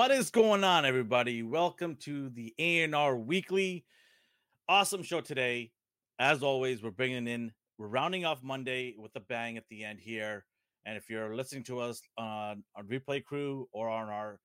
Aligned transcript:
What 0.00 0.12
is 0.12 0.30
going 0.30 0.64
on, 0.64 0.86
everybody? 0.86 1.42
Welcome 1.42 1.96
to 2.04 2.30
the 2.30 2.54
A&R 2.58 3.18
Weekly. 3.18 3.84
Awesome 4.66 5.02
show 5.02 5.20
today. 5.20 5.72
As 6.18 6.42
always, 6.42 6.82
we're 6.82 6.90
bringing 6.90 7.28
in, 7.28 7.52
we're 7.76 7.88
rounding 7.88 8.24
off 8.24 8.42
Monday 8.42 8.94
with 8.96 9.14
a 9.16 9.20
bang 9.20 9.58
at 9.58 9.64
the 9.68 9.84
end 9.84 9.98
here. 10.00 10.46
And 10.86 10.96
if 10.96 11.10
you're 11.10 11.36
listening 11.36 11.64
to 11.64 11.80
us 11.80 12.00
on, 12.16 12.64
on 12.74 12.86
Replay 12.86 13.22
Crew 13.22 13.68
or 13.74 13.90
on 13.90 14.08
our 14.08 14.40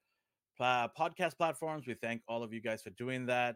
podcast 0.60 1.38
platforms, 1.38 1.88
we 1.88 1.94
thank 1.94 2.22
all 2.28 2.44
of 2.44 2.52
you 2.52 2.60
guys 2.60 2.82
for 2.82 2.90
doing 2.90 3.28
that. 3.28 3.56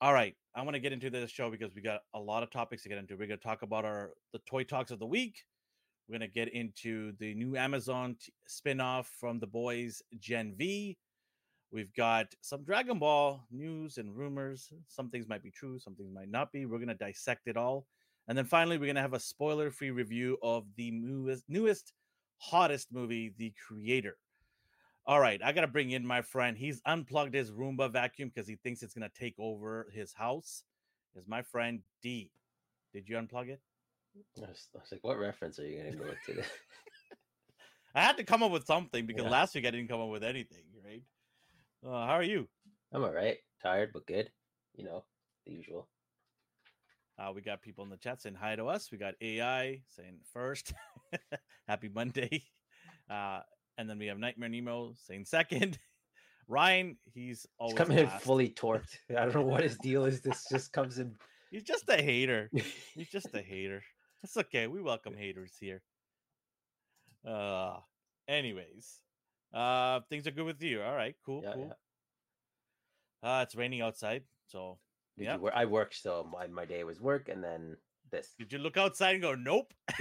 All 0.00 0.12
right, 0.12 0.36
I 0.54 0.62
want 0.62 0.74
to 0.76 0.80
get 0.80 0.92
into 0.92 1.10
this 1.10 1.32
show 1.32 1.50
because 1.50 1.74
we 1.74 1.82
got 1.82 2.02
a 2.14 2.20
lot 2.20 2.44
of 2.44 2.52
topics 2.52 2.84
to 2.84 2.88
get 2.88 2.98
into. 2.98 3.14
We're 3.14 3.26
going 3.26 3.40
to 3.40 3.44
talk 3.44 3.62
about 3.62 3.84
our 3.84 4.10
the 4.32 4.38
toy 4.48 4.62
talks 4.62 4.92
of 4.92 5.00
the 5.00 5.06
week. 5.06 5.42
We're 6.08 6.18
going 6.18 6.30
to 6.30 6.34
get 6.34 6.54
into 6.54 7.12
the 7.18 7.34
new 7.34 7.56
Amazon 7.56 8.16
t- 8.18 8.32
spin-off 8.46 9.10
from 9.20 9.38
the 9.38 9.46
boys 9.46 10.02
Gen 10.18 10.54
V. 10.56 10.96
We've 11.70 11.92
got 11.92 12.34
some 12.40 12.64
Dragon 12.64 12.98
Ball 12.98 13.44
news 13.50 13.98
and 13.98 14.16
rumors. 14.16 14.72
Some 14.86 15.10
things 15.10 15.28
might 15.28 15.42
be 15.42 15.50
true, 15.50 15.78
some 15.78 15.94
things 15.94 16.14
might 16.14 16.30
not 16.30 16.50
be. 16.50 16.64
We're 16.64 16.78
going 16.78 16.88
to 16.88 16.94
dissect 16.94 17.46
it 17.46 17.58
all. 17.58 17.84
And 18.26 18.38
then 18.38 18.46
finally, 18.46 18.78
we're 18.78 18.86
going 18.86 18.96
to 18.96 19.02
have 19.02 19.12
a 19.12 19.20
spoiler-free 19.20 19.90
review 19.90 20.38
of 20.42 20.64
the 20.76 20.90
newest, 20.90 21.44
newest 21.46 21.92
hottest 22.38 22.88
movie, 22.90 23.34
The 23.36 23.52
Creator. 23.66 24.16
All 25.04 25.20
right, 25.20 25.40
I 25.44 25.52
got 25.52 25.62
to 25.62 25.66
bring 25.66 25.90
in 25.90 26.06
my 26.06 26.22
friend. 26.22 26.56
He's 26.56 26.80
unplugged 26.86 27.34
his 27.34 27.50
Roomba 27.50 27.90
vacuum 27.90 28.30
because 28.34 28.48
he 28.48 28.56
thinks 28.56 28.82
it's 28.82 28.94
going 28.94 29.08
to 29.08 29.18
take 29.18 29.34
over 29.38 29.88
his 29.92 30.12
house. 30.14 30.64
Is 31.16 31.26
my 31.26 31.42
friend 31.42 31.80
Dee. 32.02 32.30
Did 32.94 33.08
you 33.08 33.16
unplug 33.16 33.48
it? 33.48 33.60
I 34.38 34.40
was, 34.48 34.68
I 34.74 34.78
was 34.78 34.92
like, 34.92 35.04
what 35.04 35.18
reference 35.18 35.58
are 35.58 35.66
you 35.66 35.80
going 35.80 35.92
to 35.92 35.98
go 35.98 36.04
to? 36.26 36.42
I 37.94 38.02
had 38.02 38.16
to 38.18 38.24
come 38.24 38.42
up 38.42 38.50
with 38.52 38.66
something 38.66 39.06
because 39.06 39.24
Yeah. 39.24 39.30
last 39.30 39.54
week 39.54 39.66
I 39.66 39.70
didn't 39.70 39.88
come 39.88 40.00
up 40.00 40.08
with 40.10 40.24
anything, 40.24 40.64
right? 40.84 41.02
Uh, 41.84 42.06
how 42.06 42.14
are 42.14 42.22
you? 42.22 42.48
I'm 42.92 43.02
all 43.04 43.12
right. 43.12 43.38
Tired, 43.62 43.90
but 43.92 44.06
good. 44.06 44.30
You 44.74 44.84
know, 44.84 45.04
the 45.46 45.52
usual. 45.52 45.88
Uh, 47.18 47.32
we 47.34 47.40
got 47.40 47.62
people 47.62 47.82
in 47.82 47.90
the 47.90 47.96
chat 47.96 48.22
saying 48.22 48.36
hi 48.36 48.54
to 48.54 48.66
us. 48.66 48.92
We 48.92 48.98
got 48.98 49.14
AI 49.20 49.82
saying 49.88 50.20
first, 50.32 50.72
happy 51.68 51.88
Monday. 51.88 52.44
Uh, 53.10 53.40
and 53.78 53.88
then 53.88 53.98
we 53.98 54.04
have 54.04 54.18
Nightmare 54.18 54.50
Nemo 54.50 54.92
saying 55.06 55.24
second. 55.24 55.78
Ryan, 56.46 56.98
he's 57.06 57.24
He's 57.24 57.46
always 57.58 57.78
coming 57.78 57.96
in 57.96 58.06
fully 58.06 58.50
torqued. 58.50 58.98
I 59.08 59.24
don't 59.24 59.32
know 59.34 59.40
what 59.40 59.62
his 59.62 59.78
deal 59.78 60.04
is. 60.04 60.20
This 60.20 60.46
just 60.46 60.74
comes 60.74 60.98
in. 60.98 61.14
He's 61.50 61.62
just 61.62 61.88
a 61.88 61.96
hater. 61.96 62.50
He's 62.94 63.08
just 63.08 63.34
a 63.34 63.40
hater. 63.40 63.82
It's 64.22 64.36
okay. 64.36 64.66
We 64.66 64.82
welcome 64.82 65.14
haters 65.14 65.56
here. 65.58 65.82
Uh 67.26 67.78
anyways. 68.26 69.00
Uh 69.52 70.00
things 70.10 70.26
are 70.26 70.30
good 70.32 70.44
with 70.44 70.62
you. 70.62 70.82
All 70.82 70.94
right, 70.94 71.14
cool, 71.24 71.42
Yeah, 71.42 71.52
cool. 71.54 71.76
Uh 73.22 73.44
it's 73.46 73.54
raining 73.54 73.80
outside. 73.80 74.24
So 74.46 74.78
Did 75.16 75.24
Yeah. 75.24 75.38
you 75.38 75.48
I 75.48 75.64
work, 75.66 75.94
so 75.94 76.24
my, 76.24 76.46
my 76.46 76.64
day 76.64 76.84
was 76.84 77.00
work 77.00 77.28
and 77.28 77.42
then 77.42 77.76
this. 78.10 78.34
did 78.38 78.52
you 78.52 78.58
look 78.58 78.76
outside 78.76 79.14
and 79.14 79.22
go, 79.22 79.34
Nope? 79.34 79.72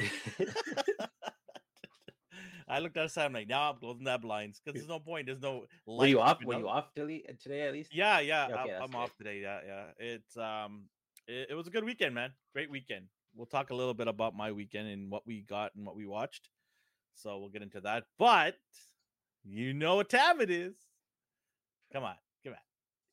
I 2.70 2.80
looked 2.80 2.98
outside, 2.98 3.26
I'm 3.26 3.34
like, 3.34 3.48
nah, 3.48 3.70
I'm 3.72 3.78
closing 3.78 4.04
that 4.06 4.22
blinds 4.22 4.60
because 4.60 4.78
there's 4.78 4.90
no 4.90 5.00
point. 5.00 5.28
There's 5.28 5.42
no 5.42 5.68
Were 5.86 6.06
you 6.06 6.20
off? 6.20 6.44
Were 6.44 6.56
you 6.56 6.68
out. 6.68 6.76
off 6.84 6.94
today, 6.94 7.24
today 7.42 7.62
at 7.62 7.72
least? 7.74 7.94
Yeah, 7.96 8.20
yeah. 8.20 8.48
Yeah, 8.50 8.64
okay, 8.64 8.76
I'm, 8.76 8.84
I'm 8.84 8.96
off 8.96 9.16
today. 9.16 9.40
Yeah, 9.42 9.60
yeah. 9.66 9.86
It's 9.98 10.36
um 10.36 10.90
it, 11.28 11.48
it 11.52 11.56
was 11.56 11.68
a 11.68 11.70
good 11.70 11.86
weekend, 11.86 12.14
man. 12.14 12.34
Great 12.54 12.70
weekend. 12.70 13.06
We'll 13.38 13.46
talk 13.46 13.70
a 13.70 13.76
little 13.76 13.94
bit 13.94 14.08
about 14.08 14.36
my 14.36 14.52
weekend 14.52 14.88
and 14.88 15.12
what 15.12 15.26
we 15.28 15.42
got 15.42 15.76
and 15.76 15.86
what 15.86 15.96
we 15.96 16.08
watched. 16.08 16.50
So 17.14 17.38
we'll 17.38 17.50
get 17.50 17.62
into 17.62 17.82
that. 17.82 18.06
But 18.18 18.58
you 19.44 19.76
know 19.76 19.96
what 19.96 20.10
time 20.10 20.42
it 20.42 20.50
is. 20.50 20.74
Come 21.94 22.04
on, 22.04 22.16
come 22.44 22.54
on. 22.54 22.60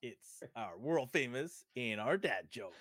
It's 0.03 0.43
our 0.57 0.79
world 0.79 1.11
famous 1.13 1.67
in 1.77 1.99
our 1.99 2.17
dad 2.17 2.47
joke. 2.51 2.73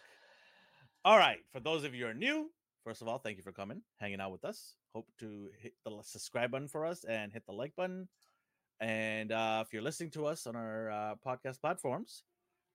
All 1.03 1.17
right. 1.17 1.39
For 1.51 1.59
those 1.59 1.83
of 1.83 1.93
you 1.93 2.05
who 2.05 2.11
are 2.11 2.13
new, 2.13 2.49
first 2.85 3.01
of 3.01 3.09
all, 3.09 3.17
thank 3.17 3.35
you 3.35 3.43
for 3.43 3.51
coming, 3.51 3.81
hanging 3.99 4.21
out 4.21 4.31
with 4.31 4.45
us. 4.45 4.75
Hope 4.95 5.07
to 5.19 5.49
hit 5.59 5.73
the 5.83 5.91
subscribe 6.01 6.51
button 6.51 6.69
for 6.69 6.85
us 6.85 7.03
and 7.03 7.31
hit 7.33 7.45
the 7.45 7.51
like 7.51 7.75
button. 7.75 8.07
And 8.79 9.33
uh, 9.33 9.63
if 9.65 9.73
you're 9.73 9.81
listening 9.81 10.11
to 10.11 10.25
us 10.27 10.47
on 10.47 10.55
our 10.55 10.89
uh, 10.89 11.15
podcast 11.25 11.59
platforms, 11.59 12.23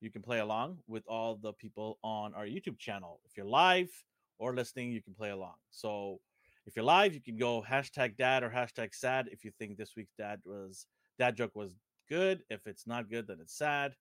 you 0.03 0.11
can 0.11 0.21
play 0.21 0.41
along 0.41 0.79
with 0.87 1.05
all 1.09 1.37
the 1.37 1.55
people 1.55 1.99
on 2.05 2.35
our 2.35 2.45
YouTube 2.45 2.79
channel. 2.79 3.21
If 3.25 3.37
you're 3.37 3.47
live 3.47 3.91
or 4.39 4.55
listening, 4.55 4.93
you 4.93 5.03
can 5.03 5.15
play 5.15 5.31
along. 5.31 5.55
So 5.71 6.21
if 6.67 6.77
you're 6.77 6.85
live, 6.85 7.15
you 7.15 7.21
can 7.21 7.37
go 7.37 7.65
hashtag 7.69 8.17
dad 8.17 8.43
or 8.43 8.51
hashtag 8.51 8.95
sad 8.95 9.29
if 9.33 9.45
you 9.45 9.51
think 9.59 9.77
this 9.77 9.95
week's 9.97 10.15
dad 10.19 10.41
was 10.45 10.87
dad 11.19 11.37
joke 11.37 11.53
was 11.55 11.75
good. 12.09 12.43
If 12.51 12.67
it's 12.67 12.87
not 12.87 13.11
good, 13.11 13.27
then 13.27 13.39
it's 13.41 13.57
sad. 13.57 13.95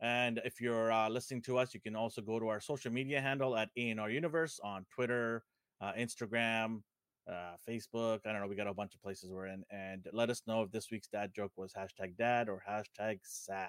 And 0.00 0.40
if 0.44 0.60
you're 0.60 0.92
uh, 0.92 1.08
listening 1.08 1.42
to 1.42 1.58
us, 1.58 1.72
you 1.72 1.80
can 1.80 1.96
also 1.96 2.20
go 2.20 2.38
to 2.38 2.48
our 2.48 2.60
social 2.60 2.92
media 2.92 3.20
handle 3.20 3.56
at 3.56 3.70
A&R 3.76 4.10
Universe 4.10 4.60
on 4.62 4.84
Twitter, 4.94 5.44
uh, 5.80 5.92
Instagram, 5.98 6.82
uh, 7.26 7.54
Facebook. 7.66 8.20
I 8.26 8.32
don't 8.32 8.42
know. 8.42 8.48
We 8.48 8.56
got 8.56 8.66
a 8.66 8.74
bunch 8.74 8.94
of 8.94 9.02
places 9.02 9.30
we're 9.30 9.46
in, 9.46 9.64
and 9.70 10.06
let 10.12 10.30
us 10.30 10.42
know 10.46 10.62
if 10.62 10.70
this 10.70 10.90
week's 10.90 11.08
dad 11.08 11.32
joke 11.34 11.52
was 11.56 11.72
hashtag 11.72 12.16
dad 12.16 12.48
or 12.48 12.62
hashtag 12.68 13.20
sad. 13.22 13.68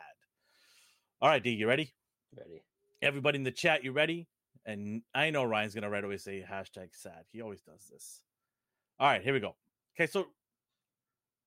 All 1.22 1.30
right, 1.30 1.42
Dee, 1.42 1.52
you 1.52 1.68
ready? 1.68 1.94
Ready. 2.38 2.64
Everybody 3.02 3.38
in 3.38 3.44
the 3.44 3.52
chat, 3.52 3.84
you 3.84 3.92
ready? 3.92 4.28
And 4.66 5.04
I 5.14 5.30
know 5.30 5.44
Ryan's 5.44 5.76
gonna 5.76 5.90
right 5.90 6.04
away 6.04 6.18
say 6.18 6.44
hashtag 6.48 6.90
sad. 6.96 7.26
He 7.32 7.42
always 7.42 7.62
does 7.62 7.86
this. 7.92 8.22
All 9.00 9.08
right, 9.08 9.22
here 9.22 9.34
we 9.34 9.40
go. 9.40 9.56
Okay, 9.96 10.08
so 10.08 10.28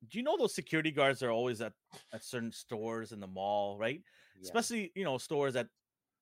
do 0.08 0.18
you 0.18 0.24
know 0.24 0.36
those 0.36 0.54
security 0.54 0.90
guards 0.92 1.22
are 1.22 1.30
always 1.30 1.60
at 1.60 1.72
at 2.12 2.22
certain 2.24 2.52
stores 2.52 3.12
in 3.12 3.20
the 3.20 3.26
mall, 3.26 3.76
right? 3.78 4.02
Yeah. 4.36 4.42
Especially 4.44 4.92
you 4.94 5.04
know 5.04 5.18
stores 5.18 5.54
that 5.54 5.68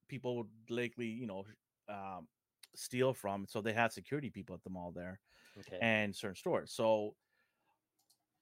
people 0.08 0.36
would 0.38 0.48
likely 0.70 1.06
you 1.06 1.26
know 1.26 1.44
um, 1.88 2.26
steal 2.74 3.12
from. 3.12 3.46
So 3.48 3.60
they 3.60 3.72
have 3.72 3.92
security 3.92 4.30
people 4.30 4.54
at 4.54 4.62
the 4.64 4.70
mall 4.70 4.92
there 4.94 5.20
Okay. 5.58 5.78
and 5.80 6.14
certain 6.14 6.36
stores. 6.36 6.72
So, 6.72 7.14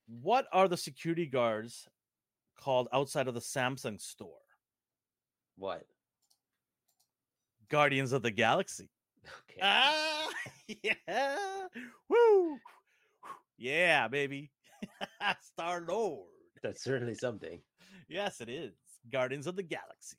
what 0.06 0.46
are 0.52 0.68
the 0.68 0.76
security 0.76 1.26
guards 1.26 1.88
called 2.58 2.88
outside 2.92 3.28
of 3.28 3.34
the 3.34 3.40
Samsung 3.40 4.00
store? 4.00 4.38
what? 5.56 5.86
Guardians 7.68 8.12
of 8.12 8.22
the 8.22 8.30
Galaxy. 8.30 8.90
Okay. 9.50 9.60
Ah, 9.62 10.28
yeah, 10.82 11.68
woo, 12.08 12.58
yeah, 13.56 14.08
baby, 14.08 14.50
Star 15.40 15.84
Lord. 15.88 16.28
That's 16.62 16.82
certainly 16.82 17.14
something. 17.14 17.60
Yes, 18.08 18.40
it 18.40 18.48
is 18.48 18.74
Guardians 19.10 19.46
of 19.46 19.56
the 19.56 19.62
Galaxy. 19.62 20.16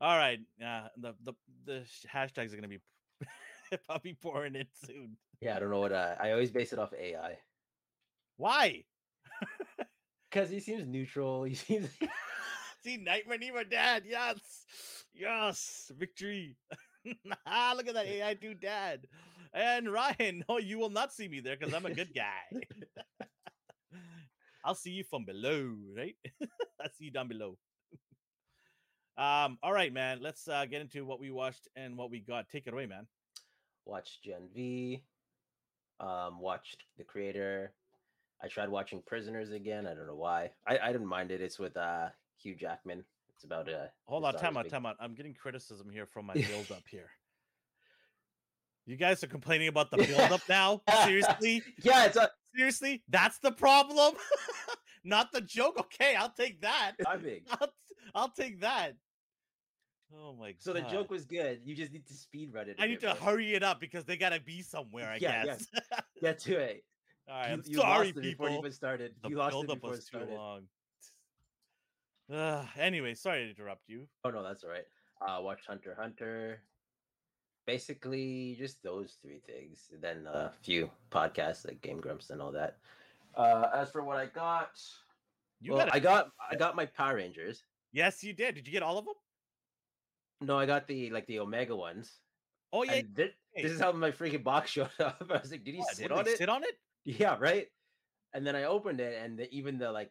All 0.00 0.16
right, 0.16 0.40
uh, 0.64 0.88
the 0.96 1.14
the 1.24 1.32
the 1.64 1.84
hashtags 2.12 2.52
are 2.52 2.56
gonna 2.56 2.68
be 2.68 2.80
probably 3.86 4.14
pouring 4.14 4.54
in 4.56 4.66
soon. 4.84 5.16
Yeah, 5.40 5.56
I 5.56 5.60
don't 5.60 5.70
know 5.70 5.80
what. 5.80 5.92
Uh, 5.92 6.14
I 6.20 6.32
always 6.32 6.50
base 6.50 6.72
it 6.72 6.78
off 6.78 6.92
AI 6.98 7.38
Why? 8.36 8.84
because 10.30 10.50
he 10.50 10.60
seems 10.60 10.86
neutral. 10.86 11.44
He 11.44 11.54
seems. 11.54 11.88
See, 12.82 12.96
Nightmare 12.96 13.38
Nemo 13.38 13.64
Dad. 13.64 14.04
Yes. 14.06 14.97
Yes. 15.18 15.90
Victory. 15.98 16.56
ah, 17.46 17.74
look 17.76 17.88
at 17.88 17.94
that 17.94 18.06
AI 18.06 18.34
do 18.34 18.54
dad. 18.54 19.06
And 19.52 19.90
Ryan, 19.92 20.44
no, 20.48 20.58
you 20.58 20.78
will 20.78 20.90
not 20.90 21.12
see 21.12 21.28
me 21.28 21.40
there 21.40 21.56
because 21.58 21.74
I'm 21.74 21.86
a 21.86 21.94
good 21.94 22.14
guy. 22.14 22.60
I'll 24.64 24.74
see 24.74 24.90
you 24.90 25.04
from 25.04 25.24
below, 25.24 25.74
right? 25.96 26.16
I'll 26.80 26.90
see 26.98 27.06
you 27.06 27.10
down 27.10 27.28
below. 27.28 27.56
um, 29.16 29.58
all 29.62 29.72
right, 29.72 29.92
man. 29.92 30.20
Let's 30.22 30.46
uh 30.48 30.66
get 30.66 30.82
into 30.82 31.04
what 31.04 31.20
we 31.20 31.30
watched 31.30 31.68
and 31.76 31.96
what 31.96 32.10
we 32.10 32.20
got. 32.20 32.48
Take 32.48 32.66
it 32.66 32.72
away, 32.74 32.86
man. 32.86 33.06
watched 33.86 34.22
Gen 34.24 34.48
V, 34.54 35.02
um, 36.00 36.40
watched 36.40 36.84
The 36.98 37.04
Creator. 37.04 37.72
I 38.42 38.48
tried 38.48 38.68
watching 38.68 39.02
Prisoners 39.06 39.50
again. 39.52 39.86
I 39.86 39.94
don't 39.94 40.06
know 40.06 40.14
why. 40.14 40.50
I, 40.66 40.78
I 40.78 40.92
didn't 40.92 41.08
mind 41.08 41.30
it. 41.32 41.40
It's 41.40 41.58
with 41.58 41.76
uh, 41.76 42.08
Hugh 42.40 42.54
Jackman. 42.54 43.04
It's 43.38 43.44
about 43.44 43.68
uh, 43.68 43.86
Hold 44.06 44.24
on, 44.24 44.34
time 44.34 44.56
out, 44.56 44.68
time 44.68 44.84
out. 44.84 44.96
I'm 44.98 45.14
getting 45.14 45.32
criticism 45.32 45.88
here 45.88 46.06
from 46.06 46.26
my 46.26 46.34
build 46.34 46.72
up 46.72 46.82
here. 46.90 47.08
You 48.84 48.96
guys 48.96 49.22
are 49.22 49.28
complaining 49.28 49.68
about 49.68 49.92
the 49.92 49.98
build 49.98 50.32
up 50.32 50.40
now? 50.48 50.80
Seriously? 51.04 51.62
Yeah, 51.84 52.06
it's 52.06 52.16
a 52.16 52.30
Seriously, 52.56 53.04
that's 53.08 53.38
the 53.38 53.52
problem, 53.52 54.14
not 55.04 55.30
the 55.30 55.40
joke. 55.40 55.78
Okay, 55.78 56.16
I'll 56.16 56.32
take 56.36 56.60
that. 56.62 56.94
timing. 57.04 57.42
I'll, 57.48 57.68
I'll 58.12 58.28
take 58.30 58.60
that. 58.62 58.94
Oh 60.12 60.34
my 60.34 60.48
god! 60.52 60.56
So 60.58 60.72
the 60.72 60.80
joke 60.80 61.08
was 61.10 61.24
good. 61.24 61.60
You 61.64 61.76
just 61.76 61.92
need 61.92 62.08
to 62.08 62.14
speed 62.14 62.50
run 62.52 62.68
it. 62.68 62.74
I 62.80 62.88
need 62.88 62.98
to 63.02 63.06
more. 63.08 63.14
hurry 63.16 63.54
it 63.54 63.62
up 63.62 63.78
because 63.80 64.04
they 64.04 64.16
gotta 64.16 64.40
be 64.40 64.62
somewhere. 64.62 65.08
I 65.10 65.18
Yeah, 65.20 65.44
yeah. 65.44 65.44
guess. 65.44 65.66
Get 66.20 66.38
to 66.40 66.56
it. 66.58 66.84
All 67.28 67.34
right, 67.36 67.46
You- 67.48 67.52
I'm 67.54 67.62
you 67.66 67.76
sorry, 67.76 68.06
lost 68.08 68.18
it 68.18 68.22
before 68.22 68.50
you 68.50 68.58
even 68.58 68.72
started. 68.72 69.12
The 69.22 69.28
you 69.28 69.36
lost 69.36 69.54
it 69.56 69.66
before 69.68 69.90
it 69.90 69.92
was 69.92 69.98
too 70.00 70.16
started. 70.18 70.34
long. 70.34 70.62
Uh, 72.32 72.64
anyway, 72.78 73.14
sorry 73.14 73.44
to 73.44 73.50
interrupt 73.50 73.88
you. 73.88 74.06
Oh 74.24 74.30
no, 74.30 74.42
that's 74.42 74.64
all 74.64 74.70
right. 74.70 74.84
Uh, 75.20 75.40
watch 75.42 75.60
Hunter 75.66 75.96
Hunter. 75.98 76.60
Basically, 77.66 78.56
just 78.58 78.82
those 78.82 79.18
three 79.22 79.40
things. 79.46 79.90
Then 80.00 80.26
a 80.26 80.50
few 80.62 80.90
podcasts 81.10 81.66
like 81.66 81.80
Game 81.82 82.00
Grumps 82.00 82.30
and 82.30 82.40
all 82.40 82.52
that. 82.52 82.78
Uh, 83.34 83.68
as 83.74 83.90
for 83.90 84.02
what 84.02 84.16
I 84.16 84.26
got, 84.26 84.80
You 85.60 85.72
well, 85.72 85.86
got 85.86 85.94
I 85.94 85.98
got 85.98 86.30
I 86.50 86.56
got 86.56 86.76
my 86.76 86.86
Power 86.86 87.16
Rangers. 87.16 87.64
Yes, 87.92 88.22
you 88.22 88.32
did. 88.32 88.54
Did 88.54 88.66
you 88.66 88.72
get 88.72 88.82
all 88.82 88.98
of 88.98 89.04
them? 89.04 89.14
No, 90.40 90.58
I 90.58 90.66
got 90.66 90.86
the 90.86 91.10
like 91.10 91.26
the 91.26 91.40
Omega 91.40 91.74
ones. 91.74 92.12
Oh 92.72 92.84
yeah. 92.84 92.94
And 92.94 93.16
thi- 93.16 93.34
this, 93.56 93.72
is 93.72 93.80
how 93.80 93.92
my 93.92 94.10
freaking 94.10 94.44
box 94.44 94.70
showed 94.72 94.90
up. 95.00 95.24
I 95.30 95.38
was 95.38 95.50
like, 95.50 95.64
did 95.64 95.74
he 95.74 95.82
sit 95.92 96.10
what, 96.10 96.20
on 96.20 96.28
it? 96.28 96.38
Sit 96.38 96.48
on 96.48 96.62
it? 96.62 96.78
Yeah, 97.04 97.36
right. 97.38 97.68
And 98.34 98.46
then 98.46 98.54
I 98.54 98.64
opened 98.64 99.00
it, 99.00 99.18
and 99.22 99.38
the, 99.38 99.52
even 99.54 99.78
the 99.78 99.90
like 99.90 100.10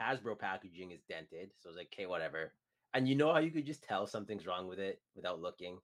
Hasbro 0.00 0.38
packaging 0.38 0.90
is 0.92 1.00
dented. 1.08 1.50
So 1.60 1.68
I 1.68 1.70
was 1.70 1.76
like, 1.76 1.92
okay, 1.94 2.06
whatever. 2.06 2.52
And 2.94 3.08
you 3.08 3.14
know 3.14 3.32
how 3.32 3.38
you 3.38 3.50
could 3.50 3.66
just 3.66 3.84
tell 3.84 4.06
something's 4.06 4.46
wrong 4.46 4.66
with 4.66 4.78
it 4.78 5.00
without 5.14 5.40
looking? 5.40 5.78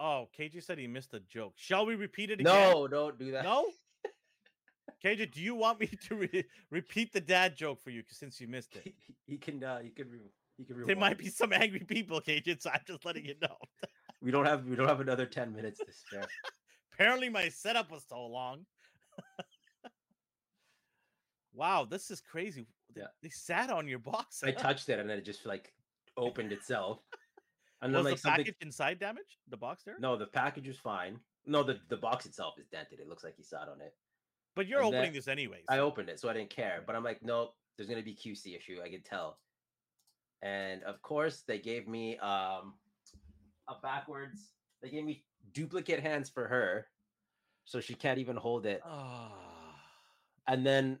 Oh, 0.00 0.28
KJ 0.38 0.64
said 0.64 0.78
he 0.78 0.86
missed 0.86 1.12
a 1.14 1.20
joke. 1.20 1.52
Shall 1.56 1.84
we 1.84 1.94
repeat 1.94 2.30
it 2.30 2.40
again? 2.40 2.72
No, 2.72 2.88
don't 2.88 3.18
do 3.18 3.32
that. 3.32 3.44
No? 3.44 3.66
KJ, 5.04 5.30
do 5.32 5.40
you 5.40 5.54
want 5.54 5.78
me 5.80 5.86
to 6.08 6.14
re- 6.14 6.44
repeat 6.70 7.12
the 7.12 7.20
dad 7.20 7.54
joke 7.54 7.82
for 7.82 7.90
you 7.90 8.02
since 8.08 8.40
you 8.40 8.48
missed 8.48 8.76
it? 8.76 8.94
he 9.26 9.36
can. 9.36 9.62
Uh, 9.62 9.80
he 9.80 9.90
can. 9.90 10.10
Re- 10.10 10.32
he 10.56 10.64
can. 10.64 10.86
There 10.86 10.96
might 10.96 11.18
be 11.18 11.28
some 11.28 11.52
angry 11.52 11.80
people, 11.80 12.20
KJ, 12.20 12.62
so 12.62 12.70
I'm 12.70 12.80
just 12.86 13.04
letting 13.04 13.26
you 13.26 13.34
know. 13.40 13.56
We 14.22 14.30
don't 14.30 14.46
have. 14.46 14.64
We 14.64 14.74
don't 14.74 14.88
have 14.88 15.00
another 15.00 15.26
ten 15.26 15.54
minutes 15.54 15.80
to 15.80 15.92
spare. 15.92 16.26
Apparently, 16.94 17.28
my 17.28 17.48
setup 17.48 17.90
was 17.90 18.04
so 18.08 18.26
long. 18.26 18.66
wow, 21.54 21.86
this 21.88 22.10
is 22.10 22.20
crazy. 22.20 22.66
They, 22.94 23.02
Yeah. 23.02 23.06
they 23.22 23.28
sat 23.30 23.70
on 23.70 23.88
your 23.88 23.98
box. 23.98 24.42
I 24.42 24.52
touched 24.52 24.88
it, 24.88 24.98
and 24.98 25.08
then 25.08 25.18
it 25.18 25.24
just 25.24 25.46
like 25.46 25.72
opened 26.16 26.52
itself. 26.52 27.00
And 27.82 27.92
was 27.92 27.98
then 27.98 28.04
like 28.04 28.14
the 28.16 28.20
something. 28.20 28.44
package 28.44 28.56
inside 28.60 28.98
damaged? 28.98 29.36
The 29.48 29.56
box 29.56 29.84
there? 29.84 29.96
No, 29.98 30.16
the 30.16 30.26
package 30.26 30.66
was 30.68 30.78
fine. 30.78 31.18
No, 31.46 31.62
the 31.62 31.80
the 31.88 31.96
box 31.96 32.26
itself 32.26 32.54
is 32.58 32.66
dented. 32.68 33.00
It 33.00 33.08
looks 33.08 33.24
like 33.24 33.34
he 33.36 33.42
sat 33.42 33.68
on 33.68 33.80
it. 33.80 33.94
But 34.54 34.66
you're 34.66 34.82
and 34.82 34.88
opening 34.94 35.12
this 35.12 35.28
anyways. 35.28 35.64
I 35.68 35.78
opened 35.78 36.08
it, 36.10 36.20
so 36.20 36.28
I 36.28 36.32
didn't 36.34 36.50
care. 36.50 36.82
But 36.86 36.94
I'm 36.96 37.04
like, 37.04 37.22
nope, 37.22 37.54
there's 37.76 37.88
gonna 37.88 38.02
be 38.02 38.14
QC 38.14 38.54
issue. 38.56 38.80
I 38.84 38.90
could 38.90 39.04
tell. 39.04 39.38
And 40.42 40.82
of 40.84 41.00
course, 41.02 41.42
they 41.46 41.58
gave 41.58 41.88
me 41.88 42.18
um 42.18 42.74
a 43.68 43.74
backwards. 43.82 44.50
They 44.82 44.90
gave 44.90 45.04
me 45.04 45.24
duplicate 45.52 46.00
hands 46.00 46.28
for 46.28 46.48
her, 46.48 46.86
so 47.64 47.80
she 47.80 47.94
can't 47.94 48.18
even 48.18 48.36
hold 48.36 48.66
it. 48.66 48.80
Ah. 48.84 49.32
And 50.46 50.66
then 50.66 50.98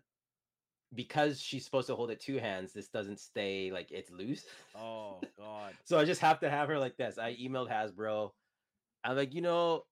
because 0.94 1.40
she's 1.40 1.64
supposed 1.64 1.86
to 1.86 1.94
hold 1.94 2.10
it 2.10 2.20
two 2.20 2.38
hands, 2.38 2.72
this 2.72 2.88
doesn't 2.88 3.20
stay 3.20 3.70
like 3.72 3.90
it's 3.90 4.10
loose. 4.10 4.44
oh 4.76 5.20
God. 5.38 5.72
So 5.84 5.98
I 5.98 6.04
just 6.04 6.20
have 6.20 6.40
to 6.40 6.50
have 6.50 6.68
her 6.68 6.78
like 6.78 6.96
this. 6.96 7.18
I 7.18 7.36
emailed 7.36 7.70
Hasbro. 7.70 8.30
I'm 9.04 9.16
like, 9.16 9.34
you 9.34 9.40
know, 9.40 9.84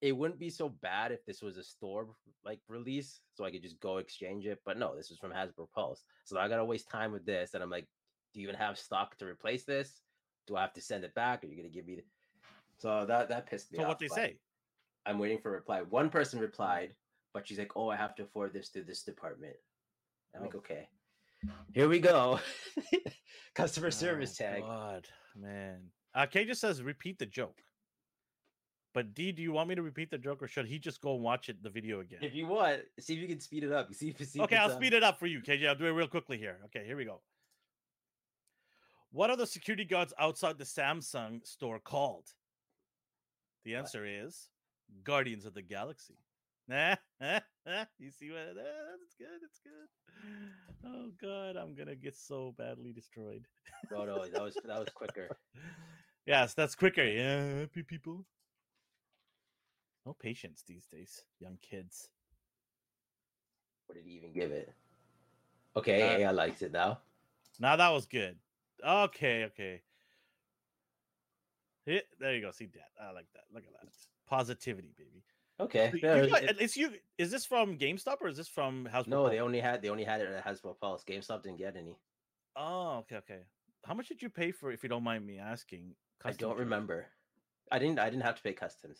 it 0.00 0.16
wouldn't 0.16 0.38
be 0.38 0.50
so 0.50 0.68
bad 0.68 1.12
if 1.12 1.24
this 1.24 1.42
was 1.42 1.56
a 1.56 1.62
store 1.62 2.08
like 2.44 2.60
release, 2.68 3.20
so 3.34 3.44
I 3.44 3.50
could 3.50 3.62
just 3.62 3.80
go 3.80 3.98
exchange 3.98 4.46
it. 4.46 4.60
But 4.66 4.78
no, 4.78 4.96
this 4.96 5.10
is 5.10 5.18
from 5.18 5.30
Hasbro 5.30 5.68
Pulse, 5.74 6.02
so 6.24 6.38
I 6.38 6.48
gotta 6.48 6.64
waste 6.64 6.90
time 6.90 7.12
with 7.12 7.24
this. 7.24 7.54
And 7.54 7.62
I'm 7.62 7.70
like, 7.70 7.86
do 8.34 8.40
you 8.40 8.48
even 8.48 8.58
have 8.58 8.78
stock 8.78 9.16
to 9.18 9.26
replace 9.26 9.64
this? 9.64 10.02
Do 10.46 10.56
I 10.56 10.62
have 10.62 10.72
to 10.74 10.80
send 10.80 11.04
it 11.04 11.14
back? 11.14 11.44
Are 11.44 11.46
you 11.46 11.56
gonna 11.56 11.68
give 11.68 11.86
me? 11.86 11.96
The... 11.96 12.02
So 12.78 13.06
that 13.06 13.28
that 13.28 13.46
pissed 13.46 13.72
me 13.72 13.78
So 13.78 13.84
off. 13.84 13.88
what 13.90 13.98
they 13.98 14.08
say? 14.08 14.36
I'm 15.06 15.18
waiting 15.18 15.38
for 15.38 15.50
a 15.50 15.52
reply. 15.52 15.82
One 15.82 16.10
person 16.10 16.38
replied, 16.38 16.94
but 17.32 17.46
she's 17.46 17.58
like, 17.58 17.76
oh, 17.76 17.88
I 17.88 17.96
have 17.96 18.14
to 18.16 18.24
forward 18.26 18.52
this 18.52 18.68
to 18.70 18.82
this 18.82 19.02
department. 19.02 19.56
I'm 20.34 20.42
like, 20.42 20.54
Oh. 20.54 20.58
okay, 20.58 20.88
here 21.72 21.88
we 21.88 21.98
go. 21.98 22.40
Customer 23.54 23.90
service 23.90 24.38
Oh, 24.40 24.44
tag. 24.44 24.62
God, 24.62 25.08
man. 25.36 25.90
Uh, 26.14 26.26
K 26.26 26.44
just 26.44 26.60
says 26.60 26.82
repeat 26.82 27.18
the 27.18 27.26
joke. 27.26 27.60
But 28.94 29.14
Dee, 29.14 29.32
do 29.32 29.40
you 29.42 29.52
want 29.52 29.70
me 29.70 29.74
to 29.74 29.82
repeat 29.82 30.10
the 30.10 30.18
joke, 30.18 30.42
or 30.42 30.48
should 30.48 30.66
he 30.66 30.78
just 30.78 31.00
go 31.00 31.14
and 31.14 31.22
watch 31.22 31.48
it 31.48 31.62
the 31.62 31.70
video 31.70 32.00
again? 32.00 32.18
If 32.20 32.34
you 32.34 32.46
want, 32.46 32.82
see 33.00 33.14
if 33.14 33.20
you 33.20 33.26
can 33.28 33.40
speed 33.40 33.64
it 33.64 33.72
up. 33.72 33.92
See 33.94 34.08
if 34.10 34.20
you 34.20 34.26
see 34.26 34.40
Okay, 34.42 34.56
it's, 34.56 34.64
I'll 34.64 34.70
um, 34.70 34.76
speed 34.76 34.92
it 34.92 35.02
up 35.02 35.18
for 35.18 35.26
you, 35.26 35.40
KJ. 35.40 35.66
I'll 35.66 35.74
do 35.74 35.86
it 35.86 35.92
real 35.92 36.06
quickly 36.08 36.36
here. 36.36 36.58
Okay, 36.66 36.84
here 36.84 36.96
we 36.96 37.06
go. 37.06 37.22
What 39.10 39.30
are 39.30 39.36
the 39.36 39.46
security 39.46 39.84
guards 39.84 40.12
outside 40.18 40.58
the 40.58 40.64
Samsung 40.64 41.46
store 41.46 41.78
called? 41.78 42.26
The 43.64 43.76
answer 43.76 44.04
is 44.06 44.48
Guardians 45.04 45.46
of 45.46 45.54
the 45.54 45.62
Galaxy. 45.62 46.18
You 47.98 48.10
see 48.10 48.30
what? 48.30 48.56
Uh, 48.58 48.96
that's 48.98 49.14
good. 49.18 49.40
It's 49.44 49.60
good. 49.62 49.88
Oh 50.84 51.10
God, 51.20 51.56
I'm 51.56 51.74
gonna 51.74 51.94
get 51.94 52.16
so 52.16 52.54
badly 52.58 52.92
destroyed. 52.92 53.46
No, 53.90 54.04
no, 54.04 54.24
that 54.26 54.42
was 54.42 54.54
that 54.64 54.78
was 54.78 54.88
quicker. 54.94 55.28
Yes, 56.24 56.54
that's 56.54 56.76
quicker. 56.76 57.02
Yeah, 57.04 57.58
happy 57.60 57.82
people. 57.82 58.24
No 60.06 60.12
patience 60.14 60.62
these 60.64 60.86
days, 60.86 61.24
young 61.40 61.58
kids. 61.62 62.10
What 63.86 63.96
did 63.96 64.04
he 64.04 64.12
even 64.12 64.32
give 64.32 64.52
it? 64.52 64.72
Okay, 65.76 66.24
Uh, 66.24 66.28
I 66.28 66.30
liked 66.32 66.62
it 66.62 66.70
now. 66.70 67.00
Now 67.58 67.74
that 67.74 67.88
was 67.88 68.06
good. 68.06 68.36
Okay, 68.86 69.44
okay. 69.46 69.82
There 71.86 72.34
you 72.34 72.40
go. 72.40 72.52
See 72.52 72.66
that? 72.66 72.90
I 73.02 73.10
like 73.10 73.26
that. 73.34 73.44
Look 73.52 73.64
at 73.64 73.72
that. 73.72 73.90
Positivity, 74.28 74.94
baby. 74.96 75.24
Okay, 75.64 75.90
You 75.94 76.00
yeah, 76.02 76.26
got- 76.26 76.42
it- 76.44 76.60
at 76.60 76.76
you. 76.76 76.92
Is 77.18 77.30
this 77.30 77.44
from 77.44 77.78
GameStop 77.78 78.16
or 78.20 78.28
is 78.28 78.36
this 78.36 78.48
from 78.48 78.86
House? 78.86 79.06
no, 79.06 79.28
they 79.28 79.40
only 79.40 79.60
had 79.60 79.82
they 79.82 79.88
only 79.88 80.04
had 80.04 80.20
it 80.20 80.28
at 80.28 80.44
Hasbro 80.44 80.78
Pulse. 80.80 81.04
GameStop 81.04 81.42
didn't 81.42 81.58
get 81.58 81.76
any. 81.76 81.96
Oh, 82.56 82.98
okay, 82.98 83.16
okay. 83.16 83.40
How 83.84 83.94
much 83.94 84.08
did 84.08 84.22
you 84.22 84.28
pay 84.28 84.52
for? 84.52 84.70
If 84.72 84.82
you 84.82 84.88
don't 84.88 85.04
mind 85.04 85.26
me 85.26 85.38
asking. 85.38 85.94
I 86.24 86.32
don't 86.32 86.58
remember. 86.58 87.06
I 87.70 87.78
didn't. 87.78 87.98
I 87.98 88.10
didn't 88.10 88.22
have 88.24 88.36
to 88.36 88.42
pay 88.42 88.52
customs. 88.52 88.98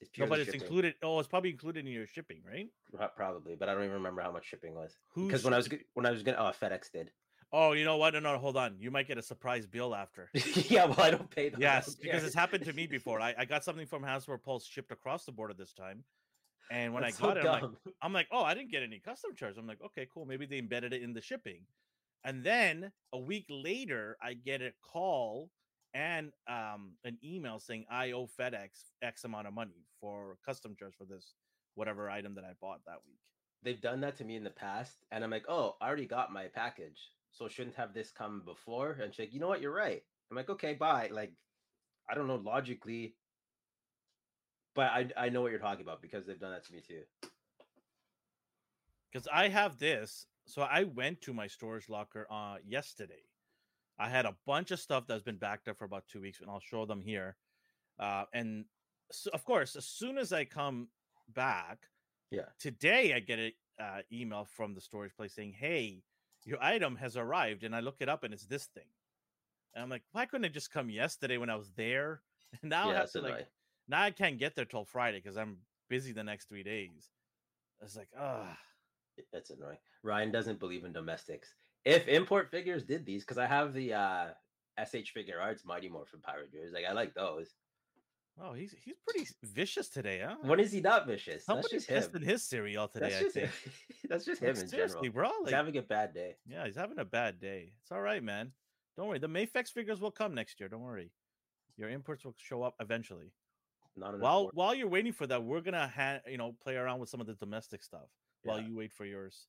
It's 0.00 0.10
No, 0.18 0.26
but 0.26 0.40
it's 0.40 0.46
shipping, 0.46 0.62
included. 0.62 0.94
Oh, 1.02 1.20
it's 1.20 1.28
probably 1.28 1.50
included 1.50 1.86
in 1.86 1.92
your 1.92 2.06
shipping, 2.08 2.42
right? 2.44 2.68
probably, 3.14 3.54
but 3.54 3.68
I 3.68 3.72
don't 3.74 3.84
even 3.84 3.94
remember 3.94 4.20
how 4.20 4.32
much 4.32 4.46
shipping 4.46 4.74
was. 4.74 4.98
Who's 5.14 5.28
Because 5.28 5.44
when 5.44 5.54
I 5.54 5.58
was 5.58 5.68
when 5.94 6.06
I 6.06 6.10
was 6.10 6.22
gonna, 6.24 6.38
oh, 6.38 6.52
FedEx 6.60 6.90
did. 6.90 7.12
Oh, 7.54 7.72
you 7.72 7.84
know 7.84 7.98
what? 7.98 8.14
No, 8.14 8.20
no, 8.20 8.38
hold 8.38 8.56
on. 8.56 8.76
You 8.78 8.90
might 8.90 9.06
get 9.06 9.18
a 9.18 9.22
surprise 9.22 9.66
bill 9.66 9.94
after. 9.94 10.30
yeah, 10.54 10.86
well, 10.86 11.00
I 11.00 11.10
don't 11.10 11.30
pay. 11.30 11.50
Those. 11.50 11.58
I 11.58 11.60
Yes, 11.60 11.94
because 11.94 12.24
it's 12.24 12.34
happened 12.34 12.64
to 12.64 12.72
me 12.72 12.86
before. 12.86 13.20
I, 13.22 13.34
I 13.36 13.44
got 13.44 13.62
something 13.62 13.86
from 13.86 14.02
Hasbro 14.02 14.42
Pulse 14.42 14.66
shipped 14.66 14.90
across 14.90 15.24
the 15.24 15.32
border 15.32 15.52
this 15.52 15.72
time, 15.74 16.04
and 16.70 16.94
when 16.94 17.02
That's 17.02 17.16
I 17.16 17.20
so 17.20 17.26
got 17.26 17.36
it, 17.36 17.46
I'm 17.46 17.62
like. 17.62 17.70
I'm 18.02 18.12
like, 18.12 18.28
oh, 18.32 18.42
I 18.42 18.54
didn't 18.54 18.70
get 18.70 18.82
any 18.82 18.98
custom 18.98 19.34
charge. 19.34 19.58
I'm 19.58 19.66
like, 19.66 19.82
okay, 19.84 20.08
cool. 20.12 20.24
Maybe 20.24 20.46
they 20.46 20.58
embedded 20.58 20.92
it 20.94 21.02
in 21.02 21.12
the 21.12 21.20
shipping. 21.20 21.66
And 22.24 22.42
then 22.42 22.92
a 23.12 23.18
week 23.18 23.46
later, 23.50 24.16
I 24.22 24.34
get 24.34 24.62
a 24.62 24.72
call 24.92 25.50
and 25.94 26.32
um, 26.48 26.92
an 27.04 27.18
email 27.22 27.58
saying 27.58 27.84
I 27.90 28.12
owe 28.12 28.28
FedEx 28.38 28.92
X 29.02 29.24
amount 29.24 29.46
of 29.46 29.54
money 29.54 29.84
for 30.00 30.36
custom 30.44 30.74
charge 30.78 30.94
for 30.96 31.04
this 31.04 31.34
whatever 31.74 32.08
item 32.10 32.34
that 32.34 32.44
I 32.44 32.52
bought 32.60 32.80
that 32.86 32.98
week. 33.06 33.18
they've 33.62 33.80
done 33.80 34.00
that 34.00 34.16
to 34.16 34.24
me 34.24 34.36
in 34.36 34.44
the 34.44 34.50
past, 34.50 35.04
and 35.10 35.22
I'm 35.22 35.30
like, 35.30 35.44
oh, 35.48 35.76
I 35.80 35.86
already 35.86 36.06
got 36.06 36.32
my 36.32 36.46
package, 36.46 36.98
so 37.32 37.48
shouldn't 37.48 37.76
have 37.76 37.92
this 37.94 38.10
come 38.12 38.42
before? 38.44 38.92
And 39.02 39.12
she's 39.12 39.20
like, 39.26 39.32
you 39.34 39.40
know 39.40 39.48
what, 39.48 39.60
you're 39.60 39.74
right. 39.74 40.02
I'm 40.30 40.36
like, 40.36 40.50
okay, 40.50 40.74
bye. 40.74 41.08
Like, 41.10 41.32
I 42.08 42.14
don't 42.14 42.26
know 42.28 42.36
logically, 42.36 43.14
but 44.74 44.90
I 44.90 45.08
I 45.16 45.28
know 45.28 45.42
what 45.42 45.50
you're 45.50 45.60
talking 45.60 45.82
about 45.82 46.00
because 46.02 46.26
they've 46.26 46.38
done 46.40 46.52
that 46.52 46.64
to 46.66 46.72
me 46.72 46.80
too. 46.80 47.02
because 49.12 49.28
I 49.32 49.48
have 49.48 49.78
this. 49.78 50.26
So 50.46 50.62
I 50.62 50.84
went 50.84 51.20
to 51.22 51.32
my 51.32 51.46
storage 51.46 51.88
locker 51.88 52.26
uh 52.30 52.56
yesterday. 52.66 53.24
I 53.98 54.08
had 54.08 54.24
a 54.26 54.34
bunch 54.46 54.70
of 54.70 54.80
stuff 54.80 55.06
that's 55.06 55.22
been 55.22 55.36
backed 55.36 55.68
up 55.68 55.78
for 55.78 55.84
about 55.84 56.08
two 56.08 56.20
weeks, 56.20 56.40
and 56.40 56.50
I'll 56.50 56.60
show 56.60 56.86
them 56.86 57.00
here. 57.02 57.36
Uh, 57.98 58.24
and 58.32 58.64
so, 59.12 59.30
of 59.34 59.44
course, 59.44 59.76
as 59.76 59.84
soon 59.84 60.16
as 60.18 60.32
I 60.32 60.44
come 60.46 60.88
back, 61.28 61.86
Yeah. 62.30 62.46
today 62.58 63.12
I 63.14 63.20
get 63.20 63.38
an 63.38 63.52
uh, 63.78 64.00
email 64.10 64.44
from 64.46 64.74
the 64.74 64.80
storage 64.80 65.14
place 65.14 65.34
saying, 65.34 65.52
"Hey, 65.52 66.02
your 66.44 66.62
item 66.62 66.96
has 66.96 67.16
arrived," 67.16 67.64
and 67.64 67.74
I 67.74 67.80
look 67.80 67.96
it 68.00 68.08
up, 68.08 68.24
and 68.24 68.32
it's 68.34 68.46
this 68.46 68.66
thing. 68.66 68.86
And 69.74 69.82
I'm 69.82 69.90
like, 69.90 70.02
why 70.12 70.26
couldn't 70.26 70.44
it 70.44 70.52
just 70.52 70.70
come 70.70 70.90
yesterday 70.90 71.38
when 71.38 71.50
I 71.50 71.56
was 71.56 71.72
there? 71.72 72.22
And 72.60 72.68
now 72.68 72.90
I 72.90 72.94
have 72.94 73.10
to 73.12 73.22
like 73.22 73.48
now 73.88 74.02
I 74.02 74.10
can't 74.10 74.38
get 74.38 74.54
there 74.54 74.66
till 74.66 74.84
Friday 74.84 75.20
because 75.22 75.38
I'm 75.38 75.56
busy 75.88 76.12
the 76.12 76.22
next 76.22 76.50
three 76.50 76.62
days. 76.62 77.10
It's 77.82 77.96
like, 77.96 78.08
ah. 78.18 78.58
That's 79.32 79.48
annoying. 79.48 79.78
Ryan 80.02 80.30
doesn't 80.30 80.60
believe 80.60 80.84
in 80.84 80.92
domestics. 80.92 81.54
If 81.86 82.08
import 82.08 82.50
figures 82.50 82.84
did 82.84 83.06
these, 83.06 83.22
because 83.24 83.38
I 83.38 83.46
have 83.46 83.72
the 83.72 83.94
uh 83.94 84.26
SH 84.78 85.14
Figuarts 85.16 85.64
Mighty 85.64 85.88
Morphin 85.88 86.20
Power 86.20 86.42
Rangers, 86.42 86.72
like 86.72 86.84
I 86.84 86.92
like 86.92 87.14
those. 87.14 87.54
Oh, 88.40 88.54
he's 88.54 88.74
he's 88.82 88.96
pretty 89.06 89.28
vicious 89.42 89.88
today, 89.88 90.22
huh? 90.24 90.36
When 90.42 90.58
is 90.58 90.72
he 90.72 90.80
not 90.80 91.06
vicious? 91.06 91.34
That's 91.34 91.44
Somebody's 91.44 91.70
just 91.70 91.88
him. 91.90 91.94
testing 92.02 92.22
his 92.22 92.42
cereal 92.44 92.88
today. 92.88 93.10
That's 93.10 93.16
I 93.16 93.20
just 93.22 93.34
think. 93.34 93.46
him. 93.46 93.72
That's 94.08 94.24
just 94.24 94.42
Like, 94.42 94.50
him 94.56 94.62
in 94.62 94.68
seriously, 94.68 95.08
general. 95.10 95.12
bro. 95.12 95.30
He's 95.38 95.46
Like, 95.46 95.54
having 95.54 95.76
a 95.76 95.82
bad 95.82 96.14
day. 96.14 96.36
yeah, 96.46 96.64
he's 96.66 96.74
having 96.76 96.98
a 96.98 97.04
bad 97.04 97.38
day. 97.40 97.72
It's 97.82 97.92
all 97.92 98.00
right, 98.00 98.22
man. 98.22 98.52
Don't 98.96 99.08
worry. 99.08 99.18
The 99.18 99.28
Mafex 99.28 99.68
figures 99.68 100.00
will 100.00 100.10
come 100.10 100.34
next 100.34 100.58
year. 100.60 100.68
Don't 100.68 100.80
worry. 100.82 101.12
Your 101.76 101.88
imports 101.90 102.24
will 102.24 102.34
show 102.38 102.62
up 102.62 102.74
eventually. 102.80 103.32
Not. 103.96 104.18
While 104.18 104.44
work. 104.46 104.54
while 104.54 104.74
you're 104.74 104.88
waiting 104.88 105.12
for 105.12 105.26
that, 105.26 105.42
we're 105.44 105.60
gonna 105.60 105.86
ha- 105.88 106.20
you 106.26 106.38
know 106.38 106.54
play 106.62 106.76
around 106.76 107.00
with 107.00 107.10
some 107.10 107.20
of 107.20 107.26
the 107.26 107.34
domestic 107.34 107.82
stuff 107.82 108.08
while 108.44 108.60
you 108.60 108.74
wait 108.74 108.92
for 108.92 109.04
yours. 109.04 109.46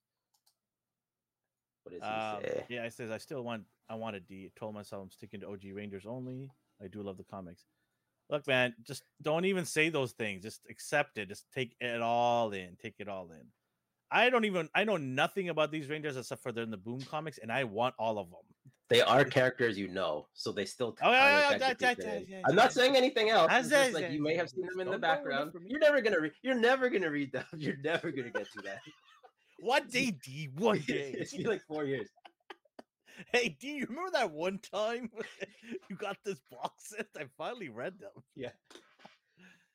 what 1.84 1.94
does 1.94 2.02
he 2.02 2.08
Um, 2.08 2.42
say? 2.44 2.66
yeah, 2.70 2.84
it 2.86 2.94
says 2.94 3.12
I 3.12 3.18
still 3.18 3.42
want 3.44 3.64
I 3.90 3.96
want 3.96 4.18
a 4.18 4.20
D. 4.20 4.52
Told 4.58 4.74
myself 4.74 5.04
I'm 5.04 5.12
sticking 5.12 5.40
to 5.42 5.48
OG 5.48 5.72
Rangers 5.74 6.06
only. 6.06 6.52
I 6.82 6.88
do 6.88 7.02
love 7.02 7.18
the 7.18 7.24
comics. 7.24 7.66
Look, 8.30 8.48
man, 8.48 8.74
just 8.84 9.04
don't 9.22 9.46
even 9.46 9.66
say 9.66 9.90
those 9.90 10.14
things. 10.14 10.44
Just 10.44 10.62
accept 10.70 11.18
it. 11.18 11.28
Just 11.30 11.46
take 11.54 11.76
it 11.80 12.02
all 12.02 12.52
in. 12.52 12.76
Take 12.82 12.96
it 13.00 13.08
all 13.08 13.32
in. 13.32 13.46
I 14.12 14.30
don't 14.30 14.46
even 14.46 14.70
I 14.76 14.84
know 14.84 14.98
nothing 14.98 15.50
about 15.50 15.72
these 15.72 15.90
Rangers 15.90 16.18
except 16.18 16.42
for 16.44 16.52
they're 16.52 16.64
in 16.64 16.72
the 16.72 16.78
Boom 16.78 17.02
comics, 17.02 17.40
and 17.40 17.52
I 17.52 17.64
want 17.64 17.96
all 17.98 18.18
of 18.20 18.30
them. 18.30 18.40
They 18.90 19.02
are 19.02 19.24
characters 19.26 19.78
you 19.78 19.88
know, 19.88 20.28
so 20.34 20.52
they 20.52 20.66
still. 20.66 20.96
Oh, 21.02 21.12
yeah, 21.12 21.50
kinda 21.50 21.66
yeah, 21.66 21.74
technically 21.74 22.06
yeah, 22.06 22.20
fit 22.20 22.28
yeah, 22.30 22.42
I'm 22.46 22.56
not 22.56 22.74
saying 22.74 22.96
anything 22.96 23.30
else. 23.30 23.52
I 23.52 23.60
It's 23.60 23.70
say- 23.70 23.92
just 23.92 23.94
like 23.96 24.12
you 24.12 24.22
may 24.22 24.36
have 24.36 24.50
seen 24.50 24.68
them 24.68 24.80
in 24.82 24.86
the 24.88 24.92
Don't 24.98 25.02
go 25.02 25.08
away 25.08 25.16
background. 25.16 25.54
You're 25.66 25.80
never 25.80 26.02
gonna 26.02 26.20
read. 26.20 26.34
You're 26.44 26.60
never 26.60 26.90
gonna 26.90 27.10
read 27.10 27.32
them. 27.32 27.46
You're 27.58 27.78
never 27.78 28.12
gonna 28.12 28.30
get 28.30 28.52
to 28.52 28.62
that. 28.66 28.80
One 29.60 29.88
day, 29.88 30.12
Dee. 30.24 30.50
One 30.58 30.80
day. 30.88 31.16
it's 31.18 31.36
been 31.36 31.48
like 31.48 31.64
four 31.66 31.86
years. 31.86 32.10
hey, 33.32 33.56
do 33.60 33.68
You 33.68 33.86
remember 33.88 34.12
that 34.12 34.32
one 34.32 34.60
time 34.60 35.10
you 35.90 35.96
got 35.96 36.18
this 36.24 36.40
box 36.52 36.90
set? 36.90 37.08
I 37.18 37.26
finally 37.38 37.70
read 37.70 38.00
them. 38.00 38.12
Yeah. 38.36 38.50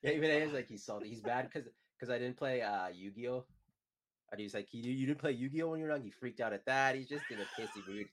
Yeah, 0.03 0.13
even 0.13 0.43
he's 0.43 0.53
like 0.53 0.69
he's 0.69 0.85
salty. 0.85 1.09
He's 1.09 1.21
bad 1.21 1.51
because 1.53 1.69
because 1.99 2.13
I 2.13 2.19
didn't 2.19 2.37
play 2.37 2.63
uh 2.63 2.89
Yu-Gi-Oh. 2.89 3.45
And 4.31 4.41
he's 4.41 4.55
like, 4.55 4.69
you, 4.73 4.93
you 4.93 5.07
didn't 5.07 5.21
play 5.21 5.33
Yu-Gi-Oh 5.33 5.69
when 5.69 5.81
you 5.81 5.87
were 5.87 5.93
young. 5.93 6.03
He 6.03 6.11
freaked 6.11 6.41
out 6.41 6.53
at 6.53 6.67
that. 6.67 6.95
He's 6.95 7.09
just 7.09 7.25
in 7.31 7.39
a 7.39 7.61
pissy 7.61 7.87
mood. 7.89 8.07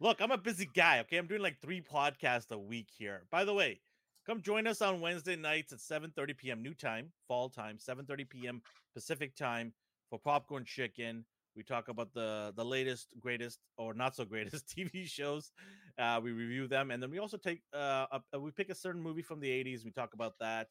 Look, 0.00 0.20
I'm 0.20 0.30
a 0.30 0.38
busy 0.38 0.68
guy. 0.72 1.00
Okay, 1.00 1.16
I'm 1.16 1.26
doing 1.26 1.42
like 1.42 1.58
three 1.60 1.80
podcasts 1.80 2.52
a 2.52 2.58
week 2.58 2.88
here. 2.96 3.22
By 3.30 3.44
the 3.44 3.54
way, 3.54 3.80
come 4.26 4.42
join 4.42 4.66
us 4.66 4.80
on 4.82 5.00
Wednesday 5.00 5.36
nights 5.36 5.72
at 5.72 5.78
7:30 5.80 6.36
p.m. 6.36 6.62
new 6.62 6.74
time, 6.74 7.10
fall 7.26 7.48
time, 7.48 7.78
7:30 7.78 8.28
p.m. 8.28 8.62
Pacific 8.94 9.34
time 9.34 9.72
for 10.10 10.18
popcorn 10.18 10.64
chicken. 10.64 11.24
We 11.56 11.62
talk 11.62 11.88
about 11.88 12.12
the 12.14 12.52
the 12.56 12.64
latest, 12.64 13.14
greatest, 13.20 13.58
or 13.76 13.94
not 13.94 14.14
so 14.14 14.24
greatest 14.24 14.68
TV 14.76 15.06
shows. 15.06 15.50
Uh, 15.98 16.20
we 16.22 16.32
review 16.32 16.68
them, 16.68 16.90
and 16.90 17.02
then 17.02 17.10
we 17.10 17.18
also 17.18 17.36
take 17.36 17.62
uh, 17.74 18.06
a, 18.32 18.38
we 18.38 18.50
pick 18.50 18.70
a 18.70 18.74
certain 18.74 19.02
movie 19.02 19.22
from 19.22 19.40
the 19.40 19.50
80s. 19.50 19.84
We 19.84 19.90
talk 19.90 20.14
about 20.14 20.34
that, 20.40 20.68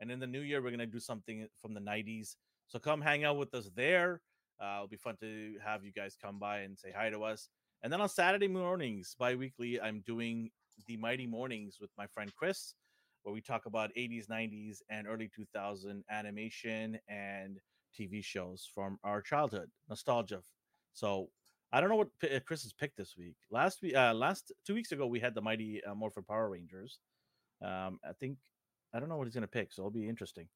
and 0.00 0.10
in 0.10 0.18
the 0.18 0.26
new 0.26 0.40
year, 0.40 0.62
we're 0.62 0.70
gonna 0.70 0.86
do 0.86 1.00
something 1.00 1.46
from 1.60 1.74
the 1.74 1.80
90s. 1.80 2.36
So 2.68 2.78
come 2.78 3.00
hang 3.00 3.24
out 3.24 3.36
with 3.36 3.52
us 3.54 3.70
there. 3.74 4.22
Uh, 4.62 4.76
it'll 4.76 4.88
be 4.88 4.96
fun 4.96 5.16
to 5.20 5.56
have 5.64 5.84
you 5.84 5.92
guys 5.92 6.16
come 6.22 6.38
by 6.38 6.60
and 6.60 6.78
say 6.78 6.92
hi 6.96 7.10
to 7.10 7.22
us. 7.24 7.48
And 7.82 7.92
then 7.92 8.00
on 8.00 8.08
Saturday 8.08 8.48
mornings, 8.48 9.16
bi-weekly, 9.18 9.80
I'm 9.80 10.00
doing 10.06 10.50
the 10.86 10.96
Mighty 10.98 11.26
Mornings 11.26 11.78
with 11.80 11.90
my 11.96 12.06
friend 12.06 12.30
Chris, 12.36 12.74
where 13.22 13.34
we 13.34 13.40
talk 13.40 13.66
about 13.66 13.90
80s, 13.96 14.28
90s, 14.28 14.82
and 14.90 15.06
early 15.06 15.30
2000 15.34 16.04
animation 16.10 16.98
and 17.08 17.58
TV 17.98 18.24
shows 18.24 18.68
from 18.74 18.98
our 19.04 19.20
childhood, 19.22 19.70
nostalgia. 19.88 20.42
So 20.92 21.28
I 21.72 21.80
don't 21.80 21.90
know 21.90 21.96
what 21.96 22.08
uh, 22.24 22.40
Chris 22.46 22.62
has 22.62 22.72
picked 22.72 22.96
this 22.96 23.14
week. 23.16 23.36
Last 23.50 23.82
week, 23.82 23.94
uh, 23.94 24.14
last 24.14 24.52
two 24.66 24.74
weeks 24.74 24.92
ago, 24.92 25.06
we 25.06 25.20
had 25.20 25.34
the 25.34 25.42
Mighty 25.42 25.82
uh, 25.84 25.94
Morphin 25.94 26.24
Power 26.24 26.50
Rangers. 26.50 26.98
Um, 27.62 27.98
I 28.04 28.12
think 28.18 28.38
I 28.92 29.00
don't 29.00 29.08
know 29.08 29.16
what 29.16 29.26
he's 29.26 29.34
gonna 29.34 29.46
pick, 29.46 29.72
so 29.72 29.82
it'll 29.82 29.90
be 29.90 30.08
interesting. 30.08 30.48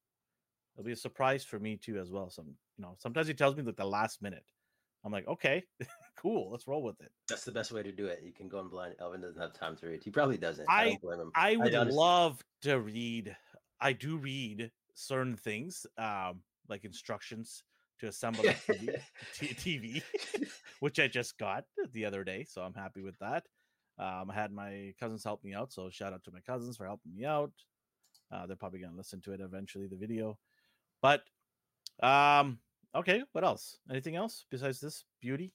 It'll 0.75 0.85
be 0.85 0.91
a 0.91 0.97
surprise 0.97 1.45
for 1.45 1.57
me 1.59 1.77
too, 1.77 1.99
as 1.99 2.11
well. 2.11 2.29
Some, 2.29 2.47
you 2.77 2.83
know, 2.83 2.95
sometimes 2.97 3.27
he 3.27 3.33
tells 3.33 3.55
me 3.55 3.63
like 3.63 3.77
the 3.77 3.85
last 3.85 4.21
minute. 4.21 4.43
I'm 5.05 5.11
like, 5.11 5.27
okay, 5.27 5.63
cool, 6.17 6.49
let's 6.51 6.67
roll 6.67 6.83
with 6.83 6.99
it. 6.99 7.11
That's 7.29 7.45
the 7.45 7.51
best 7.51 7.71
way 7.71 7.83
to 7.83 7.91
do 7.91 8.07
it. 8.07 8.21
You 8.23 8.33
can 8.33 8.49
go 8.49 8.59
in 8.59 8.67
blind. 8.67 8.95
Elvin 8.99 9.21
doesn't 9.21 9.39
have 9.39 9.53
time 9.53 9.77
to 9.77 9.87
read. 9.87 10.03
He 10.03 10.09
probably 10.09 10.37
doesn't. 10.37 10.65
I- 10.67 10.81
I, 10.81 10.89
don't 10.89 11.01
blame 11.01 11.19
him. 11.19 11.31
I 11.35 11.55
would 11.55 11.75
honestly- 11.75 11.97
love 11.97 12.43
to 12.63 12.79
read. 12.79 13.35
I 13.79 13.93
do 13.93 14.17
read 14.17 14.71
certain 14.95 15.35
things, 15.35 15.85
um, 15.97 16.41
like 16.69 16.85
instructions 16.85 17.63
to 17.99 18.07
assemble 18.07 18.45
a 18.45 18.53
TV, 18.53 19.01
t- 19.33 20.01
TV, 20.03 20.03
which 20.79 20.99
I 20.99 21.07
just 21.07 21.37
got 21.37 21.65
the 21.93 22.05
other 22.05 22.23
day, 22.23 22.45
so 22.47 22.61
I'm 22.61 22.73
happy 22.73 23.01
with 23.01 23.17
that. 23.19 23.45
Um, 23.97 24.29
I 24.29 24.33
had 24.33 24.51
my 24.51 24.93
cousins 24.99 25.23
help 25.23 25.43
me 25.43 25.53
out, 25.53 25.71
so 25.71 25.89
shout 25.89 26.13
out 26.13 26.23
to 26.25 26.31
my 26.31 26.41
cousins 26.41 26.77
for 26.77 26.85
helping 26.85 27.15
me 27.15 27.25
out. 27.25 27.51
Uh, 28.31 28.45
they're 28.45 28.57
probably 28.57 28.79
gonna 28.79 28.97
listen 28.97 29.21
to 29.21 29.31
it 29.31 29.39
eventually, 29.39 29.87
the 29.87 29.95
video. 29.95 30.37
But 31.01 31.21
um, 32.01 32.59
okay, 32.93 33.23
what 33.31 33.43
else? 33.43 33.77
Anything 33.89 34.15
else 34.15 34.45
besides 34.51 34.81
this 34.81 35.05
beauty? 35.21 35.53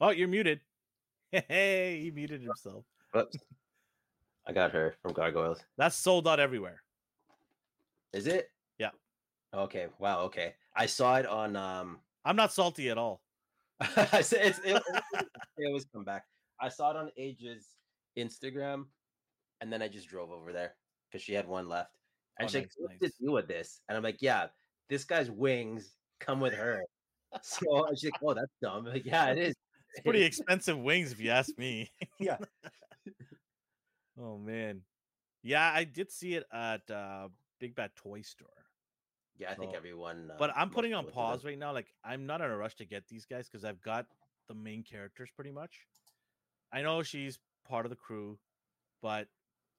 Oh, 0.00 0.10
you're 0.10 0.28
muted. 0.28 0.60
Hey, 1.30 2.00
he 2.02 2.10
muted 2.10 2.40
himself. 2.40 2.86
Whoops. 3.12 3.36
I 4.46 4.52
got 4.52 4.72
her 4.72 4.96
from 5.02 5.12
Gargoyles. 5.12 5.60
That's 5.76 5.94
sold 5.94 6.26
out 6.26 6.40
everywhere. 6.40 6.82
Is 8.18 8.26
it? 8.26 8.50
Yeah. 8.78 8.90
Okay. 9.54 9.86
Wow. 10.00 10.22
Okay. 10.22 10.54
I 10.74 10.86
saw 10.86 11.16
it 11.16 11.26
on. 11.26 11.54
um 11.54 12.00
I'm 12.24 12.34
not 12.34 12.52
salty 12.52 12.90
at 12.90 12.98
all. 12.98 13.22
I 13.80 14.22
said 14.22 14.44
it's, 14.46 14.58
it, 14.64 14.82
they 15.56 15.66
always 15.66 15.86
come 15.94 16.02
back. 16.04 16.24
I 16.60 16.68
saw 16.68 16.90
it 16.90 16.96
on 16.96 17.10
Age's 17.16 17.76
Instagram, 18.18 18.86
and 19.60 19.72
then 19.72 19.82
I 19.82 19.86
just 19.88 20.08
drove 20.08 20.32
over 20.32 20.52
there 20.52 20.74
because 21.08 21.22
she 21.22 21.32
had 21.32 21.46
one 21.46 21.68
left. 21.68 21.92
And 22.40 22.46
Oh, 22.46 22.48
she's 22.48 22.54
like, 22.56 22.64
nice, 22.64 22.74
"What's 22.78 23.02
nice. 23.02 23.12
deal 23.20 23.32
with 23.34 23.46
this?" 23.46 23.80
And 23.88 23.96
I'm 23.96 24.02
like, 24.02 24.20
"Yeah, 24.20 24.48
this 24.88 25.04
guy's 25.04 25.30
wings 25.30 25.94
come 26.18 26.40
with 26.40 26.54
her." 26.54 26.82
So 27.42 27.86
she's 27.94 28.10
like, 28.10 28.20
"Oh, 28.22 28.34
that's 28.34 28.50
dumb." 28.60 28.86
I'm 28.86 28.92
like, 28.94 29.04
"Yeah, 29.04 29.30
it 29.30 29.38
is." 29.38 29.54
It's 29.94 30.02
pretty 30.02 30.22
expensive 30.30 30.78
wings, 30.78 31.12
if 31.12 31.20
you 31.20 31.30
ask 31.30 31.56
me. 31.56 31.88
Yeah. 32.18 32.38
oh 34.18 34.38
man. 34.38 34.82
Yeah, 35.44 35.70
I 35.72 35.84
did 35.84 36.10
see 36.10 36.34
it 36.34 36.44
at 36.52 36.90
uh 36.90 37.28
Big 37.58 37.74
Bad 37.74 37.90
Toy 37.96 38.22
Store. 38.22 38.48
Yeah, 39.36 39.50
I 39.50 39.54
think 39.54 39.72
So- 39.72 39.76
everyone. 39.76 40.30
But 40.38 40.50
uh, 40.50 40.54
I'm 40.56 40.70
putting 40.70 40.94
on 40.94 41.04
people 41.04 41.22
do 41.22 41.26
that. 41.26 41.32
pause 41.34 41.44
right 41.44 41.58
now. 41.58 41.72
Like 41.72 41.92
I'm 42.04 42.26
not 42.26 42.40
in 42.40 42.50
a 42.50 42.56
rush 42.56 42.74
to 42.76 42.84
get 42.84 43.06
these 43.08 43.24
guys 43.24 43.48
because 43.48 43.64
I've 43.64 43.80
got 43.80 44.06
the 44.48 44.54
main 44.54 44.82
characters 44.82 45.30
pretty 45.34 45.50
much. 45.52 45.86
I 46.72 46.82
know 46.82 47.02
she's 47.02 47.38
part 47.66 47.86
of 47.86 47.90
the 47.90 47.96
crew, 47.96 48.38
but 49.02 49.28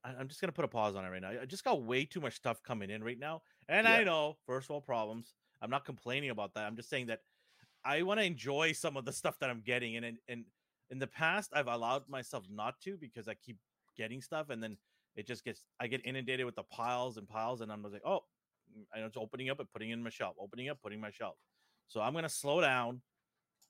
I- 0.03 0.12
I'm 0.15 0.27
just 0.29 0.39
gonna 0.39 0.53
put 0.53 0.65
a 0.65 0.69
pause 0.69 0.95
on 0.95 1.03
it 1.05 1.09
right 1.09 1.21
now. 1.21 1.31
I 1.41 1.45
just 1.45 1.63
got 1.63 1.83
way 1.83 2.05
too 2.05 2.21
much 2.21 2.36
stuff 2.36 2.63
coming 2.63 2.89
in 2.89 3.03
right 3.03 3.19
now, 3.19 3.41
and 3.67 3.88
I 3.88 4.03
know 4.03 4.38
first 4.45 4.69
world 4.69 4.86
problems. 4.86 5.33
I'm 5.62 5.69
not 5.69 5.83
complaining 5.83 6.29
about 6.29 6.53
that. 6.53 6.65
I'm 6.65 6.77
just 6.77 6.89
saying 6.89 7.07
that 7.07 7.21
I 7.83 8.01
want 8.03 8.19
to 8.19 8.24
enjoy 8.25 8.71
some 8.71 8.95
of 8.95 9.03
the 9.05 9.12
stuff 9.12 9.39
that 9.39 9.50
I'm 9.50 9.62
getting, 9.62 9.98
and 9.98 10.05
and 10.05 10.17
and 10.29 10.45
in 10.89 11.00
the 11.00 11.07
past 11.07 11.51
I've 11.53 11.67
allowed 11.67 12.07
myself 12.07 12.45
not 12.50 12.79
to 12.81 12.98
because 12.98 13.27
I 13.27 13.33
keep 13.33 13.57
getting 13.98 14.21
stuff, 14.21 14.50
and 14.50 14.63
then 14.63 14.77
it 15.16 15.28
just 15.28 15.44
gets 15.44 15.63
I 15.80 15.88
get 15.88 16.06
inundated 16.06 16.46
with 16.46 16.56
the 16.56 16.63
piles 16.63 17.18
and 17.18 17.28
piles, 17.28 17.62
and 17.62 17.72
I'm 17.72 17.82
just 17.82 17.94
like, 17.94 18.06
oh, 18.06 18.22
mm, 18.78 18.84
I 18.94 19.00
know 19.00 19.06
it's 19.08 19.18
opening 19.18 19.50
up 19.50 19.60
and 19.60 19.70
putting 19.72 19.89
in 19.89 20.04
my 20.04 20.10
shelf, 20.10 20.36
opening 20.39 20.70
up, 20.70 20.80
putting 20.82 20.98
in 20.98 21.01
my 21.01 21.12
shelf. 21.12 21.36
So 21.88 22.01
I'm 22.01 22.13
gonna 22.13 22.30
slow 22.30 22.62
down, 22.62 23.01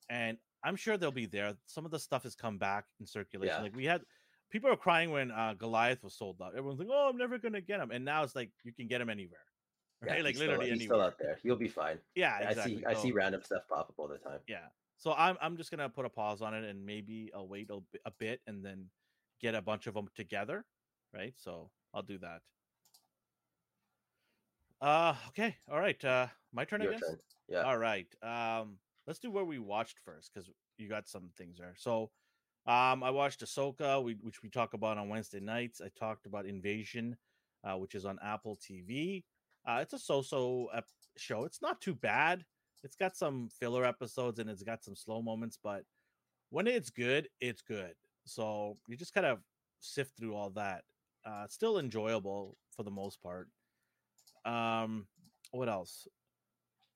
and 0.09 0.37
I'm 0.63 0.75
sure 0.75 0.97
they'll 0.97 1.11
be 1.11 1.25
there. 1.25 1.53
Some 1.65 1.85
of 1.85 1.91
the 1.91 1.99
stuff 1.99 2.23
has 2.23 2.35
come 2.35 2.57
back 2.57 2.85
in 2.99 3.05
circulation. 3.05 3.55
Yeah. 3.57 3.63
Like 3.63 3.75
we 3.75 3.85
had 3.85 4.01
people 4.51 4.69
are 4.71 4.75
crying 4.75 5.11
when 5.11 5.31
uh, 5.31 5.53
Goliath 5.57 6.03
was 6.03 6.15
sold 6.15 6.41
out. 6.41 6.55
Everyone's 6.55 6.79
like, 6.79 6.89
"Oh, 6.91 7.09
I'm 7.09 7.17
never 7.17 7.37
gonna 7.37 7.61
get 7.61 7.79
him," 7.79 7.91
and 7.91 8.03
now 8.03 8.23
it's 8.23 8.35
like 8.35 8.51
you 8.63 8.73
can 8.73 8.87
get 8.87 8.99
him 9.01 9.09
anywhere, 9.09 9.39
Yeah, 10.05 10.13
right? 10.13 10.23
like 10.23 10.29
he's 10.31 10.37
still- 10.37 10.47
literally 10.49 10.69
he's 10.71 10.79
anywhere. 10.81 10.97
still 10.97 11.05
out 11.05 11.17
there. 11.19 11.37
You'll 11.43 11.55
be 11.55 11.69
fine. 11.69 11.99
Yeah, 12.15 12.35
I 12.37 12.49
exactly. 12.49 12.77
see. 12.77 12.85
I 12.85 12.93
see 12.93 13.11
random 13.11 13.41
stuff 13.43 13.63
pop 13.69 13.89
up 13.89 13.93
all 13.97 14.07
the 14.07 14.17
time. 14.17 14.39
Yeah. 14.47 14.67
So 14.97 15.13
I'm 15.13 15.37
I'm 15.41 15.55
just 15.55 15.71
gonna 15.71 15.87
put 15.87 16.05
a 16.05 16.09
pause 16.09 16.41
on 16.41 16.53
it, 16.53 16.65
and 16.69 16.85
maybe 16.85 17.31
I'll 17.33 17.47
wait 17.47 17.69
a, 17.69 17.79
a 18.05 18.11
bit, 18.19 18.41
and 18.47 18.65
then 18.65 18.87
get 19.41 19.55
a 19.55 19.61
bunch 19.61 19.87
of 19.87 19.93
them 19.93 20.09
together, 20.15 20.65
right? 21.13 21.33
So 21.37 21.69
I'll 21.93 22.01
do 22.01 22.17
that. 22.19 22.41
Uh, 24.81 25.15
okay, 25.29 25.55
all 25.69 25.79
right. 25.79 26.03
Uh, 26.03 26.27
my 26.53 26.63
turn, 26.65 26.81
I 26.81 26.85
guess. 26.85 26.99
turn. 27.01 27.17
Yeah. 27.49 27.63
All 27.63 27.77
right. 27.77 28.07
Um, 28.21 28.77
let's 29.07 29.19
do 29.19 29.31
where 29.31 29.43
we 29.43 29.59
watched 29.59 29.97
first 30.05 30.31
because 30.33 30.49
you 30.77 30.87
got 30.87 31.07
some 31.07 31.29
things 31.37 31.57
there. 31.57 31.73
So, 31.77 32.11
um, 32.65 33.03
I 33.03 33.09
watched 33.09 33.43
Ahsoka, 33.43 34.01
we, 34.03 34.15
which 34.21 34.43
we 34.43 34.49
talk 34.49 34.73
about 34.73 34.97
on 34.97 35.09
Wednesday 35.09 35.39
nights. 35.39 35.81
I 35.83 35.89
talked 35.99 36.25
about 36.25 36.45
Invasion, 36.45 37.17
uh, 37.63 37.77
which 37.77 37.95
is 37.95 38.05
on 38.05 38.19
Apple 38.23 38.57
TV. 38.57 39.23
Uh, 39.67 39.79
it's 39.81 39.93
a 39.93 39.99
so-so 39.99 40.69
ep- 40.73 40.85
show. 41.17 41.45
It's 41.45 41.61
not 41.61 41.81
too 41.81 41.95
bad. 41.95 42.45
It's 42.83 42.95
got 42.95 43.15
some 43.15 43.49
filler 43.59 43.83
episodes 43.83 44.39
and 44.39 44.49
it's 44.49 44.63
got 44.63 44.83
some 44.83 44.95
slow 44.95 45.21
moments, 45.21 45.57
but 45.61 45.83
when 46.49 46.67
it's 46.67 46.89
good, 46.89 47.27
it's 47.41 47.61
good. 47.61 47.93
So 48.25 48.77
you 48.87 48.95
just 48.95 49.13
kind 49.13 49.25
of 49.25 49.39
sift 49.79 50.17
through 50.17 50.35
all 50.35 50.51
that. 50.51 50.83
Uh, 51.29 51.45
still 51.47 51.77
enjoyable 51.77 52.57
for 52.75 52.83
the 52.83 52.91
most 52.91 53.21
part. 53.21 53.49
Um, 54.45 55.05
what 55.51 55.69
else? 55.69 56.07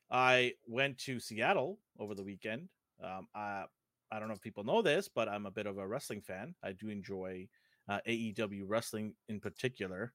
I 0.09 0.53
went 0.67 0.97
to 0.99 1.19
Seattle 1.19 1.79
over 1.99 2.15
the 2.15 2.23
weekend. 2.23 2.69
Um, 3.03 3.27
I 3.35 3.65
I 4.11 4.19
don't 4.19 4.27
know 4.27 4.33
if 4.35 4.41
people 4.41 4.63
know 4.63 4.81
this, 4.81 5.07
but 5.07 5.27
I'm 5.27 5.45
a 5.45 5.51
bit 5.51 5.65
of 5.65 5.77
a 5.77 5.87
wrestling 5.87 6.21
fan. 6.21 6.55
I 6.63 6.71
do 6.71 6.89
enjoy 6.89 7.47
uh, 7.89 7.99
AEW 8.07 8.63
wrestling 8.67 9.13
in 9.27 9.39
particular, 9.39 10.13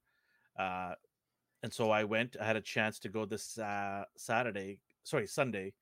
uh, 0.58 0.94
and 1.62 1.72
so 1.72 1.90
I 1.90 2.04
went. 2.04 2.37
I 2.40 2.44
had 2.44 2.56
a 2.56 2.60
chance 2.60 2.98
to 3.00 3.08
go 3.08 3.25
this 3.25 3.58
uh, 3.58 4.04
Saturday, 4.16 4.80
sorry 5.04 5.26
Sunday, 5.26 5.75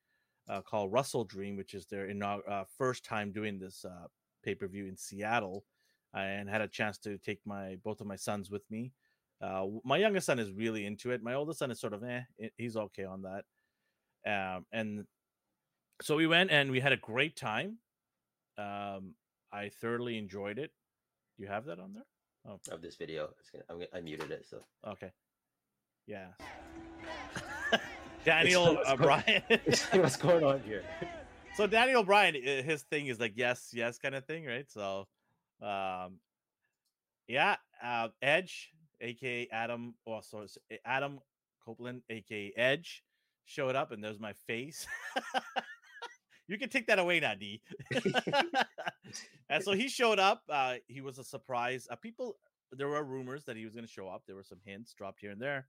uh, 0.49 0.63
called 0.63 0.93
WrestleDream, 0.93 1.57
which 1.57 1.75
is 1.75 1.87
their 1.87 2.09
inaug- 2.09 2.49
uh, 2.51 2.65
first 2.77 3.05
time 3.05 3.33
doing 3.33 3.59
this 3.59 3.85
uh, 3.85 4.07
pay 4.43 4.55
per 4.55 4.67
view 4.67 4.87
in 4.87 4.97
Seattle, 4.97 5.65
and 6.17 6.49
had 6.49 6.61
a 6.61 6.69
chance 6.69 6.99
to 6.99 7.19
take 7.19 7.41
my 7.45 7.77
both 7.85 8.01
of 8.01 8.07
my 8.07 8.17
sons 8.17 8.51
with 8.51 8.63
me. 8.71 8.93
Uh, 9.41 9.67
my 9.85 9.99
youngest 9.99 10.27
son 10.27 10.39
is 10.39 10.51
really 10.53 10.87
into 10.87 11.11
it. 11.11 11.23
My 11.23 11.35
oldest 11.35 11.59
son 11.59 11.71
is 11.71 11.79
sort 11.79 11.93
of 11.93 12.03
eh, 12.05 12.23
he's 12.57 12.77
okay 12.77 13.05
on 13.05 13.23
that. 13.23 13.45
Um, 14.27 14.65
and 14.73 15.05
so 16.03 16.17
we 16.17 16.27
went 16.27 16.51
and 16.51 16.71
we 16.71 16.81
had 16.81 16.93
a 16.93 16.97
great 16.97 17.37
time. 17.37 17.79
Um, 18.59 19.15
I 19.53 19.71
thoroughly 19.81 20.19
enjoyed 20.19 20.59
it. 20.59 20.71
Do 21.37 21.43
you 21.43 21.49
have 21.49 21.67
that 21.67 21.79
on 21.79 21.93
there? 21.93 22.05
Oh, 22.49 22.59
Of 22.71 22.81
this 22.81 22.97
video, 22.97 23.31
it's 23.41 23.51
gonna, 23.51 23.65
I'm, 23.69 23.77
gonna- 23.77 23.89
I 23.95 24.01
muted 24.01 24.31
it. 24.31 24.47
So 24.49 24.65
okay. 24.87 25.13
Yeah. 26.07 26.29
Daniel 28.25 28.79
uh. 28.87 28.97
What's 29.93 30.17
going 30.17 30.45
on 30.45 30.61
here? 30.61 30.83
so 31.57 31.67
Daniel 31.67 32.05
uh, 32.11 32.63
his 32.63 32.83
thing 32.85 33.09
is 33.09 33.21
like 33.21 33.33
yes, 33.37 33.71
yes 33.73 33.99
kind 33.99 34.15
of 34.15 34.25
thing, 34.25 34.47
right? 34.47 34.71
So, 34.71 35.07
um, 35.63 36.19
yeah, 37.29 37.57
uh, 37.83 38.09
Edge, 38.23 38.71
aka 39.01 39.49
Adam, 39.51 39.95
also 40.05 40.47
Adam 40.85 41.21
Copeland, 41.65 42.03
aka 42.09 42.53
Edge, 42.57 43.03
showed 43.45 43.75
up, 43.75 43.93
and 43.93 44.03
there's 44.03 44.21
my 44.21 44.33
face. 44.47 44.87
you 46.49 46.59
can 46.59 46.69
take 46.69 46.87
that 46.87 46.99
away 46.99 47.21
now, 47.21 47.35
Dee. 47.35 47.63
and 49.49 49.63
so 49.63 49.73
he 49.73 49.89
showed 49.89 50.19
up. 50.19 50.43
Uh, 50.49 50.75
he 50.87 51.01
was 51.01 51.19
a 51.19 51.25
surprise. 51.25 51.89
Uh, 51.91 51.97
people, 51.97 52.37
there 52.73 52.89
were 52.89 53.03
rumors 53.03 53.45
that 53.45 53.57
he 53.57 53.65
was 53.65 53.75
going 53.75 53.87
to 53.87 53.93
show 53.93 54.09
up. 54.09 54.23
There 54.27 54.37
were 54.37 54.43
some 54.43 54.61
hints 54.65 54.95
dropped 54.95 55.21
here 55.21 55.31
and 55.31 55.41
there, 55.41 55.67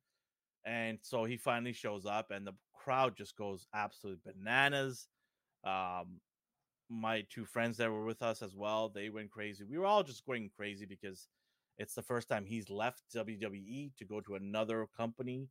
and 0.66 1.00
so 1.02 1.26
he 1.26 1.38
finally 1.38 1.74
shows 1.74 2.06
up, 2.06 2.32
and 2.32 2.46
the 2.46 2.54
crowd 2.74 3.16
just 3.18 3.36
goes 3.36 3.68
absolutely 3.74 4.32
bananas. 4.34 5.08
Um, 5.64 6.20
my 6.90 7.26
two 7.30 7.46
friends 7.46 7.78
that 7.78 7.92
were 7.92 8.06
with 8.06 8.22
us 8.22 8.42
as 8.42 8.56
well, 8.56 8.90
they 8.90 9.10
went 9.10 9.32
crazy. 9.32 9.64
We 9.64 9.78
were 9.78 9.86
all 9.86 10.04
just 10.04 10.26
going 10.26 10.50
crazy 10.56 10.86
because 10.86 11.28
it's 11.78 11.94
the 11.94 12.02
first 12.02 12.28
time 12.30 12.46
he's 12.46 12.70
left 12.70 13.04
WWE 13.16 13.96
to 13.98 14.06
go 14.06 14.22
to 14.22 14.36
another 14.36 14.88
company, 14.96 15.48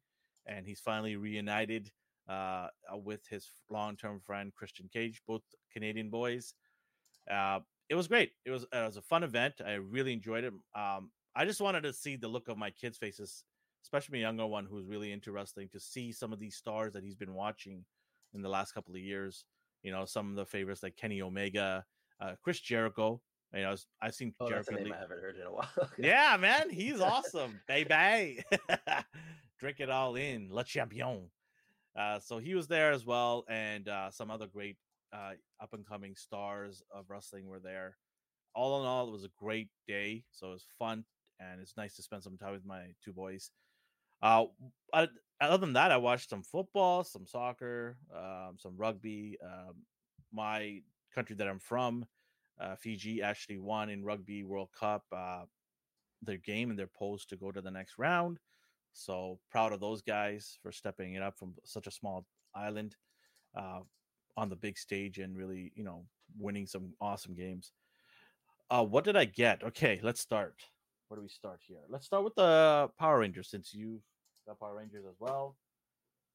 and 0.47 0.67
he's 0.67 0.81
finally 0.81 1.17
reunited 1.17 1.91
uh, 2.29 2.69
uh, 2.93 2.97
with 2.97 3.27
his 3.29 3.51
long-term 3.71 4.21
friend 4.21 4.53
Christian 4.55 4.89
Cage, 4.93 5.23
both 5.27 5.43
Canadian 5.73 6.11
boys. 6.11 6.55
Uh, 7.31 7.61
it 7.89 7.95
was 7.95 8.09
great. 8.09 8.33
It 8.45 8.51
was 8.51 8.65
it 8.65 8.87
was 8.87 8.97
a 8.97 9.03
fun 9.03 9.23
event. 9.23 9.55
I 9.65 9.75
really 9.75 10.13
enjoyed 10.13 10.45
it. 10.45 10.53
Um, 10.75 11.11
I 11.37 11.45
just 11.45 11.61
wanted 11.61 11.83
to 11.83 11.93
see 11.93 12.17
the 12.17 12.29
look 12.29 12.49
of 12.49 12.59
my 12.59 12.71
kids' 12.71 12.99
faces, 12.99 13.45
especially 13.85 14.19
my 14.19 14.23
younger 14.23 14.47
one 14.47 14.67
who's 14.67 14.87
really 14.87 15.13
into 15.13 15.31
wrestling, 15.31 15.69
to 15.73 15.81
see 15.81 16.11
some 16.11 16.33
of 16.33 16.41
these 16.41 16.57
stars 16.57 16.93
that 16.95 17.05
he's 17.05 17.15
been 17.15 17.35
watching 17.35 17.85
in 18.35 18.43
the 18.43 18.49
last 18.49 18.73
couple 18.73 18.95
of 18.95 19.01
years. 19.01 19.45
You 19.87 19.93
know, 19.93 20.05
some 20.05 20.31
of 20.31 20.35
the 20.35 20.45
favorites 20.45 20.83
like 20.83 20.97
Kenny 20.97 21.23
Omega, 21.23 21.85
uh, 22.21 22.33
Chris 22.43 22.59
Jericho. 22.59 23.21
You 23.55 23.63
know, 23.63 23.77
I've 24.03 24.17
seen 24.17 24.35
Oh, 24.41 24.49
that's 24.51 24.67
a 24.67 24.73
Jericho. 24.73 24.85
name 24.85 24.93
I 24.93 24.99
haven't 24.99 25.21
heard 25.21 25.37
in 25.37 25.43
a 25.47 25.53
while. 25.53 25.69
yeah, 25.97 26.37
man, 26.41 26.71
he's 26.71 27.01
awesome, 27.13 27.61
baby. 27.69 28.43
Drink 29.61 29.79
it 29.79 29.89
all 29.89 30.17
in, 30.17 30.49
le 30.53 30.65
champion. 30.65 31.31
Uh, 31.97 32.19
so 32.19 32.39
he 32.39 32.57
was 32.57 32.67
there 32.67 32.91
as 32.91 33.07
well, 33.07 33.45
and 33.49 33.89
uh, 33.89 34.11
some 34.11 34.29
other 34.29 34.49
great 34.49 34.77
uh, 35.13 35.35
up 35.61 35.73
and 35.73 35.87
coming 35.87 36.17
stars 36.17 36.83
of 36.93 37.05
wrestling 37.09 37.47
were 37.47 37.61
there. 37.61 37.97
All 38.57 38.81
in 38.81 38.87
all, 38.89 39.07
it 39.07 39.13
was 39.13 39.23
a 39.25 39.31
great 39.39 39.69
day. 39.87 40.25
So 40.33 40.49
it 40.49 40.55
was 40.55 40.67
fun, 40.81 41.05
and 41.39 41.61
it's 41.61 41.77
nice 41.77 41.95
to 41.95 42.03
spend 42.03 42.25
some 42.25 42.37
time 42.37 42.53
with 42.53 42.67
my 42.67 42.87
two 43.05 43.13
boys. 43.13 43.53
Uh, 44.21 44.47
other 45.41 45.59
than 45.59 45.75
that, 45.75 45.93
I 45.93 45.97
watched 45.97 46.31
some 46.31 46.43
football, 46.43 47.05
some 47.05 47.27
soccer, 47.27 47.97
um, 48.15 48.57
some 48.59 48.75
rugby. 48.77 49.37
Um, 49.45 49.75
my 50.33 50.81
country 51.15 51.37
that 51.37 51.49
I'm 51.49 51.59
from, 51.59 52.07
uh, 52.61 52.77
Fiji, 52.77 53.23
actually 53.23 53.59
won 53.59 53.91
in 53.91 54.05
Rugby 54.05 54.45
World 54.45 54.69
Cup 54.79 55.05
uh, 55.13 55.45
their 56.23 56.39
game 56.39 56.71
and 56.71 56.79
they're 56.79 56.87
posed 56.87 57.29
to 57.31 57.37
go 57.37 57.53
to 57.53 57.61
the 57.61 57.71
next 57.71 57.99
round. 57.99 58.39
So 58.93 59.39
proud 59.51 59.73
of 59.73 59.81
those 59.81 60.03
guys 60.03 60.59
for 60.63 60.73
stepping 60.73 61.15
it 61.15 61.23
up 61.23 61.39
from 61.39 61.55
such 61.65 61.87
a 61.87 61.91
small 61.91 62.25
island 62.55 62.97
uh, 63.55 63.81
on 64.37 64.49
the 64.49 64.57
big 64.57 64.79
stage 64.79 65.19
and 65.19 65.37
really, 65.37 65.73
you 65.75 65.85
know, 65.85 66.05
winning 66.39 66.67
some 66.67 66.95
awesome 67.01 67.35
games. 67.35 67.73
Uh, 68.71 68.85
what 68.85 69.05
did 69.05 69.17
I 69.17 69.27
get? 69.27 69.63
Okay, 69.63 70.01
let's 70.03 70.21
start. 70.21 70.63
Where 71.09 71.17
do 71.17 71.23
we 71.23 71.29
start 71.29 71.61
here? 71.63 71.83
Let's 71.89 72.07
start 72.07 72.25
with 72.25 72.35
the 72.35 72.91
Power 72.99 73.21
Rangers 73.21 73.49
since 73.49 73.73
you 73.73 74.01
got 74.47 74.61
Power 74.61 74.77
Rangers 74.77 75.05
as 75.09 75.17
well. 75.19 75.57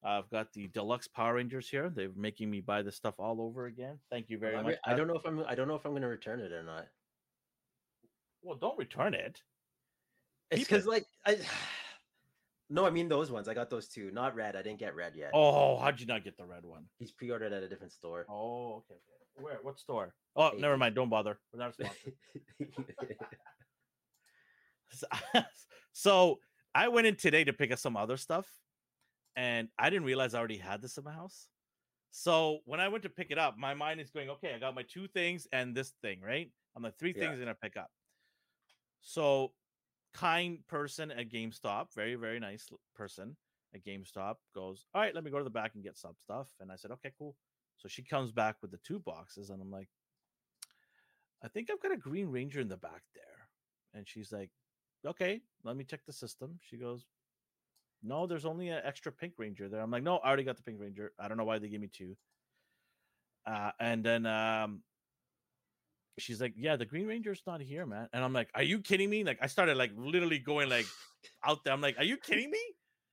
I've 0.04 0.28
got 0.30 0.52
the 0.52 0.68
deluxe 0.68 1.06
Power 1.06 1.34
Rangers 1.34 1.68
here. 1.68 1.88
They're 1.88 2.10
making 2.16 2.50
me 2.50 2.60
buy 2.60 2.82
this 2.82 2.96
stuff 2.96 3.14
all 3.18 3.40
over 3.40 3.66
again. 3.66 3.98
Thank 4.10 4.30
you 4.30 4.38
very 4.38 4.56
I, 4.56 4.62
much. 4.62 4.76
I 4.84 4.94
don't 4.94 5.06
know 5.06 5.14
if 5.14 5.24
I'm. 5.24 5.44
I 5.46 5.54
don't 5.54 5.68
know 5.68 5.76
if 5.76 5.84
I'm 5.84 5.92
going 5.92 6.02
to 6.02 6.08
return 6.08 6.40
it 6.40 6.52
or 6.52 6.62
not. 6.62 6.86
Well, 8.42 8.56
don't 8.56 8.78
return 8.78 9.14
it. 9.14 9.40
It's 10.50 10.58
Keep 10.58 10.60
it. 10.60 10.68
because 10.68 10.86
like 10.86 11.06
I. 11.26 11.38
No, 12.70 12.86
I 12.86 12.90
mean 12.90 13.06
those 13.06 13.30
ones. 13.30 13.48
I 13.48 13.54
got 13.54 13.68
those 13.68 13.86
two. 13.86 14.10
Not 14.12 14.34
red. 14.34 14.56
I 14.56 14.62
didn't 14.62 14.78
get 14.78 14.96
red 14.96 15.14
yet. 15.14 15.32
Oh, 15.34 15.78
how'd 15.78 16.00
you 16.00 16.06
not 16.06 16.24
get 16.24 16.38
the 16.38 16.46
red 16.46 16.64
one? 16.64 16.84
He's 16.98 17.12
pre-ordered 17.12 17.52
at 17.52 17.62
a 17.62 17.68
different 17.68 17.92
store. 17.92 18.24
Oh, 18.30 18.76
okay, 18.76 18.94
okay. 18.94 19.44
Where? 19.44 19.58
What 19.60 19.78
store? 19.78 20.14
Oh, 20.36 20.52
Hey. 20.52 20.58
never 20.58 20.78
mind. 20.78 20.94
Don't 20.94 21.10
bother. 21.10 21.38
We're 21.52 21.58
not 21.58 21.74
sponsored. 21.74 22.14
so 25.92 26.38
I 26.74 26.88
went 26.88 27.06
in 27.06 27.16
today 27.16 27.44
to 27.44 27.52
pick 27.52 27.70
up 27.70 27.78
some 27.78 27.96
other 27.96 28.16
stuff, 28.16 28.48
and 29.36 29.68
I 29.78 29.90
didn't 29.90 30.04
realize 30.06 30.34
I 30.34 30.38
already 30.38 30.56
had 30.58 30.82
this 30.82 30.96
in 30.98 31.04
my 31.04 31.12
house. 31.12 31.48
So 32.10 32.60
when 32.66 32.80
I 32.80 32.88
went 32.88 33.04
to 33.04 33.08
pick 33.08 33.30
it 33.30 33.38
up, 33.38 33.56
my 33.56 33.74
mind 33.74 34.00
is 34.00 34.10
going, 34.10 34.28
okay, 34.30 34.54
I 34.54 34.58
got 34.58 34.74
my 34.74 34.82
two 34.82 35.08
things 35.08 35.46
and 35.52 35.74
this 35.74 35.90
thing, 36.02 36.20
right? 36.20 36.50
I'm 36.76 36.82
like 36.82 36.98
three 36.98 37.14
Yeah. 37.16 37.28
things 37.28 37.38
gonna 37.38 37.54
pick 37.54 37.76
up. 37.76 37.90
So 39.00 39.54
kind 40.12 40.66
person 40.66 41.10
at 41.10 41.30
GameStop, 41.30 41.92
very, 41.94 42.14
very 42.14 42.38
nice 42.38 42.68
person 42.94 43.36
at 43.74 43.84
GameStop 43.84 44.36
goes, 44.54 44.86
All 44.94 45.00
right, 45.00 45.14
let 45.14 45.24
me 45.24 45.30
go 45.30 45.38
to 45.38 45.44
the 45.44 45.50
back 45.50 45.74
and 45.74 45.82
get 45.82 45.96
some 45.96 46.14
stuff. 46.18 46.48
And 46.60 46.70
I 46.70 46.76
said, 46.76 46.90
Okay, 46.92 47.12
cool. 47.18 47.36
So 47.78 47.88
she 47.88 48.02
comes 48.02 48.30
back 48.30 48.56
with 48.62 48.70
the 48.70 48.78
two 48.78 49.00
boxes, 49.00 49.50
and 49.50 49.60
I'm 49.60 49.70
like, 49.70 49.88
I 51.42 51.48
think 51.48 51.70
I've 51.70 51.80
got 51.80 51.92
a 51.92 51.96
Green 51.96 52.28
Ranger 52.28 52.60
in 52.60 52.68
the 52.68 52.76
back 52.76 53.02
there. 53.14 53.48
And 53.94 54.06
she's 54.08 54.30
like, 54.30 54.50
Okay, 55.04 55.42
let 55.64 55.76
me 55.76 55.84
check 55.84 56.04
the 56.04 56.12
system. 56.12 56.58
She 56.62 56.76
goes, 56.76 57.06
No, 58.02 58.26
there's 58.26 58.44
only 58.46 58.68
an 58.70 58.82
extra 58.84 59.12
Pink 59.12 59.34
Ranger 59.38 59.68
there. 59.68 59.80
I'm 59.82 59.90
like, 59.90 60.02
No, 60.02 60.18
I 60.18 60.28
already 60.28 60.44
got 60.44 60.56
the 60.56 60.62
Pink 60.64 60.80
Ranger. 60.80 61.14
I 61.18 61.28
don't 61.28 61.38
know 61.38 61.44
why 61.44 61.58
they 61.58 61.68
gave 61.68 61.80
me 61.80 61.88
two. 61.88 62.16
Uh, 63.44 63.72
and 63.80 64.04
then 64.04 64.26
um, 64.26 64.84
she's 66.18 66.40
like, 66.40 66.54
"Yeah, 66.56 66.76
the 66.76 66.86
Green 66.86 67.06
Ranger's 67.06 67.42
not 67.46 67.60
here, 67.60 67.86
man." 67.86 68.08
And 68.12 68.24
I'm 68.24 68.32
like, 68.32 68.50
"Are 68.54 68.62
you 68.62 68.80
kidding 68.80 69.10
me?" 69.10 69.24
Like, 69.24 69.38
I 69.40 69.46
started 69.46 69.76
like 69.76 69.92
literally 69.94 70.38
going 70.38 70.68
like 70.68 70.86
out 71.44 71.64
there. 71.64 71.72
I'm 71.72 71.80
like, 71.80 71.98
"Are 71.98 72.04
you 72.04 72.16
kidding 72.16 72.50
me?" 72.50 72.62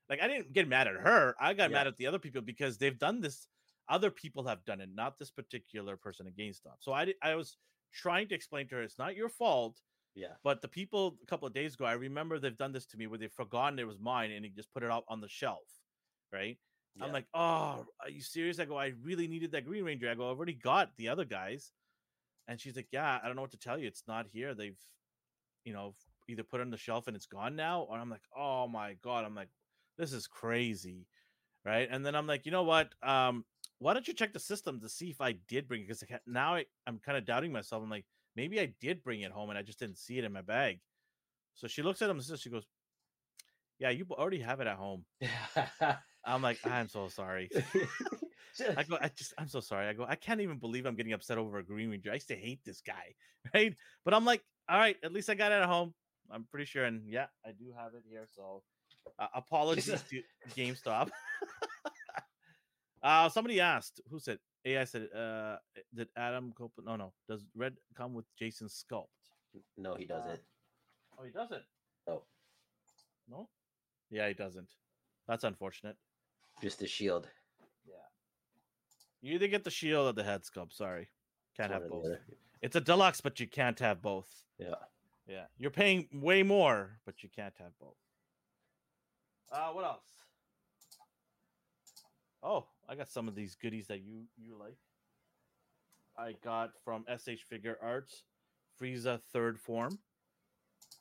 Like, 0.09 0.21
I 0.21 0.27
didn't 0.27 0.53
get 0.53 0.67
mad 0.67 0.87
at 0.87 0.95
her. 0.95 1.35
I 1.39 1.53
got 1.53 1.71
Yeah. 1.71 1.71
mad 1.71 1.87
at 1.87 1.97
the 1.97 2.07
other 2.07 2.19
people 2.19 2.41
because 2.41 2.77
they've 2.77 2.97
done 2.97 3.21
this. 3.21 3.47
Other 3.87 4.11
people 4.11 4.43
have 4.47 4.65
done 4.65 4.81
it, 4.81 4.89
not 4.93 5.17
this 5.17 5.31
particular 5.31 5.97
person 5.97 6.27
at 6.27 6.35
GameStop. 6.35 6.75
So 6.79 6.93
I, 6.93 7.13
I 7.23 7.35
was 7.35 7.57
trying 7.91 8.27
to 8.27 8.35
explain 8.35 8.67
to 8.67 8.75
her, 8.75 8.83
it's 8.83 8.99
not 8.99 9.15
your 9.15 9.29
fault. 9.29 9.81
Yeah. 10.15 10.33
But 10.43 10.61
the 10.61 10.67
people 10.67 11.17
a 11.23 11.25
couple 11.25 11.47
of 11.47 11.53
days 11.53 11.75
ago, 11.75 11.85
I 11.85 11.93
remember 11.93 12.39
they've 12.39 12.57
done 12.57 12.73
this 12.73 12.85
to 12.87 12.97
me 12.97 13.07
where 13.07 13.17
they've 13.19 13.31
forgotten 13.31 13.79
it 13.79 13.87
was 13.87 13.99
mine 13.99 14.31
and 14.31 14.43
he 14.43 14.51
just 14.51 14.71
put 14.73 14.83
it 14.83 14.91
out 14.91 15.05
on 15.07 15.21
the 15.21 15.29
shelf, 15.29 15.67
right? 16.31 16.57
I'm 17.01 17.13
like, 17.13 17.27
oh, 17.33 17.85
are 18.01 18.09
you 18.09 18.21
serious? 18.21 18.59
I 18.59 18.65
go, 18.65 18.77
I 18.77 18.93
really 19.03 19.27
needed 19.27 19.53
that 19.53 19.65
Green 19.65 19.85
Ranger. 19.85 20.09
I 20.09 20.15
go, 20.15 20.29
I've 20.29 20.37
already 20.37 20.53
got 20.53 20.89
the 20.97 21.07
other 21.07 21.23
guys. 21.23 21.71
And 22.47 22.59
she's 22.59 22.75
like, 22.75 22.87
yeah, 22.91 23.19
I 23.23 23.27
don't 23.27 23.37
know 23.37 23.41
what 23.41 23.51
to 23.51 23.57
tell 23.57 23.77
you. 23.77 23.87
It's 23.87 24.03
not 24.07 24.25
here. 24.31 24.53
They've, 24.53 24.77
you 25.63 25.71
know, 25.71 25.93
either 26.27 26.43
put 26.43 26.59
it 26.59 26.63
on 26.63 26.71
the 26.71 26.77
shelf 26.77 27.07
and 27.07 27.15
it's 27.15 27.25
gone 27.25 27.55
now. 27.55 27.83
Or 27.83 27.97
I'm 27.97 28.09
like, 28.09 28.23
oh 28.35 28.67
my 28.67 28.95
God. 29.01 29.23
I'm 29.23 29.35
like, 29.35 29.49
this 29.97 30.11
is 30.11 30.27
crazy. 30.27 31.07
Right. 31.65 31.87
And 31.89 32.05
then 32.05 32.15
I'm 32.15 32.27
like, 32.27 32.45
you 32.45 32.51
know 32.51 32.63
what? 32.63 32.93
Um, 33.01 33.45
why 33.77 33.93
don't 33.93 34.07
you 34.07 34.13
check 34.13 34.33
the 34.33 34.39
system 34.39 34.81
to 34.81 34.89
see 34.89 35.09
if 35.09 35.21
I 35.21 35.35
did 35.47 35.67
bring 35.69 35.81
it? 35.81 35.87
Because 35.87 36.03
now 36.27 36.55
I, 36.55 36.65
I'm 36.85 36.99
kind 36.99 37.17
of 37.17 37.25
doubting 37.25 37.53
myself. 37.53 37.81
I'm 37.81 37.89
like, 37.89 38.05
maybe 38.39 38.61
I 38.61 38.73
did 38.79 39.03
bring 39.03 39.19
it 39.19 39.33
home 39.33 39.49
and 39.49 39.59
I 39.59 39.63
just 39.63 39.79
didn't 39.79 39.97
see 39.97 40.17
it 40.17 40.23
in 40.23 40.31
my 40.31 40.41
bag. 40.41 40.79
So 41.55 41.67
she 41.67 41.81
looks 41.81 42.01
at 42.01 42.09
him 42.09 42.15
and 42.15 42.25
says, 42.25 42.39
she 42.39 42.49
goes, 42.49 42.65
yeah, 43.79 43.89
you 43.89 44.05
already 44.09 44.39
have 44.39 44.61
it 44.61 44.67
at 44.67 44.77
home. 44.77 45.03
I'm 46.25 46.41
like, 46.41 46.57
I'm 46.65 46.87
so 46.87 47.09
sorry. 47.09 47.49
I 48.77 48.83
go, 48.83 48.97
I 49.01 49.09
just, 49.09 49.33
I'm 49.37 49.49
so 49.49 49.59
sorry. 49.59 49.87
I 49.87 49.93
go, 49.93 50.05
I 50.07 50.15
can't 50.15 50.39
even 50.39 50.57
believe 50.57 50.85
I'm 50.85 50.95
getting 50.95 51.11
upset 51.11 51.37
over 51.37 51.57
a 51.57 51.63
Green 51.65 51.89
Ranger. 51.89 52.11
I 52.11 52.13
used 52.13 52.29
to 52.29 52.35
hate 52.35 52.61
this 52.65 52.81
guy, 52.81 53.13
right? 53.53 53.75
But 54.05 54.13
I'm 54.13 54.23
like, 54.23 54.41
all 54.69 54.77
right, 54.77 54.95
at 55.03 55.11
least 55.11 55.29
I 55.29 55.35
got 55.35 55.51
it 55.51 55.55
at 55.55 55.65
home. 55.65 55.93
I'm 56.31 56.45
pretty 56.49 56.65
sure, 56.65 56.85
and 56.85 57.09
yeah, 57.09 57.25
I 57.45 57.51
do 57.51 57.73
have 57.77 57.93
it 57.93 58.03
here. 58.07 58.25
So, 58.33 58.63
uh, 59.17 59.27
apologies 59.33 60.03
to 60.09 60.21
GameStop. 60.55 61.09
uh, 63.03 63.27
somebody 63.29 63.59
asked, 63.59 63.99
who 64.09 64.19
said? 64.19 64.37
AI 64.65 64.83
said, 64.83 65.07
uh, 65.15 65.57
did 65.95 66.09
Adam 66.17 66.53
Copeland? 66.57 66.87
No, 66.87 66.95
no. 66.95 67.13
Does 67.27 67.45
Red 67.55 67.75
come 67.95 68.13
with 68.13 68.25
Jason 68.37 68.67
Sculpt? 68.67 69.07
no, 69.77 69.95
he 69.95 70.05
doesn't. 70.05 70.39
Oh, 71.17 71.23
he 71.23 71.31
doesn't. 71.31 71.63
No, 72.07 72.23
No. 73.29 73.49
Yeah, 74.09 74.27
he 74.27 74.33
doesn't. 74.33 74.69
That's 75.27 75.43
unfortunate. 75.43 75.95
just 76.61 76.79
the 76.79 76.87
shield. 76.87 77.27
Yeah. 77.87 77.93
You 79.21 79.35
either 79.35 79.47
get 79.47 79.63
the 79.63 79.71
shield 79.71 80.07
or 80.07 80.13
the 80.13 80.23
head 80.23 80.41
sculpt. 80.43 80.73
Sorry, 80.73 81.07
can't 81.55 81.71
One 81.71 81.81
have 81.81 81.89
both. 81.89 82.05
It's 82.61 82.75
a 82.75 82.81
deluxe, 82.81 83.21
but 83.21 83.39
you 83.39 83.47
can't 83.47 83.79
have 83.79 84.01
both. 84.01 84.27
Yeah. 84.57 84.75
Yeah, 85.27 85.45
you're 85.59 85.69
paying 85.71 86.07
way 86.11 86.41
more, 86.41 86.99
but 87.05 87.21
you 87.21 87.29
can't 87.29 87.53
have 87.59 87.77
both. 87.79 87.95
Uh, 89.51 89.69
what 89.69 89.85
else? 89.85 90.05
Oh, 92.41 92.65
I 92.89 92.95
got 92.95 93.09
some 93.09 93.27
of 93.27 93.35
these 93.35 93.55
goodies 93.55 93.87
that 93.87 94.01
you 94.01 94.23
you 94.35 94.57
like. 94.59 94.77
I 96.17 96.33
got 96.43 96.71
from 96.83 97.05
SH 97.07 97.45
Figuarts, 97.51 98.23
Frieza 98.81 99.21
Third 99.31 99.59
Form. 99.59 99.99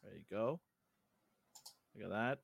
There 0.03 0.13
you 0.13 0.25
go. 0.31 0.61
Look 1.95 2.05
at 2.05 2.11
that. 2.11 2.39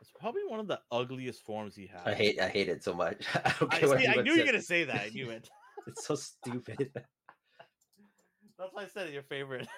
It's 0.00 0.10
probably 0.18 0.42
one 0.46 0.60
of 0.60 0.66
the 0.66 0.80
ugliest 0.90 1.42
forms 1.42 1.76
he 1.76 1.86
has. 1.86 2.02
I 2.04 2.14
hate 2.14 2.40
I 2.40 2.48
hate 2.48 2.68
it 2.68 2.82
so 2.82 2.94
much. 2.94 3.24
I 3.34 3.54
I, 3.70 3.80
see, 3.80 4.06
I 4.08 4.22
knew 4.22 4.32
you 4.32 4.40
were 4.40 4.46
gonna 4.46 4.60
say 4.60 4.84
that. 4.84 5.00
I 5.00 5.08
knew 5.10 5.30
it. 5.30 5.48
It's 5.86 6.06
so 6.06 6.14
stupid. 6.14 6.92
That's 8.58 8.72
why 8.72 8.84
I 8.84 8.86
said 8.86 9.08
it, 9.08 9.12
your 9.12 9.22
favorite. 9.22 9.68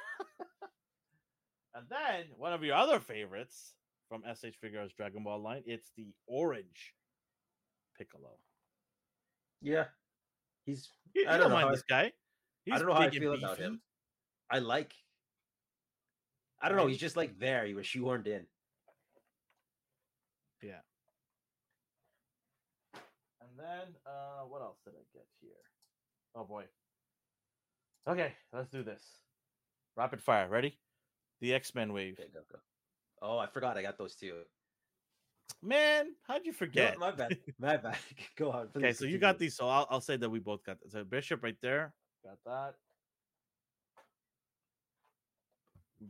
and 1.75 1.85
then 1.91 2.27
one 2.37 2.53
of 2.53 2.63
your 2.63 2.77
other 2.77 3.01
favorites 3.01 3.75
from 4.09 4.23
SH 4.23 4.55
Figuarts 4.65 4.95
Dragon 4.97 5.25
Ball 5.25 5.43
line, 5.43 5.65
it's 5.67 5.91
the 5.97 6.07
orange 6.29 6.95
Piccolo. 7.99 8.31
yeah, 9.63 9.85
he's. 10.65 10.89
You, 11.15 11.23
you 11.23 11.29
I 11.29 11.33
don't, 11.33 11.41
don't 11.41 11.49
know 11.51 11.55
mind 11.57 11.65
how 11.65 11.69
I- 11.69 11.75
this 11.75 11.85
guy. 11.89 12.13
He's 12.65 12.75
I 12.75 12.79
don't 12.79 12.89
know 12.89 12.95
how 12.95 13.01
I 13.01 13.05
big 13.09 13.23
and 13.23 13.23
feel 13.23 13.35
about 13.35 13.59
him. 13.59 13.81
I 14.51 14.59
like. 14.59 14.93
I 16.61 16.69
don't 16.69 16.77
know. 16.79 16.87
He's 16.87 16.99
just 16.99 17.17
like 17.17 17.39
there. 17.39 17.65
He 17.67 17.75
was 17.75 17.87
shoehorned 17.87 18.27
in. 18.27 18.47
Yeah. 20.63 20.81
And 23.41 23.51
then 23.59 23.95
uh 24.07 24.45
what 24.49 24.63
else 24.63 24.79
did 24.85 24.95
I 24.95 25.05
get 25.13 25.27
here? 25.41 25.51
Oh 26.35 26.45
boy. 26.45 26.65
Okay, 28.09 28.33
let's 28.53 28.71
do 28.71 28.83
this. 28.83 29.03
Rapid 29.97 30.23
fire. 30.23 30.49
Ready? 30.49 30.79
The 31.41 31.55
X-Men 31.55 31.93
wave. 31.93 32.17
Okay, 32.19 32.29
go 32.33 32.41
go. 32.51 32.59
Oh, 33.23 33.39
I 33.39 33.47
forgot. 33.47 33.77
I 33.77 33.83
got 33.83 33.99
those 33.99 34.15
two. 34.15 34.35
Man, 35.63 36.09
how'd 36.27 36.45
you 36.45 36.53
No, 36.53 36.59
forget? 36.59 36.99
my 36.99 37.11
bad. 37.11 37.39
My 37.59 37.77
bad. 37.77 37.97
Go 38.37 38.51
on. 38.53 38.69
Okay, 38.77 38.89
please 38.89 38.99
so 38.99 39.05
you 39.05 39.19
got 39.19 39.39
these. 39.39 39.57
So 39.57 39.69
I'll, 39.69 39.87
I'll 39.91 40.01
say 40.01 40.17
that 40.17 40.29
we 40.29 40.39
both 40.39 40.63
got 40.65 40.79
so 40.89 41.03
Bishop 41.05 41.43
right 41.43 41.57
there. 41.63 41.93
Got 42.25 42.39
that. 42.45 42.75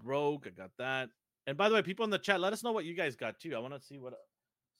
Rogue, 0.05 0.46
I 0.46 0.51
got 0.51 0.70
that. 0.79 1.09
And 1.46 1.57
by 1.57 1.68
the 1.68 1.75
way, 1.77 1.83
people 1.83 2.05
in 2.05 2.11
the 2.11 2.18
chat, 2.18 2.40
let 2.40 2.53
us 2.53 2.64
know 2.64 2.72
what 2.72 2.85
you 2.85 2.94
guys 2.94 3.14
got 3.16 3.38
too. 3.38 3.55
I 3.55 3.59
want 3.61 3.75
to 3.75 3.81
see 3.81 3.99
what 3.99 4.14
uh, 4.14 4.16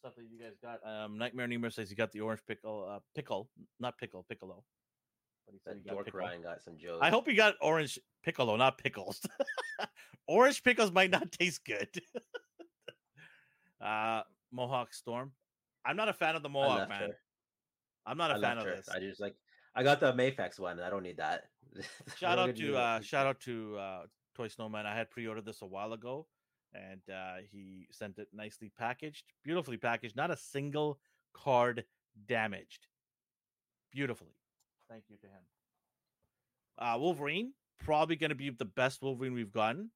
stuff 0.01 0.15
that 0.17 0.25
you 0.31 0.39
guys 0.39 0.55
got. 0.63 0.81
Um, 0.87 1.17
Nightmare 1.17 1.47
Nemo 1.47 1.69
says 1.69 1.91
you 1.91 1.97
got 1.97 2.13
the 2.13 2.21
orange 2.21 2.41
pickle, 2.47 2.87
uh, 2.91 2.99
pickle, 3.15 3.49
not 3.79 3.97
pickle, 3.99 4.25
piccolo. 4.29 4.65
But 5.47 5.53
he 5.55 5.61
said 5.61 5.75
That 5.75 5.79
he 5.79 5.85
got 5.85 5.93
dork 5.95 6.05
pickle. 6.07 6.21
Ryan 6.21 6.43
got 6.43 6.61
some 6.63 6.77
jokes. 6.77 6.99
I 7.03 7.11
hope 7.11 7.29
he 7.29 7.35
got 7.35 7.55
orange 7.63 7.99
piccolo, 8.25 8.57
not 8.57 8.79
pickles. 8.79 9.21
orange 10.27 10.63
pickles 10.65 10.91
might 10.91 11.11
not 11.11 11.31
taste 11.31 11.65
good. 11.65 11.89
uh, 13.81 14.23
Mohawk 14.57 14.93
Storm. 14.93 15.33
I'm 15.85 15.97
not 15.97 16.09
a 16.09 16.13
fan 16.13 16.35
of 16.35 16.43
the 16.43 16.49
Mohawk, 16.49 16.89
man. 16.89 17.01
her. 17.03 17.19
I'm 18.07 18.19
not 18.19 18.31
a 18.33 18.35
I 18.35 18.41
fan 18.41 18.59
of 18.59 18.65
her. 18.65 18.77
this. 18.77 18.89
I 18.89 18.99
just 18.99 19.21
like. 19.21 19.35
I 19.75 19.83
got 19.83 20.01
the 20.01 20.13
Mafex 20.13 20.59
one. 20.59 20.81
I 20.81 20.91
don't 20.91 21.03
need 21.03 21.19
that. 21.19 21.45
Shout 22.17 22.39
out 22.39 22.57
to 22.57 22.77
uh 22.77 23.01
shout 23.01 23.27
out 23.27 23.41
to 23.41 23.77
uh 23.77 24.03
toy 24.37 24.49
snowman 24.49 24.87
i 24.87 24.95
had 24.95 25.11
pre-ordered 25.11 25.45
this 25.45 25.63
a 25.63 25.67
while 25.67 25.93
ago 25.93 26.27
and 26.75 27.01
uh 27.13 27.37
he 27.51 27.87
sent 27.91 28.19
it 28.19 28.29
nicely 28.33 28.71
packaged 28.79 29.25
beautifully 29.43 29.77
packaged 29.77 30.15
not 30.15 30.31
a 30.31 30.37
single 30.37 30.99
card 31.33 31.85
damaged 32.29 32.87
beautifully 33.91 34.37
thank 34.91 35.05
you 35.09 35.17
to 35.17 35.27
him 35.27 35.43
uh 36.79 36.99
wolverine 36.99 37.53
probably 37.83 38.17
going 38.17 38.31
to 38.31 38.37
be 38.37 38.51
the 38.51 38.65
best 38.65 39.03
wolverine 39.03 39.33
we've 39.33 39.53
gotten 39.53 39.91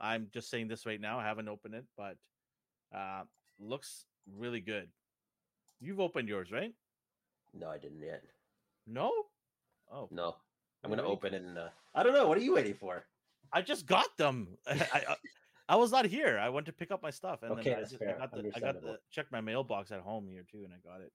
i'm 0.00 0.28
just 0.32 0.50
saying 0.50 0.66
this 0.66 0.86
right 0.86 1.00
now 1.00 1.18
i 1.18 1.24
haven't 1.24 1.48
opened 1.48 1.74
it 1.74 1.84
but 1.96 2.16
uh 2.94 3.22
looks 3.60 4.06
really 4.36 4.60
good 4.60 4.88
you've 5.80 6.00
opened 6.00 6.28
yours 6.28 6.50
right 6.50 6.72
No, 7.54 7.68
I 7.68 7.78
didn't 7.78 8.02
yet. 8.02 8.22
no 8.86 9.10
oh 9.92 10.08
No, 10.10 10.36
I'm 10.82 10.90
gonna 10.90 11.02
waiting 11.02 11.16
open 11.16 11.34
it. 11.34 11.42
And 11.42 11.58
uh, 11.58 11.68
I 11.94 12.02
don't 12.02 12.14
know. 12.14 12.26
What 12.28 12.38
are 12.38 12.42
you 12.42 12.54
waiting 12.54 12.74
for? 12.74 13.04
I 13.52 13.62
just 13.62 13.86
got 13.86 14.16
them. 14.16 14.56
I, 14.66 14.86
I 15.08 15.16
I 15.70 15.76
was 15.76 15.90
not 15.92 16.04
here. 16.06 16.38
I 16.38 16.48
went 16.48 16.66
to 16.66 16.72
pick 16.72 16.90
up 16.90 17.02
my 17.02 17.10
stuff, 17.10 17.42
and 17.42 17.52
Okay, 17.52 17.70
then 17.70 17.78
I, 17.78 17.82
just, 17.82 18.02
I 18.02 18.18
got 18.18 18.32
the 18.32 18.52
I 18.54 18.60
got 18.60 18.80
the 18.80 18.98
checked 19.10 19.30
my 19.32 19.40
mailbox 19.40 19.90
at 19.92 20.00
home 20.00 20.26
here 20.28 20.44
too, 20.50 20.64
and 20.64 20.72
I 20.72 20.78
got 20.88 21.00
it. 21.00 21.12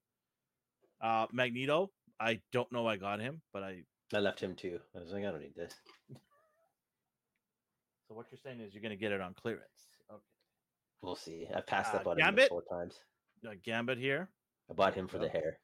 Uh, 1.01 1.27
Magneto. 1.31 1.91
I 2.19 2.39
don't 2.51 2.71
know 2.71 2.87
I 2.87 2.97
got 2.97 3.19
him, 3.19 3.41
but 3.53 3.63
I. 3.63 3.83
I 4.13 4.19
left 4.19 4.39
him 4.39 4.55
too. 4.55 4.79
I 4.95 4.99
was 4.99 5.11
like, 5.11 5.23
I 5.25 5.31
don't 5.31 5.41
need 5.41 5.55
this. 5.55 5.73
So 8.07 8.13
what 8.15 8.27
you're 8.31 8.39
saying 8.43 8.61
is 8.61 8.73
you're 8.73 8.83
gonna 8.83 8.95
get 8.95 9.11
it 9.11 9.19
on 9.21 9.33
clearance. 9.33 9.89
We'll 11.01 11.15
see. 11.15 11.47
I 11.55 11.61
passed 11.61 11.93
Uh, 11.93 11.97
up 11.97 12.07
on 12.07 12.17
Gambit? 12.17 12.45
him 12.45 12.49
four 12.49 12.63
times. 12.63 12.99
Uh, 13.47 13.53
Gambit 13.63 13.97
here. 13.97 14.29
I 14.69 14.73
bought 14.73 14.95
him 14.95 15.07
for 15.07 15.19
the 15.19 15.29
hair 15.29 15.59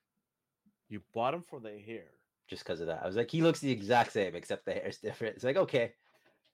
You 0.89 1.01
bought 1.13 1.33
him 1.33 1.41
for 1.41 1.59
the 1.59 1.79
hair, 1.79 2.11
just 2.47 2.63
because 2.63 2.81
of 2.81 2.87
that. 2.87 3.01
I 3.01 3.07
was 3.07 3.15
like, 3.15 3.31
he 3.31 3.41
looks 3.41 3.59
the 3.59 3.71
exact 3.71 4.11
same 4.11 4.35
except 4.35 4.65
the 4.65 4.73
hair's 4.73 4.97
different. 4.99 5.35
It's 5.35 5.43
like 5.43 5.57
okay, 5.57 5.93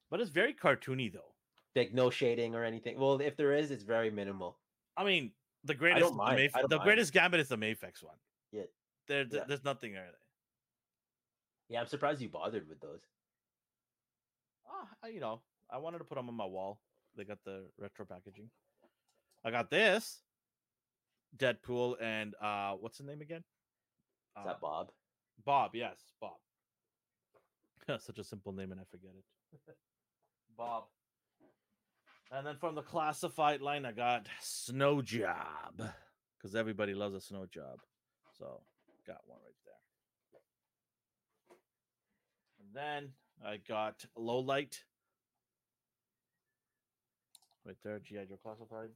but 0.09 0.21
it's 0.21 0.29
very 0.29 0.53
cartoony 0.53 1.11
though. 1.11 1.33
like 1.75 1.93
no 1.93 2.09
shading 2.09 2.55
or 2.55 2.63
anything. 2.63 2.97
Well, 2.99 3.19
if 3.19 3.35
there 3.35 3.53
is, 3.53 3.71
it's 3.71 3.83
very 3.83 4.09
minimal. 4.09 4.57
I 4.95 5.03
mean, 5.03 5.31
the 5.63 5.75
greatest, 5.75 6.11
the. 6.13 6.17
Mayf- 6.17 6.69
the 6.69 6.79
greatest 6.79 7.13
Gambit 7.13 7.39
is 7.39 7.49
the 7.49 7.57
Mafex 7.57 8.01
one. 8.03 8.15
Yeah. 8.51 8.63
There, 9.07 9.23
th- 9.25 9.33
Yeah. 9.41 9.45
there's 9.47 9.63
nothing 9.63 9.93
there. 9.93 10.09
Yeah, 11.69 11.81
I'm 11.81 11.87
surprised 11.87 12.21
you 12.21 12.29
bothered 12.29 12.67
with 12.69 12.79
those. 12.79 13.01
Ah, 14.69 15.07
you 15.07 15.19
know, 15.19 15.41
I 15.69 15.77
wanted 15.79 15.97
to 15.99 16.03
put 16.05 16.15
them 16.15 16.29
on 16.29 16.35
my 16.35 16.45
wall. 16.45 16.79
They 17.15 17.25
got 17.25 17.43
the 17.43 17.65
retro 17.77 18.05
packaging. 18.05 18.49
I 19.47 19.51
got 19.51 19.69
this 19.69 20.19
Deadpool 21.37 21.95
and 22.01 22.35
uh 22.41 22.73
what's 22.73 22.97
the 22.97 23.05
name 23.05 23.21
again? 23.21 23.43
Is 24.37 24.43
Uh, 24.43 24.43
that 24.45 24.59
Bob? 24.59 24.91
Bob, 25.45 25.73
yes, 25.73 25.97
Bob. 26.19 26.35
Such 28.01 28.17
a 28.17 28.25
simple 28.25 28.51
name 28.51 28.73
and 28.73 28.81
I 28.81 28.83
forget 28.91 29.11
it. 29.17 29.75
Bob. 30.57 30.83
And 32.29 32.45
then 32.45 32.57
from 32.57 32.75
the 32.75 32.81
classified 32.81 33.61
line, 33.61 33.85
I 33.85 33.93
got 33.93 34.27
Snow 34.41 35.01
Job 35.01 35.81
because 36.37 36.53
everybody 36.53 36.93
loves 36.93 37.15
a 37.15 37.21
snow 37.21 37.45
job. 37.45 37.79
So 38.37 38.59
got 39.07 39.21
one 39.25 39.39
right 39.45 39.55
there. 39.65 39.79
And 42.59 42.75
then 42.75 43.13
I 43.45 43.57
got 43.65 44.03
Low 44.17 44.39
Light 44.39 44.83
right 47.65 47.77
there, 47.81 47.99
GI 47.99 48.25
Joe 48.27 48.39
classified. 48.43 48.89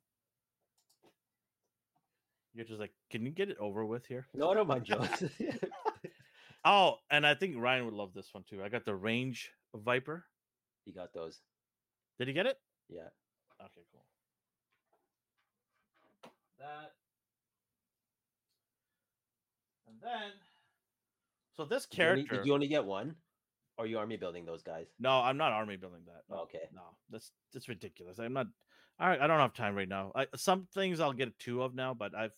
You're 2.53 2.65
just 2.65 2.79
like, 2.79 2.91
can 3.09 3.25
you 3.25 3.31
get 3.31 3.49
it 3.49 3.57
over 3.59 3.85
with 3.85 4.05
here? 4.05 4.27
No, 4.33 4.51
I 4.51 4.55
don't 4.55 4.85
jokes. 4.85 5.23
Oh, 6.63 6.97
and 7.09 7.25
I 7.25 7.33
think 7.33 7.55
Ryan 7.57 7.85
would 7.85 7.93
love 7.93 8.13
this 8.13 8.27
one 8.33 8.43
too. 8.47 8.61
I 8.63 8.69
got 8.69 8.85
the 8.85 8.93
Range 8.95 9.49
Viper. 9.73 10.25
He 10.85 10.91
got 10.91 11.13
those. 11.13 11.39
Did 12.19 12.27
he 12.27 12.33
get 12.33 12.45
it? 12.45 12.57
Yeah. 12.89 13.07
Okay, 13.61 13.81
cool. 13.91 14.03
That. 16.59 16.91
And 19.87 19.97
then, 20.03 20.31
so 21.57 21.65
this 21.65 21.85
Did 21.87 21.97
you 21.97 22.03
only- 22.05 22.23
character. 22.23 22.35
did 22.37 22.45
you 22.45 22.53
only 22.53 22.67
get 22.67 22.85
one? 22.85 23.15
Or 23.77 23.85
are 23.85 23.87
you 23.87 23.97
army 23.97 24.17
building 24.17 24.45
those 24.45 24.61
guys? 24.61 24.85
No, 24.99 25.21
I'm 25.21 25.37
not 25.37 25.53
army 25.53 25.77
building 25.77 26.01
that. 26.05 26.23
No, 26.29 26.41
Okay. 26.43 26.67
No, 26.75 26.81
that's 27.09 27.31
that's 27.53 27.69
ridiculous. 27.69 28.19
I'm 28.19 28.33
not. 28.33 28.47
All 28.99 29.07
right, 29.07 29.19
I 29.19 29.25
don't 29.25 29.39
have 29.39 29.53
time 29.55 29.73
right 29.75 29.89
now. 29.89 30.11
I, 30.13 30.27
some 30.35 30.67
things 30.75 30.99
I'll 30.99 31.13
get 31.13 31.39
two 31.39 31.63
of 31.63 31.73
now, 31.73 31.95
but 31.95 32.13
I've 32.13 32.33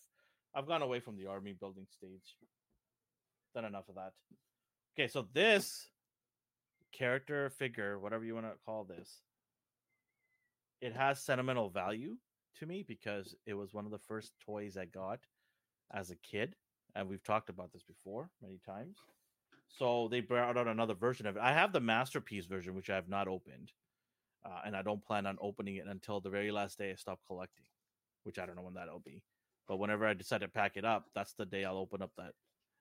I've 0.54 0.66
gone 0.66 0.82
away 0.82 1.00
from 1.00 1.16
the 1.16 1.26
army 1.26 1.52
building 1.52 1.86
stage. 1.90 2.36
Done 3.54 3.64
enough 3.64 3.88
of 3.88 3.96
that. 3.96 4.12
Okay, 4.96 5.08
so 5.08 5.26
this 5.32 5.88
character 6.92 7.50
figure, 7.50 7.98
whatever 7.98 8.24
you 8.24 8.34
want 8.34 8.46
to 8.46 8.52
call 8.64 8.84
this, 8.84 9.22
it 10.80 10.94
has 10.94 11.20
sentimental 11.20 11.70
value 11.70 12.16
to 12.58 12.66
me 12.66 12.84
because 12.86 13.34
it 13.46 13.54
was 13.54 13.74
one 13.74 13.84
of 13.84 13.90
the 13.90 13.98
first 13.98 14.32
toys 14.44 14.76
I 14.76 14.84
got 14.84 15.20
as 15.92 16.10
a 16.10 16.16
kid, 16.16 16.54
and 16.94 17.08
we've 17.08 17.22
talked 17.22 17.48
about 17.48 17.72
this 17.72 17.82
before 17.82 18.30
many 18.40 18.60
times. 18.64 18.98
So 19.68 20.08
they 20.08 20.20
brought 20.20 20.56
out 20.56 20.68
another 20.68 20.94
version 20.94 21.26
of 21.26 21.36
it. 21.36 21.42
I 21.42 21.52
have 21.52 21.72
the 21.72 21.80
masterpiece 21.80 22.46
version, 22.46 22.74
which 22.74 22.90
I 22.90 22.94
have 22.94 23.08
not 23.08 23.26
opened, 23.26 23.72
uh, 24.44 24.60
and 24.64 24.76
I 24.76 24.82
don't 24.82 25.04
plan 25.04 25.26
on 25.26 25.36
opening 25.40 25.76
it 25.76 25.86
until 25.88 26.20
the 26.20 26.30
very 26.30 26.52
last 26.52 26.78
day 26.78 26.92
I 26.92 26.94
stop 26.94 27.18
collecting, 27.26 27.66
which 28.22 28.38
I 28.38 28.46
don't 28.46 28.54
know 28.54 28.62
when 28.62 28.74
that'll 28.74 29.00
be. 29.00 29.22
But 29.68 29.78
whenever 29.78 30.06
I 30.06 30.14
decide 30.14 30.42
to 30.42 30.48
pack 30.48 30.76
it 30.76 30.84
up, 30.84 31.06
that's 31.14 31.32
the 31.34 31.46
day 31.46 31.64
I'll 31.64 31.78
open 31.78 32.02
up 32.02 32.10
that. 32.18 32.32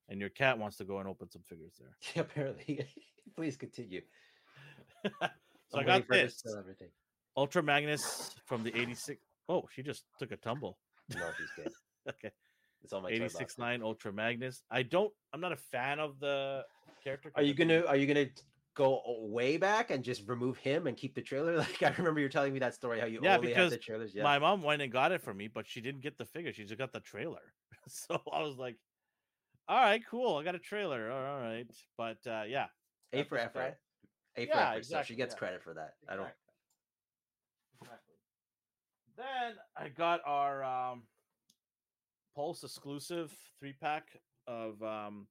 And 0.09 0.19
your 0.19 0.29
cat 0.29 0.59
wants 0.59 0.77
to 0.77 0.83
go 0.83 0.99
and 0.99 1.07
open 1.07 1.29
some 1.29 1.43
figures 1.43 1.73
there. 1.79 1.95
Yeah, 2.15 2.21
apparently. 2.23 2.85
Please 3.35 3.55
continue. 3.55 4.01
so 5.05 5.11
I 5.21 5.79
I'm 5.79 5.85
got 5.85 6.01
her 6.01 6.15
to 6.15 6.23
this 6.23 6.43
everything. 6.57 6.89
Ultra 7.37 7.63
Magnus 7.63 8.35
from 8.45 8.63
the 8.63 8.77
86. 8.77 9.19
Oh, 9.49 9.63
she 9.71 9.81
just 9.81 10.03
took 10.19 10.31
a 10.31 10.37
tumble. 10.37 10.77
No, 11.15 11.29
she's 11.37 11.49
good. 11.55 11.73
Okay. 12.09 12.31
It's 12.83 12.93
on 12.93 13.03
my 13.03 13.11
toy 13.11 13.19
box. 13.19 13.55
86.9 13.57 13.81
Ultra 13.81 14.11
Magnus. 14.11 14.61
I 14.69 14.83
don't, 14.83 15.11
I'm 15.33 15.39
not 15.39 15.53
a 15.53 15.57
fan 15.57 15.99
of 15.99 16.19
the 16.19 16.63
character. 17.03 17.31
Are 17.35 17.43
you 17.43 17.53
gonna 17.53 17.83
are 17.85 17.95
you 17.95 18.07
gonna 18.07 18.27
go 18.75 19.01
way 19.19 19.57
back 19.57 19.91
and 19.91 20.03
just 20.03 20.27
remove 20.27 20.57
him 20.57 20.87
and 20.87 20.97
keep 20.97 21.15
the 21.15 21.21
trailer? 21.21 21.57
Like 21.57 21.83
I 21.83 21.93
remember 21.97 22.19
you're 22.19 22.29
telling 22.29 22.53
me 22.53 22.59
that 22.59 22.73
story 22.73 22.99
how 22.99 23.05
you 23.05 23.19
Yeah, 23.21 23.37
only 23.37 23.53
have 23.53 23.69
the 23.69 23.77
trailers. 23.77 24.13
Yeah. 24.13 24.23
My 24.23 24.39
mom 24.39 24.61
went 24.61 24.81
and 24.81 24.91
got 24.91 25.11
it 25.11 25.21
for 25.21 25.33
me, 25.33 25.47
but 25.47 25.67
she 25.67 25.81
didn't 25.81 26.01
get 26.01 26.17
the 26.17 26.25
figure. 26.25 26.53
She 26.53 26.63
just 26.65 26.77
got 26.77 26.91
the 26.93 26.99
trailer. 26.99 27.53
so 27.87 28.19
I 28.31 28.41
was 28.41 28.57
like, 28.57 28.77
all 29.67 29.77
right, 29.79 30.01
cool. 30.09 30.37
I 30.37 30.43
got 30.43 30.55
a 30.55 30.59
trailer. 30.59 31.11
All 31.11 31.39
right. 31.39 31.67
But 31.97 32.17
uh, 32.27 32.43
yeah. 32.47 32.67
A 33.13 33.23
for 33.23 33.37
effort. 33.37 33.77
the- 34.35 34.41
A 34.41 34.45
for 34.45 34.49
Yeah, 34.55 34.61
effort. 34.71 34.73
So 34.73 34.77
exactly, 34.77 35.13
she 35.13 35.17
gets 35.17 35.33
yeah. 35.35 35.39
credit 35.39 35.63
for 35.63 35.73
that. 35.75 35.93
I 36.09 36.15
don't. 36.15 36.25
Exactly. 36.25 36.39
Exactly. 37.81 38.15
Then 39.15 39.53
I 39.77 39.89
got 39.89 40.21
our 40.25 40.63
um, 40.63 41.03
Pulse 42.35 42.63
exclusive 42.63 43.31
three 43.59 43.73
pack 43.79 44.05
of 44.47 44.81
um, 44.81 45.27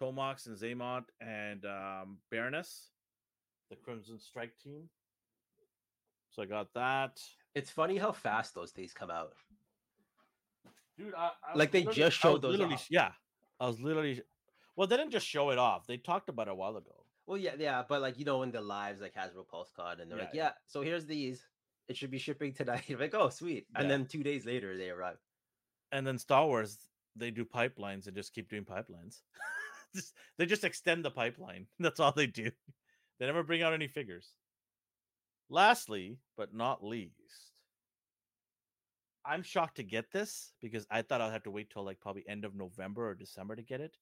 Tomax 0.00 0.46
and 0.46 0.56
Xamot 0.56 1.04
and 1.20 1.64
um, 1.64 2.18
Baroness, 2.30 2.90
the 3.70 3.76
Crimson 3.76 4.18
Strike 4.18 4.52
team. 4.62 4.88
So 6.30 6.42
I 6.42 6.46
got 6.46 6.72
that. 6.74 7.20
It's 7.54 7.70
funny 7.70 7.96
how 7.96 8.12
fast 8.12 8.54
those 8.54 8.70
things 8.70 8.92
come 8.92 9.10
out. 9.10 9.32
Dude, 10.96 11.14
I, 11.16 11.30
I 11.42 11.56
Like, 11.56 11.70
they 11.70 11.84
just 11.84 12.16
showed 12.18 12.42
those 12.42 12.52
literally- 12.52 12.74
off. 12.74 12.86
Yeah, 12.90 13.12
I 13.60 13.66
was 13.66 13.80
literally. 13.80 14.22
Well, 14.76 14.86
they 14.86 14.96
didn't 14.96 15.10
just 15.12 15.26
show 15.26 15.50
it 15.50 15.58
off. 15.58 15.86
They 15.86 15.96
talked 15.96 16.28
about 16.28 16.48
it 16.48 16.52
a 16.52 16.54
while 16.54 16.76
ago. 16.76 17.04
Well, 17.26 17.36
yeah, 17.38 17.52
yeah, 17.58 17.82
but 17.88 18.00
like 18.00 18.18
you 18.18 18.24
know, 18.24 18.42
in 18.42 18.50
the 18.50 18.60
lives 18.60 19.00
like 19.00 19.14
Hasbro 19.14 19.46
Pulse 19.48 19.70
Con, 19.76 20.00
and 20.00 20.10
they're 20.10 20.18
Yeah, 20.18 20.24
like, 20.24 20.34
yeah. 20.34 20.42
yeah, 20.44 20.52
so 20.66 20.82
here's 20.82 21.04
these. 21.06 21.46
It 21.88 21.96
should 21.96 22.10
be 22.10 22.18
shipping 22.18 22.52
tonight. 22.52 22.84
Like, 22.98 23.14
oh, 23.14 23.28
sweet. 23.30 23.66
And 23.74 23.84
Yeah. 23.84 23.88
then 23.96 24.06
two 24.06 24.22
days 24.22 24.44
later, 24.46 24.76
they 24.76 24.90
arrive. 24.90 25.18
And 25.92 26.06
then 26.06 26.18
Star 26.18 26.46
Wars, 26.46 26.78
they 27.16 27.30
do 27.30 27.44
pipelines 27.44 28.06
and 28.06 28.14
just 28.16 28.32
keep 28.34 28.48
doing 28.48 28.64
pipelines. 28.64 29.20
just, 29.94 30.14
they 30.38 30.46
just 30.46 30.64
extend 30.64 31.04
the 31.04 31.10
pipeline. 31.10 31.66
That's 31.78 32.00
all 32.00 32.12
they 32.12 32.26
do. 32.26 32.50
They 33.18 33.26
never 33.26 33.42
bring 33.42 33.62
out 33.62 33.72
any 33.72 33.88
figures. 33.88 34.32
Lastly, 35.50 36.18
but 36.36 36.54
not 36.54 36.84
least, 36.84 37.12
I'm 39.24 39.42
shocked 39.42 39.76
to 39.76 39.82
get 39.82 40.10
this 40.12 40.52
because 40.60 40.86
I 40.90 41.02
thought 41.02 41.20
I'd 41.20 41.32
have 41.32 41.42
to 41.44 41.50
wait 41.50 41.70
till 41.70 41.84
like 41.84 42.00
probably 42.00 42.24
end 42.28 42.44
of 42.44 42.54
November 42.54 43.08
or 43.08 43.14
December 43.14 43.56
to 43.56 43.62
get 43.62 43.80
it. 43.80 43.96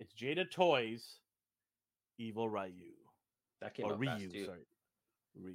It's 0.00 0.12
Jada 0.14 0.50
Toys 0.50 1.20
Evil 2.18 2.48
Ryu. 2.48 2.94
That 3.60 3.74
came 3.74 3.86
or 3.86 3.92
out 3.92 4.04
fast, 4.04 4.20
Ryu, 4.20 4.30
too. 4.30 4.44
sorry. 4.46 4.66
Ryu. 5.40 5.54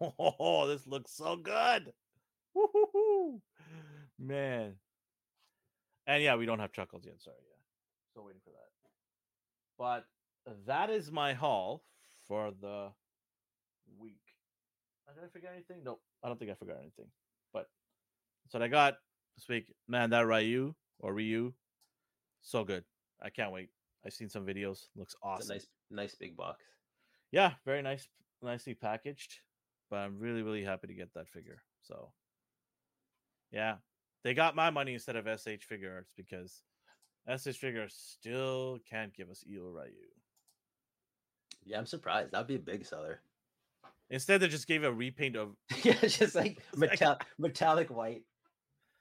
Oh, 0.18 0.66
this 0.66 0.84
looks 0.84 1.12
so 1.12 1.36
good. 1.36 1.92
Woo-hoo-hoo. 2.54 3.40
Man. 4.18 4.74
And 6.06 6.22
yeah, 6.22 6.36
we 6.36 6.46
don't 6.46 6.58
have 6.58 6.72
chuckles 6.72 7.04
yet. 7.04 7.20
Sorry. 7.20 7.36
Yeah. 7.40 7.56
Still 8.10 8.24
waiting 8.24 8.40
for 8.44 8.50
that. 8.50 8.72
But 9.78 10.06
that 10.66 10.90
is 10.90 11.10
my 11.10 11.32
haul 11.32 11.84
for 12.26 12.52
the 12.60 12.88
week. 13.98 14.20
Did 15.14 15.24
I 15.24 15.28
forget 15.28 15.52
anything? 15.54 15.84
No, 15.84 15.98
I 16.22 16.28
don't 16.28 16.38
think 16.38 16.50
I 16.50 16.54
forgot 16.54 16.76
anything. 16.80 17.06
But 17.52 17.66
that's 18.44 18.54
what 18.54 18.62
I 18.62 18.68
got 18.68 18.94
this 19.36 19.48
week. 19.48 19.72
Man, 19.88 20.10
that 20.10 20.26
Ryu 20.26 20.74
or 21.00 21.12
Ryu, 21.12 21.52
so 22.40 22.64
good. 22.64 22.84
I 23.22 23.30
can't 23.30 23.52
wait. 23.52 23.68
I've 24.04 24.12
seen 24.12 24.28
some 24.28 24.46
videos. 24.46 24.86
Looks 24.96 25.14
awesome. 25.22 25.54
nice, 25.54 25.66
nice 25.90 26.14
big 26.14 26.36
box. 26.36 26.60
Yeah, 27.30 27.52
very 27.64 27.82
nice, 27.82 28.08
nicely 28.42 28.74
packaged. 28.74 29.40
But 29.90 29.98
I'm 29.98 30.18
really, 30.18 30.42
really 30.42 30.64
happy 30.64 30.86
to 30.86 30.94
get 30.94 31.12
that 31.14 31.28
figure. 31.28 31.62
So, 31.82 32.12
yeah, 33.52 33.76
they 34.24 34.34
got 34.34 34.56
my 34.56 34.70
money 34.70 34.94
instead 34.94 35.16
of 35.16 35.24
SH 35.24 35.66
Figuarts 35.70 36.12
because 36.16 36.62
SH 37.28 37.60
Figuarts 37.60 37.92
still 37.92 38.78
can't 38.88 39.14
give 39.14 39.30
us 39.30 39.44
Evil 39.46 39.72
Ryu. 39.72 39.92
Yeah, 41.64 41.78
I'm 41.78 41.86
surprised. 41.86 42.32
That'd 42.32 42.46
be 42.48 42.56
a 42.56 42.58
big 42.58 42.84
seller. 42.86 43.20
Instead, 44.10 44.40
they 44.40 44.48
just 44.48 44.66
gave 44.66 44.84
a 44.84 44.92
repaint 44.92 45.36
of 45.36 45.56
yeah, 45.82 45.94
just 46.02 46.34
like 46.34 46.58
metal- 46.76 47.18
metallic 47.38 47.90
white, 47.90 48.24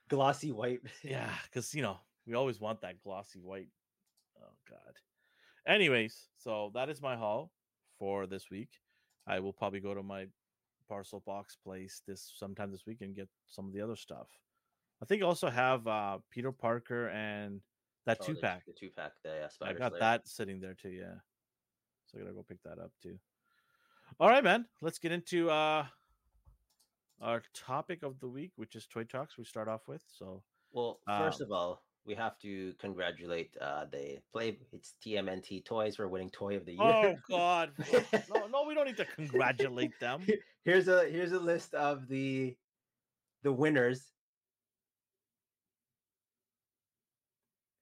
glossy 0.09 0.51
white. 0.51 0.81
yeah, 1.03 1.29
because 1.45 1.73
you 1.73 1.81
know 1.81 1.97
we 2.25 2.33
always 2.33 2.59
want 2.59 2.81
that 2.81 3.01
glossy 3.03 3.39
white. 3.39 3.69
Oh 4.39 4.53
God. 4.69 4.93
Anyways, 5.67 6.27
so 6.37 6.71
that 6.73 6.89
is 6.89 7.01
my 7.01 7.15
haul 7.15 7.51
for 7.99 8.25
this 8.25 8.49
week. 8.49 8.69
I 9.27 9.39
will 9.39 9.53
probably 9.53 9.79
go 9.79 9.93
to 9.93 10.01
my 10.01 10.25
parcel 10.89 11.21
box 11.25 11.55
place 11.63 12.01
this 12.07 12.33
sometime 12.35 12.71
this 12.71 12.85
week 12.87 13.01
and 13.01 13.15
get 13.15 13.29
some 13.47 13.67
of 13.67 13.73
the 13.73 13.81
other 13.81 13.95
stuff. 13.95 14.27
I 15.01 15.05
think 15.05 15.23
I 15.23 15.25
also 15.25 15.49
have 15.49 15.87
uh 15.87 16.19
Peter 16.29 16.51
Parker 16.51 17.07
and 17.09 17.61
that 18.05 18.17
Oh, 18.21 18.25
two 18.25 18.33
the- 18.35 18.41
pack. 18.41 18.65
The 18.65 18.73
two 18.73 18.89
pack. 18.95 19.13
The 19.23 19.43
uh, 19.45 19.49
I 19.63 19.73
got 19.73 19.91
Slayer. 19.91 19.99
that 19.99 20.27
sitting 20.27 20.59
there 20.59 20.73
too. 20.75 20.89
Yeah, 20.89 21.15
so 22.07 22.17
I 22.17 22.21
gotta 22.21 22.33
go 22.33 22.43
pick 22.47 22.61
that 22.63 22.79
up 22.79 22.91
too. 23.01 23.17
All 24.19 24.29
right, 24.29 24.43
man. 24.43 24.65
Let's 24.81 24.99
get 24.99 25.11
into 25.11 25.49
uh 25.49 25.85
our 27.21 27.43
topic 27.53 28.03
of 28.03 28.19
the 28.19 28.27
week, 28.27 28.51
which 28.55 28.75
is 28.75 28.87
toy 28.87 29.03
talks. 29.03 29.37
We 29.37 29.43
start 29.45 29.67
off 29.67 29.81
with 29.87 30.03
so. 30.17 30.43
Well, 30.71 30.99
first 31.05 31.41
Um, 31.41 31.47
of 31.47 31.51
all, 31.51 31.83
we 32.05 32.15
have 32.15 32.37
to 32.39 32.73
congratulate 32.79 33.55
uh 33.61 33.85
the 33.85 34.19
play. 34.31 34.57
It's 34.71 34.95
TMNT 35.05 35.63
Toys 35.65 35.95
for 35.95 36.07
winning 36.07 36.29
Toy 36.31 36.55
of 36.57 36.65
the 36.65 36.73
Year. 36.73 36.81
Oh 36.81 37.15
God! 37.29 37.71
No, 38.33 38.47
no, 38.47 38.63
we 38.67 38.73
don't 38.73 38.85
need 38.85 38.97
to 38.97 39.05
congratulate 39.05 39.99
them. 39.99 40.25
here's 40.63 40.87
a 40.87 41.09
here's 41.09 41.31
a 41.31 41.39
list 41.39 41.73
of 41.73 42.07
the 42.07 42.55
the 43.43 43.51
winners. 43.51 44.10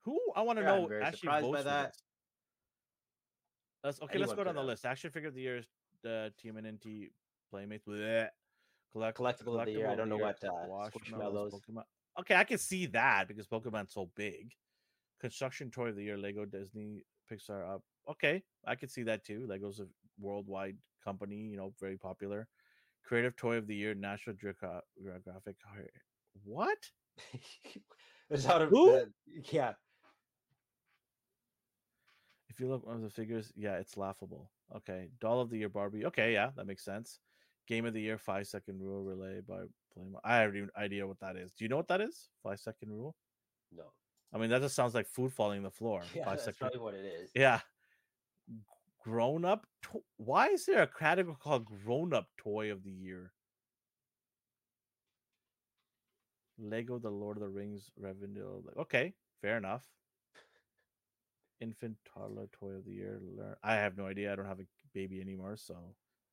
Who 0.10 0.20
I 0.36 0.42
want 0.42 0.58
to 0.58 0.64
Yeah, 0.66 0.74
I'm 0.74 0.90
know 0.90 1.00
actually 1.02 1.20
surprised 1.20 1.44
by 1.44 1.50
votes 1.52 1.58
for 1.60 1.64
that. 1.70 1.88
this. 1.94 2.02
Let's 3.84 4.02
okay. 4.02 4.18
let's 4.18 4.34
go 4.34 4.44
down 4.44 4.56
the 4.56 4.64
list. 4.64 4.86
Action 4.86 5.12
figure 5.12 5.30
of 5.30 5.36
the 5.36 5.42
year 5.42 5.58
is 5.58 5.68
the 6.04 6.34
TMNT 6.44 7.10
Playmates. 7.52 7.86
Bleh. 7.88 8.28
Collect, 8.92 9.20
Collectible 9.20 9.60
of 9.60 9.68
the 9.68 9.72
year, 9.74 9.88
I 9.88 9.94
don't 9.94 10.10
know 10.10 10.18
what, 10.18 10.44
uh, 10.44 10.50
Squishmallows. 10.90 11.52
Pokemon. 11.52 11.84
Okay, 12.22 12.34
I 12.34 12.44
can 12.44 12.58
see 12.58 12.88
that 12.88 13.28
because 13.28 13.46
Pokemon's 13.48 13.94
so 13.94 14.10
big. 14.16 14.52
Construction 15.22 15.70
toy 15.70 15.90
of 15.90 15.96
the 15.96 16.04
year, 16.04 16.18
Lego, 16.18 16.44
Disney, 16.44 17.04
Pixar. 17.32 17.76
Up. 17.76 17.84
Okay, 18.10 18.42
I 18.66 18.74
could 18.74 18.90
see 18.90 19.04
that 19.04 19.24
too. 19.24 19.46
Lego's 19.48 19.80
a 19.80 19.86
worldwide 20.20 20.76
company, 21.04 21.36
you 21.36 21.56
know, 21.56 21.72
very 21.80 21.98
popular. 21.98 22.48
Creative 23.06 23.36
toy 23.36 23.58
of 23.58 23.68
the 23.68 23.76
year, 23.76 23.94
National 23.94 24.36
Geographic. 24.36 25.56
What? 26.44 26.80
There's 28.30 28.48
out 28.48 28.64
of 28.64 28.70
Who? 28.70 28.92
the- 28.92 29.12
yeah. 29.52 29.74
If 32.60 32.64
you 32.64 32.72
look 32.72 32.84
at 32.94 33.02
the 33.02 33.10
figures, 33.10 33.54
yeah, 33.56 33.76
it's 33.78 33.96
laughable. 33.96 34.52
Okay, 34.76 35.08
doll 35.22 35.40
of 35.40 35.50
the 35.50 35.58
year, 35.60 35.70
Barbie. 35.70 36.06
Okay, 36.08 36.34
yeah, 36.34 36.50
that 36.58 36.68
makes 36.68 36.84
sense. 36.84 37.20
Game 37.70 37.86
of 37.86 37.94
the 37.94 38.02
year, 38.02 38.18
five 38.18 38.48
second 38.48 38.82
rule 38.82 39.02
relay 39.02 39.40
by 39.40 39.60
playing. 39.94 40.14
I 40.26 40.40
have 40.40 40.54
no 40.54 40.68
idea 40.78 41.08
what 41.08 41.22
that 41.22 41.38
is. 41.38 41.54
Do 41.54 41.64
you 41.64 41.70
know 41.70 41.78
what 41.78 41.88
that 41.88 42.02
is? 42.02 42.28
Five 42.44 42.60
second 42.60 42.90
rule. 42.92 43.16
No. 43.74 43.86
I 44.34 44.40
mean, 44.40 44.50
that 44.50 44.62
just 44.62 44.76
sounds 44.76 44.94
like 44.94 45.08
food 45.08 45.32
falling 45.32 45.60
on 45.60 45.64
the 45.64 45.72
floor. 45.72 46.02
Yeah, 46.14 46.26
five 46.26 46.34
that's 46.34 46.44
second. 46.44 46.58
probably 46.60 46.80
what 46.82 46.96
it 46.96 47.06
is. 47.06 47.32
Yeah. 47.34 47.62
Grown 49.06 49.46
up. 49.46 49.66
To- 49.84 50.04
Why 50.18 50.48
is 50.50 50.66
there 50.66 50.82
a 50.82 50.88
category 50.88 51.38
called 51.42 51.64
grown 51.64 52.14
up 52.14 52.28
toy 52.38 52.74
of 52.74 52.84
the 52.84 52.92
year? 52.92 53.32
Lego, 56.58 57.00
The 57.00 57.10
Lord 57.10 57.38
of 57.38 57.42
the 57.42 57.48
Rings, 57.48 57.90
revenue. 57.98 58.62
Like, 58.66 58.76
okay, 58.76 59.14
fair 59.42 59.56
enough. 59.56 59.84
Infant 61.62 61.98
toddler 62.14 62.48
toy 62.58 62.72
of 62.72 62.86
the 62.86 62.92
year. 62.92 63.20
Learn. 63.38 63.56
I 63.64 63.76
have 63.76 63.98
no 63.98 64.06
idea. 64.06 64.32
I 64.32 64.36
don't 64.36 64.46
have 64.46 64.60
a 64.60 64.66
baby 64.94 65.20
anymore, 65.20 65.58
so 65.58 65.76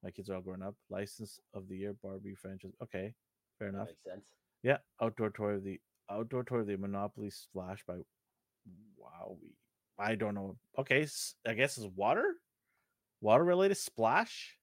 my 0.02 0.10
kids 0.10 0.30
are 0.30 0.34
all 0.36 0.40
grown 0.40 0.62
up. 0.62 0.74
License 0.88 1.40
of 1.52 1.68
the 1.68 1.76
year, 1.76 1.94
Barbie 2.02 2.34
franchise. 2.34 2.72
Okay, 2.82 3.14
fair 3.58 3.72
That 3.72 3.76
enough. 3.76 3.88
makes 3.88 4.04
sense. 4.04 4.24
Yeah, 4.62 4.78
outdoor 5.02 5.30
toy 5.30 5.54
of 5.54 5.64
the 5.64 5.80
outdoor 6.10 6.44
toy 6.44 6.58
of 6.58 6.66
the 6.66 6.76
Monopoly 6.76 7.30
Splash 7.30 7.84
by 7.86 7.98
Wowie. 8.98 9.56
I 9.98 10.14
don't 10.14 10.34
know. 10.34 10.56
Okay, 10.78 11.06
I 11.46 11.54
guess 11.54 11.78
it's 11.78 11.86
water, 11.96 12.34
water 13.20 13.44
related 13.44 13.76
splash. 13.76 14.56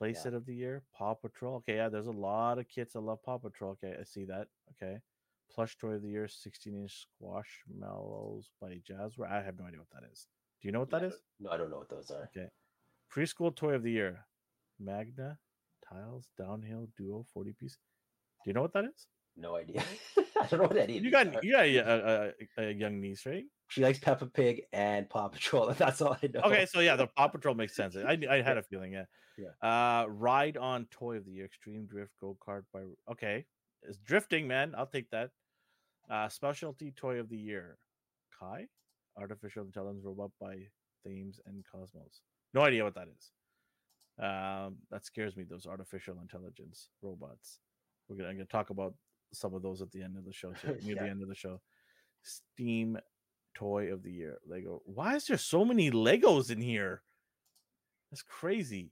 Playset 0.00 0.34
of 0.34 0.46
the 0.46 0.54
year, 0.54 0.84
Paw 0.96 1.14
Patrol. 1.14 1.56
Okay, 1.56 1.74
yeah, 1.74 1.88
there's 1.88 2.06
a 2.06 2.12
lot 2.12 2.58
of 2.60 2.68
kids 2.68 2.92
that 2.92 3.00
love 3.00 3.20
Paw 3.24 3.38
Patrol. 3.38 3.72
Okay, 3.72 3.96
I 3.98 4.04
see 4.04 4.26
that. 4.26 4.46
Okay, 4.80 4.98
plush 5.50 5.76
toy 5.76 5.92
of 5.92 6.02
the 6.02 6.08
year, 6.08 6.28
16 6.28 6.74
inch 6.74 7.06
Squash 7.16 7.62
squashmallows 7.66 8.50
by 8.60 8.80
Jazzware. 8.88 9.30
I 9.30 9.42
have 9.42 9.58
no 9.58 9.66
idea 9.66 9.80
what 9.80 9.90
that 9.92 10.08
is. 10.10 10.26
Do 10.60 10.68
you 10.68 10.72
know 10.72 10.80
what 10.80 10.88
Yeah, 10.92 10.98
that 11.00 11.06
is? 11.06 11.14
No, 11.40 11.50
I 11.50 11.56
don't 11.56 11.70
know 11.70 11.78
what 11.78 11.88
those 11.88 12.10
are. 12.10 12.30
Okay. 12.36 12.48
Preschool 13.14 13.54
toy 13.54 13.74
of 13.74 13.82
the 13.82 13.90
year. 13.92 14.26
Magna 14.80 15.38
Tiles 15.88 16.28
Downhill 16.36 16.88
Duo 16.96 17.24
40 17.32 17.52
piece. 17.52 17.76
Do 18.44 18.50
you 18.50 18.54
know 18.54 18.62
what 18.62 18.72
that 18.74 18.84
is? 18.84 19.06
No 19.36 19.56
idea. 19.56 19.82
I 20.40 20.46
don't 20.46 20.60
know 20.60 20.66
what 20.66 20.74
that 20.74 20.90
is. 20.90 21.02
You 21.02 21.10
got 21.10 21.42
you 21.44 21.52
got 21.52 21.64
a, 21.64 21.78
a, 21.78 22.32
a, 22.58 22.68
a 22.68 22.72
young 22.72 23.00
niece, 23.00 23.24
right? 23.26 23.44
She 23.68 23.82
likes 23.82 23.98
Peppa 23.98 24.26
Pig 24.26 24.62
and 24.72 25.08
Paw 25.08 25.28
Patrol. 25.28 25.72
That's 25.78 26.00
all 26.00 26.16
I 26.22 26.26
know. 26.26 26.40
Okay, 26.44 26.66
so 26.66 26.80
yeah, 26.80 26.96
the 26.96 27.06
Paw 27.06 27.28
Patrol 27.28 27.54
makes 27.54 27.74
sense. 27.76 27.96
I 27.96 28.18
I 28.28 28.42
had 28.42 28.58
a 28.58 28.62
feeling, 28.62 28.92
yeah. 28.92 29.04
Yeah. 29.36 29.68
Uh 29.68 30.06
Ride 30.08 30.56
on 30.56 30.86
Toy 30.90 31.16
of 31.16 31.24
the 31.24 31.32
Year, 31.32 31.44
Extreme 31.44 31.86
Drift 31.86 32.12
Go 32.20 32.36
Kart 32.44 32.64
by 32.72 32.82
okay. 33.10 33.46
It's 33.82 33.98
drifting, 33.98 34.46
man. 34.48 34.74
I'll 34.76 34.86
take 34.86 35.10
that. 35.10 35.30
Uh 36.10 36.28
Specialty 36.28 36.92
Toy 36.92 37.18
of 37.20 37.28
the 37.28 37.36
Year. 37.36 37.78
Kai? 38.38 38.66
Artificial 39.16 39.64
Intelligence 39.64 40.04
Robot 40.04 40.30
by 40.40 40.56
Thames 41.04 41.40
and 41.46 41.64
Kosmos. 41.72 42.20
No 42.54 42.62
idea 42.62 42.84
what 42.84 42.94
that 42.94 43.08
is. 43.08 43.30
Um, 44.20 44.78
that 44.90 45.04
scares 45.04 45.36
me, 45.36 45.44
those 45.44 45.66
artificial 45.66 46.18
intelligence 46.20 46.88
robots. 47.02 47.60
We're 48.08 48.16
gonna, 48.16 48.28
I'm 48.30 48.36
gonna 48.36 48.46
talk 48.46 48.70
about 48.70 48.94
some 49.32 49.54
of 49.54 49.62
those 49.62 49.80
at 49.82 49.90
the 49.92 50.02
end 50.02 50.16
of 50.16 50.24
the 50.24 50.32
show 50.32 50.52
too, 50.52 50.76
near 50.82 50.96
Yeah. 50.96 51.04
the 51.04 51.10
end 51.10 51.22
of 51.22 51.28
the 51.28 51.34
show. 51.34 51.60
Steam 52.22 52.98
Toy 53.54 53.92
of 53.92 54.02
the 54.02 54.10
Year, 54.12 54.38
Lego. 54.46 54.82
Why 54.86 55.14
is 55.16 55.26
there 55.26 55.36
so 55.38 55.64
many 55.64 55.90
Legos 55.90 56.50
in 56.50 56.60
here? 56.60 57.02
That's 58.10 58.22
crazy. 58.22 58.90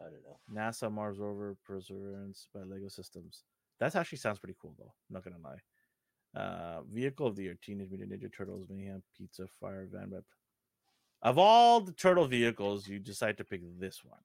I 0.00 0.04
don't 0.04 0.22
know. 0.24 0.40
NASA 0.52 0.90
Mars 0.92 1.18
rover 1.18 1.56
Perseverance 1.64 2.48
by 2.54 2.60
Lego 2.64 2.88
Systems. 2.88 3.44
That 3.82 3.96
actually 3.96 4.18
sounds 4.18 4.38
pretty 4.38 4.54
cool, 4.62 4.76
though. 4.78 4.94
I'm 5.10 5.14
not 5.14 5.24
gonna 5.24 5.42
lie. 5.42 6.40
Uh, 6.40 6.82
vehicle 6.82 7.26
of 7.26 7.34
the 7.34 7.42
year: 7.42 7.58
Teenage 7.60 7.90
Mutant 7.90 8.12
Ninja 8.12 8.32
Turtles, 8.32 8.68
Mayhem, 8.70 9.02
Pizza, 9.18 9.48
Fire, 9.60 9.88
Van. 9.92 10.08
Web. 10.08 10.22
Of 11.20 11.36
all 11.36 11.80
the 11.80 11.90
turtle 11.90 12.28
vehicles, 12.28 12.86
you 12.86 13.00
decide 13.00 13.38
to 13.38 13.44
pick 13.44 13.60
this 13.80 14.04
one. 14.04 14.20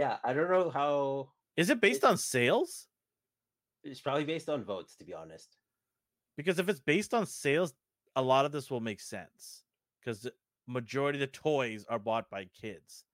Yeah, 0.00 0.16
I 0.24 0.32
don't 0.32 0.50
know 0.50 0.68
how. 0.68 1.30
Is 1.56 1.70
it 1.70 1.80
based 1.80 2.02
on 2.02 2.16
sales? 2.16 2.88
It's 3.84 4.00
probably 4.00 4.24
based 4.24 4.48
on 4.48 4.64
votes, 4.64 4.96
to 4.96 5.04
be 5.04 5.14
honest. 5.14 5.56
Because 6.36 6.58
if 6.58 6.68
it's 6.68 6.80
based 6.80 7.14
on 7.14 7.26
sales, 7.26 7.72
a 8.16 8.22
lot 8.22 8.46
of 8.46 8.50
this 8.50 8.68
will 8.68 8.80
make 8.80 9.00
sense. 9.00 9.62
Because 10.00 10.22
the 10.22 10.32
majority 10.66 11.18
of 11.18 11.20
the 11.20 11.38
toys 11.38 11.84
are 11.88 12.00
bought 12.00 12.28
by 12.28 12.46
kids. 12.60 13.04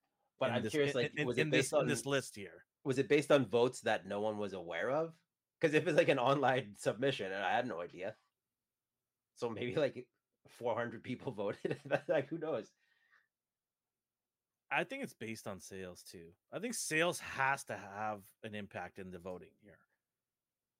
But 0.41 0.49
in 0.49 0.55
I'm 0.57 0.63
this- 0.63 0.71
curious, 0.71 0.95
like, 0.95 1.13
in, 1.15 1.27
was 1.27 1.37
in 1.37 1.49
it 1.49 1.51
this 1.51 1.67
based 1.67 1.75
on 1.75 1.83
in 1.83 1.89
this 1.89 2.07
list 2.07 2.35
here? 2.37 2.65
was 2.87 2.99
it 2.99 3.09
based 3.09 3.33
on 3.33 3.45
votes 3.45 3.81
that 3.81 4.07
no 4.07 4.21
one 4.21 4.39
was 4.39 4.53
aware 4.53 4.91
of? 4.91 5.13
Because 5.61 5.75
if 5.75 5.87
it's 5.87 5.97
like 5.97 6.09
an 6.09 6.19
online 6.19 6.75
submission, 6.77 7.33
and 7.33 7.43
I 7.43 7.53
had 7.53 7.67
no 7.67 7.81
idea, 7.81 8.15
so 9.37 9.49
maybe 9.49 9.75
like 9.77 10.07
400 10.59 11.03
people 11.03 11.33
voted. 11.37 11.79
like, 12.09 12.29
who 12.29 12.39
knows? 12.39 12.71
I 14.71 14.85
think 14.85 15.05
it's 15.05 15.15
based 15.15 15.47
on 15.47 15.61
sales 15.61 16.03
too. 16.03 16.33
I 16.53 16.59
think 16.59 16.75
sales 16.75 17.21
has 17.21 17.65
to 17.65 17.75
have 17.77 18.21
an 18.43 18.55
impact 18.55 18.99
in 18.99 19.11
the 19.11 19.19
voting 19.19 19.51
here. 19.63 19.79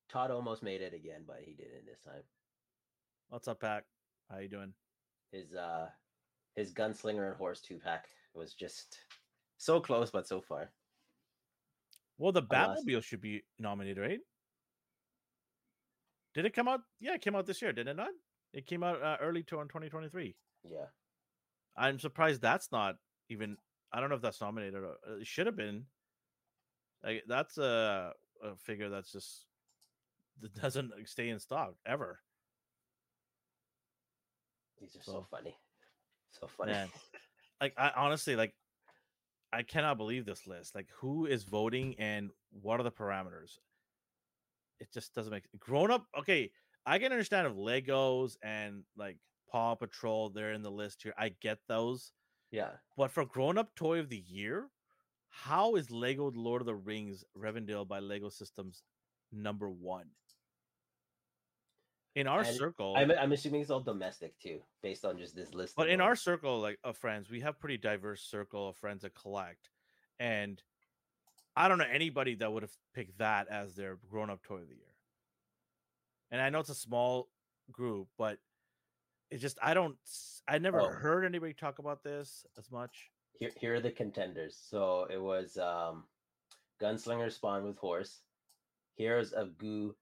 Todd 0.09 0.31
almost 0.31 0.63
made 0.63 0.83
it 0.83 0.93
again, 0.93 1.23
but 1.27 1.41
he 1.45 1.53
didn't 1.53 1.87
this 1.87 2.01
time. 2.01 2.23
What's 3.29 3.49
up, 3.49 3.61
Pack? 3.61 3.85
How 4.31 4.39
you 4.39 4.49
doing? 4.49 4.73
His 5.33 5.55
uh, 5.55 5.89
his 6.55 6.73
gunslinger 6.73 7.29
and 7.29 7.37
horse 7.37 7.61
two 7.61 7.79
pack 7.79 8.07
was 8.35 8.55
just 8.55 8.99
so 9.57 9.81
close, 9.81 10.11
but 10.11 10.27
so 10.27 10.41
far. 10.41 10.71
Well, 12.19 12.33
the. 12.33 12.43
Batmobile 12.43 13.03
should 13.03 13.21
be 13.21 13.43
nominated, 13.59 13.99
right? 13.99 14.21
Did 16.37 16.45
it 16.45 16.55
come 16.55 16.69
out? 16.69 16.83
Yeah, 17.01 17.15
it 17.15 17.23
came 17.23 17.35
out 17.35 17.47
this 17.47 17.63
year, 17.63 17.73
did 17.73 17.89
it 17.89 17.97
not? 17.97 18.11
It 18.53 18.67
came 18.67 18.83
out 18.83 19.03
uh, 19.03 19.17
early 19.23 19.43
to 19.45 19.59
in 19.61 19.69
2023. 19.69 20.37
Yeah, 20.71 20.85
I'm 21.77 21.99
surprised 21.99 22.43
that's 22.43 22.71
not 22.71 22.97
even. 23.31 23.57
I 23.91 24.01
don't 24.01 24.11
know 24.11 24.17
if 24.17 24.23
that's 24.23 24.43
nominated. 24.43 24.75
Or, 24.75 24.91
uh, 25.09 25.17
it 25.21 25.27
should 25.27 25.47
have 25.47 25.57
been. 25.57 25.87
Like 27.03 27.25
that's 27.27 27.57
a, 27.57 28.13
a 28.45 28.55
figure 28.57 28.91
that's 28.91 29.11
just 29.11 29.47
that 30.43 30.55
doesn't 30.55 30.93
stay 31.07 31.31
in 31.31 31.39
stock 31.39 31.75
ever. 31.87 32.21
these 34.79 34.95
are 34.95 35.03
so, 35.03 35.13
So- 35.13 35.27
funny, 35.31 35.57
so 36.31 36.47
funny. 36.47 36.73
Man. 36.73 36.89
Like 37.59 37.73
I 37.79 37.93
honestly 37.97 38.37
like. 38.37 38.53
I 39.53 39.63
cannot 39.63 39.97
believe 39.97 40.27
this 40.27 40.47
list. 40.47 40.75
Like, 40.75 40.89
who 41.01 41.25
is 41.25 41.45
voting 41.45 41.95
and 41.99 42.31
what 42.51 42.79
are 42.79 42.83
the 42.83 42.91
parameters? 42.91 43.59
It 44.81 44.93
just 44.93 45.15
doesn't 45.15 45.33
make 45.33 45.45
grown 45.59 45.91
up. 45.91 46.07
Okay, 46.19 46.51
I 46.85 46.99
can 46.99 47.13
understand 47.13 47.47
if 47.47 47.55
Legos 47.55 48.37
and 48.43 48.85
like 48.97 49.19
Paw 49.51 49.75
Patrol 49.75 50.31
they're 50.31 50.53
in 50.53 50.63
the 50.63 50.71
list 50.71 51.03
here. 51.03 51.15
I 51.19 51.31
get 51.31 51.59
those. 51.69 52.13
yeah, 52.51 52.79
But 52.97 53.11
for 53.11 53.25
grown 53.25 53.59
up 53.59 53.75
toy 53.75 53.99
of 54.01 54.09
the 54.09 54.19
year, 54.19 54.71
how 55.29 55.77
is 55.77 55.91
Lego 55.91 56.31
Lord 56.33 56.63
of 56.63 56.67
the 56.67 56.75
Rings 56.75 57.25
Rivendell 57.37 57.87
by 57.87 58.01
Lego 58.01 58.29
Systems 58.29 58.83
number 59.33 59.71
one? 59.71 60.11
In 62.15 62.27
our 62.27 62.45
And 62.45 62.57
circle, 62.57 62.95
I'm 62.97 63.11
I'm 63.11 63.33
assuming 63.33 63.61
it's 63.61 63.71
all 63.71 63.81
domestic 63.81 64.39
too, 64.39 64.63
based 64.83 65.05
on 65.05 65.19
just 65.19 65.35
this 65.37 65.53
list. 65.53 65.77
but 65.77 65.89
in 65.91 66.01
our 66.01 66.17
circle, 66.17 66.61
like 66.61 66.79
of 66.83 66.97
friends, 66.97 67.29
we 67.31 67.41
have 67.41 67.59
pretty 67.59 67.77
diverse 67.77 68.23
circle 68.23 68.69
of 68.69 68.77
friends 68.77 69.03
that 69.03 69.15
collect, 69.15 69.71
and 70.19 70.63
I 71.57 71.69
don't 71.69 71.79
know 71.79 71.87
anybody 71.91 72.35
that 72.37 72.53
would 72.53 72.63
have 72.63 72.73
picked 72.95 73.19
that 73.19 73.49
as 73.49 73.75
their 73.75 73.97
grown 74.11 74.29
up 74.31 74.43
toy 74.43 74.57
of 74.59 74.69
the 74.69 74.75
year. 74.75 74.95
And 76.31 76.41
I 76.41 76.51
know 76.51 76.61
it's 76.61 76.69
a 76.69 76.75
small 76.75 77.29
group, 77.73 78.09
but 78.19 78.39
it 79.31 79.39
just 79.39 79.59
I 79.63 79.75
don't 79.75 79.97
I 80.47 80.59
never 80.59 80.81
Oh. 80.81 80.91
heard 80.91 81.25
anybody 81.25 81.55
talk 81.55 81.79
about 81.79 82.03
this 82.05 82.45
as 82.59 82.71
much. 82.71 83.11
here 83.39 83.51
here 83.59 83.75
are 83.75 83.81
the 83.81 83.91
contenders. 83.91 84.57
So 84.71 85.07
it 85.11 85.21
was 85.21 85.57
um 85.57 86.05
Gunslinger 86.81 87.33
Spawn 87.33 87.65
with 87.65 87.79
Horse, 87.79 88.21
Heroes 88.97 89.33
of 89.33 89.57
Goo, 89.57 89.97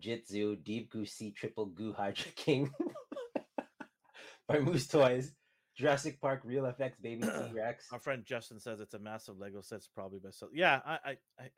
Jit 0.00 0.26
Zu, 0.26 0.56
Deep 0.56 0.90
Goo 0.90 1.06
Sea 1.06 1.30
Triple 1.30 1.66
Goo 1.66 1.92
Hydra 1.92 2.32
King 2.32 2.74
by 4.48 4.58
Moose 4.58 4.88
Toys, 4.88 5.32
Jurassic 5.76 6.20
Park 6.20 6.40
Real 6.44 6.64
FX 6.64 6.92
Baby 7.02 7.22
T 7.48 7.52
Rex, 7.54 7.86
Our 7.92 7.98
friend 7.98 8.24
Justin 8.24 8.58
says 8.58 8.80
it's 8.80 8.94
a 8.94 8.98
massive 8.98 9.38
Lego 9.38 9.60
set. 9.60 9.76
It's 9.76 9.86
probably 9.88 10.18
by 10.18 10.30
so. 10.30 10.48
Yeah, 10.52 10.80
I, 10.86 10.92
I, 11.04 11.16
I 11.38 11.50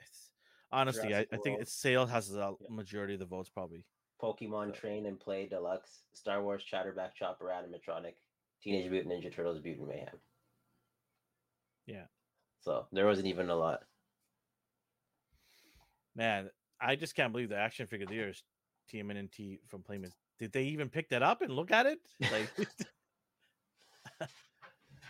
honestly, 0.72 1.14
I, 1.14 1.26
I 1.32 1.36
think 1.36 1.60
it's 1.60 1.72
sale 1.72 2.06
has 2.06 2.28
the 2.28 2.38
Yeah. 2.60 2.66
majority 2.68 3.14
of 3.14 3.20
the 3.20 3.26
votes 3.26 3.48
probably. 3.48 3.84
Pokemon 4.20 4.74
So- 4.74 4.80
Train 4.80 5.06
and 5.06 5.18
Play 5.20 5.46
Deluxe, 5.46 6.02
Star 6.12 6.42
Wars 6.42 6.64
Chatterback 6.64 7.14
Chopper 7.14 7.46
Animatronic, 7.46 8.14
Teenage 8.60 8.90
Mutant 8.90 9.14
Ninja 9.14 9.32
Turtles 9.32 9.62
Mutant 9.62 9.88
Mayhem. 9.88 10.18
Yeah. 11.86 12.04
So 12.60 12.86
there 12.92 13.06
wasn't 13.06 13.28
even 13.28 13.48
a 13.50 13.54
lot. 13.56 13.84
Man, 16.16 16.50
I 16.80 16.96
just 16.96 17.14
can't 17.14 17.32
believe 17.32 17.48
the 17.48 17.56
action 17.56 17.86
figure 17.86 18.04
of 18.04 18.10
the 18.10 18.16
year 18.16 18.28
is 18.30 18.42
TMNT 18.92 19.60
from 19.68 19.82
Playmates. 19.82 20.16
Did 20.40 20.52
they 20.52 20.64
even 20.64 20.88
pick 20.88 21.08
that 21.10 21.22
up 21.22 21.42
and 21.42 21.52
look 21.52 21.70
at 21.70 21.86
it? 21.86 22.00
Like, 22.32 22.50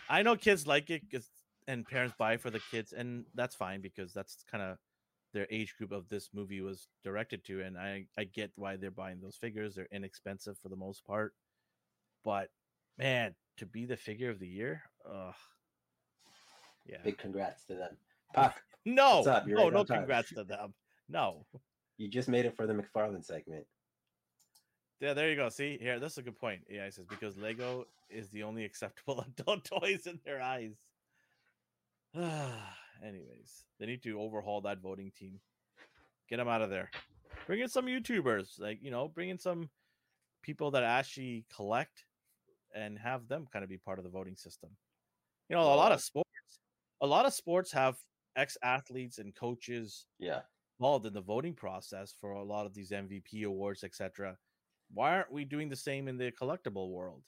I 0.08 0.22
know 0.22 0.36
kids 0.36 0.66
like 0.66 0.90
it 0.90 1.02
and 1.66 1.86
parents 1.86 2.14
buy 2.18 2.36
for 2.38 2.50
the 2.50 2.60
kids, 2.70 2.92
and 2.92 3.24
that's 3.34 3.54
fine 3.54 3.80
because 3.80 4.12
that's 4.12 4.44
kind 4.50 4.62
of 4.62 4.78
their 5.34 5.46
age 5.50 5.74
group 5.76 5.92
of 5.92 6.08
this 6.08 6.30
movie 6.32 6.62
was 6.62 6.88
directed 7.04 7.44
to, 7.44 7.60
and 7.62 7.76
I 7.76 8.06
I 8.16 8.24
get 8.24 8.50
why 8.56 8.76
they're 8.76 8.90
buying 8.90 9.20
those 9.20 9.36
figures. 9.36 9.74
They're 9.74 9.88
inexpensive 9.92 10.58
for 10.58 10.70
the 10.70 10.76
most 10.76 11.04
part, 11.04 11.34
but 12.24 12.48
man, 12.96 13.34
to 13.58 13.66
be 13.66 13.84
the 13.84 13.96
figure 13.96 14.30
of 14.30 14.38
the 14.38 14.48
year, 14.48 14.82
ugh. 15.08 15.34
Yeah. 16.86 16.98
Big 17.04 17.18
congrats 17.18 17.64
to 17.66 17.74
them. 17.74 17.96
Pac, 18.34 18.62
no, 18.86 19.16
What's 19.16 19.28
up? 19.28 19.46
You're 19.46 19.58
no, 19.58 19.64
right 19.64 19.72
no 19.74 19.84
congrats 19.84 20.32
to 20.32 20.44
them. 20.44 20.72
No. 21.08 21.44
you 21.98 22.08
just 22.08 22.28
made 22.28 22.46
it 22.46 22.56
for 22.56 22.66
the 22.66 22.72
McFarlane 22.72 23.24
segment. 23.24 23.66
Yeah, 25.00 25.14
there 25.14 25.30
you 25.30 25.37
go. 25.37 25.48
See, 25.48 25.78
here, 25.80 26.00
that's 26.00 26.18
a 26.18 26.22
good 26.22 26.38
point. 26.38 26.62
Yeah, 26.68 26.87
it 26.87 26.94
says 26.94 27.06
because 27.06 27.37
Lego 27.37 27.87
is 28.11 28.30
the 28.30 28.42
only 28.42 28.64
acceptable 28.64 29.20
adult 29.38 29.64
toys 29.64 30.06
in 30.06 30.18
their 30.24 30.40
eyes. 30.40 30.74
Anyways, 32.14 33.64
they 33.78 33.87
need 33.87 34.02
to 34.02 34.20
overhaul 34.20 34.61
that 34.62 34.80
voting 34.80 35.12
team. 35.16 35.40
Get 36.28 36.38
them 36.38 36.48
out 36.48 36.62
of 36.62 36.70
there. 36.70 36.90
Bring 37.46 37.61
in 37.61 37.68
some 37.68 37.87
YouTubers, 37.87 38.61
like 38.61 38.82
you 38.82 38.90
know, 38.90 39.08
bring 39.08 39.28
in 39.28 39.38
some 39.38 39.70
people 40.42 40.72
that 40.72 40.82
actually 40.82 41.46
collect 41.54 42.04
and 42.74 42.98
have 42.98 43.28
them 43.28 43.46
kind 43.52 43.62
of 43.62 43.68
be 43.68 43.78
part 43.78 43.98
of 43.98 44.04
the 44.04 44.11
voting 44.11 44.37
system. 44.37 44.70
You 45.48 45.56
know, 45.56 45.62
a 45.62 45.76
lot 45.76 45.92
of 45.92 46.00
sports, 46.00 46.28
a 47.00 47.06
lot 47.06 47.24
of 47.24 47.32
sports 47.32 47.72
have 47.72 47.96
ex 48.37 48.56
athletes 48.62 49.18
and 49.18 49.34
coaches 49.34 50.06
Yeah. 50.18 50.42
involved 50.78 51.06
in 51.06 51.12
the 51.14 51.20
voting 51.22 51.54
process 51.54 52.12
for 52.20 52.32
a 52.32 52.42
lot 52.44 52.66
of 52.66 52.74
these 52.74 52.90
MVP 52.90 53.44
awards, 53.44 53.84
etc. 53.84 54.37
Why 54.92 55.14
aren't 55.14 55.33
we 55.33 55.44
doing 55.44 55.68
the 55.68 55.77
same 55.77 56.09
in 56.09 56.16
the 56.16 56.33
collectible 56.33 56.90
world? 56.90 57.22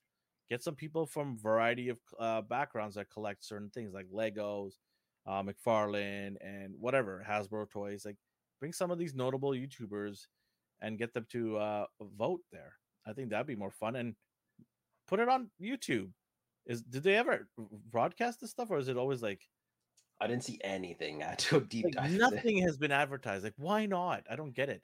Get 0.48 0.62
some 0.62 0.74
people 0.74 1.06
from 1.06 1.38
variety 1.38 1.88
of 1.88 1.98
uh, 2.18 2.42
backgrounds 2.42 2.96
that 2.96 3.10
collect 3.10 3.44
certain 3.44 3.70
things 3.70 3.92
like 3.92 4.06
Legos, 4.10 4.72
uh, 5.26 5.42
McFarlane, 5.42 6.36
and 6.40 6.74
whatever 6.78 7.24
Hasbro 7.28 7.70
toys. 7.70 8.04
Like, 8.04 8.16
bring 8.58 8.72
some 8.72 8.90
of 8.90 8.98
these 8.98 9.14
notable 9.14 9.50
YouTubers 9.50 10.26
and 10.80 10.98
get 10.98 11.14
them 11.14 11.26
to 11.30 11.56
uh, 11.58 11.86
vote 12.16 12.40
there. 12.50 12.72
I 13.06 13.12
think 13.12 13.30
that'd 13.30 13.46
be 13.46 13.56
more 13.56 13.70
fun 13.70 13.96
and 13.96 14.14
put 15.06 15.20
it 15.20 15.28
on 15.28 15.50
YouTube. 15.60 16.10
Is 16.66 16.82
did 16.82 17.02
they 17.02 17.16
ever 17.16 17.48
broadcast 17.90 18.40
this 18.40 18.50
stuff, 18.50 18.70
or 18.70 18.78
is 18.78 18.88
it 18.88 18.96
always 18.96 19.22
like 19.22 19.40
I 20.20 20.26
didn't 20.26 20.44
see 20.44 20.58
anything. 20.62 21.22
I 21.22 21.34
took 21.34 21.68
deep 21.68 21.86
like, 21.86 21.94
dive. 21.94 22.10
nothing 22.12 22.58
has 22.58 22.76
been 22.76 22.92
advertised. 22.92 23.42
Like, 23.42 23.54
why 23.56 23.86
not? 23.86 24.24
I 24.30 24.36
don't 24.36 24.54
get 24.54 24.68
it. 24.68 24.82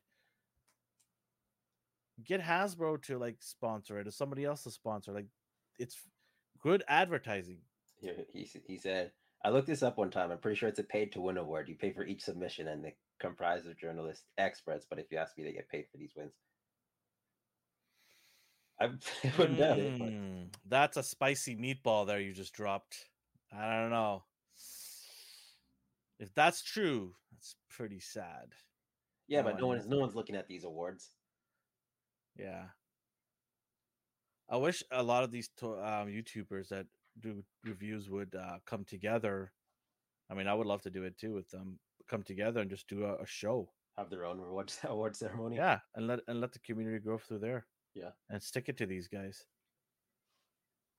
Get 2.24 2.40
Hasbro 2.40 3.02
to 3.04 3.18
like 3.18 3.36
sponsor 3.40 3.98
it, 3.98 4.06
or 4.06 4.10
somebody 4.10 4.44
else 4.44 4.62
to 4.62 4.70
sponsor. 4.70 5.12
Like, 5.12 5.26
it's 5.78 5.96
good 6.62 6.82
advertising. 6.88 7.58
Here, 8.00 8.14
he, 8.32 8.48
he 8.66 8.78
said, 8.78 9.12
I 9.44 9.50
looked 9.50 9.66
this 9.66 9.82
up 9.82 9.98
one 9.98 10.10
time. 10.10 10.30
I'm 10.30 10.38
pretty 10.38 10.56
sure 10.56 10.68
it's 10.68 10.78
a 10.78 10.84
paid 10.84 11.12
to 11.12 11.20
win 11.20 11.36
award. 11.36 11.68
You 11.68 11.74
pay 11.74 11.92
for 11.92 12.04
each 12.04 12.22
submission 12.22 12.68
and 12.68 12.84
they 12.84 12.94
comprise 13.20 13.66
of 13.66 13.78
journalists, 13.78 14.24
experts. 14.38 14.86
But 14.88 14.98
if 14.98 15.06
you 15.10 15.18
ask 15.18 15.36
me, 15.36 15.44
they 15.44 15.52
get 15.52 15.68
paid 15.68 15.86
for 15.90 15.98
these 15.98 16.12
wins. 16.16 16.32
I 18.80 18.86
wouldn't 19.38 19.58
doubt 19.58 19.78
it. 19.78 19.98
Mm, 19.98 20.48
that's 20.66 20.96
a 20.96 21.02
spicy 21.02 21.56
meatball 21.56 22.06
there 22.06 22.20
you 22.20 22.32
just 22.32 22.52
dropped. 22.52 22.96
I 23.56 23.80
don't 23.80 23.90
know. 23.90 24.24
If 26.18 26.34
that's 26.34 26.62
true, 26.62 27.14
that's 27.32 27.56
pretty 27.70 28.00
sad. 28.00 28.54
Yeah, 29.28 29.42
No, 29.42 29.50
but 29.50 29.60
no 29.60 29.66
one's 29.66 29.86
no 29.86 29.98
one's 29.98 30.14
looking 30.14 30.36
at 30.36 30.48
these 30.48 30.64
awards. 30.64 31.10
Yeah. 32.38 32.64
I 34.48 34.56
wish 34.56 34.82
a 34.90 35.02
lot 35.02 35.24
of 35.24 35.30
these 35.30 35.48
to- 35.58 35.78
um, 35.84 36.08
YouTubers 36.08 36.68
that 36.68 36.86
do 37.20 37.42
reviews 37.64 38.08
would 38.08 38.34
uh, 38.34 38.58
come 38.66 38.84
together 38.84 39.52
I 40.30 40.34
mean, 40.34 40.48
I 40.48 40.54
would 40.54 40.66
love 40.66 40.82
to 40.82 40.90
do 40.90 41.04
it 41.04 41.18
too 41.18 41.34
with 41.34 41.50
them. 41.50 41.78
Come 42.08 42.22
together 42.22 42.60
and 42.60 42.70
just 42.70 42.88
do 42.88 43.04
a, 43.04 43.14
a 43.16 43.26
show. 43.26 43.68
Have 43.96 44.10
their 44.10 44.24
own 44.24 44.38
award 44.38 44.72
award 44.84 45.16
ceremony. 45.16 45.56
Yeah, 45.56 45.80
and 45.94 46.06
let 46.06 46.20
and 46.28 46.40
let 46.40 46.52
the 46.52 46.58
community 46.60 46.98
grow 46.98 47.18
through 47.18 47.40
there. 47.40 47.66
Yeah. 47.94 48.10
and 48.28 48.42
stick 48.42 48.68
it 48.68 48.76
to 48.78 48.86
these 48.86 49.08
guys. 49.08 49.46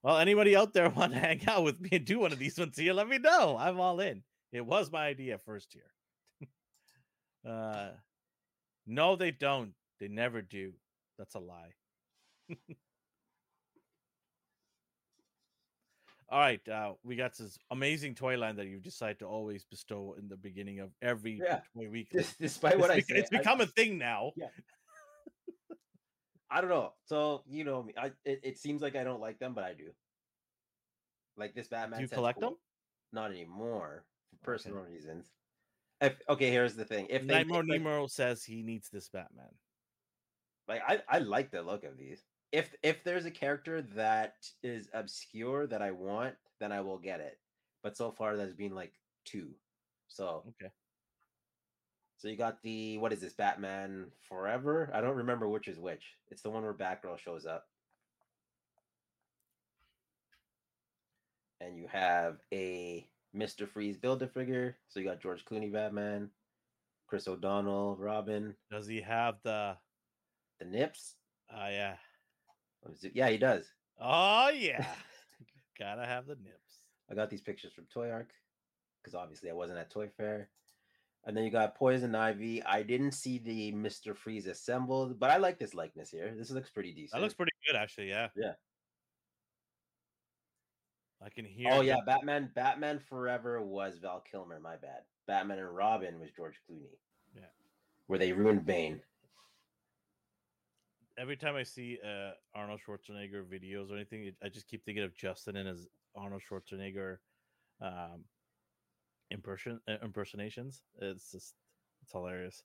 Well, 0.02 0.18
anybody 0.18 0.56
out 0.56 0.74
there 0.74 0.90
want 0.96 1.14
to 1.14 1.20
hang 1.20 1.48
out 1.48 1.64
with 1.64 1.80
me 1.80 1.90
and 1.92 2.06
do 2.06 2.18
one 2.18 2.32
of 2.32 2.40
these 2.40 2.58
ones 2.58 2.76
here? 2.76 2.94
Let 2.94 3.08
me 3.08 3.20
know. 3.20 3.56
I'm 3.60 3.80
all 3.80 4.00
in. 4.00 4.24
It 4.52 4.66
was 4.66 4.92
my 4.92 5.06
idea 5.06 5.38
first 5.38 5.76
here. 5.76 6.50
uh, 7.52 7.90
no, 8.88 9.16
they 9.16 9.30
don't. 9.30 9.74
They 10.00 10.08
never 10.08 10.42
do. 10.42 10.74
That's 11.18 11.36
a 11.36 11.40
lie. 11.40 11.74
All 16.30 16.40
right, 16.40 16.60
uh, 16.68 16.94
we 17.04 17.16
got 17.16 17.38
this 17.38 17.58
amazing 17.72 18.14
toy 18.14 18.38
line 18.38 18.58
that 18.58 18.68
you 18.68 18.80
decide 18.80 19.20
to 19.20 19.26
always 19.26 19.64
bestow 19.64 20.16
in 20.20 20.28
the 20.28 20.36
beginning 20.36 20.80
of 20.80 20.90
every 21.02 21.40
Yeah. 21.42 21.62
toy 21.74 21.90
week. 21.90 22.10
Des- 22.12 22.26
despite 22.40 22.78
what 22.78 22.92
I 22.92 22.98
bec- 22.98 23.06
say, 23.06 23.16
it's 23.16 23.30
become 23.30 23.62
a 23.62 23.66
thing 23.66 23.98
now. 23.98 24.34
I 26.50 26.60
don't 26.62 26.70
know. 26.70 26.94
So 27.06 27.44
you 27.48 27.64
know 27.64 27.82
me. 27.82 27.94
I 27.98 28.08
it, 28.26 28.42
it 28.44 28.58
seems 28.58 28.82
like 28.82 28.96
I 28.98 29.04
don't 29.06 29.22
like 29.22 29.40
them, 29.40 29.54
but 29.54 29.64
I 29.64 29.74
do. 29.74 29.92
Like 31.38 31.54
this 31.54 31.68
Batman. 31.70 32.00
Do 32.00 32.04
you 32.04 32.10
collect 32.10 32.42
cool. 32.42 32.50
them? 32.52 32.58
Not 33.14 33.32
anymore 33.32 34.04
for 34.32 34.38
personal 34.44 34.84
reasons. 34.84 35.32
If 36.02 36.16
okay, 36.28 36.52
here's 36.52 36.76
the 36.76 36.86
thing. 36.86 37.08
If 37.10 37.26
they 37.26 37.44
Nightmare 37.44 37.64
make, 37.64 37.84
like, 37.84 38.10
says 38.10 38.44
he 38.44 38.64
needs 38.64 38.90
this 38.90 39.10
Batman. 39.10 39.50
Like 40.68 40.82
I, 40.88 41.02
I 41.10 41.20
like 41.20 41.52
the 41.52 41.62
look 41.62 41.84
of 41.84 41.98
these. 41.98 42.24
If 42.52 42.74
if 42.84 43.04
there's 43.04 43.26
a 43.26 43.32
character 43.32 43.82
that 43.96 44.36
is 44.64 44.90
obscure 44.94 45.68
that 45.68 45.82
I 45.82 45.92
want, 45.92 46.36
then 46.60 46.72
I 46.72 46.82
will 46.82 46.98
get 46.98 47.20
it. 47.20 47.38
But 47.84 47.98
so 47.98 48.12
far 48.12 48.36
there's 48.38 48.54
been 48.54 48.76
like 48.76 48.94
two. 49.26 49.50
So 50.08 50.44
Okay. 50.50 50.72
so 52.18 52.28
you 52.30 52.38
got 52.38 52.62
the 52.64 52.98
what 52.98 53.14
is 53.14 53.20
this 53.22 53.34
Batman 53.34 54.08
Forever? 54.30 54.90
I 54.94 55.02
don't 55.02 55.18
remember 55.18 55.48
which 55.50 55.68
is 55.68 55.80
which. 55.80 56.16
It's 56.32 56.42
the 56.42 56.50
one 56.50 56.64
where 56.64 56.74
Batgirl 56.74 57.20
shows 57.20 57.46
up. 57.46 57.66
And 61.60 61.78
you 61.78 61.88
have 61.88 62.38
a 62.54 63.08
Mr. 63.36 63.68
Freeze 63.68 63.98
build 63.98 64.22
a 64.22 64.28
figure. 64.28 64.78
So 64.88 65.00
you 65.00 65.06
got 65.06 65.22
George 65.22 65.44
Clooney 65.44 65.72
Batman, 65.72 66.30
Chris 67.08 67.28
O'Donnell, 67.28 67.96
Robin, 67.98 68.56
Does 68.72 68.88
he 68.88 69.02
have 69.02 69.36
the? 69.44 69.78
The 70.60 70.66
Nips. 70.66 71.16
Oh 71.54 71.68
yeah. 71.70 71.96
Is 72.92 73.04
it? 73.04 73.12
Yeah, 73.16 73.30
he 73.30 73.38
does. 73.38 73.66
Oh 74.00 74.50
yeah. 74.50 74.86
Gotta 75.80 76.06
have 76.06 76.26
the 76.26 76.36
nips. 76.36 76.84
I 77.10 77.16
got 77.16 77.30
these 77.30 77.42
pictures 77.42 77.72
from 77.74 77.86
Toy 77.86 78.10
Arc 78.10 78.32
because 79.02 79.16
obviously 79.16 79.50
I 79.50 79.54
wasn't 79.54 79.80
at 79.80 79.92
Toy 79.92 80.10
Fair. 80.18 80.50
And 81.26 81.36
then 81.36 81.44
you 81.44 81.52
got 81.52 81.76
Poison 81.76 82.16
Ivy. 82.16 82.64
I 82.64 82.84
didn't 82.84 83.12
see 83.12 83.38
the 83.38 83.74
Mr. 83.74 84.16
Freeze 84.16 84.48
assembled, 84.48 85.20
but 85.20 85.30
I 85.30 85.38
like 85.38 85.60
this 85.60 85.74
likeness 85.74 86.10
here. 86.10 86.34
This 86.38 86.52
looks 86.52 86.70
pretty 86.70 86.94
decent. 86.94 87.14
That 87.14 87.22
looks 87.22 87.34
pretty 87.34 87.52
good, 87.68 87.76
actually. 87.76 88.10
Yeah. 88.10 88.30
Yeah. 88.36 88.54
I 91.22 91.30
can 91.30 91.46
hear. 91.46 91.72
Oh 91.72 91.82
yeah, 91.82 91.98
Batman. 92.06 92.52
Batman 92.56 93.00
Forever 93.00 93.62
was 93.62 93.98
Val 94.02 94.24
Kilmer. 94.32 94.60
My 94.60 94.78
bad. 94.78 95.02
Batman 95.28 95.60
and 95.60 95.76
Robin 95.76 96.20
was 96.20 96.30
George 96.36 96.56
Clooney. 96.70 96.98
Yeah. 97.36 97.42
Where 98.06 98.20
they 98.20 98.32
ruined 98.32 98.66
Bane. 98.66 99.02
Every 101.20 101.36
time 101.36 101.56
I 101.56 101.64
see 101.64 101.98
uh, 102.06 102.32
Arnold 102.54 102.80
Schwarzenegger 102.88 103.44
videos 103.44 103.92
or 103.92 103.96
anything, 103.96 104.32
I 104.44 104.50
just 104.50 104.68
keep 104.68 104.86
thinking 104.86 105.04
of 105.04 105.16
Justin 105.16 105.56
and 105.56 105.68
his 105.68 105.88
Arnold 106.16 106.44
Schwarzenegger 106.50 107.18
um, 107.82 108.24
imperson 109.34 109.80
uh, 109.90 109.98
impersonations. 110.04 110.82
It's 111.00 111.32
just 111.32 111.56
it's 112.04 112.12
hilarious. 112.12 112.64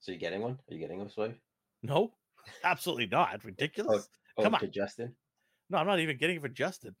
So 0.00 0.12
you 0.12 0.18
getting 0.18 0.42
one? 0.42 0.58
Are 0.70 0.74
you 0.74 0.78
getting 0.78 1.00
a 1.00 1.10
swipe? 1.10 1.36
No, 1.82 2.12
absolutely 2.64 3.06
not. 3.06 3.44
Ridiculous. 3.44 4.08
Oh, 4.36 4.42
Come 4.44 4.52
to 4.52 4.66
on. 4.66 4.72
Justin. 4.72 5.14
No, 5.70 5.78
I'm 5.78 5.86
not 5.86 6.00
even 6.00 6.16
getting 6.16 6.36
it 6.36 6.42
for 6.42 6.48
Justin. 6.48 6.94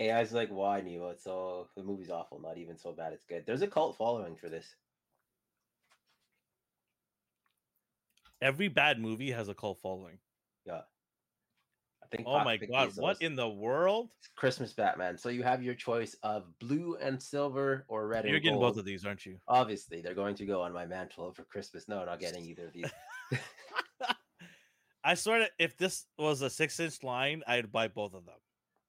AI's 0.00 0.32
like, 0.32 0.50
why 0.50 0.80
Nemo? 0.80 1.08
It's 1.10 1.26
all 1.26 1.68
the 1.76 1.82
movie's 1.82 2.10
awful. 2.10 2.40
Not 2.40 2.58
even 2.58 2.76
so 2.76 2.92
bad. 2.92 3.12
It's 3.12 3.24
good. 3.24 3.44
There's 3.46 3.62
a 3.62 3.66
cult 3.66 3.96
following 3.96 4.36
for 4.36 4.48
this. 4.48 4.74
Every 8.42 8.68
bad 8.68 9.00
movie 9.00 9.30
has 9.30 9.48
a 9.48 9.54
cult 9.54 9.80
following. 9.80 10.18
Yeah. 10.66 10.82
I 12.02 12.06
think. 12.10 12.24
Oh 12.28 12.44
my 12.44 12.56
god, 12.56 12.90
these 12.90 12.96
what 12.96 13.22
in 13.22 13.34
the 13.34 13.48
world? 13.48 14.10
Christmas 14.36 14.72
Batman. 14.72 15.16
So 15.16 15.28
you 15.28 15.42
have 15.42 15.62
your 15.62 15.74
choice 15.74 16.14
of 16.22 16.44
blue 16.58 16.96
and 17.00 17.22
silver 17.22 17.84
or 17.88 18.06
red 18.06 18.24
You're 18.24 18.34
and 18.34 18.42
getting 18.42 18.58
gold. 18.58 18.74
both 18.74 18.78
of 18.80 18.84
these, 18.84 19.06
aren't 19.06 19.24
you? 19.24 19.38
Obviously, 19.48 20.00
they're 20.02 20.14
going 20.14 20.34
to 20.36 20.46
go 20.46 20.60
on 20.62 20.72
my 20.72 20.86
mantle 20.86 21.32
for 21.32 21.44
Christmas. 21.44 21.88
No, 21.88 22.04
not 22.04 22.20
getting 22.20 22.44
either 22.44 22.66
of 22.66 22.72
these. 22.72 22.90
I 25.04 25.14
swear 25.14 25.40
that 25.40 25.50
if 25.58 25.76
this 25.76 26.06
was 26.18 26.42
a 26.42 26.48
six 26.50 26.80
inch 26.80 27.02
line, 27.02 27.42
I'd 27.46 27.70
buy 27.70 27.88
both 27.88 28.14
of 28.14 28.24
them 28.24 28.36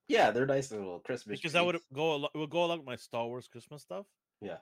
yeah, 0.07 0.31
they're 0.31 0.45
nice 0.45 0.71
little 0.71 0.99
Christmas. 0.99 1.39
because 1.39 1.55
I 1.55 1.61
would 1.61 1.73
treats. 1.73 1.85
go 1.93 2.13
al- 2.13 2.25
it 2.33 2.37
would 2.37 2.49
go 2.49 2.65
along 2.65 2.79
with 2.79 2.85
my 2.87 2.95
Star 2.95 3.25
Wars 3.25 3.47
Christmas 3.47 3.81
stuff. 3.81 4.05
Yeah. 4.41 4.57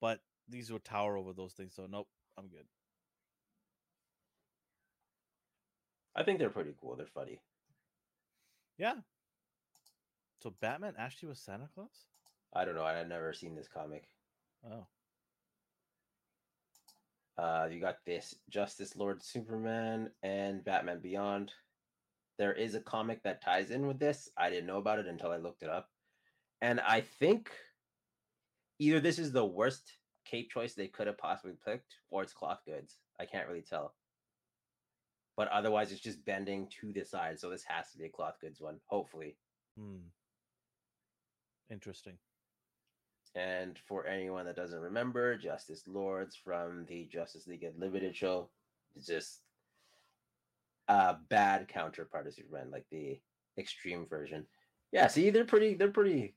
but 0.00 0.20
these 0.48 0.70
would 0.70 0.84
tower 0.84 1.16
over 1.16 1.32
those 1.32 1.54
things. 1.54 1.74
So 1.74 1.86
nope, 1.90 2.06
I'm 2.38 2.48
good. 2.48 2.66
I 6.16 6.22
think 6.22 6.38
they're 6.38 6.50
pretty 6.50 6.74
cool. 6.80 6.96
They're 6.96 7.06
funny. 7.06 7.40
Yeah. 8.78 8.94
So 10.42 10.54
Batman 10.60 10.94
actually 10.98 11.30
was 11.30 11.40
Santa 11.40 11.68
Claus. 11.74 12.06
I 12.52 12.64
don't 12.64 12.74
know. 12.74 12.84
I 12.84 12.94
had 12.94 13.08
never 13.08 13.32
seen 13.32 13.54
this 13.54 13.68
comic. 13.68 14.08
Oh, 14.70 14.86
Uh, 17.36 17.68
you 17.70 17.80
got 17.80 18.04
this 18.06 18.36
Justice 18.48 18.96
Lord 18.96 19.22
Superman 19.22 20.10
and 20.22 20.64
Batman 20.64 21.00
Beyond. 21.00 21.52
There 22.38 22.52
is 22.52 22.74
a 22.74 22.80
comic 22.80 23.22
that 23.24 23.42
ties 23.42 23.70
in 23.70 23.86
with 23.86 23.98
this. 23.98 24.28
I 24.36 24.50
didn't 24.50 24.66
know 24.66 24.78
about 24.78 25.00
it 25.00 25.06
until 25.06 25.30
I 25.30 25.36
looked 25.38 25.62
it 25.62 25.68
up. 25.68 25.88
And 26.62 26.80
I 26.80 27.00
think 27.00 27.50
either 28.78 29.00
this 29.00 29.18
is 29.18 29.32
the 29.32 29.44
worst 29.44 29.98
cape 30.24 30.50
choice 30.50 30.74
they 30.74 30.88
could 30.88 31.06
have 31.06 31.18
possibly 31.18 31.56
picked, 31.64 31.96
or 32.10 32.22
it's 32.22 32.32
cloth 32.32 32.60
goods. 32.64 32.98
I 33.20 33.26
can't 33.26 33.48
really 33.48 33.62
tell. 33.62 33.94
But 35.36 35.48
otherwise, 35.48 35.90
it's 35.90 36.00
just 36.00 36.24
bending 36.24 36.68
to 36.80 36.92
the 36.92 37.04
side. 37.04 37.40
So 37.40 37.50
this 37.50 37.64
has 37.66 37.90
to 37.90 37.98
be 37.98 38.06
a 38.06 38.08
cloth 38.08 38.36
goods 38.40 38.60
one, 38.60 38.78
hopefully. 38.86 39.36
hmm. 39.78 39.96
Interesting. 41.70 42.18
And 43.34 43.78
for 43.88 44.06
anyone 44.06 44.46
that 44.46 44.54
doesn't 44.54 44.78
remember, 44.78 45.36
Justice 45.36 45.82
Lords 45.88 46.36
from 46.36 46.84
the 46.88 47.08
Justice 47.10 47.48
League 47.48 47.64
Unlimited 47.64 48.14
show 48.14 48.50
is 48.94 49.06
just 49.06 49.40
a 50.86 51.16
bad 51.30 51.66
counterpart 51.66 52.28
of 52.28 52.34
Superman, 52.34 52.70
like 52.70 52.84
the 52.92 53.18
extreme 53.58 54.06
version. 54.06 54.46
Yeah, 54.92 55.08
see, 55.08 55.30
they're 55.30 55.44
pretty, 55.44 55.74
they're 55.74 55.88
pretty 55.88 56.36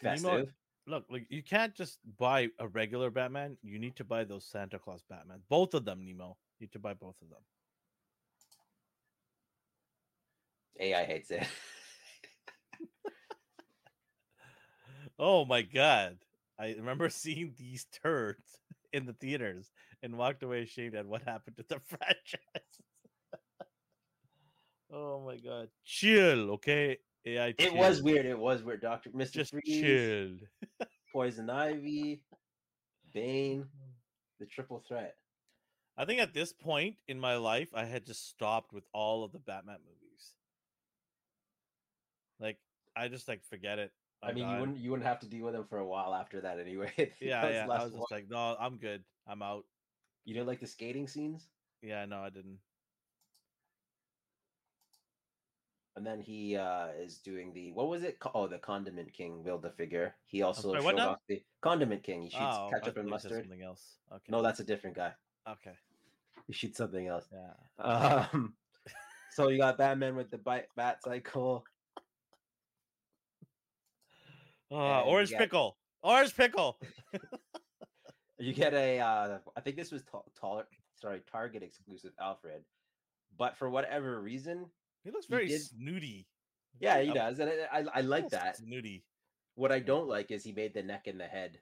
festive. 0.00 0.52
Look, 0.86 1.04
like 1.10 1.26
you 1.30 1.42
can't 1.42 1.74
just 1.74 1.98
buy 2.18 2.48
a 2.58 2.68
regular 2.68 3.10
Batman. 3.10 3.56
You 3.62 3.78
need 3.78 3.96
to 3.96 4.04
buy 4.04 4.24
those 4.24 4.44
Santa 4.44 4.78
Claus 4.78 5.02
Batman. 5.08 5.40
Both 5.48 5.74
of 5.74 5.84
them, 5.84 6.04
Nemo. 6.04 6.36
You 6.58 6.66
need 6.66 6.72
to 6.72 6.78
buy 6.78 6.94
both 6.94 7.16
of 7.22 7.28
them. 7.28 7.38
AI 10.80 11.04
hates 11.04 11.30
it. 11.30 11.46
Oh 15.18 15.44
my 15.44 15.62
god. 15.62 16.18
I 16.58 16.74
remember 16.76 17.08
seeing 17.10 17.54
these 17.56 17.86
turds 18.02 18.58
in 18.92 19.06
the 19.06 19.12
theaters 19.12 19.70
and 20.02 20.18
walked 20.18 20.42
away 20.42 20.62
ashamed 20.62 20.94
at 20.96 21.06
what 21.06 21.22
happened 21.22 21.56
to 21.58 21.64
the 21.68 21.80
franchise. 21.86 22.82
oh 24.92 25.24
my 25.24 25.36
god. 25.36 25.68
Chill, 25.84 26.50
okay? 26.52 26.98
AI 27.24 27.54
it 27.56 27.72
was 27.72 28.02
weird. 28.02 28.26
It 28.26 28.38
was 28.38 28.64
weird. 28.64 28.82
Doctor 28.82 29.10
Mister 29.14 29.40
Just 29.40 29.52
Freeze, 29.52 29.80
chill. 29.80 30.88
Poison 31.12 31.48
Ivy, 31.48 32.20
Bane, 33.14 33.66
the 34.40 34.46
triple 34.46 34.82
threat. 34.88 35.14
I 35.96 36.04
think 36.04 36.20
at 36.20 36.34
this 36.34 36.52
point 36.52 36.96
in 37.06 37.20
my 37.20 37.36
life, 37.36 37.68
I 37.74 37.84
had 37.84 38.06
just 38.06 38.28
stopped 38.28 38.72
with 38.72 38.82
all 38.92 39.22
of 39.22 39.30
the 39.30 39.38
Batman 39.38 39.76
movies. 39.86 40.01
Like, 42.42 42.58
I 42.96 43.08
just 43.08 43.28
like 43.28 43.42
forget 43.48 43.78
it. 43.78 43.92
i 44.22 44.28
I'm 44.28 44.34
mean, 44.34 44.48
you 44.48 44.56
wouldn't 44.58 44.78
you 44.78 44.90
wouldn't 44.90 45.06
have 45.06 45.20
to 45.20 45.26
deal 45.26 45.46
with 45.46 45.54
him 45.54 45.64
for 45.64 45.78
a 45.78 45.86
while 45.86 46.12
after 46.14 46.40
that 46.40 46.58
anyway. 46.58 46.92
Yeah, 47.20 47.48
yeah. 47.48 47.66
I 47.70 47.84
was 47.84 47.92
just 47.92 47.98
one. 47.98 48.06
like, 48.10 48.28
no, 48.28 48.56
I'm 48.60 48.76
good. 48.76 49.04
I'm 49.26 49.42
out. 49.42 49.64
you 50.24 50.34
didn't 50.34 50.48
like 50.48 50.60
the 50.60 50.66
skating 50.66 51.06
scenes. 51.06 51.46
Yeah, 51.80 52.04
no, 52.04 52.18
I 52.18 52.30
didn't. 52.30 52.58
And 55.94 56.06
then 56.06 56.20
he 56.20 56.56
uh 56.56 56.88
is 56.98 57.18
doing 57.18 57.52
the 57.52 57.70
what 57.72 57.88
was 57.88 58.02
it? 58.02 58.18
Oh, 58.34 58.48
the 58.48 58.58
Condiment 58.58 59.12
King 59.12 59.42
build 59.44 59.62
the 59.62 59.70
figure. 59.70 60.14
He 60.26 60.42
also 60.42 60.72
sorry, 60.72 60.82
showed 60.82 60.98
off 60.98 61.18
the 61.28 61.42
Condiment 61.60 62.02
King. 62.02 62.22
He 62.22 62.30
shoots 62.30 62.42
Oh, 62.42 62.70
ketchup 62.72 62.96
and 62.96 63.08
mustard. 63.08 63.42
Something 63.42 63.62
else. 63.62 63.98
Okay. 64.10 64.30
No, 64.30 64.42
that's 64.42 64.60
a 64.60 64.64
different 64.64 64.96
guy. 64.96 65.12
okay. 65.48 65.76
He 66.46 66.54
shoots 66.54 66.78
something 66.78 67.06
else. 67.06 67.28
Yeah. 67.30 68.24
Um, 68.32 68.54
so 69.32 69.48
you 69.48 69.58
got 69.58 69.78
Batman 69.78 70.16
with 70.16 70.30
the 70.30 70.38
bat, 70.38 70.66
bat 70.76 70.98
cycle. 71.04 71.64
Uh, 74.72 75.02
orange 75.02 75.30
get- 75.30 75.38
pickle. 75.38 75.76
Orange 76.02 76.34
pickle. 76.36 76.78
You 78.38 78.52
get 78.52 78.74
a, 78.74 78.98
uh, 78.98 79.38
I 79.56 79.60
think 79.60 79.76
this 79.76 79.92
was 79.92 80.02
ta- 80.10 80.22
taller, 80.36 80.66
sorry, 81.00 81.20
Target 81.30 81.62
exclusive 81.62 82.10
Alfred, 82.20 82.64
but 83.38 83.56
for 83.56 83.70
whatever 83.70 84.20
reason, 84.20 84.66
He 85.04 85.12
looks 85.12 85.26
He 85.26 85.30
very 85.30 85.46
did- 85.48 85.62
snooty. 85.62 86.26
yeah, 86.80 87.00
he 87.00 87.12
does, 87.12 87.38
and 87.38 87.50
I, 87.72 87.78
I, 87.80 87.84
I 87.94 88.00
like 88.00 88.30
that. 88.30 88.56
Snooty. 88.56 89.04
What 89.54 89.70
I 89.70 89.78
don't 89.78 90.08
like 90.08 90.32
is 90.32 90.42
he 90.42 90.50
made 90.52 90.74
the 90.74 90.82
neck 90.82 91.06
and 91.06 91.20
the 91.20 91.26
head 91.26 91.58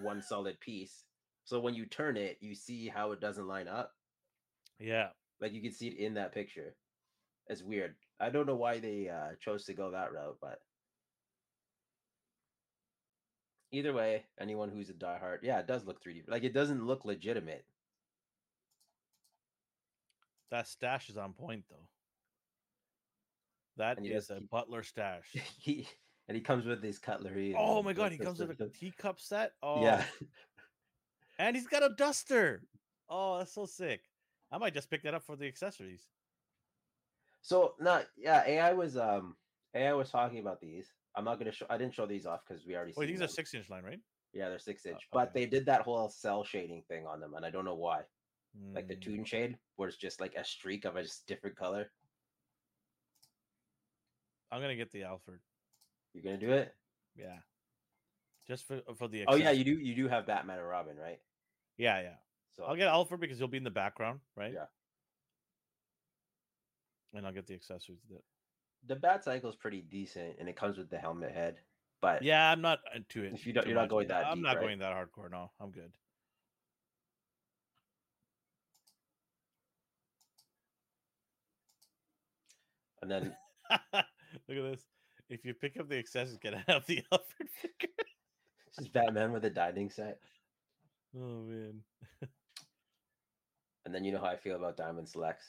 one 0.00 0.22
solid 0.22 0.60
piece. 0.60 1.02
So 1.44 1.58
when 1.58 1.74
you 1.74 1.86
turn 1.86 2.16
it, 2.16 2.36
you 2.40 2.54
see 2.54 2.86
how 2.88 3.10
it 3.12 3.20
doesn't 3.20 3.48
line 3.48 3.66
up. 3.66 3.92
Yeah. 4.78 5.08
Like 5.40 5.52
you 5.52 5.62
can 5.62 5.72
see 5.72 5.88
it 5.88 5.98
in 5.98 6.14
that 6.14 6.32
picture. 6.34 6.76
It's 7.48 7.62
weird. 7.62 7.94
I 8.20 8.28
don't 8.30 8.46
know 8.46 8.54
why 8.54 8.78
they 8.78 9.08
uh, 9.08 9.34
chose 9.40 9.64
to 9.64 9.72
go 9.74 9.90
that 9.92 10.12
route, 10.12 10.36
but 10.40 10.60
either 13.70 13.92
way, 13.92 14.24
anyone 14.38 14.70
who's 14.70 14.90
a 14.90 14.94
diehard, 14.94 15.38
yeah, 15.42 15.58
it 15.60 15.66
does 15.66 15.84
look 15.84 16.02
3D. 16.02 16.28
Like 16.28 16.44
it 16.44 16.52
doesn't 16.52 16.84
look 16.86 17.04
legitimate. 17.04 17.64
That 20.50 20.66
stash 20.66 21.10
is 21.10 21.16
on 21.18 21.34
point 21.34 21.64
though. 21.68 21.88
That 23.76 23.98
is 24.04 24.30
a 24.30 24.40
keep- 24.40 24.50
butler 24.50 24.82
stash. 24.82 25.26
he 25.58 25.88
and 26.26 26.36
he 26.36 26.42
comes 26.42 26.66
with 26.66 26.82
his 26.82 26.98
cutlery. 26.98 27.54
oh 27.56 27.82
my 27.82 27.92
god, 27.92 28.12
he 28.12 28.18
comes 28.18 28.38
with 28.38 28.60
a 28.60 28.68
teacup 28.68 29.20
set. 29.20 29.52
Oh 29.62 29.82
Yeah, 29.82 30.04
And 31.38 31.56
he's 31.56 31.66
got 31.66 31.82
a 31.82 31.90
duster. 31.94 32.62
Oh, 33.08 33.38
that's 33.38 33.52
so 33.52 33.66
sick. 33.66 34.02
I 34.50 34.58
might 34.58 34.74
just 34.74 34.90
pick 34.90 35.02
that 35.02 35.14
up 35.14 35.22
for 35.22 35.36
the 35.36 35.46
accessories. 35.46 36.08
So 37.42 37.74
no, 37.78 38.02
yeah, 38.16 38.42
AI 38.46 38.72
was 38.72 38.96
um 38.96 39.36
AI 39.74 39.92
was 39.92 40.10
talking 40.10 40.38
about 40.38 40.60
these. 40.60 40.92
I'm 41.18 41.24
not 41.24 41.40
gonna 41.40 41.50
show. 41.50 41.66
I 41.68 41.76
didn't 41.76 41.94
show 41.94 42.06
these 42.06 42.26
off 42.26 42.42
because 42.46 42.64
we 42.64 42.76
already. 42.76 42.92
Wait, 42.96 43.06
these 43.06 43.20
are 43.20 43.26
six 43.26 43.52
inch 43.52 43.68
line, 43.68 43.82
right? 43.82 43.98
Yeah, 44.32 44.48
they're 44.48 44.60
six 44.60 44.86
inch, 44.86 45.00
but 45.12 45.30
okay. 45.30 45.40
they 45.40 45.46
did 45.46 45.66
that 45.66 45.82
whole 45.82 46.08
cell 46.08 46.44
shading 46.44 46.84
thing 46.86 47.06
on 47.06 47.18
them, 47.18 47.34
and 47.34 47.44
I 47.44 47.50
don't 47.50 47.64
know 47.64 47.74
why. 47.74 48.02
Like 48.74 48.88
the 48.88 48.94
Mm, 48.94 49.02
toon 49.02 49.24
shade, 49.24 49.58
where 49.76 49.88
it's 49.88 49.98
just 49.98 50.20
like 50.20 50.34
a 50.34 50.44
streak 50.44 50.84
of 50.84 50.96
a 50.96 51.02
just 51.02 51.26
different 51.26 51.56
color. 51.56 51.90
I'm 54.50 54.60
gonna 54.60 54.76
get 54.76 54.92
the 54.92 55.04
Alfred. 55.04 55.40
You're 56.14 56.24
gonna 56.24 56.38
do 56.38 56.52
it? 56.52 56.72
Yeah. 57.16 57.38
Just 58.46 58.66
for 58.66 58.80
for 58.96 59.08
the 59.08 59.24
Oh 59.26 59.34
yeah, 59.34 59.50
you 59.50 59.64
do. 59.64 59.72
You 59.72 59.94
do 59.94 60.08
have 60.08 60.26
Batman 60.26 60.58
and 60.58 60.68
Robin, 60.68 60.96
right? 60.96 61.20
Yeah, 61.76 62.00
yeah. 62.00 62.16
So 62.56 62.64
I'll 62.64 62.76
get 62.76 62.88
Alfred 62.88 63.20
because 63.20 63.38
he'll 63.38 63.48
be 63.48 63.58
in 63.58 63.64
the 63.64 63.70
background, 63.70 64.20
right? 64.36 64.52
Yeah. 64.52 64.66
And 67.12 67.26
I'll 67.26 67.32
get 67.32 67.46
the 67.46 67.54
accessories. 67.54 68.00
That... 68.10 68.22
the 68.86 68.96
Bat 68.96 69.24
Cycle 69.24 69.50
is 69.50 69.56
pretty 69.56 69.82
decent, 69.82 70.36
and 70.38 70.48
it 70.48 70.56
comes 70.56 70.78
with 70.78 70.90
the 70.90 70.98
helmet 70.98 71.32
head. 71.32 71.56
But 72.00 72.22
Yeah, 72.22 72.50
I'm 72.50 72.60
not 72.60 72.78
uh, 72.92 72.96
into 72.96 73.24
it. 73.24 73.34
If 73.34 73.46
you 73.46 73.52
don't, 73.52 73.66
you're 73.66 73.74
not 73.76 73.88
going 73.88 74.08
that 74.08 74.26
I'm 74.26 74.36
deep, 74.36 74.44
not 74.44 74.56
right? 74.56 74.62
going 74.62 74.78
that 74.78 74.94
hardcore. 74.94 75.30
No, 75.30 75.50
I'm 75.60 75.70
good. 75.70 75.90
and 83.02 83.10
then 83.10 83.36
Look 83.92 84.56
at 84.58 84.70
this. 84.72 84.86
If 85.28 85.44
you 85.44 85.54
pick 85.54 85.78
up 85.78 85.88
the 85.88 85.98
accessories, 85.98 86.38
get 86.38 86.54
out 86.54 86.68
of 86.68 86.86
the 86.86 87.02
Alfred 87.12 87.48
figure. 87.50 87.94
just 88.78 88.92
Batman 88.92 89.32
with 89.32 89.44
a 89.44 89.50
dining 89.50 89.90
set. 89.90 90.18
Oh 91.16 91.42
man. 91.42 91.80
And 93.86 93.94
then 93.94 94.04
you 94.04 94.12
know 94.12 94.18
how 94.18 94.26
I 94.26 94.36
feel 94.36 94.56
about 94.56 94.76
Diamond 94.76 95.08
Selects. 95.08 95.46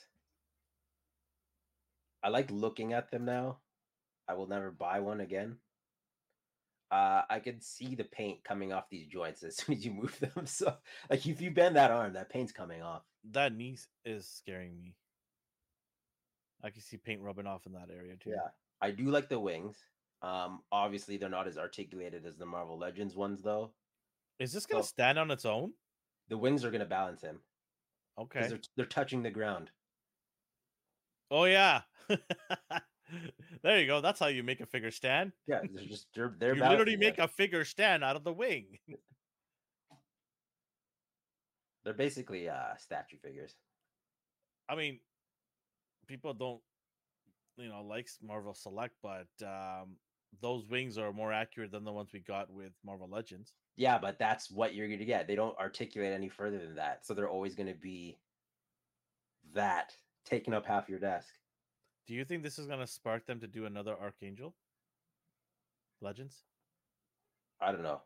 I 2.22 2.28
like 2.28 2.50
looking 2.50 2.92
at 2.92 3.10
them 3.10 3.24
now. 3.24 3.58
I 4.28 4.34
will 4.34 4.46
never 4.46 4.70
buy 4.70 5.00
one 5.00 5.20
again. 5.20 5.56
Uh, 6.90 7.22
I 7.30 7.38
can 7.40 7.60
see 7.60 7.94
the 7.94 8.04
paint 8.04 8.42
coming 8.44 8.72
off 8.72 8.90
these 8.90 9.06
joints 9.06 9.42
as 9.42 9.56
soon 9.58 9.76
as 9.76 9.84
you 9.84 9.92
move 9.92 10.18
them. 10.18 10.46
So, 10.46 10.74
like, 11.08 11.26
if 11.26 11.40
you 11.40 11.50
bend 11.50 11.76
that 11.76 11.90
arm, 11.90 12.14
that 12.14 12.30
paint's 12.30 12.52
coming 12.52 12.82
off. 12.82 13.02
That 13.30 13.54
knee 13.54 13.78
is 14.04 14.26
scaring 14.28 14.76
me. 14.76 14.94
I 16.62 16.70
can 16.70 16.82
see 16.82 16.96
paint 16.96 17.22
rubbing 17.22 17.46
off 17.46 17.66
in 17.66 17.72
that 17.72 17.88
area 17.90 18.16
too. 18.16 18.30
Yeah, 18.30 18.48
I 18.82 18.90
do 18.90 19.04
like 19.10 19.28
the 19.28 19.40
wings. 19.40 19.76
Um, 20.22 20.60
obviously, 20.70 21.16
they're 21.16 21.28
not 21.30 21.46
as 21.48 21.56
articulated 21.56 22.26
as 22.26 22.36
the 22.36 22.44
Marvel 22.44 22.78
Legends 22.78 23.16
ones, 23.16 23.40
though. 23.42 23.70
Is 24.38 24.52
this 24.52 24.66
gonna 24.66 24.82
So- 24.82 24.88
stand 24.88 25.18
on 25.18 25.30
its 25.30 25.44
own? 25.46 25.72
The 26.28 26.36
wings 26.38 26.64
are 26.64 26.70
going 26.70 26.80
to 26.80 26.86
balance 26.86 27.22
him 27.22 27.40
Okay. 28.16 28.46
they're 28.46 28.60
they're 28.76 28.86
touching 28.86 29.22
the 29.22 29.30
ground. 29.30 29.70
Oh 31.30 31.44
yeah. 31.44 31.82
there 33.62 33.80
you 33.80 33.86
go. 33.86 34.00
That's 34.00 34.18
how 34.18 34.26
you 34.26 34.42
make 34.42 34.60
a 34.60 34.66
figure 34.66 34.90
stand. 34.90 35.32
Yeah, 35.46 35.60
they're 35.72 35.84
just 35.84 36.08
they're 36.14 36.34
they're 36.38 36.56
you 36.56 36.62
literally 36.62 36.96
make 36.96 37.18
a 37.18 37.28
figure 37.28 37.64
stand 37.64 38.02
out 38.02 38.16
of 38.16 38.24
the 38.24 38.32
wing. 38.32 38.78
They're 41.82 41.94
basically 41.94 42.46
uh 42.46 42.76
statue 42.76 43.16
figures. 43.22 43.54
I 44.68 44.74
mean, 44.74 45.00
people 46.06 46.34
don't, 46.34 46.60
you 47.56 47.70
know, 47.70 47.82
like 47.82 48.06
Marvel 48.22 48.52
Select, 48.52 48.94
but 49.02 49.28
um, 49.42 49.96
those 50.42 50.66
wings 50.66 50.98
are 50.98 51.12
more 51.12 51.32
accurate 51.32 51.72
than 51.72 51.84
the 51.84 51.92
ones 51.92 52.10
we 52.12 52.20
got 52.20 52.52
with 52.52 52.72
Marvel 52.84 53.08
Legends. 53.08 53.54
Yeah, 53.76 53.96
but 53.98 54.18
that's 54.18 54.50
what 54.50 54.74
you're 54.74 54.88
gonna 54.88 55.06
get. 55.06 55.26
They 55.26 55.34
don't 55.34 55.56
articulate 55.58 56.12
any 56.12 56.28
further 56.28 56.58
than 56.58 56.74
that, 56.74 57.06
so 57.06 57.14
they're 57.14 57.30
always 57.30 57.54
gonna 57.54 57.74
be 57.74 58.18
that 59.54 59.94
taking 60.24 60.54
up 60.54 60.66
half 60.66 60.88
your 60.88 60.98
desk. 60.98 61.28
Do 62.06 62.14
you 62.14 62.24
think 62.24 62.42
this 62.42 62.58
is 62.58 62.66
gonna 62.66 62.86
spark 62.86 63.26
them 63.26 63.40
to 63.40 63.46
do 63.46 63.66
another 63.66 63.96
Archangel 63.98 64.54
Legends? 66.00 66.44
I 67.60 67.72
don't 67.72 67.82
know. 67.82 68.00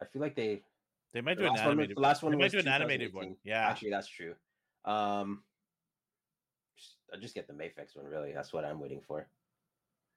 I 0.00 0.04
feel 0.04 0.20
like 0.22 0.34
they 0.36 0.62
They 1.12 1.20
might 1.22 1.36
The 1.36 1.44
do 1.44 1.46
an 1.48 1.52
one 1.54 1.60
animated. 1.60 1.96
the 1.96 2.00
last 2.00 2.22
one 2.22 2.32
they 2.32 2.38
might 2.38 2.50
do 2.50 2.58
an 2.58 2.68
animated 2.68 3.14
one. 3.14 3.36
Yeah, 3.42 3.68
actually 3.68 3.90
that's 3.90 4.08
true. 4.08 4.34
Um, 4.84 5.42
just- 6.76 6.96
I 7.12 7.16
just 7.16 7.34
get 7.34 7.46
the 7.46 7.54
Mafex 7.54 7.96
one. 7.96 8.04
Really, 8.06 8.32
that's 8.32 8.52
what 8.52 8.64
I'm 8.64 8.78
waiting 8.80 9.00
for. 9.00 9.28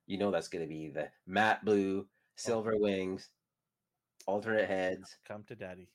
You 0.07 0.18
know, 0.18 0.30
that's 0.32 0.49
gonna 0.49 0.68
be 0.68 0.89
the 0.89 1.10
matte 1.26 1.64
blue, 1.64 2.10
silver 2.36 2.76
wings, 2.78 3.30
alternate 4.26 4.68
heads. 4.68 5.18
come 5.24 5.43
to 5.45 5.55
daddy. 5.55 5.88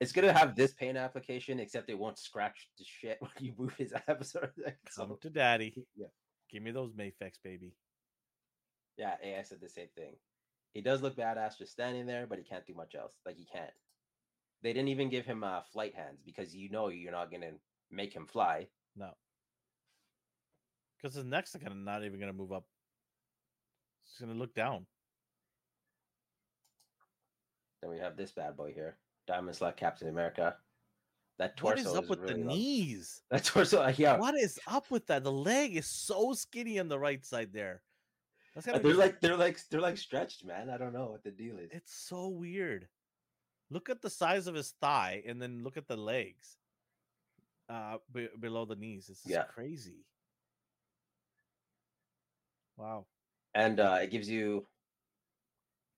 It's 0.00 0.12
gonna 0.12 0.32
have 0.32 0.54
this 0.54 0.72
paint 0.74 0.96
application, 0.96 1.58
except 1.58 1.90
it 1.90 1.98
won't 1.98 2.18
scratch 2.18 2.68
the 2.78 2.84
shit 2.84 3.18
when 3.20 3.30
you 3.40 3.52
move 3.58 3.74
his 3.76 3.92
episode. 4.08 4.50
Come 4.96 5.16
to 5.20 5.30
daddy. 5.30 5.74
yeah, 5.96 6.06
Give 6.50 6.62
me 6.62 6.70
those 6.70 6.92
Mafex, 6.92 7.32
baby. 7.42 7.72
yeah. 8.96 9.16
AI 9.24 9.42
said 9.42 9.60
the 9.60 9.68
same 9.68 9.88
thing. 9.96 10.14
He 10.74 10.82
does 10.82 11.02
look 11.02 11.16
badass 11.16 11.58
just 11.58 11.72
standing 11.72 12.06
there, 12.06 12.26
but 12.28 12.38
he 12.38 12.44
can't 12.44 12.66
do 12.66 12.74
much 12.74 12.94
else. 12.94 13.14
Like 13.26 13.36
he 13.36 13.44
can't. 13.44 13.70
They 14.62 14.72
didn't 14.72 14.88
even 14.88 15.08
give 15.08 15.24
him 15.26 15.42
uh, 15.42 15.62
flight 15.72 15.94
hands 15.94 16.20
because 16.24 16.54
you 16.54 16.68
know 16.70 16.88
you're 16.88 17.12
not 17.12 17.30
gonna 17.32 17.52
make 17.90 18.12
him 18.14 18.26
fly. 18.26 18.68
No, 18.96 19.10
because 20.96 21.14
his 21.16 21.24
neck's 21.24 21.56
gonna 21.56 21.74
not 21.74 22.04
even 22.04 22.20
gonna 22.20 22.32
move 22.32 22.52
up. 22.52 22.64
It's 24.06 24.20
gonna 24.20 24.34
look 24.38 24.54
down. 24.54 24.86
Then 27.82 27.90
we 27.90 27.98
have 27.98 28.16
this 28.16 28.32
bad 28.32 28.56
boy 28.56 28.72
here, 28.74 28.96
Diamond 29.28 29.54
Select 29.56 29.78
Captain 29.78 30.08
America. 30.08 30.56
That 31.38 31.52
What 31.62 31.76
torso 31.76 31.90
is 31.90 31.96
up 31.96 32.08
with 32.08 32.20
really 32.20 32.42
the 32.42 32.48
knees? 32.48 33.22
That 33.30 33.44
torso, 33.44 33.82
uh, 33.82 33.92
yeah. 33.96 34.16
What 34.16 34.34
is 34.34 34.58
up 34.66 34.90
with 34.90 35.06
that? 35.06 35.22
The 35.22 35.30
leg 35.30 35.76
is 35.76 35.86
so 35.86 36.32
skinny 36.32 36.80
on 36.80 36.88
the 36.88 36.98
right 36.98 37.24
side 37.24 37.50
there. 37.52 37.82
That's 38.54 38.66
Uh, 38.66 38.72
They're 38.72 38.82
be- 38.82 38.92
like 38.94 39.20
they're 39.20 39.36
like 39.36 39.60
they're 39.70 39.80
like 39.80 39.98
stretched, 39.98 40.44
man. 40.44 40.68
I 40.68 40.78
don't 40.78 40.92
know 40.92 41.06
what 41.12 41.22
the 41.22 41.30
deal 41.30 41.58
is. 41.58 41.68
It's 41.70 41.94
so 41.94 42.26
weird. 42.28 42.88
Look 43.70 43.88
at 43.90 44.00
the 44.02 44.10
size 44.10 44.46
of 44.48 44.54
his 44.56 44.74
thigh, 44.80 45.22
and 45.28 45.40
then 45.40 45.62
look 45.62 45.76
at 45.76 45.86
the 45.86 45.96
legs. 45.96 46.56
Uh, 47.68 47.98
be- 48.10 48.30
below 48.40 48.64
the 48.64 48.74
knees. 48.76 49.08
It's 49.10 49.22
Yeah. 49.26 49.42
crazy. 49.44 50.06
Wow. 52.78 53.06
And 53.54 53.78
uh, 53.78 53.98
it 54.02 54.10
gives 54.10 54.28
you 54.28 54.66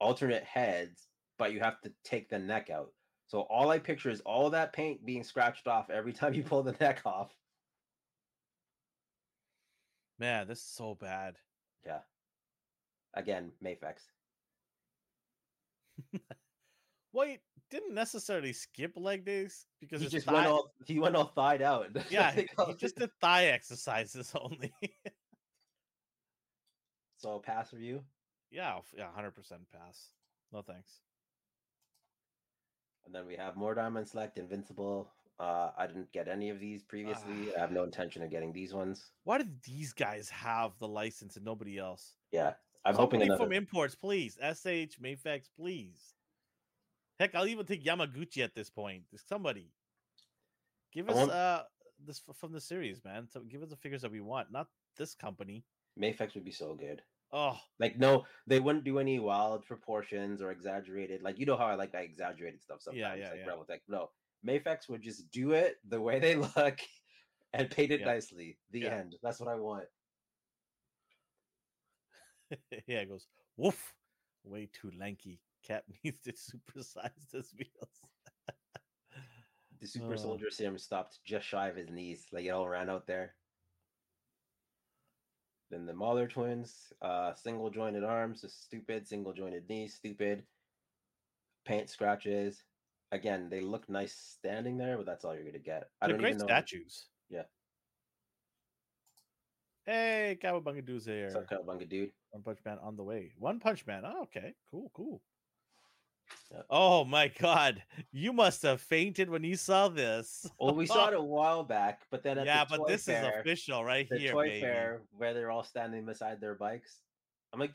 alternate 0.01 0.43
heads, 0.45 1.07
but 1.39 1.53
you 1.53 1.61
have 1.61 1.81
to 1.83 1.93
take 2.05 2.28
the 2.28 2.39
neck 2.39 2.70
out. 2.70 2.93
So 3.31 3.43
all 3.43 3.70
I 3.70 3.78
picture 3.78 4.11
is 4.11 4.20
all 4.22 4.51
that 4.51 4.72
paint 4.72 5.07
being 5.07 5.22
scratched 5.22 5.68
off 5.68 5.89
every 5.89 6.12
time 6.20 6.35
you 6.35 6.43
pull 6.43 6.64
the 6.64 6.74
neck 6.81 7.03
off. 7.05 7.31
Man, 10.18 10.49
this 10.49 10.59
is 10.59 10.64
so 10.64 10.97
bad. 11.01 11.37
Yeah. 11.87 12.01
Again, 13.14 13.53
Mafex. 13.64 14.01
Well, 17.12 17.26
he 17.26 17.39
didn't 17.70 17.95
necessarily 17.95 18.53
skip 18.53 18.93
leg 18.97 19.24
days 19.24 19.66
because 19.81 20.01
He 20.01 20.07
just 20.07 20.26
thigh- 20.26 20.35
went 20.35 20.47
all 20.47 20.72
he 20.87 21.01
went 21.01 21.16
all 21.16 21.33
thied 21.37 21.61
out. 21.61 21.89
yeah, 22.11 22.31
he, 22.31 22.43
Take 22.43 22.51
all- 22.57 22.66
he 22.66 22.74
just 22.74 22.95
did 22.97 23.11
thigh 23.20 23.47
exercises 23.47 24.33
only. 24.41 24.72
so 27.16 27.41
pass 27.41 27.72
review. 27.72 28.05
yeah, 28.53 28.78
yeah, 28.97 29.09
hundred 29.12 29.33
percent 29.33 29.62
pass. 29.72 30.11
No 30.53 30.62
thanks. 30.62 31.01
And 33.11 33.16
then 33.16 33.26
we 33.26 33.34
have 33.34 33.56
more 33.56 33.74
Diamond 33.74 34.06
Select, 34.06 34.38
Invincible. 34.38 35.08
Uh, 35.40 35.70
I 35.76 35.88
didn't 35.88 36.12
get 36.12 36.28
any 36.28 36.48
of 36.48 36.61
these 36.61 36.84
previously. 36.84 37.52
I 37.56 37.61
have 37.61 37.72
no 37.72 37.82
intention 37.82 38.22
of 38.22 38.30
getting 38.30 38.52
these 38.52 38.72
ones. 38.72 39.06
Why 39.24 39.38
did 39.38 39.50
these 39.64 39.92
guys 39.92 40.28
have 40.28 40.78
the 40.78 40.86
license 40.86 41.34
and 41.34 41.44
nobody 41.44 41.76
else? 41.76 42.14
Yeah, 42.30 42.52
I'm 42.84 42.94
hoping 42.94 43.20
another. 43.20 43.42
from 43.42 43.52
imports, 43.52 43.96
please. 43.96 44.38
SH 44.40 45.00
Mafex, 45.02 45.48
please. 45.56 46.14
Heck, 47.18 47.34
I'll 47.34 47.48
even 47.48 47.66
take 47.66 47.84
Yamaguchi 47.84 48.44
at 48.44 48.54
this 48.54 48.70
point. 48.70 49.02
Somebody 49.28 49.72
give 50.92 51.11
us 51.11 51.28
uh 51.28 51.64
this 52.06 52.22
from 52.38 52.52
the 52.52 52.61
series, 52.61 53.04
man. 53.04 53.26
So 53.28 53.40
give 53.40 53.61
us 53.64 53.70
the 53.70 53.76
figures 53.76 54.02
that 54.02 54.12
we 54.12 54.20
want, 54.20 54.52
not 54.52 54.68
this 54.96 55.16
company. 55.16 55.64
Mafex 56.00 56.34
would 56.34 56.44
be 56.44 56.52
so 56.52 56.74
good. 56.74 57.02
Oh, 57.33 57.61
Like 57.78 57.97
no, 57.97 58.26
they 58.47 58.61
wouldn't 58.61 58.85
do 58.85 58.99
any 58.99 59.18
wild 59.20 59.64
proportions 59.64 60.43
or 60.43 60.51
exaggerated. 60.51 61.22
Like 61.22 61.39
you 61.39 61.47
know 61.47 61.57
how 61.57 61.66
I 61.66 61.74
like 61.74 61.93
that 61.93 62.05
exaggerated 62.05 62.62
stuff 62.62 62.83
sometimes. 62.83 63.01
Yeah, 63.01 63.14
yeah, 63.14 63.31
like 63.31 63.39
yeah. 63.41 63.47
Revoltech. 63.47 63.81
No, 63.89 64.12
Mafex 64.45 64.89
would 64.89 65.03
just 65.03 65.31
do 65.31 65.53
it 65.53 65.78
the 65.85 66.01
way 66.01 66.18
they 66.18 66.35
look 66.57 66.81
and 67.53 67.70
paint 67.70 67.93
it 67.93 68.01
Yeah. 68.01 68.07
nicely. 68.07 68.59
The 68.70 68.81
Yeah. 68.81 68.97
end. 68.97 69.18
That's 69.22 69.39
what 69.41 69.49
I 69.49 69.55
want. 69.57 69.89
yeah, 72.87 73.01
it 73.01 73.09
goes 73.09 73.28
woof. 73.57 73.95
Way 74.43 74.66
too 74.66 74.91
lanky. 74.91 75.43
Cap 75.62 75.85
needs 76.05 76.22
to 76.22 76.33
supersize 76.33 77.31
this 77.31 77.53
wheels. 77.55 78.05
The 79.81 79.87
super 79.87 80.14
Uh. 80.14 80.16
soldier 80.16 80.51
serum 80.51 80.78
stopped 80.78 81.22
just 81.24 81.47
shy 81.47 81.68
of 81.68 81.76
his 81.76 81.91
knees. 81.91 82.33
Like 82.33 82.45
it 82.45 82.51
all 82.51 82.68
ran 82.68 82.91
out 82.91 83.07
there. 83.07 83.39
Then 85.71 85.87
the 85.87 85.93
Mauler 85.95 86.27
twins, 86.27 86.93
uh, 87.01 87.35
single 87.35 87.71
jointed 87.71 88.03
arms, 88.05 88.41
just 88.41 88.64
stupid. 88.64 89.07
Single 89.07 89.33
jointed 89.33 89.68
knees, 89.68 89.95
stupid. 89.95 90.43
Paint 91.64 91.89
scratches. 91.89 92.64
Again, 93.12 93.49
they 93.49 93.61
look 93.61 93.89
nice 93.89 94.14
standing 94.14 94.77
there, 94.79 94.97
but 94.97 95.07
that's 95.07 95.25
all 95.25 95.35
you're 95.35 95.45
gonna 95.45 95.59
get. 95.59 95.91
I 96.01 96.07
They're 96.07 96.14
don't 96.14 96.21
great 96.23 96.31
even 96.31 96.39
know. 96.41 96.47
statues. 96.47 97.07
Yeah. 97.29 97.43
Hey, 99.87 100.39
Cowabunga 100.43 100.85
Dude's 100.85 101.07
here. 101.07 101.25
What's 101.25 101.37
up, 101.37 101.47
Cowabunga 101.49 101.89
dude? 101.89 102.12
One 102.31 102.43
Punch 102.43 102.59
Man 102.64 102.79
on 102.83 102.97
the 102.97 103.03
way. 103.03 103.33
One 103.39 103.59
Punch 103.59 103.87
Man. 103.87 104.03
Oh, 104.05 104.23
okay. 104.23 104.55
Cool, 104.71 104.91
cool. 104.95 105.23
Oh 106.68 107.05
my 107.05 107.28
god. 107.28 107.83
You 108.12 108.33
must 108.33 108.62
have 108.62 108.81
fainted 108.81 109.31
when 109.31 109.45
you 109.45 109.57
saw 109.57 109.89
this. 109.89 110.47
Well, 110.59 110.74
we 110.74 110.87
saw 110.87 111.09
it 111.09 111.14
a 111.14 111.20
while 111.20 111.62
back, 111.62 112.03
but 112.11 112.22
then 112.22 112.39
at 112.39 112.47
yeah, 112.47 112.64
the 112.64 112.70
but 112.70 112.76
toy 112.78 112.89
this 112.89 113.05
fair, 113.05 113.22
is 113.22 113.41
official 113.41 113.85
right 113.85 114.09
the 114.09 114.18
here, 114.18 114.33
toy 114.33 114.49
baby. 114.49 114.61
fair 114.61 115.03
where 115.16 115.35
they're 115.35 115.51
all 115.51 115.64
standing 115.64 116.05
beside 116.05 116.41
their 116.41 116.55
bikes. 116.55 117.03
I'm 117.53 117.61
like, 117.61 117.74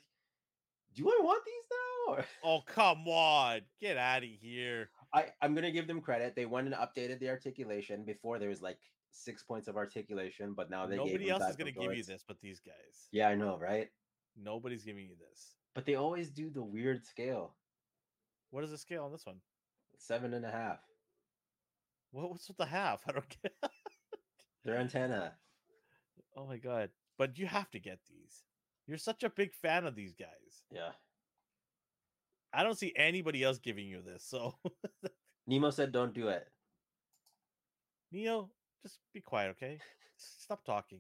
do 0.94 1.08
I 1.10 1.22
want 1.24 1.44
these 1.46 1.54
now? 1.54 1.82
Oh, 2.44 2.62
come 2.68 3.08
on. 3.08 3.62
Get 3.82 3.98
out 3.98 4.22
of 4.22 4.30
here. 4.30 4.90
I 5.12 5.26
I'm 5.42 5.56
gonna 5.56 5.72
give 5.72 5.88
them 5.88 6.02
credit. 6.02 6.36
They 6.36 6.46
went 6.46 6.68
and 6.68 6.76
updated 6.76 7.20
the 7.20 7.30
articulation. 7.30 8.04
Before 8.04 8.38
there 8.38 8.50
was 8.50 8.62
like 8.62 8.78
six 9.10 9.42
points 9.42 9.68
of 9.68 9.76
articulation, 9.76 10.54
but 10.54 10.70
now 10.70 10.86
they 10.86 10.98
Nobody 10.98 11.30
else 11.30 11.50
is 11.50 11.56
gonna 11.56 11.72
give 11.72 11.96
you 11.96 12.04
this 12.04 12.24
but 12.28 12.40
these 12.42 12.60
guys. 12.60 13.08
Yeah, 13.12 13.30
I 13.30 13.36
know, 13.36 13.58
right? 13.58 13.90
Nobody's 14.38 14.84
giving 14.84 15.06
you 15.06 15.16
this. 15.18 15.56
But 15.74 15.86
they 15.86 15.96
always 15.96 16.30
do 16.30 16.50
the 16.52 16.62
weird 16.62 17.06
scale, 17.06 17.56
What 18.52 18.64
is 18.64 18.72
the 18.72 18.78
scale 18.78 19.04
on 19.04 19.12
this 19.12 19.26
one? 19.26 19.38
seven 19.98 20.34
and 20.34 20.46
a 20.46 20.52
half. 20.52 20.80
What, 22.12 22.30
what's 22.30 22.48
with 22.48 22.58
the 22.58 22.66
half? 22.66 23.02
I 23.08 23.12
don't 23.12 23.38
get. 23.42 23.54
Their 24.64 24.78
antenna. 24.78 25.34
Oh 26.36 26.46
my 26.46 26.58
god. 26.58 26.90
But 27.18 27.38
you 27.38 27.48
have 27.48 27.72
to 27.72 27.80
get 27.80 28.00
these. 28.10 28.44
You're 28.88 28.98
such 28.98 29.24
a 29.24 29.30
big 29.30 29.54
fan 29.54 29.86
of 29.86 29.96
these 29.96 30.14
guys. 30.14 30.64
Yeah. 30.72 30.92
I 32.54 32.64
don't 32.64 32.78
see 32.78 32.94
anybody 32.96 33.44
else 33.44 33.58
giving 33.58 33.88
you 33.88 34.02
this. 34.02 34.24
So, 34.26 34.56
Nemo 35.48 35.72
said, 35.72 35.92
"Don't 35.92 36.14
do 36.14 36.30
it." 36.30 36.48
Neo, 38.12 38.50
just 38.84 39.00
be 39.14 39.22
quiet, 39.22 39.52
okay? 39.52 39.80
Stop 40.18 40.64
talking. 40.64 41.00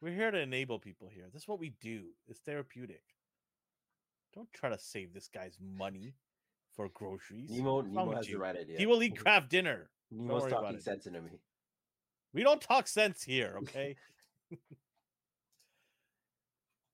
We're 0.00 0.14
here 0.14 0.30
to 0.30 0.38
enable 0.38 0.78
people 0.78 1.08
here. 1.08 1.24
This 1.32 1.42
is 1.42 1.48
what 1.48 1.58
we 1.58 1.74
do. 1.80 2.04
It's 2.28 2.40
therapeutic. 2.40 3.02
Don't 4.36 4.52
try 4.52 4.68
to 4.68 4.78
save 4.78 5.14
this 5.14 5.28
guy's 5.28 5.56
money 5.60 6.14
for 6.74 6.90
groceries. 6.92 7.50
Nemo, 7.50 7.80
Nemo 7.80 8.14
has 8.14 8.26
the 8.26 8.36
right 8.36 8.54
idea. 8.54 8.76
He 8.76 8.84
will 8.84 9.02
eat 9.02 9.16
Kraft 9.18 9.48
Dinner. 9.48 9.88
Nemo's 10.10 10.52
talking 10.52 10.78
sense 10.78 11.06
into 11.06 11.22
me. 11.22 11.40
We 12.34 12.42
don't 12.42 12.60
talk 12.60 12.86
sense 12.86 13.22
here, 13.22 13.56
okay? 13.62 13.96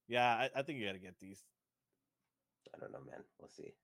yeah, 0.09 0.25
I, 0.25 0.51
I 0.55 0.63
think 0.63 0.79
you 0.79 0.87
got 0.87 0.93
to 0.93 1.01
get 1.01 1.19
these. 1.21 1.43
I 2.75 2.79
don't 2.79 2.93
know, 2.93 3.01
man. 3.05 3.25
We'll 3.41 3.49
see. 3.49 3.75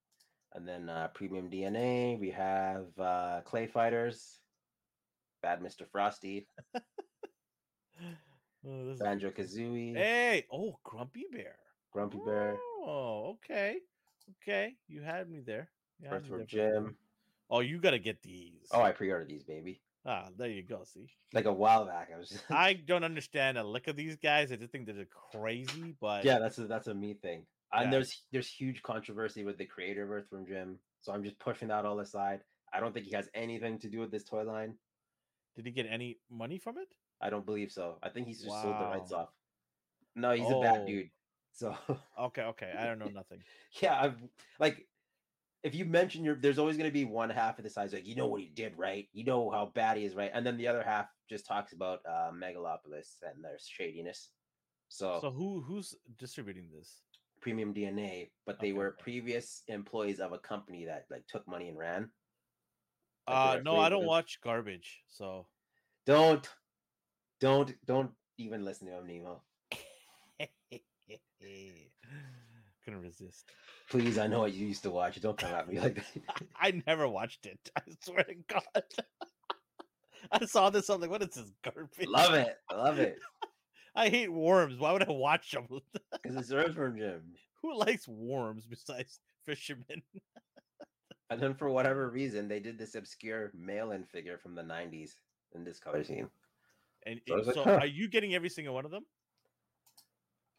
And 0.55 0.67
then 0.67 0.89
uh, 0.89 1.09
premium 1.13 1.51
DNA, 1.51 2.19
we 2.19 2.31
have 2.31 2.87
uh, 2.97 3.41
Clay 3.45 3.67
Fighters, 3.67 4.39
Bad 5.43 5.61
Mr. 5.61 5.85
Frosty, 5.91 6.47
Oh, 8.67 8.95
Banjo. 8.99 9.31
Kazooie, 9.31 9.97
Hey, 9.97 10.47
oh, 10.53 10.79
Grumpy 10.85 11.25
Bear. 11.33 11.57
Grumpy 11.93 12.19
Bear, 12.25 12.57
Oh, 12.81 13.37
okay. 13.45 13.77
Okay. 14.43 14.75
You 14.89 15.03
had 15.03 15.29
me 15.31 15.41
there. 15.41 15.69
You 16.01 16.09
had 16.09 16.13
me 16.13 16.19
Earthworm 16.19 16.39
there 16.41 16.47
for 16.49 16.77
a 16.79 16.83
Jim. 16.85 16.97
Oh, 17.51 17.61
you 17.61 17.79
got 17.79 17.91
to 17.91 17.99
get 17.99 18.23
these. 18.23 18.69
Oh, 18.73 18.83
I 18.83 18.93
pre-ordered 18.93 19.29
these, 19.29 19.43
baby. 19.43 19.81
Ah, 20.07 20.29
there 20.37 20.49
you 20.49 20.63
go. 20.63 20.83
See, 20.85 21.07
Like 21.33 21.47
a 21.47 21.53
while 21.53 21.85
back, 21.85 22.11
I 22.15 22.19
was. 22.19 22.29
Just... 22.29 22.45
I 22.51 22.73
don't 22.87 23.05
understand 23.05 23.59
a 23.59 23.65
lick 23.65 23.89
of 23.89 23.97
these 23.97 24.17
guys. 24.17 24.53
I 24.53 24.57
just 24.57 24.71
think 24.71 24.87
they're 24.87 25.07
crazy, 25.33 25.95
but 26.01 26.25
yeah, 26.25 26.39
that's 26.39 26.59
a 26.59 26.67
that's 26.67 26.87
a 26.87 26.95
me 26.95 27.15
thing. 27.15 27.45
And 27.73 27.93
there's 27.93 28.23
there's 28.33 28.49
huge 28.49 28.83
controversy 28.83 29.45
with 29.45 29.59
the 29.59 29.67
creator 29.67 30.05
of 30.05 30.11
Earthworm 30.11 30.47
Jim, 30.47 30.79
so 31.01 31.13
I'm 31.13 31.23
just 31.23 31.39
pushing 31.39 31.69
that 31.69 31.85
all 31.85 32.01
aside. 32.01 32.41
I 32.73 32.81
don't 32.81 32.95
think 32.95 33.07
he 33.07 33.15
has 33.17 33.29
anything 33.35 33.79
to 33.81 33.89
do 33.89 33.99
with 33.99 34.11
this 34.11 34.25
toy 34.25 34.45
line. 34.45 34.75
did 35.57 35.67
he 35.67 35.73
get 35.73 35.87
any 35.91 36.19
money 36.31 36.59
from 36.59 36.79
it? 36.79 36.89
I 37.21 37.29
don't 37.31 37.45
believe 37.45 37.73
so. 37.73 37.99
I 38.03 38.09
think 38.09 38.29
he's 38.29 38.43
just 38.43 38.63
sold 38.63 38.77
the 38.77 38.85
rights 38.87 39.13
off. 39.13 39.29
No, 40.15 40.33
he's 40.33 40.51
a 40.51 40.61
bad 40.61 40.83
Oh. 40.83 40.87
dude. 40.87 41.11
So 41.59 41.77
Okay, 42.19 42.43
okay. 42.43 42.75
I 42.79 42.87
don't 42.87 42.99
know 42.99 43.09
nothing. 43.11 43.43
yeah, 43.83 44.01
I've 44.01 44.23
like 44.61 44.87
if 45.65 45.75
you 45.75 45.85
mention 45.85 46.25
your 46.25 46.37
there's 46.37 46.59
always 46.59 46.77
gonna 46.77 46.91
be 46.93 47.05
one 47.05 47.31
half 47.31 47.59
of 47.59 47.65
the 47.65 47.71
size 47.71 47.93
like 47.93 48.07
you 48.07 48.15
know 48.15 48.29
what 48.29 48.41
he 48.41 48.49
did, 48.49 48.79
right? 48.79 49.09
You 49.13 49.25
know 49.25 49.51
how 49.51 49.67
bad 49.75 49.97
he 49.97 50.05
is, 50.05 50.15
right? 50.15 50.31
And 50.33 50.47
then 50.47 50.57
the 50.57 50.69
other 50.69 50.83
half 50.83 51.09
just 51.29 51.47
talks 51.47 51.73
about 51.73 52.01
uh 52.07 52.31
Megalopolis 52.33 53.23
and 53.23 53.45
their 53.45 53.59
shadiness. 53.59 54.31
So, 54.89 55.21
So 55.21 55.31
who 55.31 55.61
who's 55.63 55.97
distributing 56.17 56.71
this? 56.71 57.03
premium 57.41 57.75
DNA, 57.75 58.31
but 58.47 58.61
they 58.61 58.71
Okay, 58.71 58.79
were 58.79 58.91
okay. 58.91 59.03
previous 59.03 59.63
employees 59.69 60.21
of 60.21 60.33
a 60.33 60.39
company 60.39 60.87
that 60.87 61.07
like 61.11 61.27
took 61.27 61.47
money 61.49 61.69
and 61.69 61.79
ran. 61.79 62.13
Like, 63.29 63.37
Uh 63.37 63.59
no, 63.63 63.79
I 63.79 63.89
don't 63.89 64.05
watch 64.07 64.41
garbage. 64.41 65.03
So 65.09 65.49
Don't 66.07 66.49
don't 67.41 67.75
don't 67.85 68.15
even 68.39 68.65
listen 68.65 68.89
to 68.89 68.95
him, 68.99 69.07
Nemo. 69.07 69.45
couldn't 72.85 73.01
resist. 73.03 73.51
Please, 73.91 74.19
I 74.19 74.27
know 74.27 74.41
what 74.41 74.53
you 74.55 74.67
used 74.67 74.83
to 74.83 74.91
watch. 74.91 75.21
Don't 75.21 75.39
come 75.39 75.53
at 75.53 75.69
me 75.69 75.81
like 75.81 75.97
that. 75.97 76.43
I 76.61 76.83
never 76.87 77.09
watched 77.09 77.47
it. 77.47 77.59
I 77.77 77.83
swear 78.05 78.25
to 78.25 78.35
God. 78.49 78.63
I 80.33 80.45
saw 80.47 80.69
this. 80.71 80.89
I'm 80.89 81.01
like, 81.01 81.11
what 81.11 81.23
is 81.23 81.29
this 81.31 81.53
garbage? 81.63 82.07
love 82.09 82.35
it. 82.35 82.57
I 82.69 82.75
love 82.75 82.99
it. 82.99 83.19
I 83.95 84.09
hate 84.09 84.33
worms. 84.33 84.79
Why 84.79 84.93
would 84.93 85.09
I 85.09 85.13
watch 85.13 85.53
them? 85.53 85.67
Because 86.13 86.37
it's 86.37 86.53
Earthworm 86.53 86.97
Jim. 86.99 87.23
Who 87.63 87.77
likes 87.79 88.07
worms 88.07 88.67
besides 88.67 89.21
fishermen? 89.45 90.03
And 91.31 91.41
then 91.43 91.55
for 91.55 91.69
whatever 91.71 92.09
reason, 92.11 92.49
they 92.49 92.61
did 92.61 92.79
this 92.79 92.95
obscure 92.95 93.51
mail-in 93.55 94.05
figure 94.05 94.39
from 94.39 94.55
the 94.55 94.63
'90s 94.63 95.13
in 95.55 95.65
this 95.65 95.79
color 95.79 96.03
scheme. 96.05 96.31
And 97.07 97.21
So 97.27 97.35
I 97.35 97.39
it- 97.39 97.47
like, 97.47 97.55
so, 97.55 97.65
huh. 97.65 97.79
are 97.81 97.87
you 97.87 98.09
getting 98.09 98.35
every 98.35 98.49
single 98.49 98.75
one 98.75 98.85
of 98.85 98.91
them? 98.91 99.05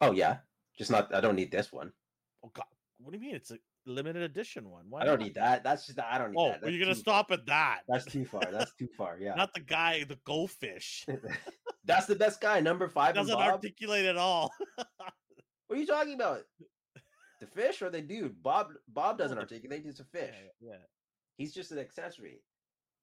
Oh 0.00 0.12
yeah, 0.12 0.38
just 0.78 0.90
not. 0.90 1.14
I 1.14 1.20
don't 1.20 1.36
need 1.36 1.50
this 1.50 1.72
one. 1.72 1.92
Oh 2.44 2.50
God, 2.54 2.64
what 2.98 3.12
do 3.12 3.18
you 3.18 3.24
mean? 3.24 3.34
It's 3.34 3.50
a 3.50 3.58
limited 3.86 4.22
edition 4.22 4.68
one. 4.70 4.84
Why 4.88 5.02
I 5.02 5.04
don't 5.04 5.18
not? 5.18 5.24
need 5.24 5.34
that. 5.34 5.64
That's 5.64 5.86
just. 5.86 5.98
I 5.98 6.18
don't 6.18 6.32
need 6.32 6.38
Oh, 6.38 6.48
that. 6.50 6.60
That's 6.62 6.72
you're 6.72 6.82
gonna 6.82 6.94
stop 6.94 7.30
at 7.30 7.46
that. 7.46 7.80
That's 7.88 8.04
too 8.04 8.24
far. 8.24 8.42
That's 8.52 8.72
too 8.74 8.88
far. 8.96 9.18
Yeah. 9.20 9.34
Not 9.34 9.52
the 9.54 9.60
guy, 9.60 10.04
the 10.04 10.18
goldfish. 10.24 11.06
That's 11.84 12.06
the 12.06 12.14
best 12.16 12.40
guy. 12.40 12.60
Number 12.60 12.88
five. 12.88 13.14
Doesn't 13.14 13.34
articulate 13.34 14.04
at 14.06 14.16
all. 14.16 14.52
What 15.66 15.76
are 15.76 15.80
you 15.80 15.86
talking 15.86 16.14
about? 16.14 16.40
The 17.40 17.46
fish 17.46 17.80
or 17.80 17.90
the 17.90 18.00
dude? 18.02 18.42
Bob. 18.42 18.68
Bob 18.88 19.18
doesn't 19.18 19.38
articulate. 19.38 19.82
He's 19.84 20.00
a 20.00 20.04
fish. 20.04 20.34
yeah. 20.60 20.74
He's 21.36 21.54
just 21.54 21.72
an 21.72 21.78
accessory. 21.78 22.42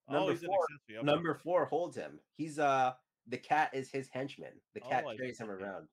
Oh, 0.10 0.14
Number 0.14 0.32
he's 0.32 0.44
an 0.44 0.48
four. 0.48 0.58
accessory. 0.64 0.98
okay. 1.00 1.06
Number 1.06 1.34
four 1.44 1.66
holds 1.66 1.96
him. 1.96 2.20
He's 2.38 2.60
uh. 2.60 2.94
The 3.30 3.38
cat 3.38 3.72
is 3.74 3.90
his 3.92 4.08
henchman. 4.10 4.54
The 4.74 4.80
cat 4.80 5.04
Oh, 5.06 5.14
carries 5.18 5.38
him 5.40 5.50
around. 5.50 5.88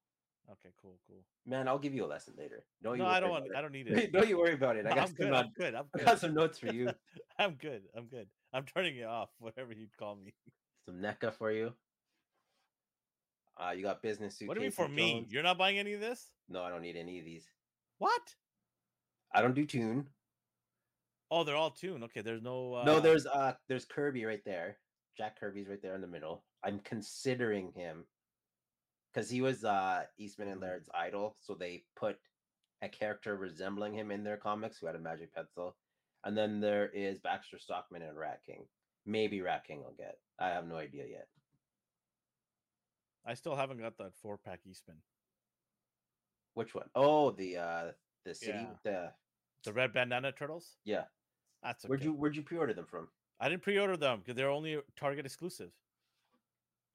Okay, 0.50 0.74
cool, 0.80 0.98
cool. 1.08 1.24
Man, 1.46 1.68
I'll 1.68 1.78
give 1.78 1.94
you 1.94 2.04
a 2.04 2.06
lesson 2.06 2.34
later. 2.36 2.64
You 2.82 2.96
No, 2.96 3.06
I 3.06 3.20
don't 3.20 3.30
want. 3.30 3.46
I 3.56 3.62
don't 3.62 3.72
need 3.72 3.86
it. 3.88 4.12
Don't 4.12 4.28
you 4.28 4.38
worry 4.38 4.54
about 4.54 4.76
it. 4.76 4.86
I 4.86 4.90
got 4.94 5.08
I'm, 5.08 5.14
good. 5.14 5.26
some. 5.26 5.34
I'm 5.34 5.46
uh, 5.46 5.48
good. 5.56 5.74
I'm 5.74 5.84
I 5.98 6.02
got 6.02 6.20
some 6.20 6.34
notes 6.34 6.58
for 6.58 6.66
you. 6.66 6.90
I'm 7.38 7.54
good. 7.54 7.82
I'm 7.96 8.06
good. 8.06 8.26
I'm 8.52 8.64
turning 8.64 8.96
it 8.96 9.04
off. 9.04 9.30
Whatever 9.38 9.72
you'd 9.72 9.96
call 9.96 10.16
me. 10.16 10.34
some 10.86 10.96
NECA 10.96 11.34
for 11.34 11.50
you. 11.50 11.72
Uh, 13.56 13.70
you 13.70 13.82
got 13.82 14.02
business 14.02 14.34
suitcase. 14.34 14.48
What 14.48 14.54
do 14.54 14.60
you 14.60 14.66
mean 14.66 14.72
for 14.72 14.88
me? 14.88 15.12
Jones. 15.14 15.32
You're 15.32 15.42
not 15.42 15.58
buying 15.58 15.78
any 15.78 15.94
of 15.94 16.00
this? 16.00 16.26
No, 16.48 16.62
I 16.62 16.70
don't 16.70 16.82
need 16.82 16.96
any 16.96 17.18
of 17.20 17.24
these. 17.24 17.46
What? 17.98 18.22
I 19.32 19.40
don't 19.40 19.54
do 19.54 19.64
toon. 19.64 20.08
Oh, 21.30 21.42
they're 21.44 21.56
all 21.56 21.70
tuned. 21.70 22.04
Okay, 22.04 22.20
there's 22.20 22.42
no. 22.42 22.74
Uh, 22.74 22.84
no, 22.84 23.00
there's 23.00 23.26
uh, 23.26 23.54
there's 23.68 23.84
Kirby 23.84 24.24
right 24.24 24.44
there. 24.44 24.76
Jack 25.16 25.38
Kirby's 25.38 25.68
right 25.68 25.80
there 25.80 25.94
in 25.94 26.00
the 26.00 26.06
middle. 26.06 26.44
I'm 26.64 26.80
considering 26.80 27.72
him 27.74 28.04
because 29.14 29.30
he 29.30 29.40
was 29.40 29.64
uh 29.64 30.06
Eastman 30.18 30.48
and 30.48 30.58
Mhm. 30.60 30.64
Laird's 30.64 30.90
idol, 30.92 31.36
so 31.40 31.54
they 31.54 31.86
put 31.94 32.20
a 32.82 32.88
character 32.88 33.36
resembling 33.36 33.94
him 33.94 34.10
in 34.10 34.24
their 34.24 34.36
comics 34.36 34.78
who 34.78 34.86
had 34.86 34.96
a 34.96 35.00
magic 35.00 35.32
pencil. 35.32 35.78
And 36.24 36.36
then 36.36 36.60
there 36.60 36.90
is 36.90 37.20
Baxter 37.20 37.58
Stockman 37.58 38.02
and 38.02 38.18
Rat 38.18 38.42
King. 38.44 38.68
Maybe 39.04 39.40
Rat 39.42 39.64
King 39.64 39.82
will 39.84 39.92
get. 39.94 40.20
I 40.38 40.48
have 40.48 40.66
no 40.66 40.76
idea 40.76 41.06
yet. 41.06 41.28
I 43.24 43.34
still 43.34 43.56
haven't 43.56 43.78
got 43.78 43.96
that 43.98 44.14
four 44.14 44.36
pack 44.38 44.66
Eastman. 44.66 45.02
Which 46.54 46.74
one? 46.74 46.90
Oh, 46.94 47.30
the 47.30 47.56
uh 47.58 47.92
the 48.24 48.34
city 48.34 48.58
Yeah. 48.58 48.70
with 48.70 48.82
the 48.82 49.16
The 49.62 49.72
red 49.72 49.92
bandana 49.92 50.32
turtles. 50.32 50.78
yeah. 50.84 51.08
That's 51.62 51.84
okay. 51.84 51.90
Where'd 51.90 52.04
you 52.04 52.12
where'd 52.14 52.36
you 52.36 52.42
pre-order 52.42 52.74
them 52.74 52.86
from? 52.86 53.10
I 53.40 53.48
didn't 53.48 53.62
pre-order 53.62 53.96
them 53.96 54.20
because 54.20 54.34
they're 54.36 54.50
only 54.50 54.82
Target 54.96 55.24
exclusive, 55.26 55.72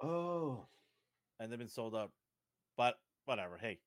Oh, 0.02 0.70
and 1.40 1.52
they've 1.52 1.60
been 1.60 1.68
sold 1.68 1.96
out. 1.96 2.12
But 2.78 3.00
whatever. 3.26 3.58
Hey, 3.60 3.80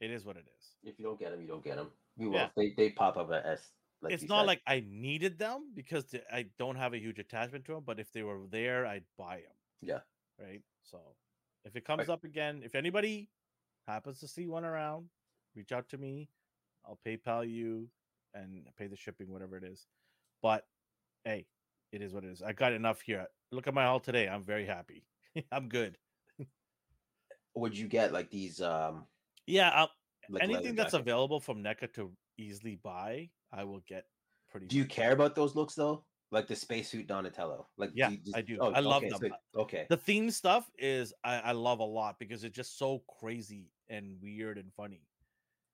it 0.00 0.10
is 0.10 0.24
what 0.24 0.36
it 0.36 0.46
is. 0.58 0.64
if 0.84 0.98
you 0.98 1.04
don't 1.04 1.18
get 1.18 1.30
them, 1.30 1.40
you 1.40 1.48
don't 1.48 1.64
get 1.64 1.76
them. 1.76 1.88
We 2.16 2.28
will. 2.28 2.34
Yeah. 2.34 2.48
They 2.56 2.74
they 2.76 2.90
pop 2.90 3.16
up 3.16 3.30
as 3.32 3.60
like 4.02 4.12
it's 4.12 4.28
not 4.28 4.42
said. 4.42 4.46
like 4.46 4.62
I 4.66 4.84
needed 4.88 5.38
them 5.38 5.72
because 5.74 6.04
th- 6.06 6.24
I 6.32 6.46
don't 6.58 6.76
have 6.76 6.94
a 6.94 6.98
huge 6.98 7.18
attachment 7.18 7.64
to 7.66 7.74
them. 7.74 7.82
But 7.86 7.98
if 7.98 8.12
they 8.12 8.22
were 8.22 8.38
there, 8.50 8.86
I'd 8.86 9.04
buy 9.16 9.36
them. 9.36 9.56
Yeah. 9.80 10.00
Right. 10.38 10.62
So 10.82 10.98
if 11.64 11.76
it 11.76 11.84
comes 11.84 12.08
up 12.08 12.24
again, 12.24 12.62
if 12.64 12.74
anybody 12.74 13.28
happens 13.86 14.20
to 14.20 14.28
see 14.28 14.46
one 14.46 14.64
around, 14.64 15.06
reach 15.56 15.72
out 15.72 15.88
to 15.90 15.98
me. 15.98 16.28
I'll 16.86 16.98
PayPal 17.06 17.48
you 17.48 17.88
and 18.34 18.62
pay 18.78 18.86
the 18.86 18.96
shipping, 18.96 19.30
whatever 19.30 19.56
it 19.56 19.64
is. 19.64 19.86
But 20.42 20.64
hey, 21.24 21.46
it 21.92 22.02
is 22.02 22.12
what 22.12 22.24
it 22.24 22.30
is. 22.30 22.42
I 22.42 22.52
got 22.52 22.72
enough 22.72 23.00
here. 23.00 23.26
Look 23.50 23.66
at 23.66 23.74
my 23.74 23.84
haul 23.84 24.00
today. 24.00 24.28
I'm 24.28 24.44
very 24.44 24.66
happy. 24.66 25.04
I'm 25.52 25.68
good. 25.68 25.98
Would 27.58 27.76
you 27.76 27.86
get 27.88 28.12
like 28.12 28.30
these 28.30 28.60
um 28.60 29.06
Yeah. 29.46 29.70
I'll, 29.70 29.90
like 30.30 30.42
anything 30.42 30.74
that's 30.74 30.94
available 30.94 31.40
from 31.40 31.62
NECA 31.62 31.92
to 31.94 32.12
easily 32.36 32.76
buy, 32.82 33.30
I 33.52 33.64
will 33.64 33.82
get 33.88 34.04
pretty. 34.50 34.66
Do 34.66 34.76
you 34.76 34.84
care 34.84 35.12
about 35.12 35.34
those 35.34 35.54
looks 35.54 35.74
though? 35.74 36.04
Like 36.30 36.46
the 36.46 36.54
spacesuit 36.56 37.06
Donatello? 37.06 37.68
Like 37.78 37.90
Yeah, 37.94 38.10
you 38.10 38.18
just- 38.18 38.36
I 38.36 38.42
do. 38.42 38.58
oh, 38.60 38.70
I 38.72 38.80
love 38.80 39.02
okay, 39.02 39.08
them. 39.08 39.32
so- 39.54 39.60
okay. 39.62 39.86
the 39.88 39.96
theme 39.96 40.30
stuff 40.30 40.70
is 40.78 41.14
I, 41.24 41.36
I 41.36 41.52
love 41.52 41.78
a 41.80 41.84
lot 41.84 42.16
because 42.18 42.44
it's 42.44 42.54
just 42.54 42.78
so 42.78 43.02
crazy 43.20 43.70
and 43.88 44.16
weird 44.20 44.58
and 44.58 44.70
funny. 44.74 45.06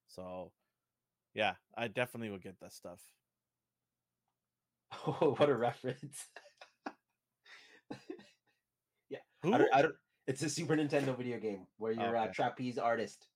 So 0.07 0.51
yeah, 1.33 1.55
I 1.77 1.89
definitely 1.89 2.29
will 2.29 2.39
get 2.39 2.59
that 2.61 2.73
stuff. 2.73 3.01
Oh, 5.07 5.35
what 5.37 5.49
a 5.49 5.55
reference. 5.55 6.25
Yeah. 9.09 9.19
Who? 9.43 9.53
I 9.53 9.57
don't, 9.57 9.73
I 9.73 9.81
don't, 9.83 9.95
it's 10.27 10.41
a 10.41 10.49
Super 10.49 10.75
Nintendo 10.75 11.15
video 11.15 11.39
game 11.39 11.67
where 11.77 11.91
you're 11.91 12.15
a 12.15 12.31
trapeze 12.31 12.77
artist. 12.77 13.27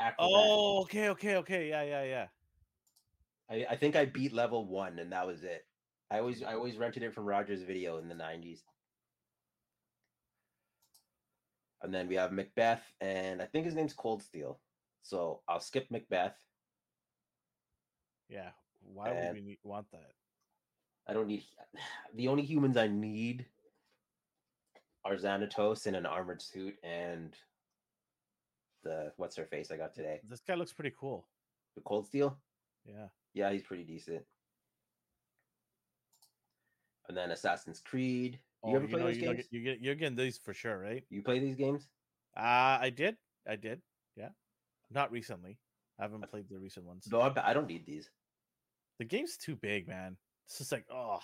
acrobat. 0.00 0.16
oh, 0.18 0.80
okay, 0.82 1.08
okay, 1.10 1.36
okay. 1.36 1.68
Yeah, 1.68 1.82
yeah, 1.82 2.04
yeah. 2.04 2.26
I, 3.50 3.66
I 3.72 3.76
think 3.76 3.96
I 3.96 4.06
beat 4.06 4.32
level 4.32 4.66
one 4.66 4.98
and 4.98 5.12
that 5.12 5.26
was 5.26 5.44
it. 5.44 5.66
I 6.10 6.18
always 6.18 6.42
I 6.42 6.54
always 6.54 6.76
rented 6.76 7.02
it 7.02 7.14
from 7.14 7.24
Rogers 7.24 7.62
Video 7.62 7.98
in 7.98 8.08
the 8.08 8.14
90s. 8.14 8.60
And 11.82 11.92
then 11.92 12.06
we 12.06 12.14
have 12.14 12.30
Macbeth, 12.30 12.82
and 13.00 13.42
I 13.42 13.46
think 13.46 13.64
his 13.64 13.74
name's 13.74 13.92
Cold 13.92 14.22
Steel. 14.22 14.60
So 15.02 15.40
I'll 15.48 15.58
skip 15.58 15.90
Macbeth. 15.90 16.36
Yeah. 18.28 18.50
Why 18.82 19.10
would 19.10 19.34
we 19.34 19.40
need, 19.40 19.58
want 19.64 19.90
that? 19.92 20.12
I 21.08 21.12
don't 21.12 21.26
need 21.26 21.44
the 22.14 22.28
only 22.28 22.44
humans 22.44 22.76
I 22.76 22.88
need 22.88 23.46
are 25.04 25.14
Xanatos 25.16 25.86
in 25.86 25.94
an 25.94 26.06
armored 26.06 26.40
suit 26.42 26.76
and 26.82 27.34
the 28.84 29.12
what's 29.16 29.36
her 29.36 29.44
face 29.46 29.70
I 29.70 29.76
got 29.76 29.94
today. 29.94 30.20
This 30.28 30.40
guy 30.40 30.54
looks 30.54 30.72
pretty 30.72 30.94
cool. 30.98 31.26
The 31.76 31.82
Cold 31.82 32.06
Steel? 32.06 32.36
Yeah. 32.84 33.06
Yeah, 33.34 33.50
he's 33.52 33.62
pretty 33.62 33.84
decent. 33.84 34.22
And 37.08 37.16
then 37.16 37.30
Assassin's 37.30 37.80
Creed. 37.80 38.38
Oh, 38.62 38.70
You 38.70 38.76
ever 38.76 38.86
play 38.86 39.00
know, 39.00 39.06
those 39.06 39.16
you 39.18 39.26
know, 39.26 39.34
games? 39.34 39.46
you 39.50 39.62
get 39.62 39.80
you're 39.80 39.94
getting 39.94 40.16
these 40.16 40.38
for 40.38 40.54
sure, 40.54 40.78
right? 40.78 41.04
You 41.10 41.22
play 41.22 41.38
these 41.40 41.56
games? 41.56 41.88
Uh 42.36 42.78
I 42.80 42.90
did. 42.90 43.16
I 43.48 43.56
did. 43.56 43.82
Yeah. 44.16 44.28
Not 44.90 45.10
recently. 45.10 45.58
I 45.98 46.02
haven't 46.02 46.28
played 46.30 46.48
the 46.48 46.58
recent 46.58 46.86
ones. 46.86 47.08
No, 47.10 47.20
I, 47.20 47.50
I 47.50 47.52
don't 47.52 47.66
need 47.66 47.86
these. 47.86 48.10
the 48.98 49.04
game's 49.04 49.36
too 49.36 49.56
big, 49.56 49.88
man. 49.88 50.16
It's 50.46 50.58
just 50.58 50.72
like, 50.72 50.86
oh, 50.90 51.18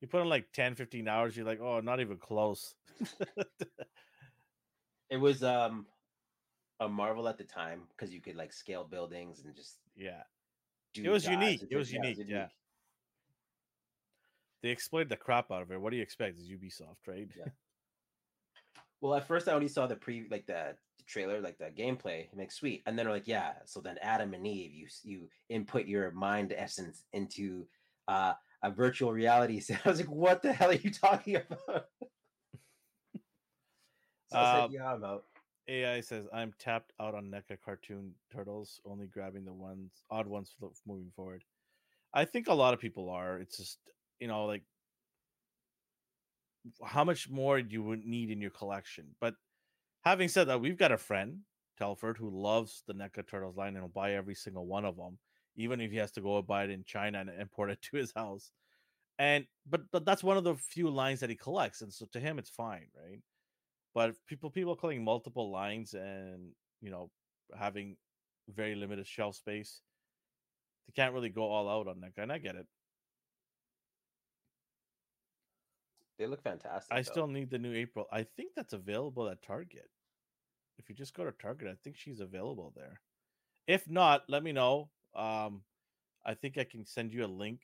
you 0.00 0.08
put 0.08 0.22
in 0.22 0.28
like 0.28 0.52
10, 0.52 0.74
15 0.74 1.08
hours, 1.08 1.36
you're 1.36 1.46
like, 1.46 1.60
oh, 1.60 1.80
not 1.80 2.00
even 2.00 2.16
close. 2.16 2.74
It 5.08 5.18
was 5.18 5.42
um 5.42 5.86
a 6.80 6.88
marvel 6.88 7.28
at 7.28 7.38
the 7.38 7.44
time 7.44 7.82
because 7.90 8.12
you 8.12 8.20
could 8.20 8.36
like 8.36 8.52
scale 8.52 8.84
buildings 8.84 9.42
and 9.44 9.54
just 9.54 9.76
yeah. 9.96 10.22
do. 10.94 11.10
was 11.10 11.24
dives 11.24 11.32
unique, 11.32 11.62
and 11.62 11.72
it 11.72 11.76
was 11.76 11.92
unique, 11.92 12.18
yeah. 12.26 12.48
They 14.62 14.70
exploited 14.70 15.08
the 15.08 15.16
crap 15.16 15.52
out 15.52 15.62
of 15.62 15.70
it. 15.70 15.80
What 15.80 15.90
do 15.90 15.96
you 15.96 16.02
expect? 16.02 16.38
Is 16.38 16.48
Ubisoft, 16.48 17.06
right? 17.06 17.28
Yeah. 17.36 17.44
Well, 19.00 19.14
at 19.14 19.28
first 19.28 19.46
I 19.46 19.52
only 19.52 19.68
saw 19.68 19.86
the 19.86 19.94
pre 19.94 20.26
like 20.30 20.46
the 20.46 20.74
trailer, 21.06 21.40
like 21.40 21.58
the 21.58 21.66
gameplay. 21.66 22.26
I'm 22.32 22.38
like, 22.38 22.50
sweet, 22.50 22.82
and 22.86 22.98
then 22.98 23.06
they're 23.06 23.14
like, 23.14 23.28
yeah. 23.28 23.52
So 23.64 23.80
then 23.80 23.98
Adam 24.02 24.34
and 24.34 24.46
Eve, 24.46 24.72
you 24.72 24.86
you 25.04 25.28
input 25.48 25.86
your 25.86 26.10
mind 26.10 26.52
essence 26.56 27.04
into 27.12 27.66
uh, 28.08 28.32
a 28.62 28.70
virtual 28.70 29.12
reality. 29.12 29.60
set. 29.60 29.80
I 29.84 29.88
was 29.88 30.00
like, 30.00 30.10
what 30.10 30.42
the 30.42 30.52
hell 30.52 30.70
are 30.70 30.74
you 30.74 30.90
talking 30.90 31.36
about? 31.50 31.86
so 34.30 34.38
I 34.38 34.54
said, 34.54 34.64
um, 34.64 34.70
yeah, 34.72 34.92
I'm 34.92 35.04
out. 35.04 35.24
AI 35.68 36.00
says, 36.00 36.26
I'm 36.32 36.54
tapped 36.58 36.92
out 37.00 37.14
on 37.14 37.30
NECA 37.30 37.58
cartoon 37.64 38.12
turtles, 38.32 38.80
only 38.84 39.06
grabbing 39.06 39.44
the 39.44 39.52
ones, 39.52 39.90
odd 40.10 40.26
ones 40.26 40.54
moving 40.86 41.10
forward. 41.16 41.42
I 42.14 42.24
think 42.24 42.48
a 42.48 42.54
lot 42.54 42.72
of 42.72 42.80
people 42.80 43.10
are. 43.10 43.38
It's 43.38 43.56
just, 43.56 43.78
you 44.20 44.28
know, 44.28 44.46
like 44.46 44.62
how 46.84 47.04
much 47.04 47.28
more 47.28 47.58
you 47.58 47.82
would 47.82 48.04
need 48.04 48.30
in 48.30 48.40
your 48.40 48.50
collection. 48.50 49.06
But 49.20 49.34
having 50.04 50.28
said 50.28 50.48
that, 50.48 50.60
we've 50.60 50.78
got 50.78 50.92
a 50.92 50.98
friend, 50.98 51.40
Telford, 51.78 52.16
who 52.16 52.30
loves 52.30 52.82
the 52.86 52.94
NECA 52.94 53.26
Turtles 53.28 53.56
line 53.56 53.74
and 53.74 53.82
will 53.82 53.88
buy 53.88 54.14
every 54.14 54.34
single 54.34 54.66
one 54.66 54.84
of 54.84 54.96
them, 54.96 55.18
even 55.56 55.80
if 55.80 55.90
he 55.90 55.96
has 55.96 56.12
to 56.12 56.20
go 56.20 56.40
buy 56.42 56.64
it 56.64 56.70
in 56.70 56.84
China 56.84 57.20
and 57.20 57.30
import 57.30 57.70
it 57.70 57.82
to 57.90 57.96
his 57.96 58.12
house. 58.14 58.52
And 59.18 59.46
but 59.68 59.82
but 59.90 60.04
that's 60.04 60.22
one 60.22 60.36
of 60.36 60.44
the 60.44 60.56
few 60.56 60.90
lines 60.90 61.20
that 61.20 61.30
he 61.30 61.36
collects, 61.36 61.80
and 61.80 61.92
so 61.92 62.06
to 62.12 62.20
him 62.20 62.38
it's 62.38 62.50
fine, 62.50 62.86
right? 62.94 63.22
But 63.94 64.10
if 64.10 64.16
people 64.26 64.50
people 64.50 64.76
collecting 64.76 65.04
multiple 65.04 65.50
lines 65.50 65.94
and 65.94 66.52
you 66.82 66.90
know 66.90 67.10
having 67.58 67.96
very 68.54 68.74
limited 68.74 69.06
shelf 69.06 69.36
space, 69.36 69.80
they 70.86 70.92
can't 70.92 71.14
really 71.14 71.30
go 71.30 71.44
all 71.44 71.68
out 71.68 71.88
on 71.88 71.96
NECA, 71.96 72.22
and 72.22 72.32
I 72.32 72.38
get 72.38 72.56
it. 72.56 72.66
They 76.18 76.26
look 76.26 76.42
fantastic. 76.42 76.92
I 76.94 76.96
though. 76.96 77.02
still 77.02 77.26
need 77.26 77.50
the 77.50 77.58
new 77.58 77.74
April. 77.74 78.06
I 78.12 78.26
think 78.36 78.52
that's 78.54 78.72
available 78.72 79.28
at 79.28 79.42
Target. 79.42 79.88
If 80.78 80.88
you 80.88 80.94
just 80.94 81.14
go 81.14 81.24
to 81.24 81.32
Target, 81.32 81.68
I 81.68 81.76
think 81.82 81.96
she's 81.96 82.20
available 82.20 82.72
there. 82.76 83.00
If 83.66 83.88
not, 83.88 84.22
let 84.28 84.42
me 84.42 84.52
know. 84.52 84.90
Um, 85.16 85.62
I 86.24 86.34
think 86.34 86.58
I 86.58 86.64
can 86.64 86.84
send 86.84 87.12
you 87.12 87.24
a 87.24 87.26
link 87.26 87.60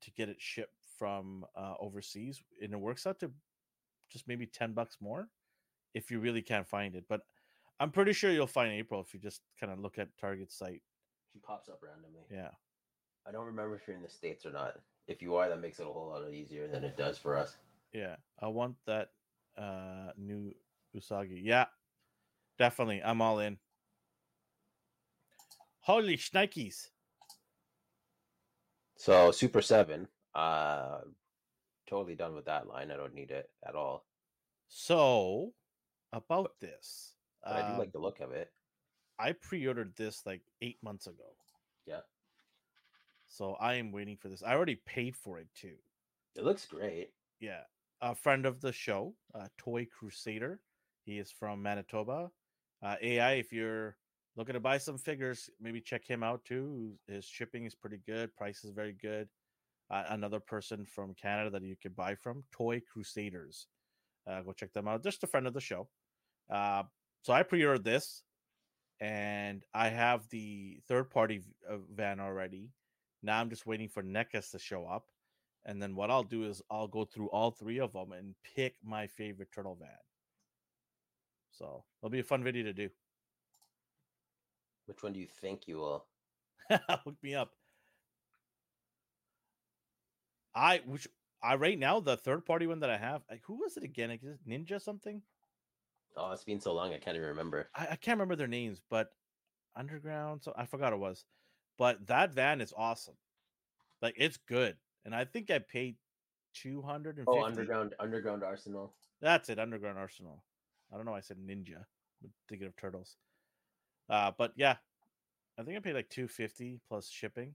to 0.00 0.10
get 0.12 0.28
it 0.28 0.36
shipped 0.38 0.84
from 0.98 1.44
uh, 1.56 1.74
overseas, 1.80 2.42
and 2.62 2.72
it 2.72 2.80
works 2.80 3.06
out 3.06 3.20
to 3.20 3.30
just 4.10 4.26
maybe 4.28 4.46
ten 4.46 4.72
bucks 4.72 4.96
more 5.00 5.28
if 5.94 6.10
you 6.10 6.20
really 6.20 6.42
can't 6.42 6.66
find 6.66 6.94
it. 6.94 7.04
But 7.08 7.22
I'm 7.80 7.90
pretty 7.90 8.12
sure 8.12 8.30
you'll 8.30 8.46
find 8.46 8.72
April 8.72 9.00
if 9.00 9.14
you 9.14 9.20
just 9.20 9.42
kind 9.60 9.72
of 9.72 9.78
look 9.78 9.98
at 9.98 10.08
Target's 10.20 10.56
site. 10.56 10.82
she 11.32 11.38
pops 11.38 11.68
up 11.68 11.80
randomly. 11.82 12.22
Yeah. 12.30 12.50
I 13.26 13.32
don't 13.32 13.46
remember 13.46 13.76
if 13.76 13.82
you're 13.86 13.96
in 13.96 14.02
the 14.02 14.08
states 14.08 14.46
or 14.46 14.52
not. 14.52 14.80
If 15.06 15.22
you 15.22 15.36
are, 15.36 15.48
that 15.48 15.60
makes 15.60 15.78
it 15.78 15.86
a 15.86 15.90
whole 15.90 16.08
lot 16.08 16.32
easier 16.32 16.66
than 16.68 16.84
it 16.84 16.96
does 16.96 17.18
for 17.18 17.36
us. 17.36 17.56
Yeah, 17.92 18.16
I 18.40 18.48
want 18.48 18.76
that 18.86 19.10
uh 19.56 20.12
new 20.16 20.52
Usagi. 20.96 21.40
Yeah, 21.42 21.66
definitely. 22.58 23.02
I'm 23.02 23.20
all 23.20 23.38
in. 23.40 23.58
Holy 25.88 26.18
shnikes. 26.18 26.90
So 28.96 29.30
Super 29.30 29.62
Seven, 29.62 30.06
uh, 30.34 30.98
totally 31.88 32.14
done 32.14 32.34
with 32.34 32.44
that 32.44 32.68
line. 32.68 32.90
I 32.90 32.96
don't 32.96 33.14
need 33.14 33.30
it 33.30 33.48
at 33.66 33.74
all. 33.74 34.04
So, 34.68 35.54
about 36.12 36.52
this, 36.60 37.14
But 37.42 37.54
I 37.54 37.62
do 37.62 37.72
um, 37.72 37.78
like 37.78 37.92
the 37.92 38.00
look 38.00 38.20
of 38.20 38.32
it. 38.32 38.52
I 39.18 39.32
pre-ordered 39.32 39.96
this 39.96 40.26
like 40.26 40.42
eight 40.60 40.76
months 40.82 41.06
ago. 41.06 41.32
Yeah. 41.86 42.00
So 43.26 43.54
I 43.54 43.76
am 43.76 43.90
waiting 43.90 44.18
for 44.18 44.28
this. 44.28 44.42
I 44.42 44.52
already 44.52 44.76
paid 44.84 45.16
for 45.16 45.38
it 45.38 45.48
too. 45.54 45.76
It 46.36 46.44
looks 46.44 46.66
great. 46.66 47.12
Yeah, 47.40 47.62
a 48.02 48.14
friend 48.14 48.44
of 48.44 48.60
the 48.60 48.72
show, 48.72 49.14
uh, 49.34 49.48
Toy 49.56 49.86
Crusader. 49.86 50.60
He 51.06 51.18
is 51.18 51.30
from 51.30 51.62
Manitoba. 51.62 52.30
Uh, 52.82 52.96
AI, 53.00 53.32
if 53.32 53.54
you're 53.54 53.96
looking 54.38 54.54
to 54.54 54.60
buy 54.60 54.78
some 54.78 54.96
figures, 54.96 55.50
maybe 55.60 55.80
check 55.80 56.06
him 56.06 56.22
out 56.22 56.44
too. 56.44 56.92
His 57.08 57.24
shipping 57.24 57.66
is 57.66 57.74
pretty 57.74 57.98
good. 58.06 58.34
Price 58.36 58.62
is 58.62 58.70
very 58.70 58.92
good. 58.92 59.28
Uh, 59.90 60.04
another 60.10 60.38
person 60.38 60.86
from 60.86 61.14
Canada 61.20 61.50
that 61.50 61.62
you 61.62 61.74
could 61.82 61.96
buy 61.96 62.14
from, 62.14 62.44
Toy 62.52 62.80
Crusaders. 62.92 63.66
Uh, 64.30 64.42
go 64.42 64.52
check 64.52 64.72
them 64.72 64.86
out. 64.86 65.02
Just 65.02 65.24
a 65.24 65.26
friend 65.26 65.46
of 65.48 65.54
the 65.54 65.60
show. 65.60 65.88
Uh, 66.48 66.84
so 67.22 67.32
I 67.32 67.42
pre-ordered 67.42 67.84
this, 67.84 68.22
and 69.00 69.64
I 69.74 69.88
have 69.88 70.28
the 70.28 70.78
third-party 70.86 71.42
uh, 71.68 71.78
van 71.92 72.20
already. 72.20 72.70
Now 73.22 73.40
I'm 73.40 73.50
just 73.50 73.66
waiting 73.66 73.88
for 73.88 74.04
NECAs 74.04 74.52
to 74.52 74.58
show 74.60 74.86
up, 74.86 75.06
and 75.64 75.82
then 75.82 75.96
what 75.96 76.10
I'll 76.12 76.22
do 76.22 76.44
is 76.44 76.62
I'll 76.70 76.86
go 76.86 77.04
through 77.04 77.30
all 77.30 77.50
three 77.50 77.80
of 77.80 77.92
them 77.92 78.12
and 78.12 78.36
pick 78.54 78.76
my 78.84 79.08
favorite 79.08 79.50
turtle 79.52 79.76
van. 79.80 79.88
So 81.50 81.82
it'll 82.00 82.10
be 82.10 82.20
a 82.20 82.24
fun 82.24 82.44
video 82.44 82.62
to 82.62 82.72
do. 82.72 82.88
Which 84.88 85.02
one 85.02 85.12
do 85.12 85.20
you 85.20 85.28
think 85.42 85.68
you 85.68 85.76
will? 85.76 86.06
Hook 86.70 87.16
me 87.22 87.34
up. 87.34 87.52
I 90.54 90.80
which 90.86 91.06
I 91.42 91.56
right 91.56 91.78
now 91.78 92.00
the 92.00 92.16
third 92.16 92.46
party 92.46 92.66
one 92.66 92.80
that 92.80 92.90
I 92.90 92.96
have. 92.96 93.22
Like, 93.30 93.42
who 93.44 93.56
was 93.56 93.76
it 93.76 93.84
again? 93.84 94.08
Like, 94.08 94.22
is 94.24 94.38
Ninja 94.48 94.80
something? 94.80 95.20
Oh, 96.16 96.32
it's 96.32 96.42
been 96.42 96.60
so 96.60 96.72
long 96.72 96.94
I 96.94 96.98
can't 96.98 97.16
even 97.16 97.28
remember. 97.28 97.68
I, 97.74 97.88
I 97.92 97.96
can't 97.96 98.16
remember 98.16 98.34
their 98.34 98.48
names, 98.48 98.80
but 98.88 99.10
Underground. 99.76 100.42
So 100.42 100.54
I 100.56 100.64
forgot 100.64 100.94
it 100.94 100.98
was. 100.98 101.26
But 101.76 102.06
that 102.06 102.32
van 102.32 102.62
is 102.62 102.72
awesome. 102.76 103.14
Like 104.00 104.14
it's 104.16 104.38
good, 104.38 104.76
and 105.04 105.14
I 105.14 105.26
think 105.26 105.50
I 105.50 105.58
paid 105.58 105.96
oh, 105.96 106.48
two 106.54 106.80
hundred 106.80 107.18
and. 107.18 107.26
Oh, 107.28 107.44
Underground 107.44 107.94
Underground 108.00 108.42
Arsenal. 108.42 108.94
That's 109.20 109.50
it, 109.50 109.58
Underground 109.58 109.98
Arsenal. 109.98 110.42
I 110.90 110.96
don't 110.96 111.04
know. 111.04 111.14
I 111.14 111.20
said 111.20 111.36
Ninja. 111.36 111.84
Thinking 112.48 112.66
of 112.66 112.76
turtles. 112.76 113.16
Uh, 114.08 114.32
but 114.36 114.52
yeah, 114.56 114.76
I 115.58 115.62
think 115.62 115.76
I 115.76 115.80
paid 115.80 115.94
like 115.94 116.08
two 116.08 116.28
fifty 116.28 116.80
plus 116.88 117.08
shipping. 117.10 117.54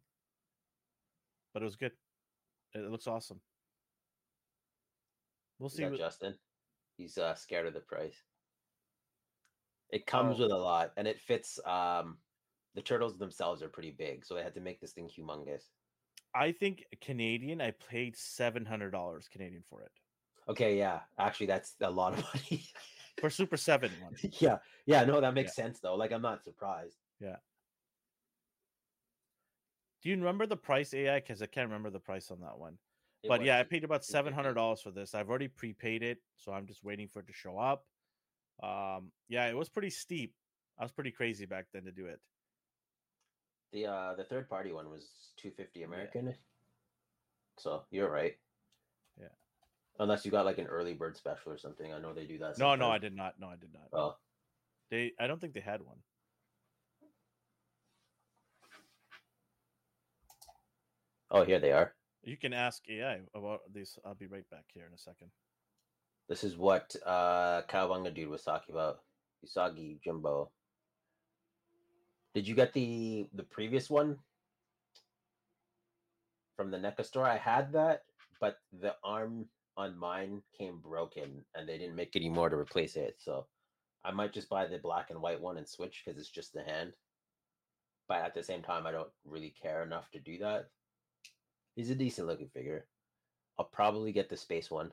But 1.53 1.61
it 1.61 1.65
was 1.65 1.75
good. 1.75 1.91
It 2.73 2.89
looks 2.89 3.07
awesome. 3.07 3.39
We'll 5.59 5.69
see. 5.69 5.83
what- 5.85 5.97
Justin. 5.97 6.35
He's 6.97 7.17
uh, 7.17 7.33
scared 7.35 7.65
of 7.65 7.73
the 7.73 7.79
price. 7.79 8.21
It 9.89 10.05
comes 10.05 10.39
Oh. 10.39 10.43
with 10.43 10.51
a 10.51 10.57
lot, 10.57 10.91
and 10.97 11.07
it 11.07 11.19
fits. 11.19 11.59
Um, 11.65 12.17
the 12.75 12.81
turtles 12.81 13.17
themselves 13.17 13.61
are 13.63 13.69
pretty 13.69 13.91
big, 13.91 14.25
so 14.25 14.33
they 14.35 14.43
had 14.43 14.53
to 14.55 14.61
make 14.61 14.79
this 14.79 14.93
thing 14.93 15.07
humongous. 15.09 15.63
I 16.35 16.51
think 16.51 16.85
Canadian. 17.01 17.61
I 17.61 17.71
paid 17.71 18.15
seven 18.17 18.65
hundred 18.65 18.91
dollars 18.91 19.27
Canadian 19.31 19.63
for 19.69 19.81
it 19.83 19.91
Okay, 20.47 20.77
yeah, 20.77 21.01
actually, 21.19 21.45
that's 21.47 21.75
a 21.81 21.89
lot 21.89 22.13
of 22.17 22.23
money. 22.33 22.65
For 23.19 23.29
Super 23.29 23.57
Seven 23.57 23.91
one. 24.01 24.15
yeah, 24.39 24.57
yeah, 24.85 25.03
no, 25.03 25.21
that 25.21 25.33
makes 25.33 25.55
sense 25.55 25.79
though. 25.79 25.95
Like, 25.95 26.11
I'm 26.11 26.21
not 26.21 26.43
surprised. 26.43 26.97
Yeah. 27.19 27.37
Do 30.01 30.09
you 30.09 30.17
remember 30.17 30.45
the 30.45 30.57
price 30.57 30.93
AI? 30.93 31.19
Because 31.19 31.41
I 31.41 31.45
can't 31.45 31.67
remember 31.67 31.89
the 31.89 31.99
price 31.99 32.29
on 32.29 32.41
that 32.41 32.57
one. 32.57 32.77
It 33.23 33.29
but 33.29 33.39
was 33.39 33.47
yeah, 33.47 33.59
I 33.59 33.63
paid 33.63 33.83
about 33.85 34.03
seven 34.03 34.33
hundred 34.33 34.55
dollars 34.55 34.81
for 34.81 34.91
this. 34.91 35.15
I've 35.15 35.29
already 35.29 35.47
prepaid 35.47 36.03
it, 36.03 36.19
so 36.35 36.51
I'm 36.51 36.67
just 36.67 36.83
waiting 36.83 37.07
for 37.07 37.19
it 37.19 37.27
to 37.27 37.33
show 37.33 37.57
up. 37.57 37.85
Um, 38.61 39.11
yeah, 39.29 39.47
it 39.47 39.55
was 39.55 39.69
pretty 39.69 39.89
steep. 39.89 40.33
I 40.77 40.83
was 40.83 40.91
pretty 40.91 41.11
crazy 41.11 41.45
back 41.45 41.67
then 41.73 41.85
to 41.85 41.91
do 41.91 42.07
it. 42.07 42.19
The 43.71 43.87
uh, 43.87 44.13
the 44.15 44.25
third 44.25 44.49
party 44.49 44.73
one 44.73 44.89
was 44.89 45.07
250 45.37 45.83
American. 45.83 46.35
So 47.57 47.83
you're 47.91 48.09
right. 48.09 48.35
Unless 49.99 50.25
you 50.25 50.31
got 50.31 50.45
like 50.45 50.57
an 50.57 50.65
early 50.67 50.93
bird 50.93 51.15
special 51.17 51.51
or 51.51 51.57
something. 51.57 51.93
I 51.93 51.99
know 51.99 52.13
they 52.13 52.25
do 52.25 52.39
that. 52.39 52.57
No, 52.57 52.75
no, 52.75 52.89
I 52.89 52.97
did 52.97 53.15
not. 53.15 53.35
No, 53.39 53.47
I 53.47 53.55
did 53.55 53.69
not. 53.73 53.87
Oh, 53.93 54.15
They, 54.89 55.13
I 55.19 55.27
don't 55.27 55.39
think 55.39 55.53
they 55.53 55.59
had 55.61 55.81
one. 55.81 55.97
oh, 61.31 61.43
here 61.43 61.59
they 61.59 61.71
are. 61.71 61.93
You 62.23 62.37
can 62.37 62.53
ask 62.53 62.81
AI 62.89 63.19
about 63.35 63.61
these. 63.73 63.99
I'll 64.05 64.15
be 64.15 64.27
right 64.27 64.49
back 64.49 64.65
here 64.73 64.85
in 64.87 64.93
a 64.93 64.97
second. 64.97 65.29
This 66.29 66.43
is 66.43 66.57
what 66.57 66.95
uh 67.05 67.63
Cowabunga 67.69 68.13
dude 68.13 68.29
was 68.29 68.43
talking 68.43 68.73
about. 68.73 68.99
Usagi 69.45 69.99
Yojimbo. 69.99 70.47
Did 72.33 72.47
you 72.47 72.55
get 72.55 72.73
the 72.73 73.27
the 73.33 73.43
previous 73.43 73.89
one 73.89 74.17
from 76.55 76.71
the 76.71 76.77
NECA 76.77 77.05
store? 77.05 77.25
I 77.25 77.37
had 77.37 77.73
that, 77.73 78.01
but 78.39 78.57
the 78.71 78.95
arm 79.03 79.45
on 79.75 79.97
mine 79.97 80.41
came 80.57 80.79
broken 80.79 81.43
and 81.55 81.67
they 81.67 81.77
didn't 81.77 81.95
make 81.95 82.15
any 82.15 82.29
more 82.29 82.49
to 82.49 82.55
replace 82.55 82.95
it. 82.95 83.15
So 83.19 83.47
I 84.05 84.11
might 84.11 84.33
just 84.33 84.49
buy 84.49 84.67
the 84.67 84.77
black 84.77 85.09
and 85.09 85.21
white 85.21 85.41
one 85.41 85.57
and 85.57 85.67
switch 85.67 86.03
because 86.03 86.19
it's 86.19 86.29
just 86.29 86.53
the 86.53 86.63
hand. 86.63 86.93
But 88.07 88.21
at 88.21 88.33
the 88.35 88.43
same 88.43 88.61
time, 88.61 88.85
I 88.85 88.91
don't 88.91 89.09
really 89.25 89.53
care 89.61 89.81
enough 89.83 90.11
to 90.11 90.19
do 90.19 90.37
that. 90.39 90.69
He's 91.75 91.89
a 91.89 91.95
decent 91.95 92.27
looking 92.27 92.49
figure. 92.49 92.85
I'll 93.57 93.65
probably 93.65 94.11
get 94.11 94.29
the 94.29 94.37
space 94.37 94.69
one. 94.69 94.91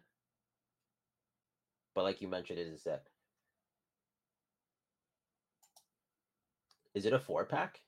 But 1.95 2.05
like 2.05 2.23
you 2.23 2.29
mentioned, 2.29 2.59
it 2.59 2.69
is 2.69 2.83
set. 2.83 3.03
Is 6.95 7.07
it 7.07 7.13
a 7.13 7.19
four 7.19 7.45
pack? 7.45 7.81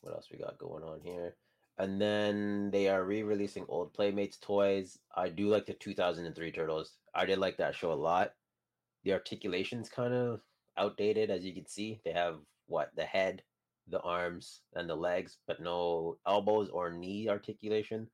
What 0.00 0.14
else 0.14 0.28
we 0.30 0.38
got 0.38 0.58
going 0.58 0.84
on 0.84 1.00
here? 1.02 1.34
And 1.78 2.00
then 2.00 2.70
they 2.70 2.88
are 2.88 3.04
re-releasing 3.04 3.66
old 3.68 3.92
Playmates 3.92 4.36
toys. 4.36 4.98
I 5.14 5.28
do 5.28 5.48
like 5.48 5.66
the 5.66 5.74
2003 5.74 6.52
Turtles. 6.52 6.92
I 7.14 7.26
did 7.26 7.38
like 7.38 7.56
that 7.56 7.74
show 7.74 7.92
a 7.92 7.94
lot. 7.94 8.32
The 9.02 9.12
articulation's 9.12 9.88
kind 9.88 10.14
of 10.14 10.40
outdated, 10.76 11.30
as 11.30 11.44
you 11.44 11.52
can 11.52 11.66
see. 11.66 12.00
They 12.04 12.12
have 12.12 12.36
what 12.66 12.90
the 12.94 13.04
head, 13.04 13.42
the 13.88 14.00
arms, 14.00 14.60
and 14.74 14.88
the 14.88 14.94
legs, 14.94 15.38
but 15.46 15.60
no 15.60 16.18
elbows 16.26 16.68
or 16.70 16.90
knee 16.92 17.28
articulation. 17.28 18.08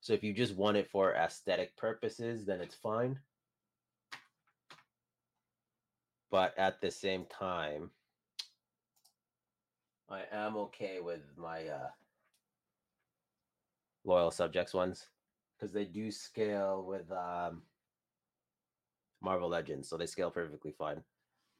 So 0.00 0.14
if 0.14 0.24
you 0.24 0.32
just 0.32 0.56
want 0.56 0.76
it 0.76 0.90
for 0.90 1.14
aesthetic 1.14 1.76
purposes, 1.76 2.44
then 2.44 2.60
it's 2.60 2.74
fine. 2.74 3.18
But 6.30 6.58
at 6.58 6.80
the 6.80 6.90
same 6.90 7.26
time, 7.26 7.90
I 10.08 10.22
am 10.32 10.56
okay 10.56 11.00
with 11.00 11.20
my 11.36 11.68
uh, 11.68 11.90
loyal 14.04 14.30
subjects 14.30 14.74
ones 14.74 15.08
because 15.58 15.72
they 15.72 15.84
do 15.84 16.10
scale 16.10 16.84
with 16.86 17.10
um, 17.12 17.62
Marvel 19.22 19.48
Legends, 19.48 19.88
so 19.88 19.96
they 19.96 20.06
scale 20.06 20.30
perfectly 20.30 20.72
fine. 20.72 21.02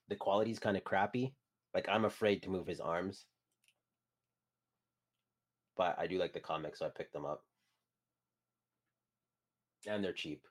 The 0.09 0.16
quality's 0.16 0.59
kind 0.59 0.76
of 0.76 0.84
crappy. 0.84 1.34
Like 1.74 1.88
I'm 1.88 2.05
afraid 2.05 2.43
to 2.43 2.51
move 2.51 2.66
his 2.66 2.80
arms, 2.80 3.26
but 5.76 5.97
I 5.99 6.07
do 6.07 6.18
like 6.18 6.34
the 6.34 6.40
comics, 6.40 6.80
so 6.80 6.86
I 6.86 6.90
picked 6.90 7.12
them 7.12 7.24
up 7.24 7.43
and 9.86 10.03
they're 10.03 10.12
cheap. 10.12 10.47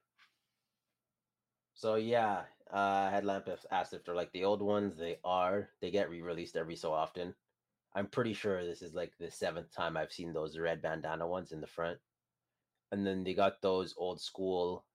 So 1.74 1.96
yeah, 1.96 2.42
uh, 2.72 3.10
Headlamp 3.10 3.50
asked 3.72 3.94
if 3.94 4.04
they're 4.04 4.16
like 4.16 4.32
the 4.34 4.44
old 4.44 4.62
ones. 4.62 4.98
They 4.98 5.18
are. 5.24 5.70
They 5.82 5.92
get 5.92 6.10
re-released 6.10 6.56
every 6.56 6.76
so 6.76 6.94
often. 6.94 7.34
I'm 7.94 8.08
pretty 8.08 8.34
sure 8.34 8.64
this 8.64 8.82
is 8.82 8.94
like 8.94 9.12
the 9.20 9.30
seventh 9.30 9.74
time 9.76 9.98
I've 9.98 10.14
seen 10.14 10.34
those 10.34 10.58
red 10.58 10.82
bandana 10.82 11.28
ones 11.28 11.52
in 11.52 11.62
the 11.62 11.68
front. 11.68 11.98
And 12.92 13.06
then 13.06 13.24
they 13.24 13.34
got 13.34 13.62
those 13.62 13.94
old 13.98 14.22
school 14.22 14.86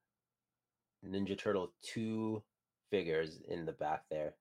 Ninja 1.04 1.38
Turtle 1.38 1.72
2 1.82 2.42
figures 2.90 3.40
in 3.48 3.66
the 3.66 3.72
back 3.72 4.04
there. 4.10 4.34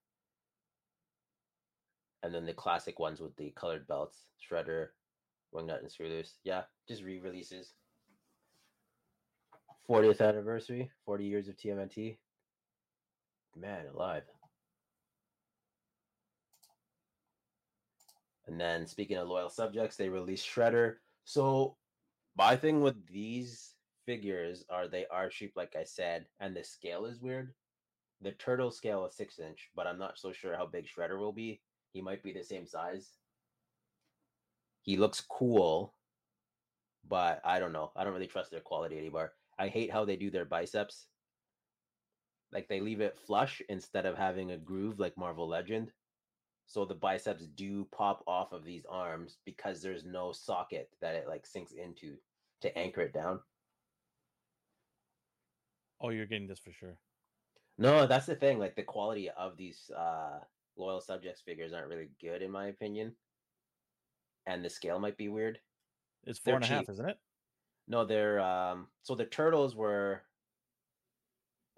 And 2.22 2.34
then 2.34 2.46
the 2.46 2.54
classic 2.54 2.98
ones 2.98 3.20
with 3.20 3.36
the 3.36 3.52
colored 3.56 3.86
belts, 3.86 4.18
Shredder, 4.40 4.88
Wingnut, 5.54 5.80
and 5.80 5.90
Screw 5.90 6.08
Loose. 6.08 6.34
Yeah, 6.42 6.62
just 6.88 7.02
re-releases. 7.02 7.72
40th 9.88 10.20
anniversary, 10.20 10.90
40 11.04 11.24
years 11.24 11.48
of 11.48 11.56
TMNT. 11.56 12.16
Man 13.54 13.86
alive. 13.94 14.24
And 18.46 18.60
then 18.60 18.86
speaking 18.86 19.16
of 19.16 19.28
loyal 19.28 19.50
subjects, 19.50 19.96
they 19.96 20.08
released 20.08 20.46
Shredder. 20.46 20.96
So 21.24 21.76
my 22.36 22.56
thing 22.56 22.80
with 22.80 23.06
these 23.06 23.74
figures 24.04 24.64
are 24.70 24.86
they 24.86 25.06
are 25.10 25.30
shaped 25.30 25.56
like 25.56 25.74
I 25.74 25.84
said, 25.84 26.26
and 26.38 26.56
the 26.56 26.62
scale 26.62 27.06
is 27.06 27.20
weird. 27.20 27.52
The 28.22 28.32
turtle 28.32 28.70
scale 28.70 29.04
is 29.04 29.16
six 29.16 29.38
inch, 29.38 29.70
but 29.74 29.86
I'm 29.86 29.98
not 29.98 30.18
so 30.18 30.32
sure 30.32 30.56
how 30.56 30.66
big 30.66 30.86
Shredder 30.86 31.18
will 31.18 31.32
be. 31.32 31.60
He 31.92 32.00
might 32.00 32.22
be 32.22 32.32
the 32.32 32.44
same 32.44 32.66
size. 32.66 33.10
He 34.82 34.96
looks 34.96 35.20
cool, 35.20 35.94
but 37.08 37.40
I 37.44 37.58
don't 37.58 37.72
know. 37.72 37.90
I 37.96 38.04
don't 38.04 38.12
really 38.12 38.26
trust 38.26 38.50
their 38.50 38.60
quality 38.60 38.96
anymore. 38.96 39.32
I 39.58 39.68
hate 39.68 39.90
how 39.90 40.04
they 40.04 40.16
do 40.16 40.30
their 40.30 40.44
biceps. 40.44 41.06
Like 42.52 42.68
they 42.68 42.80
leave 42.80 43.00
it 43.00 43.18
flush 43.26 43.60
instead 43.68 44.06
of 44.06 44.16
having 44.16 44.52
a 44.52 44.56
groove 44.56 45.00
like 45.00 45.16
Marvel 45.16 45.48
Legend. 45.48 45.90
So 46.66 46.84
the 46.84 46.94
biceps 46.94 47.46
do 47.46 47.86
pop 47.92 48.24
off 48.26 48.52
of 48.52 48.64
these 48.64 48.84
arms 48.88 49.38
because 49.44 49.80
there's 49.80 50.04
no 50.04 50.32
socket 50.32 50.90
that 51.00 51.14
it 51.14 51.28
like 51.28 51.46
sinks 51.46 51.72
into 51.72 52.16
to 52.60 52.76
anchor 52.76 53.02
it 53.02 53.14
down. 53.14 53.40
Oh, 56.00 56.10
you're 56.10 56.26
getting 56.26 56.48
this 56.48 56.58
for 56.58 56.72
sure. 56.72 56.98
No, 57.78 58.06
that's 58.06 58.26
the 58.26 58.34
thing. 58.34 58.58
Like 58.58 58.74
the 58.74 58.82
quality 58.82 59.30
of 59.30 59.56
these 59.56 59.90
uh 59.96 60.40
loyal 60.76 61.00
subjects 61.00 61.40
figures 61.40 61.72
aren't 61.72 61.88
really 61.88 62.10
good 62.20 62.42
in 62.42 62.50
my 62.50 62.66
opinion. 62.66 63.16
And 64.46 64.64
the 64.64 64.70
scale 64.70 64.98
might 64.98 65.16
be 65.16 65.28
weird. 65.28 65.60
It's 66.24 66.40
They're 66.40 66.52
four 66.52 66.56
and 66.56 66.64
a 66.64 66.68
half, 66.68 66.88
isn't 66.88 67.08
it? 67.08 67.18
No, 67.86 68.04
they're 68.04 68.40
um 68.40 68.88
so 69.02 69.14
the 69.14 69.26
turtles 69.26 69.76
were 69.76 70.22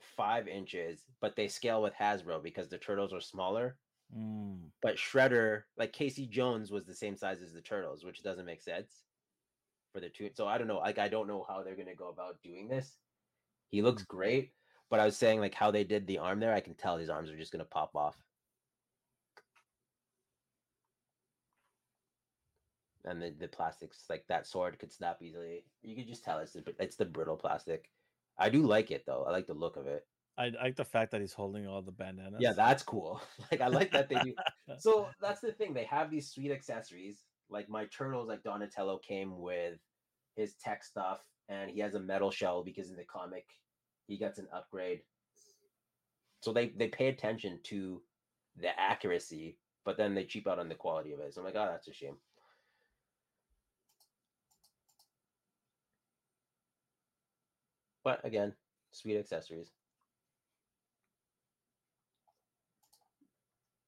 five 0.01 0.49
inches, 0.49 1.05
but 1.21 1.37
they 1.37 1.47
scale 1.47 1.83
with 1.83 1.95
Hasbro 1.95 2.43
because 2.43 2.69
the 2.69 2.79
turtles 2.79 3.13
are 3.13 3.21
smaller. 3.21 3.77
Mm. 4.17 4.59
But 4.81 4.97
Shredder, 4.97 5.63
like 5.77 5.93
Casey 5.93 6.27
Jones, 6.27 6.71
was 6.71 6.85
the 6.87 6.95
same 6.95 7.17
size 7.17 7.43
as 7.43 7.53
the 7.53 7.61
turtles, 7.61 8.05
which 8.05 8.23
doesn't 8.23 8.47
make 8.47 8.63
sense 8.63 9.03
for 9.93 10.01
the 10.01 10.09
two. 10.09 10.31
So 10.35 10.47
I 10.47 10.59
don't 10.59 10.69
know. 10.69 10.79
Like 10.79 10.99
I 10.99 11.09
don't 11.09 11.29
know 11.29 11.45
how 11.49 11.63
they're 11.63 11.77
gonna 11.77 11.95
go 11.95 12.09
about 12.09 12.43
doing 12.43 12.69
this. 12.69 12.97
He 13.71 13.83
looks 13.83 14.03
great, 14.03 14.53
but 14.91 15.01
I 15.01 15.05
was 15.05 15.17
saying 15.17 15.41
like 15.41 15.55
how 15.55 15.71
they 15.71 15.85
did 15.85 16.07
the 16.07 16.19
arm 16.19 16.41
there. 16.41 16.55
I 16.55 16.61
can 16.61 16.75
tell 16.75 16.97
his 16.97 17.11
arms 17.11 17.31
are 17.31 17.37
just 17.37 17.53
gonna 17.53 17.65
pop 17.65 17.95
off. 17.95 18.17
And 23.05 23.23
the, 23.23 23.31
the 23.39 23.49
plastics, 23.49 24.05
like 24.11 24.25
that 24.29 24.47
sword, 24.47 24.79
could 24.79 24.93
snap 24.93 25.23
easily. 25.23 25.65
You 25.83 25.97
could 25.97 26.09
just 26.09 26.25
tell 26.25 26.39
it's 26.39 26.53
the, 26.53 26.63
it's 26.79 26.97
the 26.97 27.07
brittle 27.07 27.37
plastic. 27.37 27.91
I 28.39 28.51
do 28.51 28.67
like 28.67 28.91
it 28.91 29.05
though. 29.07 29.25
I 29.27 29.33
like 29.33 29.47
the 29.47 29.55
look 29.55 29.77
of 29.77 29.87
it. 29.87 30.07
I 30.39 30.51
like 30.51 30.77
the 30.77 30.85
fact 30.85 31.11
that 31.11 31.21
he's 31.21 31.33
holding 31.33 31.67
all 31.67 31.83
the 31.83 31.91
bandanas. 31.91 32.41
Yeah, 32.41 32.53
that's 32.53 32.85
cool. 32.85 33.21
like 33.51 33.61
I 33.61 33.67
like 33.67 33.91
that 33.93 34.09
they 34.09 34.17
do. 34.17 34.35
So 34.81 35.09
that's 35.21 35.41
the 35.41 35.51
thing. 35.51 35.75
They 35.75 35.85
have 35.85 36.09
these 36.09 36.31
sweet 36.31 36.53
accessories. 36.53 37.25
Like 37.51 37.69
my 37.69 37.87
turtles, 37.87 38.29
like 38.29 38.45
Donatello 38.45 38.99
came 38.99 39.41
with 39.41 39.81
his 40.37 40.55
tech 40.55 40.85
stuff, 40.85 41.19
and 41.49 41.69
he 41.69 41.81
has 41.81 41.95
a 41.95 42.01
metal 42.01 42.31
shell 42.31 42.63
because 42.63 42.91
in 42.91 42.97
the 42.97 43.03
comic 43.03 43.45
he 44.07 44.17
gets 44.17 44.39
an 44.39 44.47
upgrade. 44.55 45.01
So 46.43 46.53
they 46.53 46.69
they 46.69 46.87
pay 46.87 47.09
attention 47.09 47.59
to 47.65 48.01
the 48.57 48.79
accuracy, 48.79 49.57
but 49.85 49.97
then 49.97 50.15
they 50.15 50.25
cheap 50.25 50.47
out 50.47 50.61
on 50.61 50.69
the 50.69 50.77
quality 50.77 51.13
of 51.13 51.19
it. 51.19 51.35
So 51.35 51.41
I'm 51.41 51.47
like, 51.47 51.57
oh, 51.57 51.67
that's 51.69 51.89
a 51.89 51.93
shame. 51.93 52.17
But 58.05 58.25
again, 58.25 58.55
sweet 58.93 59.19
accessories. 59.19 59.73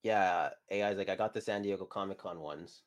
Yeah, 0.02 0.50
AI's 0.72 0.96
like, 0.96 1.10
I 1.10 1.16
got 1.16 1.34
the 1.34 1.40
San 1.40 1.62
Diego 1.62 1.84
Comic 1.84 2.18
Con 2.18 2.40
ones, 2.40 2.82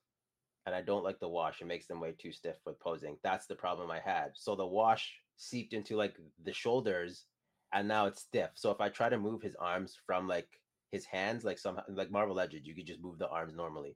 and 0.66 0.74
I 0.74 0.82
don't 0.82 1.03
like 1.03 1.20
the 1.20 1.30
wash. 1.30 1.61
It 1.61 1.68
makes 1.68 1.86
them 1.86 1.99
way 1.99 2.14
too 2.18 2.32
stiff 2.32 2.55
with 2.66 2.80
posing. 2.80 3.18
That's 3.24 3.45
the 3.45 3.55
problem 3.55 3.91
I 3.91 3.99
had. 3.99 4.32
So 4.34 4.55
the 4.55 4.66
wash 4.66 5.14
seeped 5.38 5.74
into 5.74 5.95
like 5.95 6.16
the 6.43 6.53
shoulders, 6.53 7.26
and 7.74 7.88
now 7.88 8.07
it's 8.07 8.22
stiff. 8.22 8.51
So 8.55 8.72
if 8.72 8.82
I 8.82 8.89
try 8.89 9.09
to 9.09 9.18
move 9.18 9.41
his 9.41 9.55
arms 9.55 9.97
from 10.05 10.28
like 10.28 10.47
his 10.91 11.05
hands, 11.05 11.43
like 11.43 11.59
some 11.59 11.80
like 11.89 12.11
Marvel 12.11 12.36
Legends, 12.36 12.68
you 12.68 12.76
could 12.76 12.88
just 12.88 13.01
move 13.01 13.20
the 13.20 13.30
arms 13.30 13.53
normally. 13.55 13.95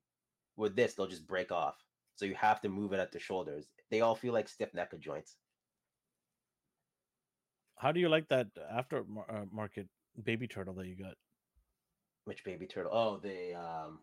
With 0.56 0.76
this, 0.76 0.94
they'll 0.94 1.08
just 1.08 1.28
break 1.28 1.52
off. 1.52 1.76
So 2.16 2.26
you 2.26 2.36
have 2.36 2.62
to 2.62 2.70
move 2.70 2.94
it 2.94 3.00
at 3.00 3.12
the 3.12 3.20
shoulders. 3.20 3.68
They 3.92 4.02
all 4.02 4.16
feel 4.16 4.34
like 4.34 4.50
stiff 4.50 4.74
neck 4.74 4.92
joints. 5.00 5.36
How 7.78 7.92
do 7.92 8.00
you 8.00 8.10
like 8.10 8.28
that 8.30 8.48
after 8.72 9.06
uh, 9.30 9.46
market 9.52 9.88
baby 10.24 10.48
turtle 10.48 10.74
that 10.76 10.88
you 10.88 10.96
got? 10.96 11.14
Which 12.28 12.44
baby 12.44 12.68
turtle? 12.68 12.92
Oh, 12.94 13.18
the 13.24 13.54
um. 13.58 14.00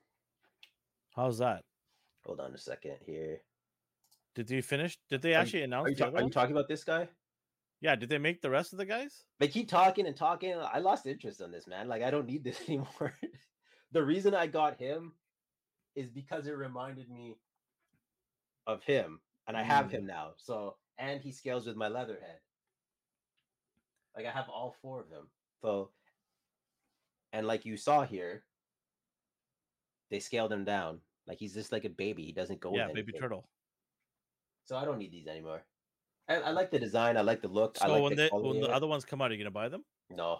How's 1.15 1.37
that? 1.39 1.63
Hold 2.25 2.41
on 2.41 2.55
a 2.55 2.59
second 2.59 2.97
here. 3.05 3.43
Did 4.35 4.49
they 4.49 4.63
finish? 4.63 4.97
Did 5.11 5.21
they 5.21 5.35
Are 5.35 5.43
actually 5.43 5.63
announce? 5.63 5.89
Are 5.89 5.91
you, 5.91 5.97
ta- 5.97 6.11
are 6.17 6.23
you 6.23 6.31
talking 6.31 6.53
about 6.57 6.67
this 6.67 6.85
guy? 6.85 7.07
yeah. 7.83 7.95
Did 7.97 8.09
they 8.09 8.17
make 8.17 8.41
the 8.41 8.49
rest 8.49 8.73
of 8.73 8.79
the 8.79 8.87
guys? 8.87 9.25
They 9.41 9.49
keep 9.49 9.69
talking 9.69 10.07
and 10.07 10.17
talking. 10.17 10.55
I 10.59 10.79
lost 10.79 11.05
interest 11.07 11.43
on 11.43 11.53
this, 11.53 11.67
man. 11.67 11.87
Like, 11.87 12.03
I 12.03 12.11
don't 12.11 12.25
need 12.27 12.43
this 12.45 12.59
anymore. 12.67 13.13
the 13.93 14.03
reason 14.03 14.35
I 14.35 14.47
got 14.47 14.79
him 14.81 15.13
is 15.95 16.09
because 16.09 16.47
it 16.47 16.53
reminded 16.57 17.11
me 17.11 17.37
of 18.67 18.83
him, 18.85 19.21
and 19.47 19.55
I 19.55 19.63
have 19.65 19.89
Mm. 19.89 19.91
him 19.91 20.07
now. 20.07 20.31
So, 20.39 20.77
and 20.97 21.21
he 21.21 21.31
scales 21.31 21.67
with 21.67 21.77
my 21.77 21.89
leatherhead. 21.89 22.39
Like, 24.17 24.25
I 24.25 24.31
have 24.31 24.49
all 24.49 24.75
four 24.81 25.01
of 25.01 25.11
them. 25.11 25.29
So, 25.61 25.91
and 27.35 27.47
like 27.47 27.67
you 27.67 27.77
saw 27.77 28.05
here, 28.07 28.45
they 30.11 30.21
scaled 30.21 30.53
him 30.53 30.65
down. 30.65 31.01
Like 31.27 31.39
he's 31.39 31.53
just 31.53 31.73
like 31.73 31.85
a 31.85 31.91
baby. 31.91 32.25
He 32.25 32.33
doesn't 32.33 32.61
go. 32.61 32.75
yeah, 32.75 32.89
baby 32.95 33.13
turtle. 33.13 33.49
So 34.65 34.77
I 34.77 34.85
don't 34.85 34.99
need 34.99 35.11
these 35.11 35.27
anymore. 35.27 35.63
I, 36.29 36.37
I 36.37 36.51
like 36.51 36.71
the 36.71 36.79
design. 36.79 37.17
I 37.17 37.23
like 37.23 37.43
the 37.43 37.49
look. 37.49 37.77
I 37.81 37.87
So 37.87 37.93
like 37.93 38.03
when 38.03 38.17
the 38.17 38.29
when 38.33 38.61
the 38.61 38.71
other 38.71 38.87
ones 38.87 39.05
come 39.05 39.21
out, 39.21 39.31
are 39.31 39.35
you 39.35 39.43
gonna 39.43 39.51
buy 39.51 39.69
them? 39.69 39.85
No. 40.11 40.39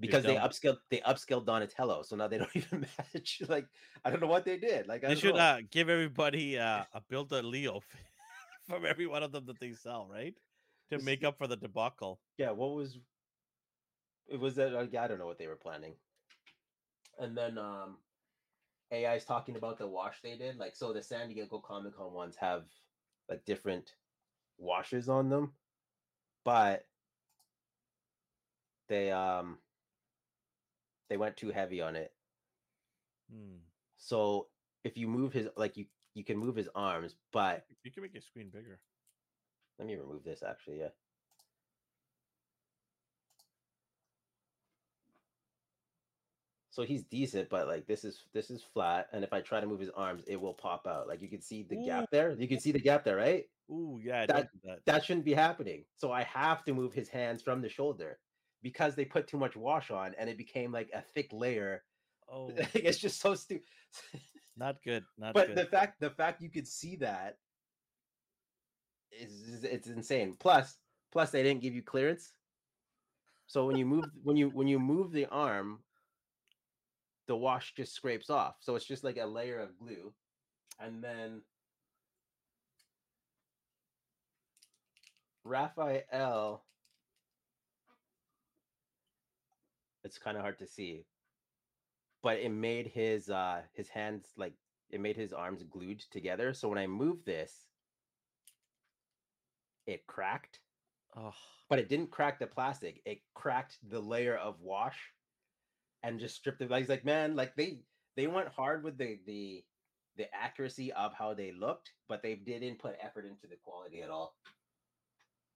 Because 0.00 0.24
they 0.24 0.34
upscaled 0.34 0.78
they 0.90 0.98
upscaled 0.98 1.46
Donatello, 1.46 2.02
so 2.02 2.16
now 2.16 2.26
they 2.26 2.38
don't 2.42 2.56
even 2.56 2.80
match. 2.80 3.42
Like 3.48 3.68
I 4.04 4.10
don't 4.10 4.20
know 4.20 4.26
what 4.26 4.44
they 4.44 4.58
did. 4.58 4.88
Like 4.88 5.04
I 5.04 5.08
They 5.08 5.14
should 5.14 5.36
uh, 5.36 5.58
give 5.70 5.88
everybody 5.88 6.58
uh, 6.58 6.82
a 6.92 7.00
build 7.08 7.32
a 7.32 7.42
Leo 7.42 7.80
from 8.68 8.84
every 8.84 9.06
one 9.06 9.22
of 9.22 9.30
them 9.30 9.46
that 9.46 9.60
they 9.60 9.72
sell, 9.72 10.08
right? 10.10 10.34
To 10.90 10.98
make 10.98 11.24
up 11.24 11.38
for 11.38 11.46
the 11.46 11.56
debacle. 11.56 12.20
yeah, 12.36 12.50
what 12.50 12.74
was 12.74 12.98
it 14.28 14.40
was 14.40 14.56
that 14.56 14.72
like, 14.72 14.94
I 14.94 15.08
don't 15.08 15.18
know 15.18 15.26
what 15.26 15.38
they 15.38 15.48
were 15.48 15.56
planning. 15.56 15.94
And 17.18 17.36
then 17.36 17.58
um 17.58 17.98
AI's 18.92 19.24
talking 19.24 19.56
about 19.56 19.78
the 19.78 19.86
wash 19.88 20.20
they 20.22 20.36
did. 20.36 20.56
Like 20.58 20.76
so 20.76 20.92
the 20.92 21.02
San 21.02 21.28
Diego 21.28 21.60
Comic 21.60 21.94
Con 21.96 22.12
ones 22.12 22.36
have 22.36 22.64
like 23.28 23.44
different 23.44 23.96
washes 24.58 25.08
on 25.08 25.28
them, 25.28 25.52
but 26.44 26.86
they 28.88 29.10
um 29.10 29.58
they 31.08 31.16
went 31.16 31.36
too 31.36 31.50
heavy 31.50 31.80
on 31.80 31.96
it. 31.96 32.12
Hmm. 33.30 33.58
So 33.96 34.48
if 34.84 34.96
you 34.96 35.08
move 35.08 35.32
his 35.32 35.48
like 35.56 35.76
you 35.76 35.86
you 36.14 36.24
can 36.24 36.38
move 36.38 36.56
his 36.56 36.68
arms, 36.74 37.16
but 37.32 37.66
You 37.84 37.90
can 37.90 38.02
make 38.02 38.14
your 38.14 38.22
screen 38.22 38.50
bigger. 38.50 38.80
let 39.78 39.86
me 39.88 39.96
remove 39.96 40.24
this 40.24 40.42
actually, 40.42 40.80
yeah. 40.80 40.90
So 46.72 46.84
he's 46.84 47.04
decent, 47.04 47.50
but 47.50 47.68
like 47.68 47.86
this 47.86 48.02
is 48.02 48.24
this 48.32 48.50
is 48.50 48.64
flat, 48.72 49.08
and 49.12 49.22
if 49.22 49.34
I 49.34 49.42
try 49.42 49.60
to 49.60 49.66
move 49.66 49.78
his 49.78 49.90
arms, 49.90 50.24
it 50.26 50.40
will 50.40 50.54
pop 50.54 50.86
out. 50.86 51.06
Like 51.06 51.20
you 51.20 51.28
can 51.28 51.42
see 51.42 51.62
the 51.62 51.76
Ooh. 51.76 51.84
gap 51.84 52.06
there. 52.10 52.32
You 52.32 52.48
can 52.48 52.60
see 52.60 52.72
the 52.72 52.80
gap 52.80 53.04
there, 53.04 53.16
right? 53.16 53.44
Ooh, 53.70 54.00
yeah, 54.02 54.24
That- 54.24 54.48
that. 54.64 54.78
That 54.86 55.04
shouldn't 55.04 55.26
be 55.26 55.34
happening. 55.34 55.84
So 55.98 56.10
I 56.10 56.22
have 56.22 56.64
to 56.64 56.72
move 56.72 56.94
his 56.94 57.10
hands 57.10 57.42
from 57.42 57.60
the 57.60 57.68
shoulder 57.68 58.18
because 58.62 58.94
they 58.94 59.04
put 59.04 59.28
too 59.28 59.36
much 59.36 59.54
wash 59.54 59.90
on, 59.90 60.14
and 60.18 60.30
it 60.30 60.38
became 60.38 60.72
like 60.72 60.90
a 60.94 61.02
thick 61.02 61.30
layer. 61.32 61.84
Oh, 62.34 62.50
it's 62.72 62.96
just 62.98 63.20
so 63.20 63.34
stupid. 63.34 63.66
not 64.56 64.76
good. 64.82 65.04
Not 65.18 65.34
but 65.34 65.48
good. 65.48 65.56
the 65.58 65.66
fact 65.66 66.00
the 66.00 66.08
fact 66.08 66.40
you 66.40 66.48
could 66.48 66.66
see 66.66 66.96
that 66.96 67.36
is, 69.10 69.32
is 69.48 69.64
it's 69.64 69.88
insane 69.88 70.36
plus 70.38 70.78
plus 71.10 71.30
they 71.30 71.42
didn't 71.42 71.60
give 71.60 71.74
you 71.74 71.82
clearance 71.82 72.32
so 73.48 73.66
when 73.66 73.76
you 73.76 73.84
move 73.84 74.06
when 74.22 74.36
you 74.38 74.48
when 74.48 74.66
you 74.66 74.78
move 74.78 75.12
the 75.12 75.26
arm 75.26 75.80
the 77.32 77.36
wash 77.36 77.72
just 77.74 77.94
scrapes 77.94 78.28
off 78.28 78.56
so 78.60 78.76
it's 78.76 78.84
just 78.84 79.02
like 79.02 79.16
a 79.16 79.24
layer 79.24 79.58
of 79.58 79.78
glue 79.78 80.12
and 80.78 81.02
then 81.02 81.40
raphael 85.42 86.62
it's 90.04 90.18
kind 90.18 90.36
of 90.36 90.42
hard 90.42 90.58
to 90.58 90.66
see 90.66 91.06
but 92.22 92.36
it 92.36 92.50
made 92.50 92.86
his 92.88 93.30
uh 93.30 93.62
his 93.72 93.88
hands 93.88 94.26
like 94.36 94.52
it 94.90 95.00
made 95.00 95.16
his 95.16 95.32
arms 95.32 95.62
glued 95.62 96.00
together 96.10 96.52
so 96.52 96.68
when 96.68 96.76
i 96.76 96.86
moved 96.86 97.24
this 97.24 97.64
it 99.86 100.06
cracked 100.06 100.58
oh, 101.16 101.32
but 101.70 101.78
it 101.78 101.88
didn't 101.88 102.10
crack 102.10 102.38
the 102.38 102.46
plastic 102.46 103.00
it 103.06 103.22
cracked 103.32 103.78
the 103.88 104.00
layer 104.00 104.36
of 104.36 104.60
wash 104.60 104.98
and 106.02 106.20
just 106.20 106.36
stripped 106.36 106.60
it 106.60 106.70
like 106.70 106.80
he's 106.80 106.88
like 106.88 107.04
man 107.04 107.36
like 107.36 107.54
they 107.56 107.78
they 108.16 108.26
went 108.26 108.48
hard 108.48 108.82
with 108.84 108.98
the 108.98 109.18
the 109.26 109.64
the 110.16 110.26
accuracy 110.34 110.92
of 110.92 111.14
how 111.14 111.32
they 111.32 111.52
looked 111.52 111.92
but 112.08 112.22
they 112.22 112.34
didn't 112.34 112.78
put 112.78 112.96
effort 113.00 113.24
into 113.24 113.46
the 113.48 113.56
quality 113.64 114.02
at 114.02 114.10
all. 114.10 114.36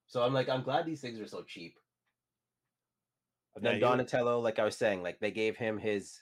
So 0.07 0.23
i'm 0.23 0.33
like 0.33 0.49
i'm 0.49 0.63
glad 0.63 0.87
these 0.87 1.01
things 1.01 1.21
are 1.21 1.27
so 1.27 1.43
cheap. 1.43 1.79
And 3.55 3.65
then 3.65 3.75
you- 3.75 3.81
donatello 3.81 4.41
like 4.41 4.59
i 4.59 4.65
was 4.65 4.77
saying 4.77 5.03
like 5.03 5.19
they 5.21 5.31
gave 5.31 5.57
him 5.57 5.79
his 5.79 6.19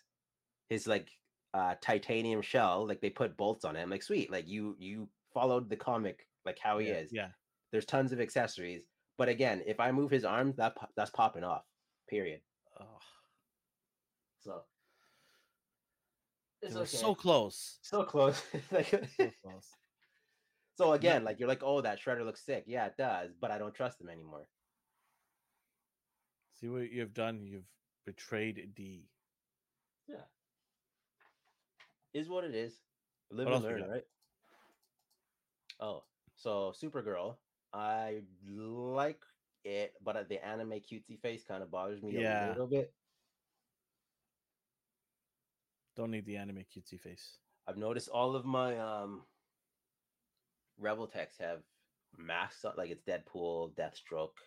his 0.68 0.86
like 0.86 1.08
uh 1.52 1.74
titanium 1.80 2.42
shell 2.42 2.86
like 2.86 3.00
they 3.00 3.10
put 3.10 3.36
bolts 3.36 3.64
on 3.64 3.76
it. 3.76 3.82
I'm 3.82 3.90
like 3.90 4.02
sweet 4.02 4.30
like 4.32 4.48
you 4.48 4.74
you 4.78 5.08
followed 5.32 5.68
the 5.68 5.76
comic 5.76 6.26
like 6.44 6.58
how 6.60 6.78
he 6.78 6.88
yeah, 6.88 6.94
is. 6.94 7.10
Yeah. 7.12 7.28
there's 7.72 7.84
tons 7.86 8.12
of 8.12 8.20
accessories 8.20 8.82
but 9.18 9.28
again 9.28 9.62
if 9.66 9.78
i 9.80 9.90
move 9.92 10.10
his 10.10 10.24
arms 10.24 10.56
that 10.56 10.76
that's 10.96 11.10
popping 11.10 11.44
off 11.44 11.64
period. 12.08 12.40
Oh, 12.80 12.98
so 14.44 14.62
it's 16.62 16.76
okay. 16.76 16.84
so 16.86 17.14
close. 17.14 17.78
so 17.82 18.02
close 18.04 18.42
Like- 18.72 18.88
So 18.88 19.30
close. 19.42 19.68
so 20.76 20.92
again 20.92 21.24
like 21.24 21.38
you're 21.38 21.48
like 21.48 21.62
oh 21.62 21.80
that 21.80 21.98
shredder 22.00 22.24
looks 22.24 22.44
sick 22.44 22.64
yeah 22.66 22.86
it 22.86 22.96
does 22.98 23.30
but 23.40 23.50
i 23.50 23.58
don't 23.58 23.74
trust 23.74 24.00
him 24.00 24.08
anymore 24.08 24.46
See 26.60 26.68
what 26.68 26.90
you've 26.92 27.12
done? 27.12 27.44
You've 27.46 27.66
betrayed 28.06 28.70
D. 28.76 29.08
yeah 30.08 30.16
is 32.12 32.28
what 32.28 32.44
it 32.44 32.54
is 32.54 32.72
live 33.30 33.46
What 33.46 33.56
and 33.56 33.64
learn 33.64 33.90
right 33.90 34.04
oh 35.80 36.04
so 36.36 36.72
supergirl 36.80 37.36
i 37.72 38.20
like 38.48 39.20
it, 39.64 39.94
but 40.04 40.28
the 40.28 40.44
anime 40.46 40.72
cutesy 40.80 41.18
face 41.22 41.42
kind 41.42 41.62
of 41.62 41.70
bothers 41.70 42.02
me 42.02 42.12
Yeah. 42.20 42.48
a 42.48 42.50
little 42.50 42.66
bit. 42.66 42.92
Don't 45.96 46.10
need 46.10 46.26
the 46.26 46.36
anime 46.36 46.64
cutesy 46.74 47.00
face. 47.00 47.38
I've 47.66 47.76
noticed 47.76 48.08
all 48.08 48.36
of 48.36 48.44
my 48.44 48.78
um 48.78 49.22
Revoltechs 50.80 51.38
have 51.40 51.60
masks 52.18 52.64
on, 52.64 52.72
like 52.76 52.90
it's 52.90 53.02
Deadpool, 53.02 53.74
Deathstroke. 53.74 54.30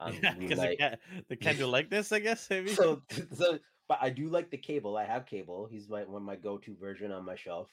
Um, 0.00 0.18
yeah, 0.20 0.34
because 0.36 0.58
can't, 0.76 0.98
they 1.28 1.36
can't 1.36 1.56
do 1.56 1.66
likeness, 1.66 2.10
I 2.10 2.18
guess. 2.18 2.50
Maybe. 2.50 2.74
so, 2.74 3.00
so, 3.32 3.60
but 3.86 3.98
I 4.02 4.10
do 4.10 4.28
like 4.28 4.50
the 4.50 4.56
cable. 4.56 4.96
I 4.96 5.04
have 5.04 5.24
cable. 5.24 5.68
He's 5.70 5.88
my 5.88 6.02
one 6.02 6.22
of 6.22 6.26
my 6.26 6.34
go-to 6.34 6.74
version 6.74 7.12
on 7.12 7.24
my 7.24 7.36
shelf. 7.36 7.70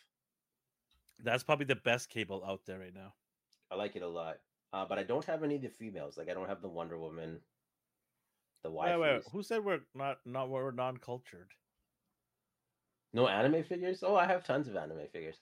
That's 1.23 1.41
probably 1.41 1.65
the 1.65 1.77
best 1.77 2.09
cable 2.11 2.43
out 2.47 2.61
there 2.67 2.77
right 2.77 2.93
now. 2.93 3.15
I 3.71 3.75
like 3.75 3.95
it 3.95 4.03
a 4.03 4.07
lot. 4.07 4.37
Uh, 4.71 4.85
but 4.85 4.99
I 4.99 5.03
don't 5.03 5.25
have 5.25 5.43
any 5.43 5.55
of 5.55 5.63
the 5.63 5.69
females. 5.69 6.15
Like 6.15 6.29
I 6.29 6.35
don't 6.35 6.47
have 6.47 6.61
the 6.61 6.69
Wonder 6.69 6.99
Woman, 6.99 7.39
the 8.61 8.69
wife. 8.69 9.23
who 9.31 9.41
said 9.41 9.65
we're 9.65 9.79
not 9.95 10.19
not 10.23 10.47
we're 10.47 10.69
non-cultured? 10.69 11.49
No 13.13 13.27
anime 13.27 13.63
figures? 13.63 14.03
Oh, 14.03 14.15
I 14.15 14.25
have 14.25 14.43
tons 14.43 14.67
of 14.67 14.75
anime 14.75 15.07
figures. 15.11 15.37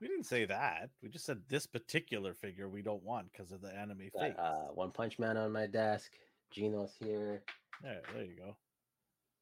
We 0.00 0.08
didn't 0.08 0.24
say 0.26 0.44
that. 0.44 0.90
We 1.02 1.08
just 1.08 1.24
said 1.24 1.40
this 1.48 1.66
particular 1.66 2.34
figure 2.34 2.68
we 2.68 2.82
don't 2.82 3.02
want 3.02 3.32
because 3.32 3.52
of 3.52 3.62
the 3.62 3.74
anime 3.74 4.10
face. 4.18 4.34
uh, 4.38 4.66
One 4.74 4.90
Punch 4.90 5.18
Man 5.18 5.36
on 5.36 5.52
my 5.52 5.66
desk. 5.66 6.12
Genos 6.54 6.90
here. 7.00 7.42
there, 7.82 8.02
there 8.12 8.24
you 8.24 8.36
go. 8.36 8.56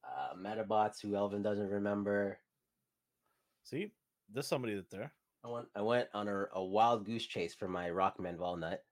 Uh, 0.05 0.35
Medabots, 0.37 1.01
who 1.01 1.17
Elvin 1.17 1.43
doesn't 1.43 1.69
remember. 1.69 2.39
See, 3.65 3.93
there's 4.33 4.47
somebody 4.47 4.75
that 4.75 4.91
there. 4.91 5.13
I 5.45 5.49
went 5.49 5.67
I 5.75 5.83
went 5.83 6.09
on 6.15 6.29
a, 6.29 6.45
a 6.55 6.63
wild 6.65 7.05
goose 7.05 7.27
chase 7.27 7.55
for 7.55 7.67
my 7.69 7.89
Rockman 7.91 8.37
Walnut. 8.39 8.85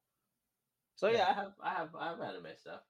So 0.96 1.08
Yeah. 1.08 1.18
yeah, 1.18 1.28
I 1.28 1.32
have 1.34 1.52
I 1.62 1.70
have 1.74 1.88
I 1.98 2.08
have 2.08 2.20
anime 2.20 2.46
stuff. 2.58 2.80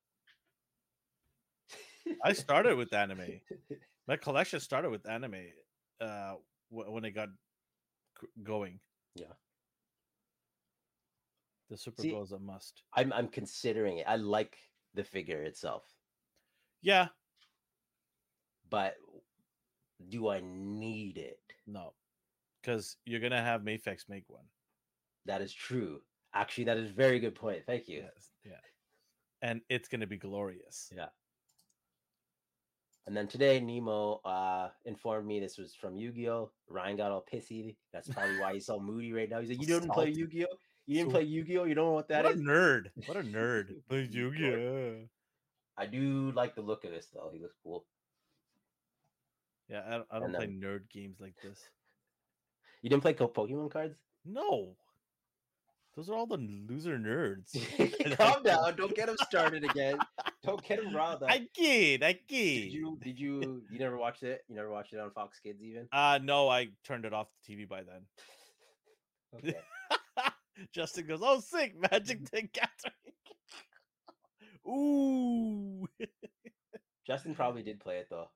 I 2.24 2.32
started 2.32 2.76
with 2.76 2.92
anime. 2.94 3.40
My 4.08 4.16
collection 4.16 4.60
started 4.60 4.90
with 4.90 5.08
anime 5.08 5.36
uh, 6.00 6.34
when 6.70 7.04
it 7.04 7.12
got 7.12 7.28
going. 8.42 8.80
Yeah. 9.14 9.26
The 11.68 11.76
Super 11.76 12.02
See- 12.02 12.10
is 12.14 12.32
a 12.32 12.38
must. 12.38 12.82
I'm 12.94 13.12
I'm 13.12 13.28
considering 13.28 13.98
it. 13.98 14.06
I 14.08 14.16
like 14.16 14.56
the 14.94 15.04
figure 15.04 15.42
itself, 15.42 15.84
Yeah, 16.82 17.08
but 18.68 18.94
do 20.08 20.28
I 20.28 20.40
need 20.44 21.16
it? 21.16 21.38
no, 21.68 21.92
because 22.60 22.96
you're 23.06 23.20
gonna 23.20 23.40
have 23.42 23.60
Mafex 23.62 24.08
make 24.08 24.24
one. 24.28 24.46
That 25.26 25.42
is 25.42 25.52
true. 25.54 26.00
Actually, 26.34 26.64
that 26.64 26.76
is 26.76 26.90
a 26.90 26.94
very 26.94 27.20
good 27.20 27.36
point. 27.36 27.64
Thank 27.66 27.86
you. 27.86 27.98
Yes, 27.98 28.30
yeah, 28.44 28.60
and 29.42 29.60
it's 29.68 29.86
gonna 29.86 30.08
be 30.08 30.16
glorious. 30.16 30.90
Yeah. 30.96 31.06
And 33.06 33.16
then 33.16 33.26
today, 33.26 33.60
Nemo 33.60 34.20
uh, 34.24 34.68
informed 34.84 35.26
me 35.26 35.40
this 35.40 35.58
was 35.58 35.74
from 35.74 35.96
Yu-Gi-Oh. 35.96 36.50
Ryan 36.68 36.96
got 36.96 37.10
all 37.10 37.24
pissy. 37.32 37.76
That's 37.92 38.08
probably 38.08 38.38
why 38.38 38.52
he's 38.54 38.66
so 38.66 38.78
moody 38.78 39.12
right 39.12 39.28
now. 39.28 39.40
He's 39.40 39.48
like, 39.48 39.60
"You 39.60 39.66
didn't 39.66 39.90
play 39.90 40.10
Yu-Gi-Oh. 40.10 40.56
You 40.86 40.96
didn't 40.96 41.10
play 41.12 41.22
Yu-Gi-Oh. 41.22 41.64
You 41.64 41.74
don't 41.74 41.86
know 41.86 41.92
what 41.92 42.08
that 42.08 42.24
what 42.24 42.34
is." 42.34 42.40
a 42.40 42.44
nerd! 42.44 42.90
What 43.06 43.16
a 43.16 43.22
nerd! 43.36 43.74
Play 43.88 44.08
Yu-Gi-Oh. 44.10 45.08
I 45.76 45.86
do 45.86 46.30
like 46.32 46.54
the 46.54 46.60
look 46.62 46.84
of 46.84 46.90
this 46.90 47.06
though. 47.12 47.30
He 47.32 47.40
looks 47.40 47.56
cool. 47.64 47.84
Yeah, 49.68 49.82
I, 49.86 49.90
don't- 49.92 50.06
I 50.10 50.18
don't 50.18 50.34
play 50.34 50.46
nerd 50.48 50.90
games 50.92 51.16
like 51.20 51.34
this. 51.42 51.58
You 52.82 52.90
didn't 52.90 53.02
play 53.02 53.14
Pokemon 53.14 53.70
cards? 53.70 53.96
No, 54.24 54.76
those 56.00 56.08
are 56.08 56.14
all 56.14 56.26
the 56.26 56.38
loser 56.38 56.98
nerds. 56.98 57.52
Calm 58.16 58.42
down. 58.42 58.74
Don't 58.74 58.94
get 58.96 59.10
him 59.10 59.18
started 59.28 59.64
again. 59.64 59.98
Don't 60.42 60.62
get 60.66 60.82
him 60.82 60.96
riled 60.96 61.22
up. 61.22 61.30
I 61.30 61.46
kid, 61.54 62.02
I 62.02 62.18
Did 62.26 62.72
you? 62.72 62.98
Did 63.02 63.20
you? 63.20 63.62
You 63.70 63.78
never 63.78 63.98
watched 63.98 64.22
it? 64.22 64.40
You 64.48 64.56
never 64.56 64.70
watched 64.70 64.94
it 64.94 64.98
on 64.98 65.10
Fox 65.10 65.38
Kids 65.40 65.62
even? 65.62 65.88
Uh 65.92 66.18
no, 66.22 66.48
I 66.48 66.68
turned 66.86 67.04
it 67.04 67.12
off 67.12 67.26
the 67.46 67.54
TV 67.54 67.68
by 67.68 67.82
then. 67.82 68.06
Okay. 69.36 69.58
Justin 70.74 71.06
goes, 71.06 71.20
"Oh, 71.22 71.40
sick, 71.40 71.74
Magic 71.78 72.24
the 72.30 72.42
Gathering." 72.42 72.94
Ooh. 74.66 75.86
Justin 77.06 77.34
probably 77.34 77.62
did 77.62 77.78
play 77.78 77.98
it 77.98 78.06
though. 78.08 78.30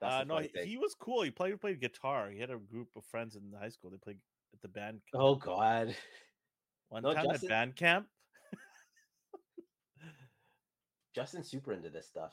That's 0.00 0.14
Uh, 0.14 0.24
no, 0.24 0.38
he, 0.38 0.50
he 0.64 0.76
was 0.78 0.94
cool. 0.98 1.22
He 1.22 1.30
played 1.30 1.60
played 1.60 1.80
guitar. 1.80 2.30
He 2.30 2.40
had 2.40 2.50
a 2.50 2.56
group 2.56 2.88
of 2.96 3.04
friends 3.04 3.36
in 3.36 3.42
high 3.58 3.68
school. 3.68 3.90
They 3.90 3.98
played 3.98 4.18
at 4.54 4.62
the 4.62 4.68
band. 4.68 5.00
Oh 5.12 5.34
God. 5.34 5.94
One 6.94 7.02
no, 7.02 7.12
time 7.12 7.24
Justin- 7.24 7.50
at 7.50 7.50
band 7.50 7.74
camp. 7.74 8.06
Justin's 11.12 11.50
super 11.50 11.72
into 11.72 11.90
this 11.90 12.06
stuff. 12.06 12.32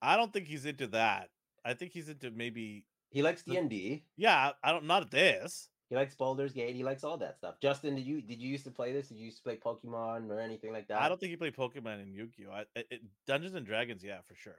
I 0.00 0.16
don't 0.16 0.32
think 0.32 0.46
he's 0.46 0.66
into 0.66 0.86
that. 0.88 1.30
I 1.64 1.74
think 1.74 1.90
he's 1.92 2.08
into 2.08 2.30
maybe. 2.30 2.86
He 3.10 3.22
likes 3.22 3.42
D 3.42 3.56
and 3.56 3.68
D. 3.68 4.04
Yeah, 4.16 4.52
I 4.62 4.70
don't. 4.70 4.84
Not 4.84 5.10
this. 5.10 5.68
He 5.90 5.96
likes 5.96 6.14
Baldur's 6.14 6.52
Gate. 6.52 6.76
He 6.76 6.84
likes 6.84 7.02
all 7.02 7.18
that 7.18 7.36
stuff. 7.36 7.56
Justin, 7.60 7.96
did 7.96 8.06
you 8.06 8.22
did 8.22 8.40
you 8.40 8.48
used 8.48 8.64
to 8.66 8.70
play 8.70 8.92
this? 8.92 9.08
Did 9.08 9.18
you 9.18 9.24
used 9.24 9.38
to 9.38 9.42
play 9.42 9.56
Pokemon 9.56 10.30
or 10.30 10.38
anything 10.38 10.72
like 10.72 10.86
that? 10.86 11.02
I 11.02 11.08
don't 11.08 11.18
think 11.18 11.30
he 11.30 11.36
played 11.36 11.56
Pokemon 11.56 12.02
and 12.02 12.14
Yu-Gi-Oh. 12.14 12.52
I, 12.52 12.60
it, 12.76 12.86
it- 12.88 13.02
Dungeons 13.26 13.56
and 13.56 13.66
Dragons, 13.66 14.04
yeah, 14.04 14.20
for 14.24 14.36
sure. 14.36 14.58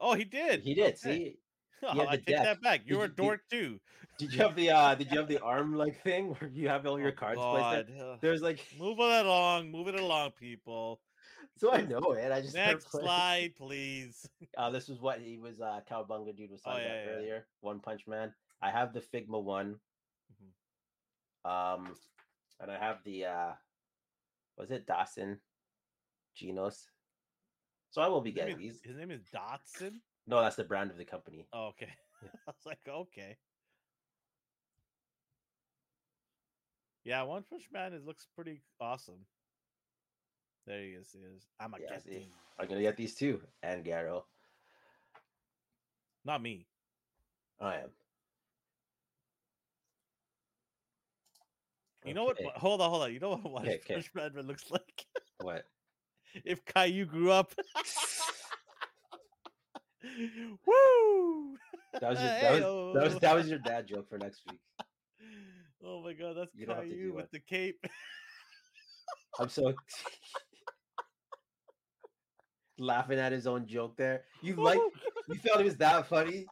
Oh, 0.00 0.14
he 0.14 0.24
did. 0.24 0.62
He 0.62 0.72
did. 0.72 0.94
Okay. 0.94 0.96
See, 0.96 1.38
Oh, 1.82 2.06
I 2.08 2.16
take 2.16 2.26
that 2.26 2.60
back. 2.62 2.82
You're 2.86 3.00
a 3.00 3.02
you- 3.02 3.08
did- 3.08 3.16
dork 3.16 3.40
too. 3.50 3.80
did 4.18 4.32
you 4.32 4.38
have 4.40 4.56
the 4.56 4.70
uh 4.70 4.94
did 4.96 5.10
you 5.12 5.18
have 5.18 5.28
the 5.28 5.38
arm 5.42 5.74
like 5.76 6.02
thing 6.02 6.30
where 6.34 6.50
you 6.50 6.68
have 6.68 6.84
all 6.86 6.98
your 6.98 7.12
Oh, 7.12 7.20
cards 7.20 7.40
placed 7.40 7.88
there? 7.96 8.16
There's 8.20 8.42
like 8.42 8.58
Move 8.78 8.98
it 8.98 9.26
along. 9.26 9.70
Move 9.70 9.88
it 9.88 9.94
along, 9.94 10.32
people. 10.32 11.00
so 11.56 11.72
I 11.72 11.82
know 11.82 12.12
it. 12.12 12.32
I 12.32 12.40
just 12.40 12.54
Next 12.54 12.90
slide, 12.90 13.54
please. 13.56 14.28
Uh, 14.56 14.70
this 14.70 14.88
was 14.88 15.00
what 15.00 15.20
he 15.20 15.38
was. 15.38 15.60
Uh, 15.60 15.80
Cowabunga 15.88 16.36
dude 16.36 16.50
was 16.50 16.60
Oh, 16.66 16.70
talking 16.72 16.86
yeah, 16.86 16.92
about 16.94 17.10
yeah, 17.10 17.16
earlier. 17.16 17.46
One 17.60 17.80
Punch 17.80 18.06
Man. 18.08 18.32
I 18.60 18.70
have 18.70 18.92
the 18.92 19.00
Figma 19.00 19.40
one. 19.42 19.76
Mhm. 20.34 21.48
Um, 21.50 21.94
and 22.60 22.70
I 22.72 22.78
have 22.78 22.98
the 23.04 23.24
uh, 23.26 23.52
was 24.56 24.70
it 24.72 24.84
Dawson, 24.86 25.38
Genos. 26.36 26.86
So 27.90 28.02
I 28.02 28.08
will 28.08 28.20
be 28.20 28.30
His 28.30 28.36
getting 28.36 28.54
is- 28.56 28.80
these. 28.80 28.80
His 28.84 28.96
name 28.96 29.12
is 29.12 29.22
Dotson. 29.32 30.00
No, 30.28 30.42
that's 30.42 30.56
the 30.56 30.64
brand 30.64 30.90
of 30.90 30.98
the 30.98 31.06
company. 31.06 31.46
Oh, 31.54 31.68
okay. 31.68 31.88
Yeah. 32.22 32.28
I 32.46 32.50
was 32.50 32.66
like, 32.66 32.78
okay. 32.86 33.36
Yeah, 37.02 37.22
One 37.22 37.42
Punch 37.48 37.64
Man 37.72 37.94
it 37.94 38.04
looks 38.04 38.26
pretty 38.34 38.60
awesome. 38.78 39.24
There 40.66 40.82
he 40.82 40.88
is. 40.88 41.08
He 41.10 41.20
is. 41.20 41.46
I'm 41.58 41.72
a 41.72 41.78
Yeah, 41.80 41.96
get 41.96 42.22
I'm 42.60 42.68
gonna 42.68 42.82
get 42.82 42.98
these 42.98 43.14
two 43.14 43.40
and 43.62 43.82
Garou. 43.82 44.20
Not 46.26 46.42
me. 46.42 46.66
I 47.58 47.76
am. 47.76 47.88
You 52.04 52.12
know 52.12 52.24
what? 52.24 52.38
Hold 52.56 52.82
on, 52.82 52.90
hold 52.90 53.02
on. 53.04 53.12
You 53.14 53.20
know 53.20 53.30
what 53.30 53.50
One 53.50 53.62
Okay, 53.62 53.80
okay. 53.90 54.04
Man 54.14 54.46
looks 54.46 54.70
like? 54.70 55.06
What? 55.40 55.64
if 56.44 56.62
Caillou 56.66 57.06
grew 57.06 57.30
up. 57.30 57.54
Woo! 60.66 61.56
That 62.00 62.10
was 62.10 62.18
your, 62.20 62.28
that, 62.28 62.62
was, 62.62 62.94
that 62.94 63.04
was 63.04 63.18
that 63.20 63.34
was 63.34 63.48
your 63.48 63.58
dad 63.58 63.86
joke 63.86 64.08
for 64.08 64.18
next 64.18 64.42
week. 64.50 64.60
Oh 65.80 66.02
my 66.02 66.12
god, 66.12 66.36
that's 66.36 66.50
You 66.56 66.66
don't 66.66 66.74
have 66.74 66.84
to 66.86 66.90
Caillou 66.90 67.12
with 67.14 67.26
it. 67.26 67.30
the 67.32 67.38
cape. 67.38 67.78
I'm 69.38 69.48
so 69.48 69.72
laughing 72.78 73.20
at 73.20 73.30
his 73.30 73.46
own 73.46 73.64
joke 73.64 73.96
there. 73.96 74.24
You 74.42 74.56
like 74.56 74.80
oh 74.80 74.90
you 75.28 75.36
thought 75.36 75.60
it 75.60 75.64
was 75.64 75.76
that 75.76 76.08
funny? 76.08 76.46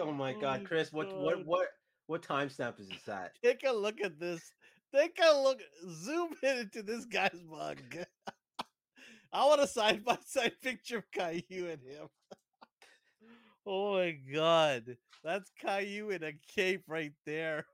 Oh 0.00 0.12
my 0.12 0.32
Oh 0.34 0.40
god, 0.40 0.60
my 0.60 0.66
Chris, 0.66 0.92
what 0.92 1.12
what 1.18 1.44
what 1.44 1.66
what 2.06 2.22
timestamp 2.22 2.78
is 2.78 2.88
this 2.88 3.08
at? 3.08 3.32
Take 3.42 3.64
a 3.66 3.72
look 3.72 4.00
at 4.00 4.20
this. 4.20 4.40
Take 4.94 5.18
a 5.20 5.42
look. 5.42 5.58
Zoom 5.90 6.30
in 6.42 6.58
into 6.58 6.82
this 6.82 7.04
guy's 7.06 7.42
mug. 7.44 7.82
I 9.32 9.46
want 9.46 9.62
a 9.62 9.66
side 9.66 10.04
by 10.04 10.18
side 10.26 10.52
picture 10.62 10.98
of 10.98 11.10
Caillou 11.10 11.70
and 11.70 11.82
him. 11.82 12.08
oh 13.66 13.94
my 13.94 14.16
god. 14.32 14.96
That's 15.24 15.50
Caillou 15.60 16.10
in 16.10 16.22
a 16.22 16.32
cape 16.54 16.84
right 16.86 17.12
there. 17.24 17.64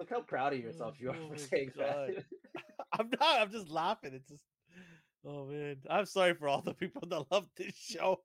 Look 0.00 0.10
how 0.10 0.22
proud 0.22 0.54
of 0.54 0.60
oh 0.60 0.62
yourself 0.62 0.94
you 0.98 1.10
are 1.10 1.16
Oh 1.16 1.30
for 1.30 1.38
saying 1.38 1.72
that. 1.76 2.24
I'm 2.98 3.10
not, 3.20 3.40
I'm 3.40 3.50
just 3.50 3.68
laughing. 3.68 4.12
It's 4.14 4.28
just 4.28 4.44
oh 5.26 5.46
man. 5.46 5.76
I'm 5.90 6.06
sorry 6.06 6.34
for 6.34 6.48
all 6.48 6.62
the 6.62 6.74
people 6.74 7.02
that 7.08 7.24
love 7.30 7.48
this 7.56 7.74
show. 7.76 8.20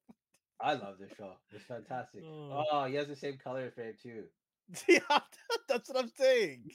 I 0.62 0.74
love 0.74 0.96
this 1.00 1.12
show. 1.18 1.34
It's 1.52 1.64
fantastic. 1.66 2.24
Oh. 2.26 2.66
Oh, 2.72 2.86
he 2.86 2.96
has 2.96 3.08
the 3.08 3.16
same 3.16 3.38
color 3.38 3.72
frame 3.72 3.94
too. 4.02 4.24
Yeah, 4.88 5.20
that's 5.68 5.90
what 5.90 5.98
I'm 5.98 6.12
saying. 6.16 6.70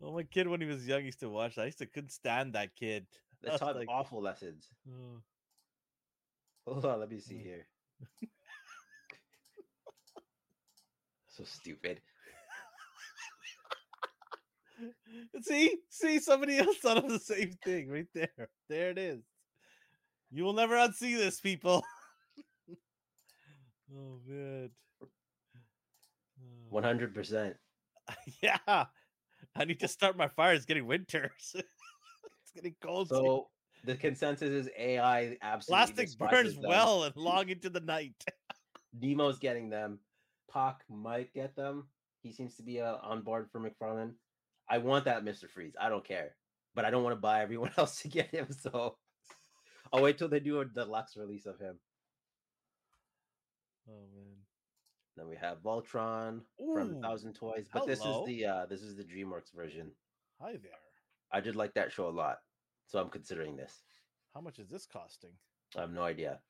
Oh, 0.00 0.12
my 0.12 0.24
kid 0.24 0.48
when 0.48 0.60
he 0.60 0.66
was 0.66 0.86
young 0.86 1.04
used 1.04 1.20
to 1.20 1.30
watch. 1.30 1.54
that. 1.54 1.62
I 1.62 1.66
used 1.66 1.78
to 1.78 1.86
couldn't 1.86 2.10
stand 2.10 2.52
that 2.54 2.74
kid. 2.74 3.06
Let's 3.42 3.58
talk 3.58 3.74
like, 3.74 3.88
awful 3.88 4.22
lessons. 4.22 4.68
"Oh." 4.88 5.22
Hold 6.66 6.84
on, 6.84 7.00
let 7.00 7.10
me 7.10 7.18
see 7.18 7.34
Mm. 7.34 7.42
here. 7.42 7.66
so 11.28 11.44
stupid. 11.44 12.00
see, 15.42 15.76
see, 15.88 16.18
somebody 16.20 16.58
else 16.58 16.76
thought 16.78 16.98
of 16.98 17.08
the 17.08 17.18
same 17.18 17.52
thing 17.64 17.88
right 17.90 18.06
there. 18.14 18.48
There 18.68 18.90
it 18.90 18.98
is. 18.98 19.22
You 20.30 20.44
will 20.44 20.52
never 20.54 20.74
unsee 20.76 21.16
this, 21.16 21.40
people. 21.40 21.84
oh 23.94 24.20
man. 24.26 24.70
One 26.70 26.82
hundred 26.84 27.14
percent. 27.14 27.56
Yeah. 28.42 28.86
I 29.54 29.64
need 29.64 29.80
to 29.80 29.88
start 29.88 30.16
my 30.16 30.28
fire. 30.28 30.54
It's 30.54 30.64
getting 30.64 30.86
winter. 30.86 31.32
Getting 32.54 32.74
cold. 32.82 33.08
So 33.08 33.48
the 33.84 33.94
consensus 33.96 34.50
is 34.50 34.68
AI 34.78 35.36
absolutely 35.42 36.06
Plastic 36.06 36.18
burns 36.18 36.54
them. 36.54 36.68
well 36.68 37.04
and 37.04 37.16
long 37.16 37.48
into 37.48 37.70
the 37.70 37.80
night. 37.80 38.14
Nemo's 39.00 39.38
getting 39.38 39.70
them. 39.70 39.98
Pac 40.52 40.82
might 40.88 41.32
get 41.32 41.56
them. 41.56 41.84
He 42.22 42.32
seems 42.32 42.56
to 42.56 42.62
be 42.62 42.80
uh, 42.80 42.96
on 43.02 43.22
board 43.22 43.48
for 43.50 43.60
McFarlane. 43.60 44.12
I 44.68 44.78
want 44.78 45.06
that 45.06 45.24
Mr. 45.24 45.48
Freeze. 45.48 45.74
I 45.80 45.88
don't 45.88 46.04
care, 46.04 46.36
but 46.74 46.84
I 46.84 46.90
don't 46.90 47.02
want 47.02 47.16
to 47.16 47.20
buy 47.20 47.42
everyone 47.42 47.72
else 47.76 48.02
to 48.02 48.08
get 48.08 48.28
him. 48.28 48.46
So 48.50 48.96
I'll 49.92 50.02
wait 50.02 50.18
till 50.18 50.28
they 50.28 50.40
do 50.40 50.60
a 50.60 50.64
deluxe 50.64 51.16
release 51.16 51.46
of 51.46 51.58
him. 51.58 51.76
Oh 53.88 54.06
man. 54.14 54.36
Then 55.16 55.28
we 55.28 55.36
have 55.36 55.58
Voltron 55.62 56.40
from 56.72 57.02
Thousand 57.02 57.34
Toys, 57.34 57.66
but 57.72 57.86
this 57.86 57.98
is 57.98 58.16
the 58.26 58.46
uh 58.46 58.66
this 58.66 58.82
is 58.82 58.96
the 58.96 59.04
DreamWorks 59.04 59.54
version. 59.54 59.90
Hi 60.40 60.52
there. 60.52 60.72
I 61.32 61.40
did 61.40 61.56
like 61.56 61.74
that 61.74 61.92
show 61.92 62.08
a 62.08 62.10
lot, 62.10 62.38
so 62.86 62.98
I'm 62.98 63.08
considering 63.08 63.56
this. 63.56 63.82
How 64.34 64.40
much 64.40 64.58
is 64.58 64.68
this 64.68 64.86
costing? 64.86 65.32
I 65.76 65.80
have 65.80 65.92
no 65.92 66.02
idea. 66.02 66.40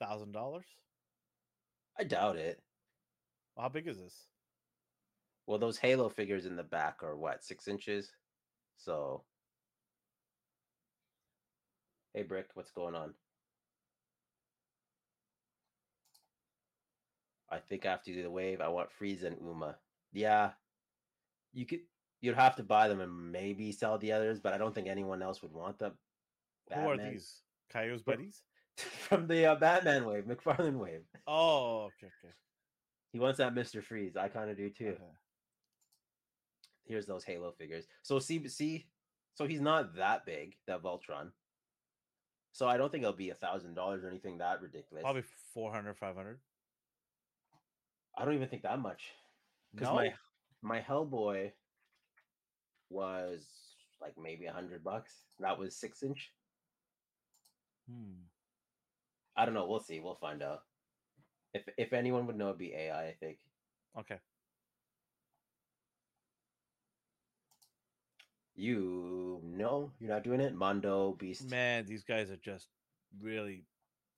Thousand 0.00 0.32
dollars? 0.32 0.66
I 1.98 2.04
doubt 2.04 2.36
it. 2.36 2.60
How 3.58 3.68
big 3.68 3.86
is 3.86 3.98
this? 3.98 4.26
Well, 5.46 5.58
those 5.58 5.78
Halo 5.78 6.08
figures 6.08 6.46
in 6.46 6.56
the 6.56 6.62
back 6.62 7.02
are 7.02 7.16
what 7.16 7.44
six 7.44 7.68
inches. 7.68 8.10
So, 8.78 9.24
hey, 12.14 12.22
Brick, 12.22 12.46
what's 12.54 12.70
going 12.70 12.94
on? 12.94 13.14
I 17.50 17.58
think 17.58 17.84
I 17.84 17.90
have 17.90 18.02
to 18.04 18.14
do 18.14 18.22
the 18.22 18.30
wave. 18.30 18.60
I 18.60 18.68
want 18.68 18.90
Freeze 18.92 19.24
and 19.24 19.36
Uma. 19.42 19.76
Yeah, 20.12 20.50
you 21.52 21.66
could. 21.66 21.80
You'd 22.22 22.36
have 22.36 22.56
to 22.56 22.62
buy 22.62 22.88
them 22.88 23.00
and 23.00 23.32
maybe 23.32 23.72
sell 23.72 23.98
the 23.98 24.12
others, 24.12 24.40
but 24.40 24.54
I 24.54 24.58
don't 24.58 24.74
think 24.74 24.88
anyone 24.88 25.22
else 25.22 25.42
would 25.42 25.52
want 25.52 25.78
them. 25.78 25.92
Who 26.72 26.80
are 26.88 26.96
these? 26.96 27.40
Coyotes 27.70 28.02
buddies? 28.02 28.42
from 28.76 29.26
the 29.26 29.46
uh, 29.46 29.54
Batman 29.56 30.06
wave, 30.06 30.24
McFarlane 30.24 30.78
wave? 30.78 31.02
Oh, 31.26 31.84
okay, 31.86 32.12
okay. 32.24 32.34
He 33.12 33.18
wants 33.18 33.38
that 33.38 33.54
Mister 33.54 33.82
Freeze. 33.82 34.16
I 34.16 34.28
kind 34.28 34.50
of 34.50 34.56
do 34.56 34.70
too. 34.70 34.88
okay. 34.88 35.02
here's 36.84 37.06
those 37.06 37.24
Halo 37.24 37.52
figures. 37.52 37.86
So 38.02 38.18
see, 38.18 38.48
see, 38.48 38.86
so 39.34 39.46
he's 39.46 39.60
not 39.60 39.96
that 39.96 40.24
big, 40.24 40.54
that 40.66 40.82
Voltron. 40.82 41.32
So 42.52 42.68
I 42.68 42.76
don't 42.76 42.90
think 42.92 43.02
it'll 43.02 43.14
be 43.14 43.30
a 43.30 43.34
thousand 43.34 43.74
dollars 43.74 44.04
or 44.04 44.08
anything 44.08 44.38
that 44.38 44.62
ridiculous. 44.62 45.02
Probably 45.02 45.24
400, 45.54 45.96
500. 45.96 46.38
I 48.16 48.24
don't 48.24 48.34
even 48.34 48.48
think 48.48 48.62
that 48.62 48.78
much. 48.78 49.10
Because 49.74 49.88
No? 49.88 49.94
my 49.94 50.14
my 50.62 50.80
Hellboy 50.80 51.52
was 52.92 53.46
like 54.00 54.14
maybe 54.20 54.46
a 54.46 54.52
hundred 54.52 54.84
bucks. 54.84 55.12
That 55.40 55.58
was 55.58 55.76
six 55.76 56.02
inch. 56.02 56.30
Hmm. 57.90 58.22
I 59.36 59.44
don't 59.44 59.54
know. 59.54 59.66
We'll 59.66 59.80
see. 59.80 60.00
We'll 60.00 60.14
find 60.14 60.42
out. 60.42 60.60
If 61.54 61.62
if 61.76 61.92
anyone 61.92 62.26
would 62.26 62.36
know, 62.36 62.48
it'd 62.48 62.58
be 62.58 62.74
AI. 62.74 63.08
I 63.08 63.14
think. 63.18 63.38
Okay. 63.98 64.18
You 68.54 69.40
know, 69.42 69.90
you're 69.98 70.10
not 70.10 70.24
doing 70.24 70.40
it. 70.40 70.54
Mondo 70.54 71.16
Beast. 71.18 71.50
Man, 71.50 71.86
these 71.86 72.04
guys 72.04 72.30
are 72.30 72.36
just 72.36 72.68
really 73.20 73.64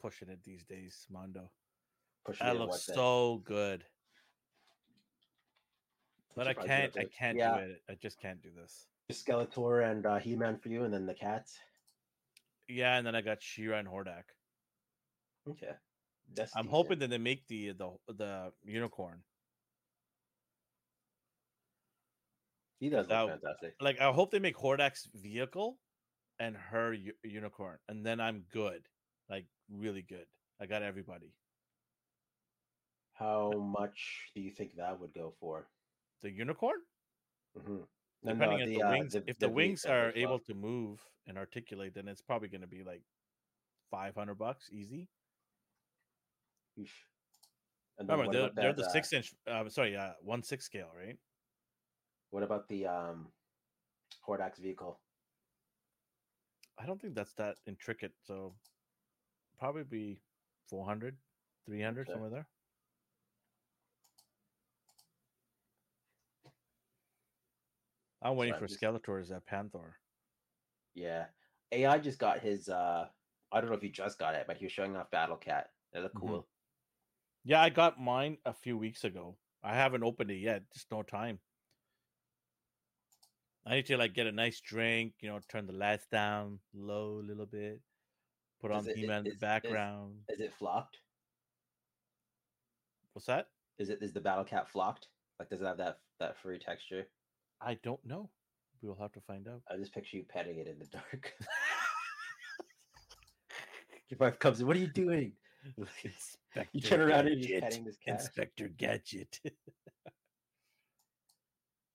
pushing 0.01 0.29
it 0.29 0.41
these 0.45 0.65
days, 0.65 1.07
Mondo. 1.11 1.51
pushing 2.27 2.47
That 2.47 2.57
it, 2.57 2.59
looks 2.59 2.85
so 2.85 3.43
good. 3.45 3.85
But 6.37 6.49
I 6.49 6.55
can't 6.55 6.97
I 6.99 7.05
can't 7.05 7.39
Yeah. 7.39 7.59
do 7.59 7.71
it. 7.71 7.83
I 7.89 7.95
just 7.95 8.21
can't 8.21 8.43
do 8.43 8.51
this. 8.51 8.87
Skeletor 9.13 9.89
and 9.91 10.07
uh, 10.07 10.19
He 10.19 10.35
Man 10.35 10.59
for 10.59 10.69
you, 10.69 10.85
and 10.85 10.93
then 10.93 11.07
the 11.07 11.15
cats. 11.15 11.59
Yeah, 12.69 12.97
and 12.97 13.07
then 13.07 13.15
I 13.15 13.21
got 13.21 13.43
She-Ra 13.43 13.79
and 13.79 13.89
Hordak. 13.89 14.25
Okay. 15.49 15.73
That's 16.35 16.57
I'm 16.57 16.63
decent. 16.65 16.71
hoping 16.71 16.99
that 17.01 17.11
they 17.11 17.19
make 17.19 17.47
the 17.47 17.73
the 17.73 17.93
the 18.09 18.53
unicorn. 18.65 19.23
he 22.81 22.91
does 22.91 23.07
that 23.09 23.29
fantastic. 23.29 23.75
Like 23.81 24.01
I 24.01 24.11
hope 24.13 24.31
they 24.31 24.39
make 24.39 24.57
Hordak's 24.57 25.09
vehicle 25.15 25.79
and 26.39 26.57
her 26.57 26.93
u- 26.93 27.15
unicorn, 27.23 27.79
and 27.89 28.05
then 28.05 28.21
I'm 28.21 28.45
good. 28.51 28.83
Like 29.29 29.47
really 29.71 30.03
good. 30.03 30.27
I 30.61 30.67
got 30.67 30.83
everybody. 30.83 31.33
How 33.15 33.53
much 33.53 34.31
do 34.35 34.41
you 34.41 34.51
think 34.51 34.75
that 34.77 34.99
would 34.99 35.15
go 35.15 35.35
for? 35.41 35.69
The 36.23 36.31
unicorn, 36.31 36.79
Mm-hmm. 37.57 37.83
depending 38.27 38.59
if 38.61 38.75
the 38.81 38.89
wings, 38.91 39.15
if 39.15 39.39
the, 39.39 39.49
wings 39.49 39.85
are 39.85 40.13
able 40.17 40.39
to 40.41 40.55
move 40.55 41.01
and 41.29 41.39
articulate, 41.39 41.95
then 41.95 42.09
it's 42.09 42.23
probably 42.23 42.49
going 42.49 42.63
to 42.63 42.67
be 42.67 42.83
like 42.83 43.03
five 43.91 44.15
hundred 44.15 44.39
bucks 44.39 44.71
easy. 44.73 45.09
And 47.99 48.09
Remember, 48.09 48.33
they're, 48.33 48.51
they're 48.55 48.73
that, 48.73 48.77
the 48.77 48.89
uh, 48.89 48.93
six 48.93 49.13
inch. 49.13 49.35
Uh, 49.47 49.69
sorry, 49.69 49.97
uh, 49.97 50.13
one 50.23 50.43
six 50.43 50.65
scale, 50.65 50.89
right? 50.99 51.17
What 52.31 52.43
about 52.43 52.69
the 52.69 52.87
um, 52.87 53.29
Hordak's 54.27 54.59
vehicle? 54.59 54.99
I 56.77 56.87
don't 56.87 57.01
think 57.01 57.15
that's 57.15 57.35
that 57.35 57.57
intricate. 57.67 58.13
So 58.27 58.55
probably 59.61 59.85
be 59.85 60.21
400, 60.69 61.17
300, 61.67 62.03
Okay. 62.09 62.13
somewhere 62.13 62.31
there. 62.31 62.49
I'm 68.25 68.37
waiting 68.37 68.55
I'm 68.55 68.61
for 68.61 68.67
just- 68.67 68.81
Skeletor 68.81 69.31
at 69.31 69.47
Panthor. 69.47 69.93
Yeah, 70.95 71.27
AI 71.73 71.99
just 71.99 72.19
got 72.19 72.41
his. 72.41 72.69
uh 72.69 73.09
I 73.53 73.61
don't 73.61 73.71
know 73.71 73.77
if 73.77 73.83
he 73.83 73.91
just 73.91 74.19
got 74.19 74.35
it, 74.35 74.47
but 74.49 74.57
he 74.57 74.65
was 74.65 74.73
showing 74.73 74.97
off 74.97 75.11
Battle 75.11 75.37
Cat. 75.37 75.71
They 75.93 76.01
look 76.01 76.15
Mhm. 76.15 76.21
cool. 76.21 76.49
Yeah, 77.45 77.61
I 77.63 77.69
got 77.71 78.01
mine 78.01 78.39
a 78.45 78.53
few 78.55 78.77
weeks 78.79 79.05
ago. 79.05 79.39
I 79.63 79.75
haven't 79.75 80.03
opened 80.03 80.31
it 80.31 80.39
yet. 80.39 80.69
Just 80.73 80.91
no 80.91 81.03
time. 81.03 81.41
I 83.67 83.77
need 83.77 83.87
to 83.87 83.97
like 83.97 84.13
get 84.15 84.27
a 84.27 84.33
nice 84.33 84.61
drink, 84.61 85.15
you 85.21 85.29
know, 85.29 85.39
turn 85.49 85.67
the 85.67 85.73
lights 85.73 86.07
down 86.09 86.61
low 86.73 87.21
a 87.21 87.23
little 87.27 87.47
bit, 87.47 87.81
put 88.61 88.69
Does 88.71 88.85
on 88.87 88.91
it- 88.91 88.97
He-Man 88.97 89.21
in 89.21 89.27
is- 89.27 89.33
the 89.33 89.35
is- 89.37 89.41
background. 89.41 90.25
Is 90.29 90.41
it 90.41 90.53
flocked? 90.55 90.99
What's 93.13 93.27
that? 93.27 93.49
Is 93.79 93.91
it 93.91 94.03
is 94.03 94.13
the 94.13 94.21
Battle 94.21 94.45
Cat 94.45 94.69
flocked? 94.69 95.09
Like, 95.39 95.49
does 95.49 95.61
it 95.61 95.65
have 95.67 95.79
that 95.79 96.01
that 96.19 96.37
furry 96.39 96.59
texture? 96.59 97.09
I 97.65 97.75
don't 97.83 98.05
know. 98.05 98.31
We 98.83 98.89
will 98.89 98.99
have 99.01 99.13
to 99.13 99.21
find 99.21 99.49
out. 99.49 99.63
I 99.71 99.77
just 99.77 99.95
picture 99.95 100.17
you 100.19 100.25
petting 100.29 100.59
it 100.59 100.67
in 100.69 100.79
the 100.79 100.87
dark. 100.87 101.33
Your 104.11 104.19
wife 104.19 104.39
comes 104.39 104.61
in. 104.61 104.67
What 104.67 104.77
are 104.77 104.81
you 104.81 104.87
doing? 104.89 105.33
Inspector 105.79 106.69
You 106.73 106.81
turn 106.83 107.01
around 107.01 107.27
and 107.29 107.41
you're 107.41 107.61
Gadget. 107.61 107.63
petting 107.63 107.85
this 107.85 107.97
cat. 107.97 108.21
Inspector 108.21 108.69
Gadget. 108.77 109.41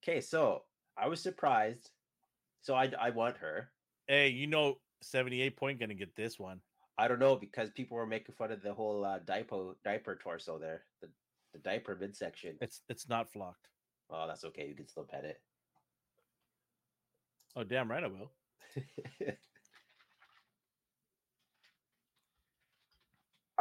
Okay, 0.03 0.21
so 0.21 0.63
I 0.97 1.07
was 1.07 1.21
surprised. 1.21 1.91
So 2.61 2.73
I 2.73 2.91
I 2.99 3.11
want 3.11 3.37
her. 3.37 3.69
hey, 4.07 4.29
you 4.29 4.47
know, 4.47 4.75
78 5.01 5.55
point 5.55 5.79
gonna 5.79 5.93
get 5.93 6.15
this 6.15 6.39
one. 6.39 6.61
I 6.97 7.07
don't 7.07 7.19
know 7.19 7.35
because 7.35 7.69
people 7.69 7.95
were 7.95 8.07
making 8.07 8.35
fun 8.35 8.51
of 8.51 8.61
the 8.61 8.73
whole 8.73 9.05
uh, 9.05 9.19
diaper 9.19 9.75
diaper 9.85 10.17
torso 10.21 10.57
there, 10.57 10.83
the 11.01 11.09
the 11.53 11.59
diaper 11.59 11.95
midsection. 11.95 12.57
It's 12.59 12.81
it's 12.89 13.07
not 13.07 13.31
flocked. 13.31 13.67
Oh, 14.09 14.25
that's 14.27 14.43
okay. 14.45 14.67
You 14.67 14.75
can 14.75 14.87
still 14.87 15.05
pet 15.09 15.25
it. 15.25 15.39
Oh, 17.55 17.63
damn 17.63 17.89
right 17.89 18.03
I 18.03 18.07
will. 18.07 18.31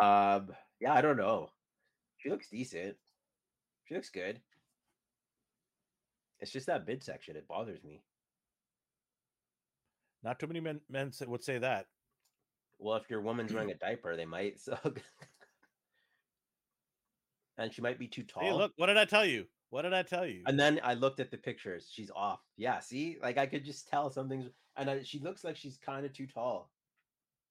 um, 0.00 0.48
yeah, 0.80 0.92
I 0.92 1.00
don't 1.00 1.16
know. 1.16 1.50
She 2.18 2.30
looks 2.30 2.48
decent. 2.48 2.96
She 3.86 3.94
looks 3.94 4.10
good. 4.10 4.40
It's 6.40 6.52
just 6.52 6.66
that 6.66 6.86
midsection. 6.86 7.36
It 7.36 7.48
bothers 7.48 7.82
me. 7.82 8.02
Not 10.22 10.38
too 10.38 10.46
many 10.46 10.60
men 10.60 10.80
men 10.88 11.10
would 11.26 11.42
say 11.42 11.58
that. 11.58 11.86
Well, 12.78 12.96
if 12.96 13.10
your 13.10 13.20
woman's 13.20 13.52
wearing 13.52 13.70
a 13.72 13.74
diaper, 13.74 14.16
they 14.16 14.24
might. 14.24 14.60
So, 14.60 14.78
and 17.58 17.72
she 17.72 17.82
might 17.82 17.98
be 17.98 18.08
too 18.08 18.24
tall. 18.24 18.44
Hey, 18.44 18.52
look, 18.52 18.72
what 18.76 18.86
did 18.86 18.98
I 18.98 19.04
tell 19.04 19.24
you? 19.24 19.46
What 19.70 19.82
did 19.82 19.92
I 19.92 20.02
tell 20.02 20.26
you? 20.26 20.42
And 20.46 20.58
then 20.58 20.80
I 20.82 20.94
looked 20.94 21.20
at 21.20 21.30
the 21.30 21.36
pictures. 21.36 21.90
She's 21.92 22.10
off. 22.14 22.40
Yeah, 22.56 22.80
see, 22.80 23.18
like 23.22 23.36
I 23.36 23.46
could 23.46 23.64
just 23.64 23.88
tell 23.88 24.10
something's. 24.10 24.48
And 24.76 24.88
I, 24.88 25.02
she 25.02 25.18
looks 25.18 25.44
like 25.44 25.56
she's 25.56 25.76
kind 25.76 26.06
of 26.06 26.12
too 26.12 26.26
tall, 26.26 26.70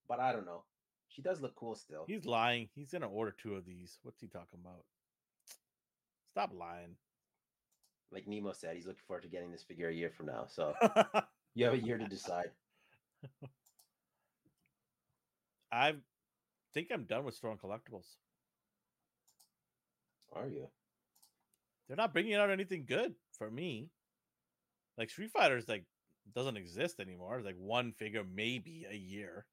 but 0.07 0.19
I 0.19 0.31
don't 0.31 0.45
know. 0.45 0.63
She 1.09 1.21
does 1.21 1.41
look 1.41 1.55
cool 1.55 1.75
still. 1.75 2.05
He's 2.07 2.25
lying. 2.25 2.69
He's 2.73 2.91
gonna 2.91 3.09
order 3.09 3.35
two 3.41 3.55
of 3.55 3.65
these. 3.65 3.99
What's 4.03 4.19
he 4.19 4.27
talking 4.27 4.59
about? 4.61 4.83
Stop 6.31 6.51
lying. 6.57 6.95
Like 8.11 8.27
Nemo 8.27 8.53
said, 8.53 8.75
he's 8.75 8.87
looking 8.87 9.03
forward 9.05 9.23
to 9.23 9.29
getting 9.29 9.51
this 9.51 9.63
figure 9.63 9.89
a 9.89 9.93
year 9.93 10.09
from 10.09 10.27
now. 10.27 10.45
So 10.47 10.73
you 11.55 11.65
have 11.65 11.73
a 11.73 11.79
year 11.79 11.97
to 11.97 12.05
decide. 12.05 12.51
I 15.71 15.95
think 16.73 16.87
I'm 16.91 17.03
done 17.03 17.25
with 17.25 17.35
storing 17.35 17.57
collectibles. 17.57 18.05
Are 20.33 20.47
you? 20.47 20.67
They're 21.87 21.97
not 21.97 22.13
bringing 22.13 22.35
out 22.35 22.49
anything 22.49 22.85
good 22.85 23.13
for 23.37 23.49
me. 23.49 23.89
Like 24.97 25.09
Street 25.09 25.31
Fighter's 25.31 25.67
like 25.67 25.85
doesn't 26.35 26.57
exist 26.57 26.99
anymore. 26.99 27.37
It's 27.37 27.45
like 27.45 27.55
one 27.57 27.93
figure 27.93 28.23
maybe 28.23 28.85
a 28.89 28.95
year. 28.95 29.45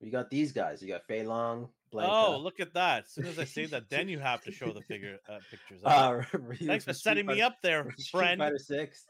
You 0.00 0.10
got 0.10 0.30
these 0.30 0.52
guys. 0.52 0.82
You 0.82 0.88
got 0.88 1.06
Fei 1.06 1.22
Long. 1.22 1.68
Blanka. 1.92 2.08
Oh, 2.08 2.38
look 2.38 2.58
at 2.58 2.74
that! 2.74 3.04
As 3.04 3.12
soon 3.12 3.26
as 3.26 3.38
I 3.38 3.44
say 3.44 3.66
that, 3.66 3.90
then 3.90 4.08
you 4.08 4.18
have 4.18 4.42
to 4.44 4.52
show 4.52 4.72
the 4.72 4.80
figure 4.80 5.18
uh, 5.28 5.38
pictures. 5.50 5.80
Uh, 5.84 6.22
Thanks 6.66 6.84
for 6.84 6.94
setting 6.94 7.26
me 7.26 7.42
up 7.42 7.56
there, 7.62 7.84
from 7.84 7.92
Street 7.98 8.20
friend. 8.20 8.38
Fighter 8.40 8.58
Six. 8.58 9.04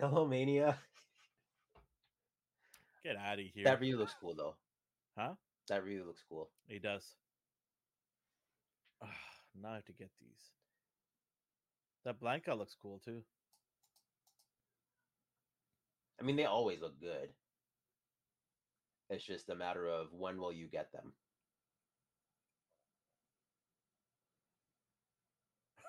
Skullomania. 0.00 0.76
Get 3.04 3.16
out 3.16 3.38
of 3.38 3.44
here. 3.54 3.64
That 3.64 3.80
Ryu 3.80 3.98
looks 3.98 4.14
cool 4.20 4.34
though. 4.34 4.54
Huh? 5.16 5.34
That 5.68 5.84
Ryu 5.84 6.04
looks 6.06 6.24
cool. 6.28 6.48
He 6.66 6.78
does. 6.78 7.04
Now 9.54 9.72
I 9.72 9.74
have 9.76 9.84
to 9.86 9.92
get 9.92 10.10
these. 10.20 10.50
That 12.04 12.20
Blanka 12.20 12.56
looks 12.56 12.76
cool 12.80 13.00
too. 13.04 13.22
I 16.20 16.24
mean, 16.24 16.36
they 16.36 16.44
always 16.44 16.80
look 16.80 17.00
good. 17.00 17.30
It's 19.08 19.24
just 19.24 19.48
a 19.48 19.54
matter 19.54 19.86
of 19.88 20.12
when 20.12 20.38
will 20.38 20.52
you 20.52 20.66
get 20.68 20.92
them. 20.92 21.12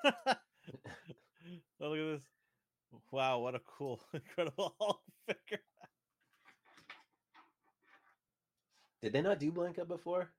oh, 0.05 1.89
look 1.89 1.99
at 1.99 2.13
this. 2.13 2.21
Wow, 3.11 3.39
what 3.39 3.55
a 3.55 3.59
cool, 3.59 4.01
incredible 4.13 4.75
Hulk 4.81 5.01
figure. 5.27 5.63
Did 9.01 9.13
they 9.13 9.21
not 9.21 9.39
do 9.39 9.51
Blanka 9.51 9.87
before? 9.87 10.31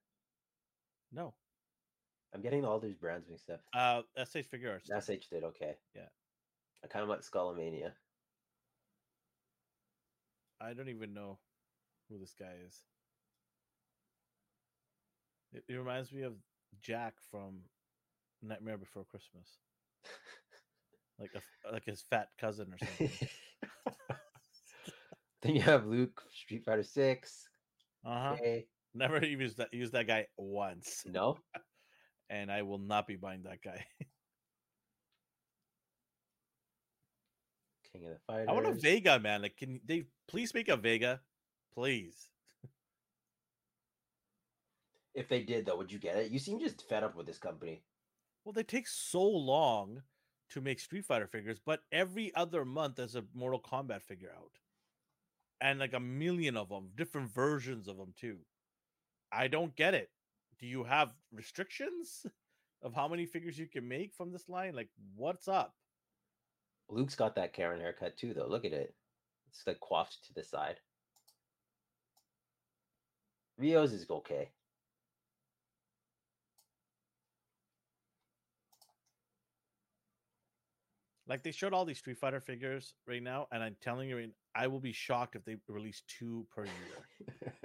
No. 1.12 1.34
I'm 2.34 2.40
getting 2.40 2.64
all 2.64 2.78
these 2.78 2.96
brands 2.96 3.26
mixed 3.28 3.50
up. 3.50 3.60
Uh 3.74 4.02
SH 4.16 4.48
Figuarts. 4.52 4.86
SH 4.88 5.28
did 5.28 5.44
okay. 5.44 5.74
Yeah. 5.94 6.08
I 6.84 6.88
kind 6.88 7.02
of 7.02 7.08
went 7.08 7.22
Skullomania. 7.22 7.92
I 10.60 10.74
don't 10.74 10.88
even 10.88 11.12
know 11.12 11.38
who 12.08 12.18
this 12.18 12.34
guy 12.38 12.52
is. 12.66 12.76
It, 15.52 15.64
it 15.68 15.74
reminds 15.74 16.12
me 16.12 16.22
of 16.22 16.34
Jack 16.80 17.14
from 17.30 17.60
Nightmare 18.42 18.78
Before 18.78 19.04
Christmas. 19.04 19.58
like 21.18 21.30
a 21.34 21.72
like 21.72 21.84
his 21.84 22.02
fat 22.08 22.28
cousin 22.40 22.72
or 22.72 22.78
something. 22.78 23.10
then 25.42 25.54
you 25.54 25.62
have 25.62 25.86
Luke, 25.86 26.22
Street 26.32 26.64
Fighter 26.64 26.82
Six. 26.82 27.48
Uh-huh. 28.04 28.34
Okay. 28.34 28.66
Never 28.94 29.24
used 29.24 29.58
that 29.58 29.72
used 29.72 29.92
that 29.92 30.06
guy 30.06 30.26
once. 30.36 31.04
No, 31.06 31.38
And 32.32 32.50
I 32.50 32.62
will 32.62 32.78
not 32.78 33.06
be 33.06 33.16
buying 33.16 33.42
that 33.42 33.62
guy. 33.62 33.84
King 37.92 38.06
of 38.06 38.12
the 38.12 38.18
Fighters. 38.26 38.48
I 38.48 38.52
want 38.52 38.66
a 38.66 38.72
Vega, 38.72 39.20
man. 39.20 39.42
Like, 39.42 39.58
can 39.58 39.80
they 39.86 40.04
please 40.28 40.54
make 40.54 40.68
a 40.68 40.76
Vega? 40.76 41.20
Please. 41.74 42.30
If 45.14 45.28
they 45.28 45.42
did, 45.42 45.66
though, 45.66 45.76
would 45.76 45.92
you 45.92 45.98
get 45.98 46.16
it? 46.16 46.30
You 46.30 46.38
seem 46.38 46.58
just 46.58 46.88
fed 46.88 47.04
up 47.04 47.14
with 47.14 47.26
this 47.26 47.36
company. 47.36 47.82
Well, 48.44 48.54
they 48.54 48.62
take 48.62 48.88
so 48.88 49.22
long 49.22 50.00
to 50.50 50.62
make 50.62 50.80
Street 50.80 51.04
Fighter 51.04 51.26
figures, 51.26 51.58
but 51.64 51.82
every 51.92 52.34
other 52.34 52.64
month 52.64 52.96
there's 52.96 53.14
a 53.14 53.24
Mortal 53.34 53.60
Kombat 53.60 54.00
figure 54.02 54.32
out. 54.34 54.52
And 55.60 55.78
like 55.78 55.92
a 55.92 56.00
million 56.00 56.56
of 56.56 56.70
them, 56.70 56.88
different 56.96 57.30
versions 57.32 57.88
of 57.88 57.98
them 57.98 58.14
too. 58.18 58.38
I 59.30 59.48
don't 59.48 59.76
get 59.76 59.94
it. 59.94 60.10
Do 60.62 60.68
you 60.68 60.84
have 60.84 61.12
restrictions 61.32 62.24
of 62.82 62.94
how 62.94 63.08
many 63.08 63.26
figures 63.26 63.58
you 63.58 63.66
can 63.66 63.88
make 63.88 64.14
from 64.14 64.30
this 64.30 64.48
line? 64.48 64.76
Like, 64.76 64.90
what's 65.16 65.48
up? 65.48 65.74
Luke's 66.88 67.16
got 67.16 67.34
that 67.34 67.52
Karen 67.52 67.80
haircut 67.80 68.16
too, 68.16 68.32
though. 68.32 68.46
Look 68.46 68.64
at 68.64 68.72
it. 68.72 68.94
It's 69.50 69.66
like 69.66 69.80
coiffed 69.80 70.24
to 70.26 70.34
the 70.34 70.44
side. 70.44 70.76
Ryu's 73.58 73.92
is 73.92 74.06
okay. 74.08 74.50
Like 81.26 81.42
they 81.42 81.50
showed 81.50 81.72
all 81.72 81.84
these 81.84 81.98
Street 81.98 82.18
Fighter 82.18 82.40
figures 82.40 82.94
right 83.08 83.22
now, 83.22 83.48
and 83.50 83.62
I'm 83.62 83.76
telling 83.80 84.08
you, 84.08 84.30
I 84.54 84.66
will 84.68 84.80
be 84.80 84.92
shocked 84.92 85.34
if 85.34 85.44
they 85.44 85.56
release 85.66 86.02
two 86.06 86.46
per 86.54 86.64
year. 86.66 87.54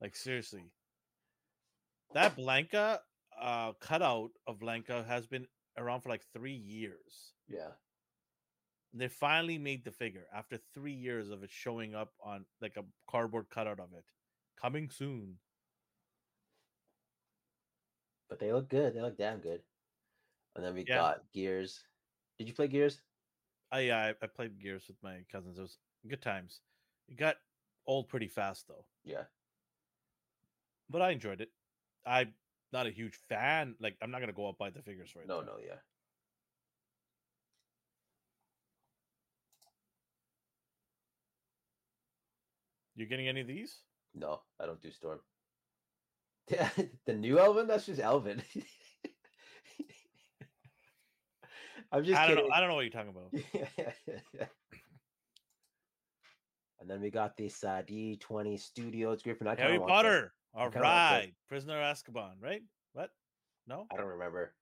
Like 0.00 0.16
seriously. 0.16 0.64
That 2.14 2.36
Blanka 2.36 3.00
uh 3.40 3.72
cutout 3.80 4.30
of 4.46 4.58
Blanka 4.60 5.04
has 5.06 5.26
been 5.26 5.46
around 5.76 6.00
for 6.02 6.08
like 6.08 6.24
three 6.32 6.54
years. 6.54 7.32
yeah. 7.48 7.72
They 8.96 9.08
finally 9.08 9.58
made 9.58 9.84
the 9.84 9.90
figure 9.90 10.26
after 10.32 10.56
three 10.72 10.92
years 10.92 11.28
of 11.30 11.42
it 11.42 11.50
showing 11.50 11.96
up 11.96 12.12
on 12.24 12.46
like 12.60 12.76
a 12.76 12.84
cardboard 13.10 13.46
cutout 13.50 13.80
of 13.80 13.92
it. 13.92 14.04
Coming 14.56 14.88
soon. 14.88 15.34
But 18.28 18.38
they 18.38 18.52
look 18.52 18.68
good. 18.68 18.94
They 18.94 19.00
look 19.00 19.18
damn 19.18 19.40
good. 19.40 19.62
And 20.54 20.64
then 20.64 20.74
we 20.74 20.84
Yeah. 20.86 20.94
got 20.94 21.32
Gears. 21.32 21.82
Did 22.38 22.46
you 22.46 22.54
play 22.54 22.68
Gears? 22.68 23.00
I 23.72 23.80
yeah, 23.80 23.98
I, 23.98 24.24
I 24.24 24.28
played 24.28 24.60
Gears 24.60 24.86
with 24.86 25.02
my 25.02 25.24
cousins. 25.30 25.58
It 25.58 25.62
was 25.62 25.78
good 26.06 26.22
times. 26.22 26.60
It 27.08 27.16
got 27.16 27.36
old 27.86 28.08
pretty 28.08 28.28
fast 28.28 28.68
though. 28.68 28.86
Yeah. 29.04 29.24
But 30.88 31.02
I 31.02 31.10
enjoyed 31.10 31.40
it. 31.40 31.50
I'm 32.06 32.34
not 32.72 32.86
a 32.86 32.90
huge 32.90 33.16
fan. 33.28 33.76
Like 33.80 33.96
I'm 34.02 34.10
not 34.10 34.20
gonna 34.20 34.32
go 34.32 34.48
up 34.48 34.58
buy 34.58 34.70
the 34.70 34.82
figures 34.82 35.14
right 35.16 35.26
No, 35.26 35.40
now. 35.40 35.46
no, 35.46 35.58
yeah. 35.58 35.80
You 42.96 43.06
getting 43.06 43.28
any 43.28 43.40
of 43.40 43.46
these? 43.48 43.82
No, 44.14 44.42
I 44.60 44.66
don't 44.66 44.80
do 44.80 44.90
Storm. 44.92 45.20
the 46.48 47.14
new 47.14 47.38
Elvin? 47.38 47.66
That's 47.66 47.86
just 47.86 48.00
Elvin. 48.00 48.42
I'm 51.90 52.04
just 52.04 52.20
I 52.20 52.26
don't 52.26 52.36
kidding. 52.36 52.50
know. 52.50 52.54
I 52.54 52.60
don't 52.60 52.68
know 52.68 52.74
what 52.74 52.82
you're 52.82 52.90
talking 52.90 53.10
about. 53.10 53.32
and 56.80 56.90
then 56.90 57.00
we 57.00 57.10
got 57.10 57.36
this 57.36 57.62
uh, 57.64 57.82
D20 57.86 58.58
Studios 58.58 59.22
Griffin. 59.22 59.46
I 59.46 59.54
Harry. 59.54 59.78
Potter. 59.78 60.34
All 60.54 60.70
kinda 60.70 60.86
want 60.86 60.94
that. 60.94 61.18
right. 61.18 61.34
Prisoner 61.48 61.80
of 61.82 61.96
Azkaban, 61.96 62.34
right? 62.40 62.62
What? 62.92 63.10
No? 63.66 63.86
I 63.92 63.96
don't 63.96 64.06
remember. 64.06 64.54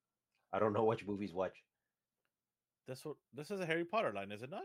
I 0.52 0.58
don't 0.58 0.72
know 0.72 0.84
which 0.84 1.06
movies 1.06 1.32
watch. 1.32 1.56
This 2.86 3.04
what 3.04 3.16
this 3.32 3.50
is 3.50 3.60
a 3.60 3.66
Harry 3.66 3.84
Potter 3.84 4.12
line, 4.12 4.32
is 4.32 4.42
it 4.42 4.50
not? 4.50 4.64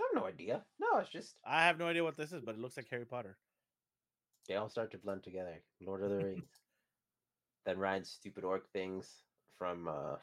I 0.00 0.04
have 0.12 0.22
no 0.22 0.26
idea. 0.28 0.64
No, 0.78 0.98
it's 0.98 1.10
just 1.10 1.36
I 1.44 1.64
have 1.64 1.78
no 1.78 1.86
idea 1.88 2.04
what 2.04 2.16
this 2.16 2.32
is, 2.32 2.42
but 2.42 2.54
it 2.54 2.60
looks 2.60 2.76
like 2.76 2.88
Harry 2.90 3.06
Potter. 3.06 3.38
they 4.48 4.54
all 4.56 4.68
start 4.68 4.90
to 4.92 4.98
blend 4.98 5.22
together. 5.24 5.62
Lord 5.80 6.02
of 6.02 6.10
the 6.10 6.16
Rings. 6.24 6.50
then 7.64 7.78
Ryan's 7.78 8.10
stupid 8.10 8.44
orc 8.44 8.70
things 8.72 9.22
from 9.58 9.88
uh 9.88 10.16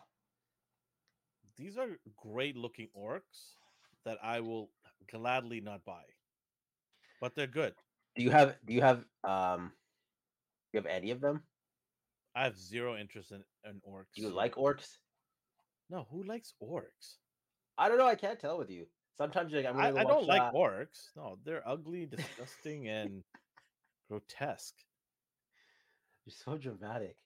These 1.57 1.77
are 1.77 1.97
great 2.15 2.55
looking 2.55 2.89
orcs 2.97 3.55
that 4.05 4.17
I 4.23 4.39
will 4.41 4.69
gladly 5.11 5.59
not 5.61 5.83
buy. 5.85 6.03
But 7.21 7.35
they're 7.35 7.47
good. 7.47 7.73
do 8.15 8.23
you 8.23 8.31
have 8.31 8.55
do 8.65 8.73
you 8.73 8.81
have 8.81 9.05
um 9.23 9.71
you 10.73 10.79
have 10.79 10.87
any 10.87 11.11
of 11.11 11.21
them? 11.21 11.43
I 12.35 12.43
have 12.43 12.57
zero 12.57 12.97
interest 12.97 13.31
in, 13.31 13.43
in 13.69 13.81
orcs. 13.87 14.15
You 14.15 14.29
like 14.29 14.55
orcs? 14.55 14.97
No, 15.89 16.07
who 16.09 16.23
likes 16.23 16.53
orcs? 16.61 17.17
I 17.77 17.87
don't 17.87 17.97
know, 17.97 18.07
I 18.07 18.15
can't 18.15 18.39
tell 18.39 18.57
with 18.57 18.69
you. 18.69 18.85
Sometimes 19.17 19.51
you're 19.51 19.61
like 19.61 19.71
I'm 19.71 19.79
I, 19.79 19.91
gonna 19.91 20.01
I 20.01 20.03
don't 20.03 20.25
like 20.25 20.41
uh, 20.41 20.51
orcs. 20.51 21.09
No, 21.15 21.37
they're 21.45 21.67
ugly, 21.67 22.07
disgusting, 22.07 22.87
and 22.89 23.23
grotesque. 24.09 24.75
You're 26.25 26.33
so 26.33 26.57
dramatic. 26.57 27.17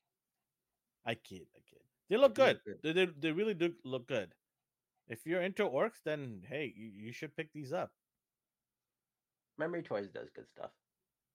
I 1.06 1.16
kid, 1.16 1.48
I 1.56 1.60
kid. 1.70 1.80
They 2.10 2.18
look 2.18 2.36
good. 2.36 2.60
look 2.66 2.82
They, 2.84 2.92
they 2.92 3.06
they 3.06 3.32
really 3.32 3.54
do 3.54 3.74
look 3.86 4.08
good. 4.08 4.34
If 5.08 5.26
you're 5.26 5.42
into 5.42 5.64
orcs, 5.64 6.04
then 6.04 6.42
hey, 6.50 6.74
you, 6.76 6.92
you 6.94 7.14
should 7.14 7.36
pick 7.38 7.54
these 7.54 7.72
up. 7.72 7.92
Memory 9.58 9.84
Toys 9.84 10.10
does 10.14 10.30
good 10.36 10.50
stuff. 10.50 10.72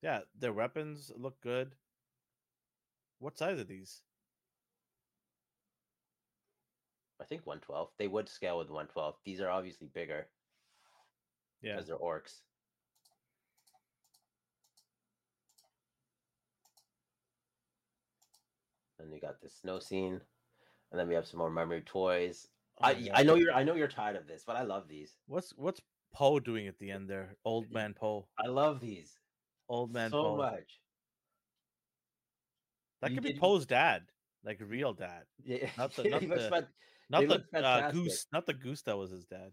Yeah, 0.03 0.21
their 0.39 0.53
weapons 0.53 1.11
look 1.17 1.41
good. 1.41 1.75
What 3.23 3.39
size 3.39 3.61
are 3.61 3.65
these? 3.65 4.03
I 7.21 7.25
think 7.25 7.47
112. 7.47 7.91
They 7.97 8.09
would 8.09 8.29
scale 8.29 8.59
with 8.59 8.67
112. 8.67 9.15
These 9.25 9.41
are 9.41 9.49
obviously 9.49 9.87
bigger 9.95 10.27
Yeah, 11.61 11.75
because 11.75 11.87
they're 11.87 11.97
orcs. 11.99 12.41
And 18.99 19.09
we 19.09 19.21
got 19.21 19.41
this 19.41 19.55
snow 19.55 19.79
scene. 19.79 20.21
And 20.91 20.99
then 20.99 21.07
we 21.07 21.15
have 21.15 21.29
some 21.29 21.39
more 21.39 21.49
memory 21.49 21.83
toys. 21.83 22.49
Oh, 22.79 22.89
I 22.89 22.91
yeah. 22.93 23.17
I 23.17 23.23
know 23.23 23.37
you're 23.37 23.55
I 23.55 23.63
know 23.63 23.77
you're 23.77 23.87
tired 23.87 24.17
of 24.17 24.27
this, 24.27 24.43
but 24.45 24.57
I 24.57 24.63
love 24.63 24.89
these. 24.89 25.15
What's 25.29 25.53
what's 25.57 25.81
Poe 26.13 26.41
doing 26.41 26.67
at 26.67 26.81
the 26.81 26.91
end 26.91 27.09
there? 27.09 27.37
Old 27.45 27.71
man 27.71 27.95
Poe. 27.95 28.27
I 28.37 28.49
love 28.49 28.81
these 28.81 29.21
Old 29.69 29.93
man 29.93 30.11
so 30.11 30.23
Poe. 30.23 30.37
much. 30.39 30.82
That 33.03 33.13
could 33.15 33.23
be 33.23 33.35
Poe's 33.35 33.67
dad, 33.67 34.05
like 34.45 34.61
real 34.65 34.95
dad, 34.95 35.25
Yeah, 35.45 35.69
Not 35.77 35.93
the- 35.95 36.05
not 36.09 36.21
the- 36.21 36.65
not 37.11 37.29
the 37.53 37.59
uh, 37.65 37.91
goose, 37.91 38.27
not 38.33 38.47
the 38.47 38.55
goose 38.55 38.83
that 38.83 38.97
was 38.97 39.11
his 39.11 39.27
dad. 39.27 39.53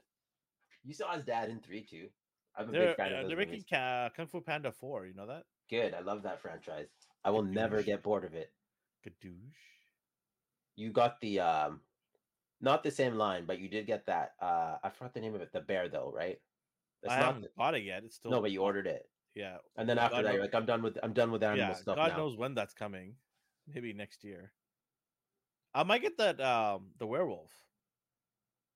You 0.86 0.94
saw 0.94 1.14
his 1.14 1.26
dad 1.26 1.50
in 1.50 1.60
three 1.60 1.84
too. 1.84 2.08
I'm 2.56 2.70
a 2.70 2.72
They're 2.72 2.88
big 2.88 2.96
fan 2.96 3.14
uh, 3.14 3.16
of 3.18 3.22
those 3.24 3.28
they're 3.30 3.38
movies. 3.38 3.52
making 3.52 3.66
Ka- 3.70 4.10
Kung 4.16 4.28
Fu 4.28 4.40
Panda 4.42 4.72
four. 4.72 5.06
You 5.06 5.14
know 5.14 5.28
that? 5.28 5.44
Good. 5.70 5.94
I 5.94 6.00
love 6.00 6.24
that 6.24 6.42
franchise. 6.42 6.88
I 7.26 7.32
will 7.32 7.44
never 7.44 7.84
get 7.84 8.02
bored 8.02 8.24
of 8.24 8.34
it. 8.34 8.52
Gadoosh. 9.06 9.34
You 10.76 10.92
got 10.92 11.20
the 11.22 11.40
um, 11.42 11.82
not 12.62 12.84
the 12.84 12.92
same 12.92 13.16
line, 13.16 13.46
but 13.46 13.60
you 13.60 13.68
did 13.68 13.86
get 13.88 14.06
that. 14.06 14.34
Uh, 14.42 14.78
I 14.84 14.90
forgot 14.90 15.14
the 15.14 15.20
name 15.22 15.36
of 15.36 15.42
it. 15.42 15.52
The 15.52 15.60
bear, 15.62 15.90
though, 15.90 16.12
right? 16.16 16.40
That's 17.04 17.14
I 17.14 17.18
not 17.20 17.26
haven't 17.28 17.42
the- 17.44 17.50
bought 17.58 17.76
it 17.76 17.84
yet. 17.84 18.04
It's 18.06 18.16
still 18.16 18.32
no, 18.32 18.42
but 18.42 18.52
you 18.52 18.62
ordered 18.62 18.88
it, 18.88 19.04
Yeah, 19.36 19.58
and 19.78 19.88
then 19.88 19.98
God 19.98 20.04
after 20.06 20.16
that, 20.18 20.24
knows- 20.24 20.34
you're 20.36 20.42
like, 20.44 20.56
I'm 20.56 20.66
done 20.66 20.82
with 20.82 20.98
I'm 21.04 21.14
done 21.14 21.32
with 21.32 21.44
animal 21.44 21.68
yeah. 21.70 21.74
stuff 21.74 21.96
God 21.98 22.12
now. 22.12 22.18
knows 22.18 22.38
when 22.38 22.56
that's 22.56 22.74
coming. 22.74 23.16
Maybe 23.74 23.94
next 23.94 24.24
year. 24.24 24.52
I 25.74 25.84
might 25.84 26.02
get 26.02 26.18
that 26.18 26.42
um 26.42 26.88
the 26.98 27.06
werewolf. 27.06 27.52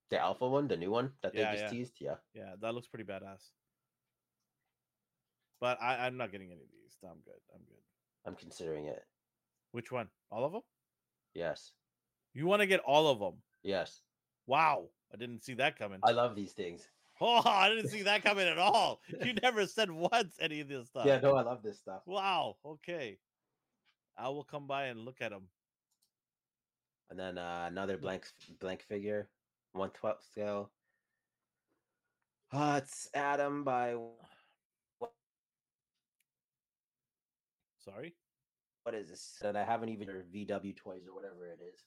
The 0.10 0.20
alpha 0.20 0.48
one, 0.48 0.68
the 0.68 0.78
new 0.78 0.92
one 0.92 1.12
that 1.24 1.34
they 1.34 1.44
just 1.44 1.64
yeah. 1.64 1.70
teased. 1.70 1.94
Yeah, 2.00 2.16
Yeah, 2.36 2.54
that 2.62 2.76
looks 2.76 2.88
pretty 2.88 3.06
badass. 3.06 3.50
But 5.60 5.82
I, 5.82 6.06
I'm 6.06 6.18
not 6.18 6.32
getting 6.32 6.52
any 6.52 6.62
of 6.62 6.68
these. 6.72 6.98
I'm 7.04 7.22
good. 7.26 7.40
I'm 7.54 7.62
good. 7.62 7.82
I'm 8.26 8.36
considering 8.36 8.86
it. 8.86 9.04
Which 9.72 9.92
one? 9.92 10.08
All 10.30 10.46
of 10.46 10.52
them? 10.52 10.62
Yes, 11.34 11.72
You 12.34 12.46
want 12.46 12.62
to 12.62 12.68
get 12.68 12.82
all 12.82 13.08
of 13.08 13.20
them? 13.20 13.42
yes. 13.64 14.02
Wow, 14.46 14.90
I 15.12 15.18
didn't 15.18 15.44
see 15.44 15.54
that 15.56 15.80
coming. 15.80 16.00
I 16.04 16.12
love 16.12 16.36
these 16.36 16.52
things. 16.52 16.88
Oh, 17.22 17.42
I 17.46 17.70
didn't 17.70 17.90
see 17.90 18.02
that 18.02 18.24
coming 18.24 18.48
at 18.48 18.58
all. 18.58 19.00
You 19.24 19.34
never 19.44 19.68
said 19.68 19.90
once 19.90 20.36
any 20.42 20.62
of 20.62 20.68
this 20.68 20.88
stuff. 20.88 21.06
Yeah, 21.06 21.20
no, 21.20 21.36
I 21.36 21.44
love 21.44 21.62
this 21.64 21.78
stuff. 21.78 22.02
Wow. 22.06 22.58
Okay. 22.66 23.20
I 24.18 24.30
will 24.30 24.44
come 24.44 24.68
by 24.68 24.86
and 24.86 25.00
look 25.00 25.22
at 25.22 25.32
them. 25.32 25.44
And 27.10 27.20
then 27.20 27.38
uh, 27.38 27.66
another 27.68 27.98
blank 27.98 28.26
blank 28.60 28.82
figure, 28.82 29.30
one 29.74 29.90
twelfth 29.92 30.26
scale. 30.26 30.72
Uh, 32.52 32.80
it's 32.84 33.10
Adam 33.14 33.64
by 33.64 33.96
Sorry. 37.84 38.16
what 38.84 38.96
is 38.96 39.10
this? 39.10 39.42
And 39.44 39.58
I 39.58 39.64
haven't 39.64 39.90
even 39.90 40.08
heard 40.08 40.32
VW 40.32 40.76
toys 40.76 41.02
or 41.08 41.16
whatever 41.16 41.48
it 41.48 41.60
is. 41.62 41.82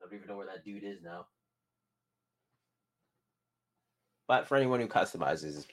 I 0.00 0.04
don't 0.04 0.14
even 0.14 0.28
know 0.28 0.36
where 0.36 0.46
that 0.46 0.64
dude 0.64 0.82
is 0.82 1.02
now. 1.02 1.26
But 4.26 4.48
for 4.48 4.56
anyone 4.56 4.80
who 4.80 4.88
customizes, 4.88 5.66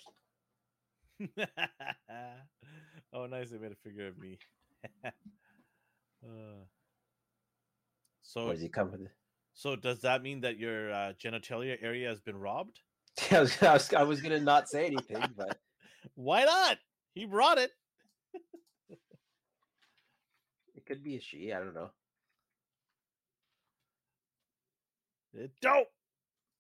oh, 3.13 3.25
nice. 3.25 3.49
They 3.49 3.57
made 3.57 3.71
a 3.71 3.75
figure 3.75 4.07
of 4.07 4.17
me. 4.17 4.37
uh, 6.23 6.63
so, 8.21 8.49
does 8.51 8.61
he 8.61 8.69
come 8.69 8.91
with? 8.91 9.01
it? 9.01 9.11
so 9.53 9.75
does 9.75 10.01
that 10.01 10.21
mean 10.21 10.41
that 10.41 10.57
your 10.57 10.91
uh, 10.91 11.13
genitalia 11.23 11.77
area 11.81 12.09
has 12.09 12.21
been 12.21 12.37
robbed? 12.37 12.79
I 13.31 13.41
was, 13.41 13.63
I 13.63 13.73
was, 13.73 13.93
I 13.93 14.03
was 14.03 14.21
gonna 14.21 14.39
not 14.39 14.69
say 14.69 14.85
anything, 14.85 15.23
but 15.35 15.57
Why 16.15 16.43
not? 16.43 16.77
He 17.13 17.25
brought 17.25 17.57
it. 17.57 17.71
it 20.75 20.85
could 20.85 21.03
be 21.03 21.15
a 21.15 21.21
she. 21.21 21.51
I 21.53 21.59
don't 21.59 21.73
know. 21.73 21.91
It 25.33 25.51
dope. 25.61 25.87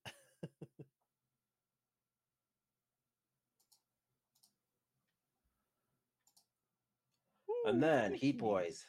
And 7.65 7.83
then 7.83 8.13
Heat. 8.13 8.37
Boys, 8.37 8.85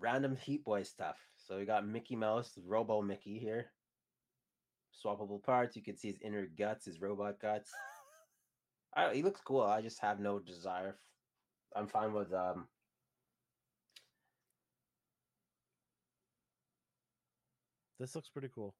random 0.00 0.36
Heat 0.36 0.64
Boy 0.64 0.82
stuff. 0.82 1.16
So 1.36 1.56
we 1.58 1.64
got 1.64 1.86
Mickey 1.86 2.16
Mouse, 2.16 2.58
Robo 2.66 3.02
Mickey 3.02 3.38
here. 3.38 3.66
Swappable 5.04 5.42
parts. 5.42 5.76
You 5.76 5.82
can 5.82 5.96
see 5.96 6.08
his 6.08 6.18
inner 6.20 6.46
guts, 6.46 6.86
his 6.86 7.00
robot 7.00 7.40
guts. 7.40 7.70
I, 8.96 9.14
he 9.14 9.22
looks 9.22 9.40
cool. 9.40 9.62
I 9.62 9.80
just 9.80 10.00
have 10.00 10.18
no 10.18 10.38
desire. 10.38 10.96
I'm 11.76 11.86
fine 11.86 12.12
with 12.12 12.32
um. 12.32 12.66
This 17.98 18.14
looks 18.14 18.28
pretty 18.28 18.48
cool. 18.54 18.74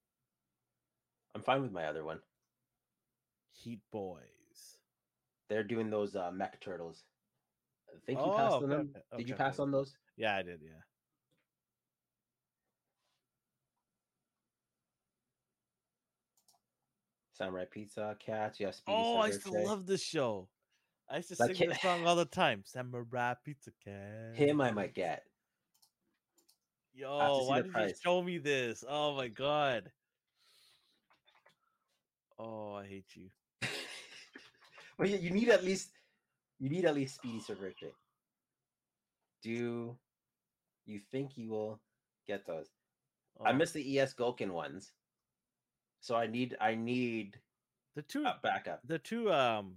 I'm 1.35 1.43
fine 1.43 1.63
with 1.63 1.73
my 1.73 1.85
other 1.87 2.05
one. 2.05 2.21
Heat 3.53 3.81
Boys. 3.93 4.79
They're 5.49 5.65
doing 5.65 5.91
those 5.91 6.15
uh, 6.15 6.31
mech 6.33 6.61
turtles. 6.61 7.05
I 7.89 7.99
think 8.07 8.19
you 8.21 8.27
passed 8.27 8.53
Oh, 8.53 8.57
on 8.59 8.65
okay, 8.65 8.73
them. 8.75 8.91
okay, 8.95 9.17
Did 9.19 9.29
you 9.29 9.35
pass 9.35 9.55
okay. 9.55 9.63
on 9.63 9.71
those? 9.73 9.97
Yeah, 10.17 10.37
I 10.37 10.43
did. 10.43 10.61
Yeah. 10.63 10.71
Samurai 17.39 17.65
Pizza, 17.71 18.17
Cats. 18.19 18.59
Yeah, 18.59 18.73
Speedy 18.73 18.99
Oh, 18.99 19.19
I 19.19 19.29
used 19.29 19.45
to 19.45 19.53
love 19.53 19.87
this 19.87 20.03
show. 20.03 20.49
I 21.09 21.19
used 21.19 21.29
to 21.31 21.37
That 21.37 21.47
sing 21.47 21.57
kid- 21.57 21.71
this 21.71 21.81
song 21.81 22.05
all 22.05 22.17
the 22.17 22.25
time. 22.25 22.63
Samurai 22.67 23.35
Pizza 23.45 23.71
Cat. 23.83 24.35
him. 24.35 24.61
I 24.61 24.73
might 24.73 24.95
get. 24.95 25.23
Yo, 26.93 27.45
why 27.47 27.63
did 27.63 27.73
you 27.73 27.95
show 28.03 28.23
me 28.23 28.39
this? 28.39 28.85
Oh 28.87 29.15
my 29.15 29.29
god. 29.29 29.93
Oh, 32.41 32.75
I 32.75 32.87
hate 32.87 33.07
you. 33.15 33.31
well, 34.99 35.09
you, 35.09 35.31
need 35.31 35.49
at 35.49 35.65
least 35.65 35.91
you 36.59 36.69
need 36.69 36.85
at 36.85 36.95
least 36.97 37.17
Speedy 37.17 37.41
Cerviche. 37.41 37.93
Do 39.43 39.97
you 40.87 41.01
think 41.13 41.39
you 41.39 41.51
will 41.51 41.81
get 42.27 42.47
those? 42.47 42.67
I 43.45 43.51
oh. 43.51 43.55
miss 43.55 43.71
the 43.71 44.01
ES 44.01 44.15
Gokin 44.15 44.51
ones, 44.51 44.91
so 46.01 46.15
I 46.17 46.27
need 46.27 46.57
I 46.61 46.75
need 46.75 47.39
the 47.97 48.03
two. 48.03 48.25
a 48.25 48.39
backup. 48.43 48.81
The 48.87 48.99
two. 48.99 49.33
Um, 49.33 49.75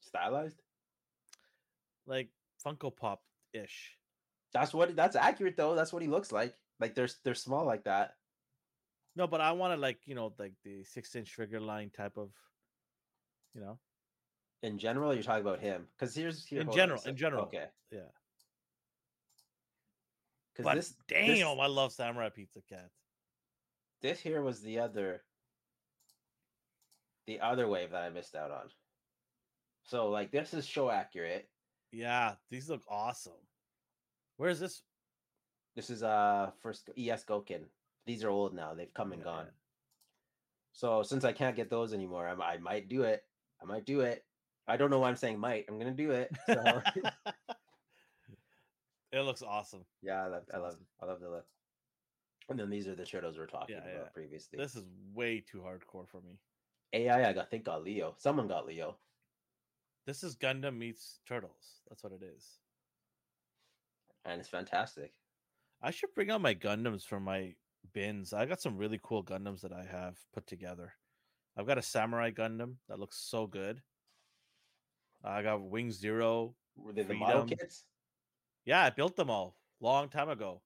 Stylized. 0.00 0.60
like 2.06 2.28
Funko 2.64 2.94
Pop 2.94 3.22
ish. 3.52 3.96
That's 4.52 4.74
what 4.74 4.94
that's 4.96 5.16
accurate 5.16 5.56
though. 5.56 5.74
That's 5.74 5.92
what 5.92 6.02
he 6.02 6.08
looks 6.08 6.32
like. 6.32 6.54
Like 6.80 6.94
they're 6.94 7.08
they're 7.24 7.34
small 7.34 7.64
like 7.64 7.84
that. 7.84 8.14
No, 9.14 9.26
but 9.26 9.40
I 9.40 9.52
wanted 9.52 9.78
like 9.78 10.00
you 10.06 10.14
know 10.14 10.32
like 10.38 10.54
the 10.64 10.82
six 10.84 11.14
inch 11.14 11.34
figure 11.34 11.60
line 11.60 11.90
type 11.90 12.16
of. 12.16 12.30
You 13.54 13.60
know. 13.60 13.78
In 14.62 14.78
general, 14.78 15.12
you're 15.12 15.22
talking 15.24 15.42
about 15.46 15.60
him 15.60 15.86
because 15.98 16.14
here's 16.14 16.46
here, 16.46 16.60
In 16.60 16.66
hold 16.68 16.78
on 16.78 16.82
a 16.82 16.86
general- 16.86 17.02
in 17.06 17.16
general, 17.16 17.42
Okay. 17.46 17.66
yeah. 17.90 18.00
Because 20.56 20.74
this 20.74 20.94
damn, 21.08 21.26
this, 21.28 21.44
I 21.44 21.66
love 21.66 21.92
Samurai 21.92 22.28
Pizza 22.28 22.60
Cat. 22.68 22.90
this 24.02 24.20
here 24.20 24.42
was 24.42 24.60
the 24.60 24.78
other 24.80 25.22
the 27.26 27.40
other 27.40 27.68
wave 27.68 27.90
that 27.90 28.02
I 28.02 28.10
missed 28.10 28.34
out 28.34 28.50
on. 28.50 28.68
So 29.84 30.10
like 30.10 30.30
this 30.30 30.54
is 30.54 30.66
show 30.66 30.90
accurate. 30.90 31.48
Yeah, 31.90 32.34
these 32.50 32.70
look 32.70 32.82
awesome. 32.88 33.32
Where's 34.36 34.60
this? 34.60 34.82
This 35.74 35.90
is 35.90 36.02
uh 36.02 36.50
first 36.60 36.90
ES 36.96 37.24
Gokin. 37.24 37.64
These 38.06 38.24
are 38.24 38.30
old 38.30 38.54
now. 38.54 38.74
They've 38.74 38.92
come 38.94 39.12
and 39.12 39.20
Yeah, 39.20 39.24
gone. 39.24 39.46
So 40.72 41.02
since 41.02 41.24
I 41.24 41.32
can't 41.32 41.56
get 41.56 41.70
those 41.70 41.92
anymore, 41.92 42.28
I'm, 42.28 42.40
I 42.40 42.56
might 42.58 42.88
do 42.88 43.02
it. 43.02 43.24
I 43.60 43.64
might 43.66 43.84
do 43.84 44.00
it. 44.00 44.24
I 44.66 44.76
don't 44.76 44.90
know 44.90 45.00
why 45.00 45.08
I'm 45.08 45.16
saying 45.16 45.38
might. 45.38 45.66
I'm 45.68 45.78
gonna 45.78 45.92
do 45.92 46.12
it. 46.12 46.30
So 46.46 46.82
it 49.12 49.20
looks 49.20 49.42
awesome. 49.42 49.84
yeah, 50.02 50.24
I 50.24 50.28
love, 50.28 50.44
I 50.52 50.56
love, 50.58 50.72
awesome. 50.74 50.86
I 51.02 51.06
love 51.06 51.20
the 51.20 51.30
look. 51.30 51.46
And 52.48 52.58
then 52.58 52.70
these 52.70 52.88
are 52.88 52.94
the 52.94 53.04
turtles 53.04 53.38
we're 53.38 53.46
talking 53.46 53.76
Yeah, 53.76 53.82
about 53.82 53.92
yeah. 53.94 54.08
previously. 54.14 54.58
This 54.58 54.74
is 54.74 54.84
way 55.14 55.40
too 55.40 55.58
hardcore 55.58 56.08
for 56.08 56.20
me. 56.22 56.38
AI, 56.92 57.28
I 57.28 57.32
got 57.32 57.50
think 57.50 57.64
got 57.64 57.82
Leo. 57.84 58.14
Someone 58.18 58.48
got 58.48 58.66
Leo. 58.66 58.96
This 60.06 60.22
is 60.22 60.36
Gundam 60.36 60.78
meets 60.78 61.20
Turtles. 61.26 61.82
That's 61.88 62.02
what 62.02 62.12
it 62.12 62.22
is. 62.22 62.58
and 64.24 64.40
it's 64.40 64.48
fantastic. 64.48 65.12
I 65.82 65.90
should 65.90 66.14
bring 66.14 66.30
out 66.30 66.40
my 66.40 66.54
Gundams 66.54 67.04
from 67.04 67.24
my 67.24 67.54
bins. 67.92 68.32
I 68.32 68.46
got 68.46 68.60
some 68.60 68.76
really 68.76 69.00
cool 69.02 69.24
Gundams 69.24 69.62
that 69.62 69.72
I 69.72 69.84
have 69.90 70.16
put 70.32 70.46
together. 70.46 70.92
I've 71.56 71.66
got 71.66 71.78
a 71.78 71.82
Samurai 71.82 72.30
Gundam 72.30 72.74
that 72.88 72.98
looks 73.00 73.18
so 73.18 73.46
good. 73.46 73.82
I 75.24 75.42
got 75.42 75.62
Wing 75.62 75.90
Zero. 75.90 76.54
Were 76.76 76.92
they 76.92 77.02
the 77.02 77.14
model 77.14 77.44
kits? 77.44 77.84
Yeah, 78.64 78.82
I 78.84 78.90
built 78.90 79.16
them 79.16 79.30
all 79.30 79.56
long 79.80 80.08
time 80.08 80.28
ago. 80.28 80.62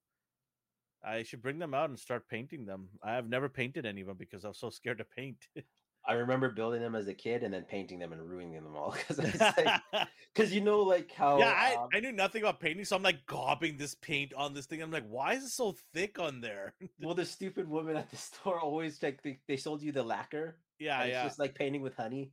I 1.05 1.23
should 1.23 1.43
bring 1.43 1.59
them 1.59 1.75
out 1.75 1.89
and 1.89 1.99
start 1.99 2.29
painting 2.29 2.67
them. 2.67 2.89
I 3.03 3.15
have 3.15 3.29
never 3.29 3.49
painted 3.49 3.87
any 3.87 4.03
of 4.03 4.07
them 4.07 4.17
because 4.17 4.45
I 4.45 4.49
was 4.49 4.59
so 4.59 4.71
scared 4.71 4.99
to 4.99 5.05
paint. 5.05 5.39
I 6.09 6.15
remember 6.15 6.51
building 6.51 6.81
them 6.81 6.95
as 6.95 7.09
a 7.09 7.15
kid 7.15 7.43
and 7.43 7.53
then 7.53 7.65
painting 7.65 7.99
them 7.99 8.13
and 8.13 8.23
ruining 8.23 8.55
them 8.63 8.77
all 8.77 8.93
because 9.09 9.19
like, 9.19 9.81
because 10.35 10.53
you 10.55 10.61
know 10.61 10.81
like 10.83 11.11
how 11.13 11.39
yeah, 11.39 11.53
I, 11.57 11.75
um, 11.75 11.89
I 11.93 12.01
knew 12.01 12.13
nothing 12.13 12.43
about 12.43 12.61
painting, 12.61 12.85
so 12.85 12.97
I'm 12.97 13.03
like 13.03 13.27
gobbing 13.27 13.77
this 13.77 13.95
paint 13.95 14.33
on 14.35 14.55
this 14.55 14.67
thing. 14.67 14.83
I'm 14.83 14.91
like, 14.91 15.07
why 15.09 15.35
is 15.35 15.45
it 15.45 15.51
so 15.51 15.75
thick 15.95 16.19
on 16.19 16.41
there? 16.41 16.75
well 17.01 17.15
the 17.15 17.25
stupid 17.27 17.69
woman 17.69 17.97
at 17.97 18.11
the 18.11 18.17
store 18.17 18.61
always 18.61 19.03
like 19.03 19.23
they, 19.23 19.39
they 19.49 19.57
sold 19.57 19.83
you 19.83 19.93
the 19.93 20.03
lacquer. 20.05 20.59
yeah, 20.79 21.01
and 21.01 21.11
it's 21.11 21.15
yeah, 21.17 21.25
just 21.25 21.39
like 21.39 21.55
painting 21.55 21.83
with 21.83 21.95
honey. 21.97 22.33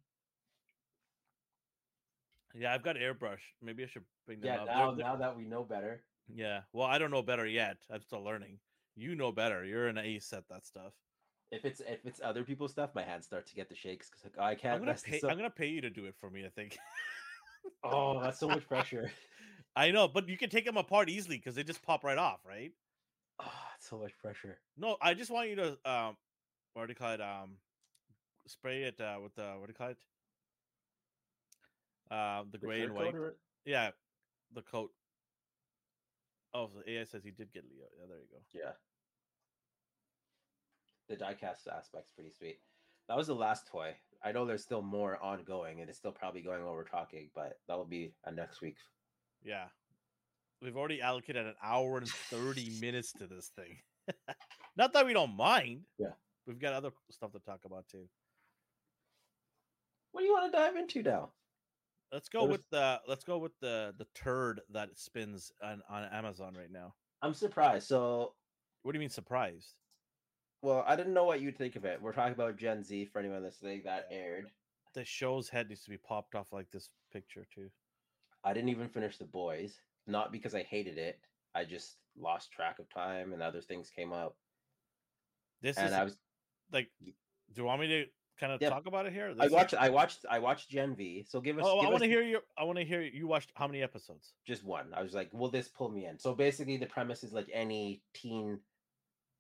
yeah. 2.54 2.74
I've 2.74 2.84
got 2.84 2.96
airbrush. 2.96 3.42
Maybe 3.62 3.84
I 3.84 3.88
should 3.88 4.04
bring 4.26 4.42
them 4.42 4.54
Yeah, 4.54 4.62
up. 4.62 4.68
now 4.68 4.92
now 4.92 5.16
that 5.18 5.36
we 5.38 5.46
know 5.46 5.64
better. 5.64 6.04
yeah. 6.28 6.62
Well, 6.74 6.88
I 6.88 6.98
don't 6.98 7.12
know 7.12 7.22
better 7.24 7.46
yet. 7.48 7.78
I'm 7.92 8.02
still 8.02 8.24
learning. 8.24 8.60
You 8.96 9.16
know 9.16 9.32
better. 9.32 9.66
You're 9.66 9.88
an 9.88 9.98
ace 9.98 10.32
at 10.34 10.48
that 10.50 10.66
stuff. 10.66 10.94
If 11.54 11.66
it's 11.66 11.82
if 11.82 12.06
it's 12.06 12.20
other 12.24 12.44
people's 12.44 12.72
stuff, 12.72 12.96
my 12.96 13.04
hands 13.04 13.26
start 13.26 13.46
to 13.48 13.54
get 13.56 13.70
the 13.70 13.76
shakes 13.76 14.10
because 14.10 14.24
like 14.24 14.34
oh, 14.40 14.44
I 14.44 14.56
can't 14.56 14.76
I'm 14.76 14.80
gonna 14.80 14.98
pay. 15.04 15.22
I'm 15.24 15.38
gonna 15.38 15.50
pay 15.50 15.68
you 15.68 15.82
to 15.82 15.90
do 15.90 16.06
it 16.06 16.16
for 16.20 16.30
me. 16.30 16.46
I 16.46 16.50
think. 16.50 16.78
Oh, 17.84 18.20
that's 18.22 18.40
so 18.40 18.48
much 18.48 18.68
pressure. 18.68 19.12
I 19.76 19.92
know, 19.92 20.08
but 20.08 20.28
you 20.28 20.38
can 20.38 20.50
take 20.50 20.66
them 20.66 20.78
apart 20.78 21.10
easily 21.10 21.38
because 21.38 21.56
they 21.56 21.64
just 21.64 21.84
pop 21.84 22.04
right 22.04 22.18
off, 22.18 22.40
right? 22.48 22.72
Oh, 23.40 23.52
it's 23.76 23.88
so 23.88 23.98
much 24.00 24.18
pressure. 24.20 24.58
No, 24.78 24.98
I 25.02 25.14
just 25.14 25.32
want 25.32 25.50
you 25.50 25.56
to 25.58 25.68
um, 25.86 26.18
what 26.74 26.88
do 26.88 26.92
you 26.92 26.96
call 26.96 27.12
it? 27.14 27.22
Um, 27.22 27.58
spray 28.48 28.84
it 28.84 29.00
uh, 29.00 29.20
with 29.22 29.36
the 29.36 29.54
what 29.60 29.68
do 29.68 29.72
you 29.72 29.76
call 29.76 29.90
it? 29.90 29.98
Uh, 32.12 32.44
the 32.52 32.58
The 32.58 32.66
gray 32.66 32.82
and 32.82 32.94
white. 32.94 33.14
or- 33.16 33.36
Yeah, 33.66 33.92
the 34.54 34.62
coat. 34.62 34.92
Oh, 36.54 36.68
so 36.68 36.82
AI 36.86 37.04
says 37.06 37.24
he 37.24 37.32
did 37.32 37.52
get 37.54 37.64
Leo. 37.70 37.86
Yeah, 38.00 38.06
there 38.08 38.18
you 38.20 38.28
go. 38.32 38.38
Yeah. 38.54 38.72
The 41.10 41.16
diecast 41.16 41.68
aspect's 41.72 42.12
pretty 42.16 42.32
sweet. 42.32 42.60
That 43.10 43.18
was 43.18 43.28
the 43.28 43.36
last 43.36 43.68
toy. 43.68 43.96
I 44.24 44.32
know 44.32 44.46
there's 44.46 44.64
still 44.64 44.82
more 44.82 45.18
ongoing 45.22 45.82
and 45.82 45.90
it's 45.90 45.98
still 45.98 46.14
probably 46.14 46.42
going 46.42 46.64
over 46.64 46.84
talking, 46.84 47.30
but 47.36 47.60
that'll 47.68 47.84
be 47.86 48.14
a 48.26 48.32
next 48.32 48.62
week. 48.62 48.78
Yeah, 49.44 49.66
we've 50.62 50.78
already 50.78 51.02
allocated 51.02 51.46
an 51.46 51.56
hour 51.62 51.98
and 51.98 52.08
thirty 52.08 52.72
minutes 52.82 53.12
to 53.14 53.28
this 53.28 53.52
thing. 53.58 53.78
Not 54.78 54.94
that 54.94 55.06
we 55.06 55.12
don't 55.14 55.36
mind. 55.36 55.82
Yeah. 55.98 56.14
we've 56.48 56.60
got 56.60 56.74
other 56.74 56.92
stuff 57.12 57.34
to 57.34 57.40
talk 57.40 57.60
about 57.66 57.86
too. 57.90 58.08
What 60.14 60.22
do 60.22 60.28
you 60.28 60.34
want 60.34 60.52
to 60.52 60.58
dive 60.58 60.76
into 60.78 61.04
now? 61.04 61.32
Let's 62.12 62.30
go 62.30 62.42
There's- 62.42 62.52
with 62.60 62.70
the 62.70 63.02
let's 63.08 63.24
go 63.26 63.38
with 63.40 63.54
the 63.60 63.94
the 63.98 64.08
turd 64.16 64.62
that 64.72 64.98
spins 64.98 65.52
on 65.62 65.82
on 65.90 66.04
Amazon 66.06 66.54
right 66.58 66.72
now. 66.72 66.94
I'm 67.22 67.34
surprised. 67.34 67.88
So, 67.88 68.34
What 68.84 68.92
do 68.92 68.98
you 68.98 69.00
mean 69.02 69.10
surprised? 69.10 69.74
Well, 70.64 70.86
I 70.88 70.96
didn't 70.96 71.14
know 71.14 71.26
what 71.26 71.42
you'd 71.42 71.58
think 71.58 71.76
of 71.76 71.84
it. 71.84 72.02
We're 72.02 72.14
talking 72.14 72.32
about 72.34 72.56
Gen 72.56 72.84
V 72.84 73.04
for 73.06 73.20
anyone 73.20 73.44
listening 73.44 73.82
that 73.84 74.08
aired. 74.10 74.50
The 74.94 75.04
show's 75.04 75.50
head 75.50 75.68
needs 75.68 75.84
to 75.84 75.90
be 75.90 75.98
popped 75.98 76.36
off 76.36 76.54
like 76.54 76.72
this 76.72 76.90
picture 77.12 77.46
too. 77.54 77.70
I 78.46 78.54
didn't 78.54 78.70
even 78.70 78.88
finish 78.88 79.18
The 79.18 79.26
Boys, 79.26 79.82
not 80.08 80.32
because 80.32 80.56
I 80.56 80.64
hated 80.64 80.98
it. 80.98 81.20
I 81.54 81.66
just 81.66 81.98
lost 82.18 82.52
track 82.54 82.80
of 82.80 82.90
time 82.90 83.34
and 83.34 83.42
other 83.42 83.60
things 83.60 83.90
came 83.90 84.14
up. 84.14 84.38
This 85.62 85.78
And 85.78 85.88
is 85.88 85.94
I 85.94 86.04
was 86.06 86.16
like, 86.72 86.90
do 87.04 87.12
you 87.56 87.66
want 87.66 87.82
me 87.82 87.88
to 87.88 88.06
kind 88.40 88.54
of 88.54 88.62
Yeah. 88.62 88.70
talk 88.70 88.86
about 88.86 89.06
it 89.06 89.12
here? 89.12 89.32
I 89.32 89.34
This 89.34 89.46
is- 89.48 89.52
watched 89.52 89.74
I 89.74 89.90
watched 89.90 90.26
I 90.30 90.40
watched 90.40 90.70
Gen 90.70 90.96
V. 90.96 91.26
So 91.28 91.42
give 91.42 91.60
us 91.60 91.66
Oh, 91.68 91.82
give 91.82 91.90
I 91.90 91.92
want 91.92 92.04
to 92.04 92.10
hear 92.10 92.24
you. 92.24 92.40
I 92.58 92.64
want 92.64 92.78
to 92.80 92.86
hear 92.86 93.02
you 93.02 93.28
watched 93.28 93.52
how 93.56 93.68
many 93.68 93.82
episodes? 93.84 94.34
just 94.46 94.64
one. 94.64 94.94
I 94.94 95.02
was 95.04 95.14
like, 95.14 95.34
will 95.34 95.50
this 95.50 95.68
pull 95.68 95.90
me 95.90 96.06
in? 96.06 96.18
So 96.20 96.34
basically, 96.34 96.78
the 96.78 96.86
premise 96.86 97.22
is 97.26 97.34
like 97.34 97.50
any 97.52 98.02
teen 98.14 98.62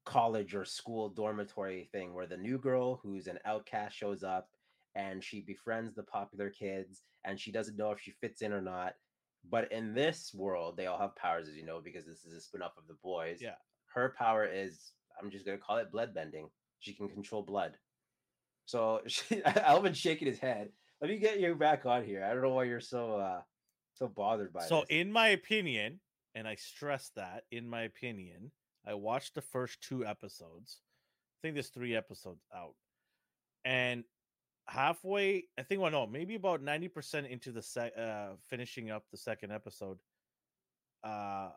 college 0.06 0.54
or 0.54 0.66
school 0.66 1.10
dormitory 1.10 1.90
thing 1.92 2.14
where 2.14 2.28
the 2.28 2.38
new 2.38 2.58
girl 2.58 3.00
who's 3.02 3.28
an 3.28 3.40
outcast 3.46 3.96
shows 3.96 4.24
up 4.24 4.50
and 4.96 5.24
she 5.24 5.42
befriends 5.42 5.96
the 5.96 6.04
popular 6.04 6.50
kids 6.50 7.02
and 7.26 7.40
she 7.40 7.52
doesn't 7.52 7.78
know 7.78 7.92
if 7.92 8.00
she 8.00 8.12
fits 8.12 8.42
in 8.42 8.54
or 8.54 8.62
not. 8.62 8.94
But 9.50 9.72
in 9.72 9.94
this 9.94 10.34
world, 10.34 10.78
they 10.78 10.86
all 10.86 11.00
have 11.00 11.16
powers, 11.16 11.50
as 11.50 11.56
you 11.56 11.66
know, 11.66 11.82
because 11.84 12.06
this 12.06 12.24
is 12.24 12.34
a 12.34 12.40
spin 12.40 12.62
off 12.62 12.78
of 12.78 12.88
the 12.88 12.96
boys. 13.04 13.40
Yeah. 13.42 13.56
Her 13.94 14.14
power 14.18 14.46
is, 14.46 14.92
I'm 15.22 15.30
just 15.30 15.46
going 15.46 15.58
to 15.58 15.64
call 15.64 15.78
it 15.78 15.92
blood 15.92 16.14
bending. 16.14 16.50
She 16.80 16.94
can 16.94 17.10
control 17.10 17.42
blood. 17.42 17.78
So 18.66 19.02
she, 19.08 19.42
Elvin's 19.44 19.98
shaking 19.98 20.28
his 20.28 20.40
head. 20.40 20.70
Let 21.02 21.10
me 21.10 21.18
get 21.18 21.40
you 21.40 21.56
back 21.56 21.86
on 21.86 22.06
here. 22.06 22.24
I 22.24 22.34
don't 22.34 22.42
know 22.42 22.54
why 22.54 22.64
you're 22.64 22.80
so 22.80 23.18
uh 23.18 23.42
so 23.96 24.08
bothered 24.08 24.54
by 24.54 24.62
it. 24.64 24.70
So, 24.70 24.82
this. 24.82 24.86
in 24.90 25.12
my 25.12 25.30
opinion, 25.30 26.00
and 26.34 26.48
I 26.48 26.56
stress 26.56 27.12
that, 27.16 27.44
in 27.52 27.70
my 27.70 27.84
opinion, 27.84 28.52
I 28.85 28.93
watched 28.95 29.35
the 29.35 29.41
first 29.41 29.81
two 29.81 30.05
episodes. 30.05 30.81
I 30.81 31.38
think 31.41 31.55
there's 31.55 31.69
three 31.69 31.95
episodes 31.95 32.45
out, 32.55 32.76
and 33.65 34.03
halfway, 34.68 35.45
I 35.57 35.64
think, 35.64 35.81
well, 35.81 35.91
no, 35.91 36.07
maybe 36.07 36.35
about 36.35 36.61
ninety 36.61 36.88
percent 36.88 37.27
into 37.27 37.51
the 37.51 37.61
sec, 37.61 37.93
uh, 37.97 38.30
finishing 38.49 38.91
up 38.91 39.03
the 39.11 39.18
second 39.18 39.51
episode. 39.51 39.99
Uh, 41.03 41.49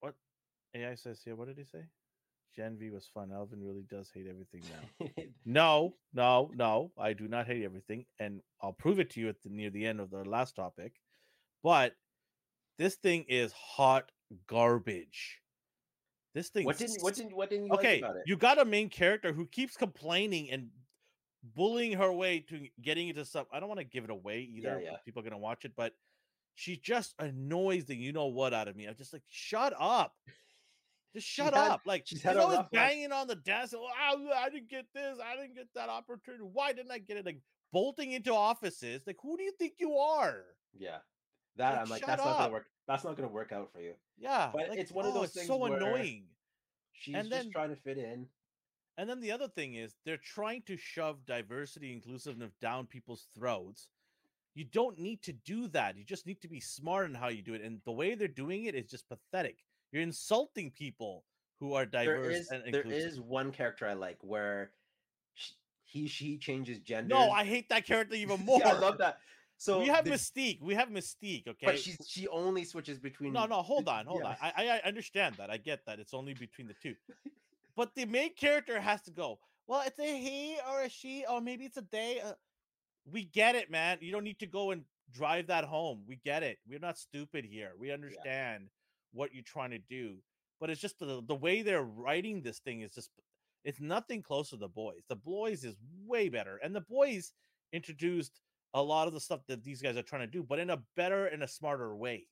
what 0.00 0.14
AI 0.74 0.94
says 0.94 1.20
here? 1.22 1.36
What 1.36 1.48
did 1.48 1.58
he 1.58 1.64
say? 1.64 1.84
Gen 2.56 2.76
V 2.78 2.90
was 2.90 3.06
fun. 3.12 3.30
Elvin 3.32 3.62
really 3.62 3.84
does 3.88 4.10
hate 4.12 4.26
everything 4.28 4.62
now. 4.70 5.06
No, 5.46 5.94
no, 6.12 6.50
no. 6.54 6.92
I 6.98 7.12
do 7.12 7.28
not 7.28 7.46
hate 7.46 7.64
everything, 7.64 8.04
and 8.18 8.40
I'll 8.62 8.72
prove 8.72 9.00
it 9.00 9.10
to 9.10 9.20
you 9.20 9.28
at 9.28 9.40
the 9.42 9.48
near 9.48 9.70
the 9.70 9.86
end 9.86 10.00
of 10.00 10.10
the 10.10 10.24
last 10.24 10.54
topic. 10.56 10.94
But 11.62 11.94
this 12.80 12.94
thing 12.94 13.26
is 13.28 13.52
hot 13.52 14.10
garbage. 14.46 15.38
This 16.34 16.48
thing. 16.48 16.64
what 16.64 16.78
didn't 16.78 17.02
what 17.02 17.14
didn't 17.14 17.36
what 17.36 17.50
didn't 17.50 17.66
you 17.66 17.72
okay, 17.74 18.00
like 18.00 18.02
about 18.02 18.16
it? 18.16 18.22
you 18.26 18.36
got 18.36 18.58
a 18.58 18.64
main 18.64 18.88
character 18.88 19.34
who 19.34 19.46
keeps 19.46 19.76
complaining 19.76 20.50
and 20.50 20.68
bullying 21.54 21.92
her 21.92 22.10
way 22.10 22.40
to 22.48 22.66
getting 22.80 23.08
into 23.08 23.26
some. 23.26 23.44
I 23.52 23.60
don't 23.60 23.68
want 23.68 23.80
to 23.80 23.84
give 23.84 24.04
it 24.04 24.10
away 24.10 24.48
either. 24.56 24.80
yeah. 24.82 24.96
People 25.04 25.20
are 25.20 25.24
gonna 25.24 25.38
watch 25.38 25.66
it, 25.66 25.72
but 25.76 25.92
she 26.54 26.78
just 26.78 27.14
annoys 27.18 27.84
the 27.84 27.94
you 27.94 28.12
know 28.12 28.26
what 28.26 28.54
out 28.54 28.66
of 28.66 28.76
me. 28.76 28.86
I'm 28.86 28.96
just 28.96 29.12
like, 29.12 29.24
shut 29.28 29.74
up. 29.78 30.14
Just 31.14 31.26
shut 31.26 31.52
had- 31.52 31.70
up. 31.70 31.82
Like 31.84 32.04
she's 32.06 32.24
always 32.24 32.44
rough 32.44 32.56
life. 32.56 32.66
banging 32.72 33.12
on 33.12 33.26
the 33.26 33.36
desk. 33.36 33.74
Oh, 33.76 33.86
I, 33.86 34.44
I 34.46 34.48
didn't 34.48 34.70
get 34.70 34.86
this. 34.94 35.18
I 35.22 35.36
didn't 35.36 35.54
get 35.54 35.66
that 35.74 35.90
opportunity. 35.90 36.44
Why 36.44 36.72
didn't 36.72 36.92
I 36.92 36.98
get 36.98 37.18
it? 37.18 37.26
Like 37.26 37.40
bolting 37.72 38.12
into 38.12 38.32
offices. 38.32 39.02
Like, 39.06 39.16
who 39.22 39.36
do 39.36 39.42
you 39.42 39.52
think 39.58 39.74
you 39.78 39.96
are? 39.96 40.44
Yeah. 40.78 40.98
That 41.56 41.72
Like, 41.72 41.80
I'm 41.82 41.88
like, 41.90 42.06
that's 42.06 42.24
not 42.24 42.38
gonna 42.38 42.52
work. 42.52 42.66
That's 42.86 43.04
not 43.04 43.16
gonna 43.16 43.28
work 43.28 43.52
out 43.52 43.70
for 43.72 43.80
you. 43.80 43.94
Yeah. 44.18 44.50
But 44.52 44.70
like, 44.70 44.78
it's 44.78 44.92
one 44.92 45.04
of 45.06 45.12
oh, 45.12 45.20
those 45.20 45.24
it's 45.26 45.34
things 45.34 45.46
so 45.46 45.64
annoying. 45.64 46.24
She's 46.92 47.14
And 47.14 47.28
just 47.28 47.42
then- 47.44 47.52
trying 47.52 47.70
to 47.70 47.76
fit 47.76 47.98
in. 47.98 48.26
And 48.98 49.08
then 49.08 49.20
the 49.20 49.32
other 49.32 49.48
thing 49.48 49.74
is 49.74 49.94
they're 50.04 50.18
trying 50.18 50.62
to 50.66 50.76
shove 50.76 51.24
diversity, 51.24 51.92
inclusiveness 51.92 52.52
down 52.60 52.86
people's 52.86 53.28
throats. 53.34 53.88
You 54.54 54.64
don't 54.64 54.98
need 54.98 55.22
to 55.22 55.32
do 55.32 55.68
that. 55.68 55.96
You 55.96 56.04
just 56.04 56.26
need 56.26 56.42
to 56.42 56.48
be 56.48 56.60
smart 56.60 57.08
in 57.08 57.14
how 57.14 57.28
you 57.28 57.40
do 57.40 57.54
it. 57.54 57.62
And 57.62 57.80
the 57.86 57.92
way 57.92 58.14
they're 58.14 58.28
doing 58.28 58.64
it 58.64 58.74
is 58.74 58.90
just 58.90 59.08
pathetic. 59.08 59.64
You're 59.92 60.02
insulting 60.02 60.70
people 60.70 61.24
who 61.60 61.74
are 61.74 61.86
diverse 61.86 62.36
is 62.36 62.50
and 62.50 62.74
there 62.74 62.82
is 62.82 63.20
one 63.20 63.52
character 63.52 63.86
I 63.86 63.92
like 63.92 64.18
where 64.22 64.72
sh 65.34 65.52
he 65.84 66.06
she 66.06 66.36
changes 66.36 66.78
gender. 66.80 67.14
No, 67.14 67.30
I 67.30 67.44
hate 67.44 67.68
that 67.70 67.86
character 67.86 68.16
even 68.16 68.40
more. 68.44 68.60
I 68.66 68.72
love 68.72 68.98
that. 68.98 69.18
So 69.60 69.78
we 69.78 69.88
have 69.88 70.06
the- 70.06 70.12
Mystique. 70.12 70.62
We 70.62 70.74
have 70.74 70.88
Mystique. 70.88 71.46
Okay. 71.46 71.66
but 71.66 71.78
she's 71.78 71.98
she 72.08 72.26
only 72.28 72.64
switches 72.64 72.98
between. 72.98 73.34
No, 73.34 73.44
no, 73.44 73.60
hold 73.60 73.88
on, 73.88 74.06
hold 74.06 74.22
yeah. 74.22 74.30
on. 74.30 74.36
I, 74.40 74.80
I 74.82 74.88
understand 74.88 75.34
that. 75.34 75.50
I 75.50 75.58
get 75.58 75.84
that. 75.84 76.00
It's 76.00 76.14
only 76.14 76.32
between 76.32 76.66
the 76.66 76.74
two. 76.82 76.94
But 77.76 77.94
the 77.94 78.06
main 78.06 78.34
character 78.34 78.80
has 78.80 79.02
to 79.02 79.10
go. 79.10 79.38
Well, 79.66 79.82
it's 79.86 79.98
a 79.98 80.18
he 80.18 80.56
or 80.70 80.82
a 80.82 80.88
she, 80.88 81.24
or 81.30 81.42
maybe 81.42 81.66
it's 81.66 81.76
a 81.76 81.84
they. 81.92 82.20
Uh, 82.20 82.32
we 83.04 83.24
get 83.24 83.54
it, 83.54 83.70
man. 83.70 83.98
You 84.00 84.12
don't 84.12 84.24
need 84.24 84.38
to 84.40 84.46
go 84.46 84.70
and 84.70 84.82
drive 85.12 85.46
that 85.48 85.64
home. 85.64 86.04
We 86.06 86.16
get 86.24 86.42
it. 86.42 86.58
We're 86.66 86.78
not 86.78 86.98
stupid 86.98 87.44
here. 87.44 87.72
We 87.78 87.92
understand 87.92 88.68
what 89.12 89.34
you're 89.34 89.42
trying 89.42 89.70
to 89.70 89.78
do. 89.78 90.16
But 90.58 90.70
it's 90.70 90.80
just 90.80 90.98
the 90.98 91.22
the 91.26 91.34
way 91.34 91.60
they're 91.60 91.82
writing 91.82 92.40
this 92.40 92.60
thing 92.60 92.80
is 92.80 92.92
just 92.94 93.10
it's 93.64 93.80
nothing 93.80 94.22
close 94.22 94.50
to 94.50 94.56
the 94.56 94.68
boys. 94.68 95.02
The 95.10 95.16
boys 95.16 95.64
is 95.64 95.76
way 96.06 96.30
better. 96.30 96.58
And 96.62 96.74
the 96.74 96.80
boys 96.80 97.34
introduced 97.72 98.40
a 98.74 98.82
lot 98.82 99.08
of 99.08 99.14
the 99.14 99.20
stuff 99.20 99.40
that 99.48 99.64
these 99.64 99.82
guys 99.82 99.96
are 99.96 100.02
trying 100.02 100.22
to 100.22 100.26
do, 100.26 100.42
but 100.42 100.58
in 100.58 100.70
a 100.70 100.82
better 100.96 101.26
and 101.26 101.42
a 101.42 101.48
smarter 101.48 101.94
way. 101.96 102.26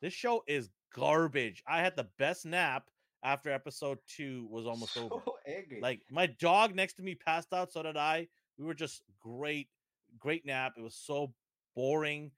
This 0.00 0.12
show 0.12 0.42
is 0.46 0.70
garbage. 0.94 1.62
I 1.66 1.80
had 1.80 1.96
the 1.96 2.08
best 2.18 2.46
nap 2.46 2.84
after 3.24 3.50
episode 3.50 3.98
two 4.06 4.46
was 4.50 4.66
almost 4.66 4.96
over. 4.96 5.16
so 5.24 5.34
angry. 5.46 5.80
Like 5.80 6.00
my 6.10 6.26
dog 6.26 6.74
next 6.74 6.94
to 6.94 7.02
me 7.02 7.14
passed 7.14 7.52
out, 7.52 7.72
so 7.72 7.82
did 7.82 7.96
I. 7.96 8.28
We 8.58 8.64
were 8.64 8.74
just 8.74 9.02
great, 9.20 9.68
great 10.18 10.44
nap. 10.44 10.74
It 10.76 10.82
was 10.82 10.94
so 10.94 11.32
boring. 11.74 12.30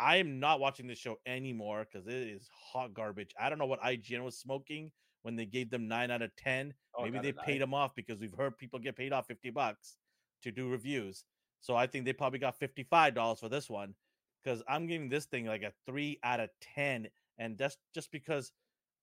I 0.00 0.16
am 0.16 0.40
not 0.40 0.58
watching 0.58 0.86
this 0.86 0.98
show 0.98 1.18
anymore 1.26 1.86
because 1.90 2.06
it 2.08 2.14
is 2.14 2.48
hot 2.72 2.94
garbage. 2.94 3.30
I 3.40 3.48
don't 3.48 3.58
know 3.58 3.66
what 3.66 3.80
IGN 3.82 4.24
was 4.24 4.38
smoking 4.38 4.90
when 5.22 5.36
they 5.36 5.46
gave 5.46 5.70
them 5.70 5.86
nine 5.86 6.10
out 6.10 6.22
of 6.22 6.34
ten. 6.36 6.74
Oh, 6.96 7.04
Maybe 7.04 7.20
they 7.20 7.32
paid 7.32 7.60
them 7.60 7.74
off 7.74 7.94
because 7.94 8.18
we've 8.18 8.34
heard 8.34 8.58
people 8.58 8.78
get 8.80 8.96
paid 8.96 9.12
off 9.12 9.26
fifty 9.26 9.50
bucks 9.50 9.96
to 10.42 10.50
do 10.50 10.68
reviews. 10.68 11.24
So 11.62 11.76
I 11.76 11.86
think 11.86 12.04
they 12.04 12.12
probably 12.12 12.40
got 12.40 12.58
fifty 12.58 12.82
five 12.82 13.14
dollars 13.14 13.38
for 13.38 13.48
this 13.48 13.70
one 13.70 13.94
because 14.42 14.62
I'm 14.68 14.86
giving 14.86 15.08
this 15.08 15.24
thing 15.24 15.46
like 15.46 15.62
a 15.62 15.72
three 15.86 16.18
out 16.22 16.40
of 16.40 16.50
ten, 16.60 17.08
and 17.38 17.56
that's 17.56 17.78
just 17.94 18.10
because 18.10 18.52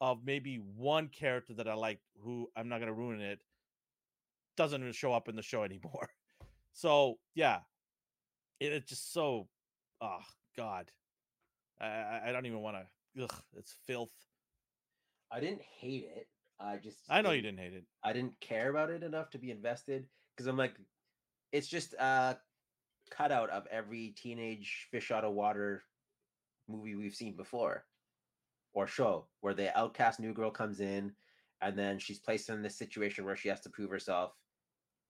of 0.02 0.20
maybe 0.24 0.58
one 0.76 1.08
character 1.08 1.54
that 1.56 1.68
I 1.68 1.74
like. 1.74 2.00
Who 2.22 2.50
I'm 2.56 2.70
not 2.70 2.80
gonna 2.80 2.94
ruin 2.94 3.22
it. 3.22 3.40
doesn't 4.58 4.82
even 4.82 4.94
show 4.94 5.14
up 5.14 5.30
in 5.30 5.36
the 5.36 5.42
show 5.42 5.64
anymore. 5.64 6.10
So 6.74 7.18
yeah, 7.34 7.60
it, 8.60 8.74
it's 8.74 8.90
just 8.90 9.14
so 9.14 9.48
oh 10.02 10.20
god. 10.56 10.92
I 11.82 12.22
I, 12.26 12.32
don't 12.34 12.46
even 12.46 12.60
want 12.60 12.76
to 12.76 13.24
ugh, 13.24 13.34
it's 13.58 13.74
filth. 13.88 14.12
I 15.32 15.40
didn't 15.40 15.62
hate 15.62 16.10
it. 16.14 16.28
I 16.60 16.76
just 16.76 16.98
I 17.10 17.22
know 17.22 17.32
you 17.32 17.42
didn't 17.42 17.60
hate 17.60 17.74
it. 17.74 17.86
I 18.04 18.12
didn't 18.12 18.38
care 18.42 18.70
about 18.70 18.90
it 18.90 19.02
enough 19.02 19.30
to 19.30 19.38
be 19.38 19.50
invested 19.50 20.08
because 20.36 20.48
I'm 20.48 20.58
like, 20.58 20.74
it's 21.54 21.68
just 21.68 21.94
a 21.94 22.38
cutout 23.10 23.50
of 23.50 23.68
every 23.72 24.14
teenage 24.18 24.88
fish 24.92 25.12
out 25.12 25.24
of 25.24 25.34
water 25.34 25.84
movie 26.68 26.96
we've 26.96 27.16
seen 27.16 27.36
before 27.36 27.86
or 28.74 28.88
show 28.88 29.26
where 29.42 29.54
the 29.54 29.76
outcast 29.78 30.20
new 30.20 30.34
girl 30.34 30.52
comes 30.52 30.80
in 30.80 31.12
and 31.62 31.78
then 31.78 31.98
she's 32.00 32.20
placed 32.20 32.50
in 32.50 32.62
this 32.62 32.78
situation 32.78 33.26
where 33.26 33.36
she 33.36 33.50
has 33.50 33.62
to 33.62 33.70
prove 33.70 33.90
herself 33.90 34.34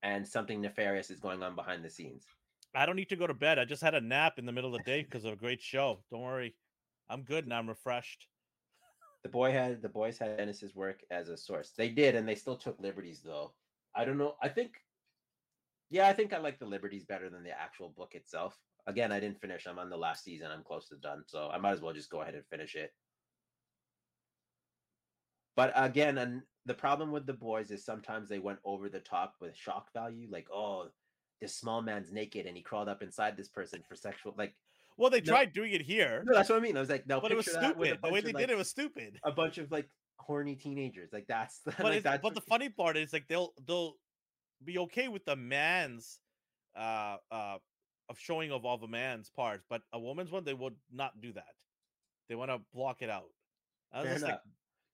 and 0.01 0.27
something 0.27 0.61
nefarious 0.61 1.09
is 1.09 1.19
going 1.19 1.43
on 1.43 1.55
behind 1.55 1.83
the 1.83 1.89
scenes. 1.89 2.25
I 2.73 2.85
don't 2.85 2.95
need 2.95 3.09
to 3.09 3.15
go 3.15 3.27
to 3.27 3.33
bed. 3.33 3.59
I 3.59 3.65
just 3.65 3.81
had 3.81 3.95
a 3.95 4.01
nap 4.01 4.37
in 4.37 4.45
the 4.45 4.51
middle 4.51 4.73
of 4.73 4.79
the 4.79 4.91
day 4.91 5.03
because 5.03 5.25
of 5.25 5.33
a 5.33 5.37
great 5.37 5.61
show. 5.61 5.99
Don't 6.11 6.21
worry. 6.21 6.55
I'm 7.09 7.23
good 7.23 7.43
and 7.43 7.53
I'm 7.53 7.67
refreshed. 7.67 8.27
The 9.23 9.29
boy 9.29 9.51
had 9.51 9.81
the 9.81 9.89
boys 9.89 10.17
had 10.17 10.37
Dennis's 10.37 10.75
work 10.75 11.01
as 11.11 11.27
a 11.27 11.35
source. 11.35 11.73
They 11.75 11.89
did, 11.89 12.15
and 12.15 12.27
they 12.27 12.35
still 12.35 12.55
took 12.55 12.79
liberties 12.79 13.21
though. 13.23 13.51
I 13.93 14.05
don't 14.05 14.17
know. 14.17 14.35
I 14.41 14.47
think 14.47 14.81
yeah, 15.89 16.07
I 16.07 16.13
think 16.13 16.33
I 16.33 16.37
like 16.37 16.59
the 16.59 16.65
liberties 16.65 17.05
better 17.05 17.29
than 17.29 17.43
the 17.43 17.51
actual 17.59 17.89
book 17.89 18.15
itself. 18.15 18.59
Again, 18.87 19.11
I 19.11 19.19
didn't 19.19 19.41
finish. 19.41 19.67
I'm 19.67 19.79
on 19.79 19.89
the 19.89 19.97
last 19.97 20.23
season. 20.23 20.51
I'm 20.51 20.63
close 20.63 20.87
to 20.89 20.97
done, 20.97 21.23
so 21.27 21.49
I 21.49 21.57
might 21.57 21.71
as 21.73 21.81
well 21.81 21.93
just 21.93 22.09
go 22.09 22.21
ahead 22.21 22.35
and 22.35 22.45
finish 22.47 22.75
it. 22.75 22.91
But 25.55 25.73
again, 25.75 26.17
and 26.17 26.43
the 26.65 26.73
problem 26.73 27.11
with 27.11 27.25
the 27.25 27.33
boys 27.33 27.71
is 27.71 27.83
sometimes 27.83 28.29
they 28.29 28.39
went 28.39 28.59
over 28.63 28.89
the 28.89 28.99
top 29.01 29.35
with 29.41 29.55
shock 29.55 29.91
value, 29.93 30.27
like, 30.29 30.47
oh, 30.51 30.89
this 31.41 31.55
small 31.55 31.81
man's 31.81 32.11
naked 32.11 32.45
and 32.45 32.55
he 32.55 32.63
crawled 32.63 32.89
up 32.89 33.01
inside 33.01 33.37
this 33.37 33.47
person 33.49 33.81
for 33.87 33.95
sexual 33.95 34.33
like 34.37 34.55
Well, 34.97 35.09
they 35.09 35.21
No. 35.21 35.33
tried 35.33 35.53
doing 35.53 35.71
it 35.73 35.81
here, 35.81 36.23
no, 36.25 36.35
that's 36.35 36.49
what 36.49 36.57
I 36.57 36.61
mean. 36.61 36.75
I 36.75 36.81
was 36.81 36.89
like, 36.89 37.07
no, 37.07 37.21
but 37.21 37.31
it 37.31 37.35
was 37.35 37.45
picture 37.45 37.59
that 37.61 37.77
with 37.77 37.91
a 37.91 37.93
stupid. 37.93 38.01
The 38.03 38.09
way 38.11 38.21
they 38.21 38.27
of, 38.29 38.35
did 38.35 38.49
like, 38.49 38.49
it 38.49 38.57
was 38.57 38.69
stupid. 38.69 39.19
a 39.23 39.31
bunch 39.31 39.57
of 39.57 39.71
like 39.71 39.89
horny 40.17 40.55
teenagers. 40.55 41.11
Like 41.13 41.27
that's 41.27 41.61
But 41.65 41.83
like 41.83 42.03
that's 42.03 42.21
but 42.21 42.33
the 42.35 42.41
funny 42.41 42.69
part 42.69 42.97
is 42.97 43.13
like 43.13 43.27
they'll 43.27 43.53
they'll 43.65 43.95
be 44.63 44.77
okay 44.79 45.07
with 45.07 45.25
the 45.25 45.35
man's 45.35 46.19
uh 46.75 47.17
uh 47.31 47.57
of 48.09 48.17
showing 48.17 48.51
of 48.51 48.65
all 48.65 48.77
the 48.77 48.87
man's 48.87 49.29
parts, 49.29 49.65
but 49.69 49.81
a 49.93 49.99
woman's 49.99 50.31
one 50.31 50.43
they 50.43 50.53
would 50.53 50.75
not 50.91 51.19
do 51.21 51.33
that. 51.33 51.53
They 52.27 52.35
want 52.35 52.51
to 52.51 52.59
block 52.73 53.01
it 53.01 53.09
out. 53.09 53.29
I 53.91 54.03
was 54.03 54.21
like, 54.21 54.39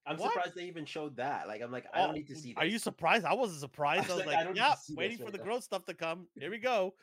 I'm 0.06 0.18
what? 0.18 0.34
surprised 0.34 0.56
they 0.56 0.66
even 0.66 0.86
showed 0.86 1.18
that. 1.18 1.48
Like 1.48 1.62
I'm 1.62 1.72
like, 1.72 1.86
I 1.94 2.02
"Oh, 2.02 2.06
don't 2.08 2.16
need 2.16 2.28
to 2.28 2.36
see 2.36 2.54
this. 2.54 2.58
Are 2.58 2.66
you 2.66 2.78
surprised? 2.78 3.26
I 3.26 3.34
wasn't 3.34 3.60
surprised. 3.62 4.10
I 4.10 4.16
was 4.16 4.26
was 4.26 4.34
like, 4.34 4.46
like, 4.46 4.56
yeah, 4.56 4.72
to 4.72 4.78
see 4.78 4.94
this 4.94 4.98
waiting 4.98 5.18
for 5.18 5.24
right 5.26 5.32
the 5.32 5.38
now." 5.40 5.44
gross 5.44 5.64
stuff 5.64 5.86
to 5.86 5.94
come. 5.94 6.28
Here 6.40 6.52
we 6.52 6.60
go. 6.60 6.94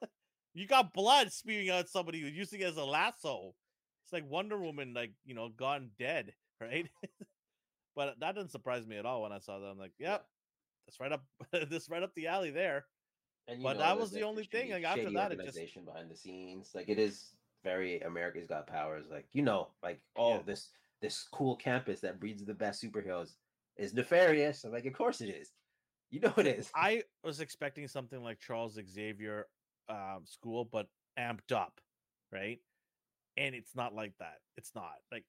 you 0.54 0.66
got 0.66 0.92
blood 0.92 1.32
spewing 1.32 1.70
out 1.70 1.88
somebody 1.88 2.20
who's 2.20 2.32
using 2.32 2.60
it 2.60 2.64
as 2.64 2.76
a 2.76 2.84
lasso. 2.84 3.54
It's 4.04 4.12
like 4.12 4.28
Wonder 4.28 4.58
Woman, 4.58 4.92
like 4.94 5.12
you 5.24 5.34
know, 5.34 5.48
gone 5.48 5.90
dead, 5.98 6.34
right? 6.60 6.88
but 7.96 8.20
that 8.20 8.34
didn't 8.34 8.50
surprise 8.50 8.86
me 8.86 8.98
at 8.98 9.06
all 9.06 9.22
when 9.22 9.32
I 9.32 9.38
saw 9.38 9.58
that. 9.58 9.66
I'm 9.66 9.78
like, 9.78 9.92
yep, 9.98 10.26
that's 10.86 11.00
right 11.00 11.12
up, 11.12 11.24
this 11.70 11.88
right 11.88 12.02
up 12.02 12.14
the 12.14 12.26
alley 12.28 12.50
there. 12.50 12.86
And 13.48 13.58
you 13.58 13.64
But 13.64 13.78
that 13.78 13.98
was 13.98 14.10
the 14.10 14.22
only 14.22 14.44
thing, 14.44 14.70
like, 14.70 14.84
after 14.84 15.10
that, 15.10 15.32
it 15.32 15.40
just- 15.44 15.84
behind 15.84 16.10
the 16.10 16.16
scenes. 16.16 16.70
Like 16.74 16.88
it 16.88 16.98
is 16.98 17.34
very 17.64 18.00
America's 18.00 18.46
Got 18.46 18.66
Powers. 18.66 19.06
Like 19.10 19.26
you 19.32 19.42
know, 19.42 19.68
like 19.82 20.00
oh 20.16 20.36
Yeah. 20.36 20.42
this 20.46 20.68
this 21.00 21.26
cool 21.32 21.56
campus 21.56 22.00
that 22.00 22.20
breeds 22.20 22.44
the 22.44 22.54
best 22.54 22.82
superheroes 22.82 23.34
is 23.76 23.92
nefarious. 23.94 24.64
I'm 24.64 24.72
like, 24.72 24.86
of 24.86 24.92
course 24.92 25.20
it 25.20 25.28
is. 25.28 25.50
You 26.10 26.20
know 26.20 26.32
it 26.36 26.46
is. 26.46 26.70
I 26.74 27.02
was 27.24 27.40
expecting 27.40 27.88
something 27.88 28.22
like 28.22 28.38
Charles 28.38 28.78
Xavier 28.88 29.48
um, 29.88 30.22
school, 30.24 30.64
but 30.64 30.86
amped 31.18 31.52
up, 31.52 31.80
right? 32.30 32.60
And 33.36 33.54
it's 33.54 33.74
not 33.74 33.94
like 33.94 34.12
that. 34.18 34.38
It's 34.56 34.74
not 34.74 34.92
like 35.10 35.24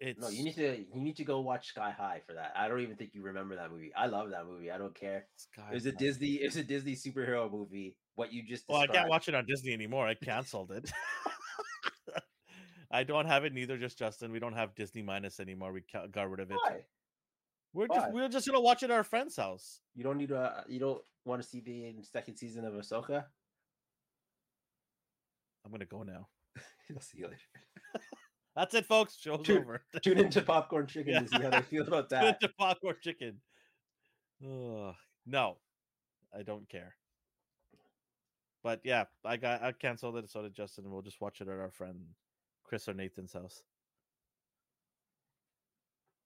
it's 0.00 0.20
No, 0.20 0.28
you 0.28 0.44
need 0.44 0.54
to 0.56 0.84
you 0.92 1.00
need 1.00 1.16
to 1.16 1.24
go 1.24 1.40
watch 1.40 1.68
Sky 1.68 1.90
High 1.90 2.20
for 2.26 2.34
that. 2.34 2.52
I 2.56 2.68
don't 2.68 2.80
even 2.80 2.96
think 2.96 3.10
you 3.14 3.22
remember 3.22 3.56
that 3.56 3.70
movie. 3.70 3.92
I 3.96 4.06
love 4.06 4.30
that 4.30 4.46
movie. 4.46 4.70
I 4.70 4.78
don't 4.78 4.94
care. 4.94 5.26
Sky 5.36 5.68
It 5.70 5.74
was 5.74 5.86
a 5.86 5.90
High. 5.90 5.96
Disney. 5.98 6.28
It 6.34 6.46
was 6.46 6.56
a 6.56 6.64
Disney 6.64 6.94
superhero 6.94 7.50
movie. 7.50 7.96
What 8.16 8.32
you 8.32 8.42
just 8.42 8.64
Well, 8.68 8.80
I 8.80 8.86
can't 8.86 9.08
watch 9.08 9.28
it 9.28 9.34
on 9.34 9.46
Disney 9.46 9.72
anymore. 9.72 10.06
I 10.06 10.14
canceled 10.14 10.72
it. 10.72 10.90
I 12.90 13.02
don't 13.02 13.26
have 13.26 13.44
it 13.44 13.52
neither. 13.52 13.76
Just 13.76 13.98
Justin. 13.98 14.30
We 14.30 14.38
don't 14.38 14.52
have 14.52 14.74
Disney 14.76 15.02
minus 15.02 15.40
anymore. 15.40 15.72
We 15.72 15.82
got 16.12 16.30
rid 16.30 16.40
of 16.40 16.50
it. 16.50 16.56
Why? 16.62 16.84
We're 17.72 17.86
Why? 17.86 17.96
just 17.96 18.12
we're 18.12 18.28
just 18.28 18.46
gonna 18.46 18.60
watch 18.60 18.82
it 18.84 18.90
at 18.90 18.92
our 18.92 19.02
friend's 19.02 19.36
house. 19.36 19.80
You 19.96 20.04
don't 20.04 20.16
need 20.16 20.28
to. 20.28 20.38
Uh, 20.38 20.62
you 20.68 20.78
don't 20.78 21.02
want 21.24 21.42
to 21.42 21.48
see 21.48 21.60
the 21.60 21.92
second 22.02 22.36
season 22.36 22.64
of 22.64 22.72
Ahsoka? 22.74 23.24
I'm 25.64 25.72
gonna 25.72 25.84
go 25.86 26.04
now. 26.04 26.28
I'll 26.94 27.00
see 27.00 27.18
you 27.18 27.24
later. 27.26 27.38
That's 28.56 28.74
it, 28.74 28.86
folks. 28.86 29.16
Show's 29.20 29.44
Dude, 29.44 29.62
over. 29.62 29.82
Tune 30.02 30.18
into 30.18 30.40
Popcorn 30.42 30.86
Chicken 30.86 31.12
Yeah. 31.14 31.20
to 31.20 31.28
see 31.28 31.42
how 31.42 31.50
they 31.50 31.62
feel 31.62 31.86
about 31.86 32.08
Good 32.10 32.18
that. 32.20 32.40
to 32.40 32.48
popcorn 32.50 32.96
chicken. 33.02 33.40
Ugh, 34.44 34.94
no, 35.26 35.56
I 36.36 36.42
don't 36.42 36.68
care. 36.68 36.94
But 38.62 38.80
yeah, 38.84 39.04
I 39.24 39.36
got 39.36 39.62
I 39.62 39.72
canceled 39.72 40.16
it. 40.16 40.30
So 40.30 40.42
did 40.42 40.54
Justin. 40.54 40.90
We'll 40.90 41.02
just 41.02 41.20
watch 41.20 41.40
it 41.40 41.48
at 41.48 41.58
our 41.58 41.70
friend 41.70 41.96
Chris 42.64 42.88
or 42.88 42.94
Nathan's 42.94 43.32
house. 43.32 43.62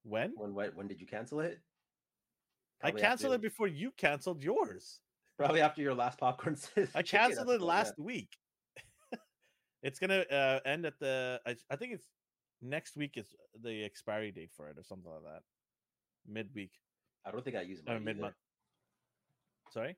When 0.04 0.32
When 0.36 0.54
when, 0.54 0.70
when 0.74 0.88
did 0.88 1.00
you 1.00 1.06
cancel 1.06 1.40
it? 1.40 1.60
I 2.82 2.90
canceled 2.92 3.32
after- 3.32 3.34
it 3.36 3.42
before 3.42 3.66
you 3.68 3.90
canceled 3.96 4.42
yours. 4.42 5.00
Probably 5.36 5.60
after 5.60 5.82
your 5.82 5.94
last 5.94 6.18
popcorn. 6.18 6.56
I 6.94 7.02
canceled 7.02 7.48
it 7.48 7.54
episode, 7.54 7.60
yeah. 7.60 7.66
last 7.66 7.98
week. 7.98 8.30
it's 9.82 9.98
gonna 9.98 10.20
uh, 10.30 10.60
end 10.64 10.86
at 10.86 10.98
the. 11.00 11.40
I, 11.46 11.56
I 11.70 11.76
think 11.76 11.94
it's 11.94 12.04
next 12.62 12.96
week 12.96 13.12
is 13.16 13.26
uh, 13.32 13.58
the 13.62 13.84
expiry 13.84 14.30
date 14.30 14.50
for 14.56 14.68
it 14.68 14.78
or 14.78 14.82
something 14.82 15.10
like 15.10 15.22
that. 15.22 15.42
Midweek 16.26 16.72
I 17.28 17.30
don't 17.30 17.44
think 17.44 17.56
I 17.56 17.62
use 17.62 17.80
mine 17.86 18.04
mid 18.04 18.18
month. 18.18 18.34
Sorry. 19.70 19.96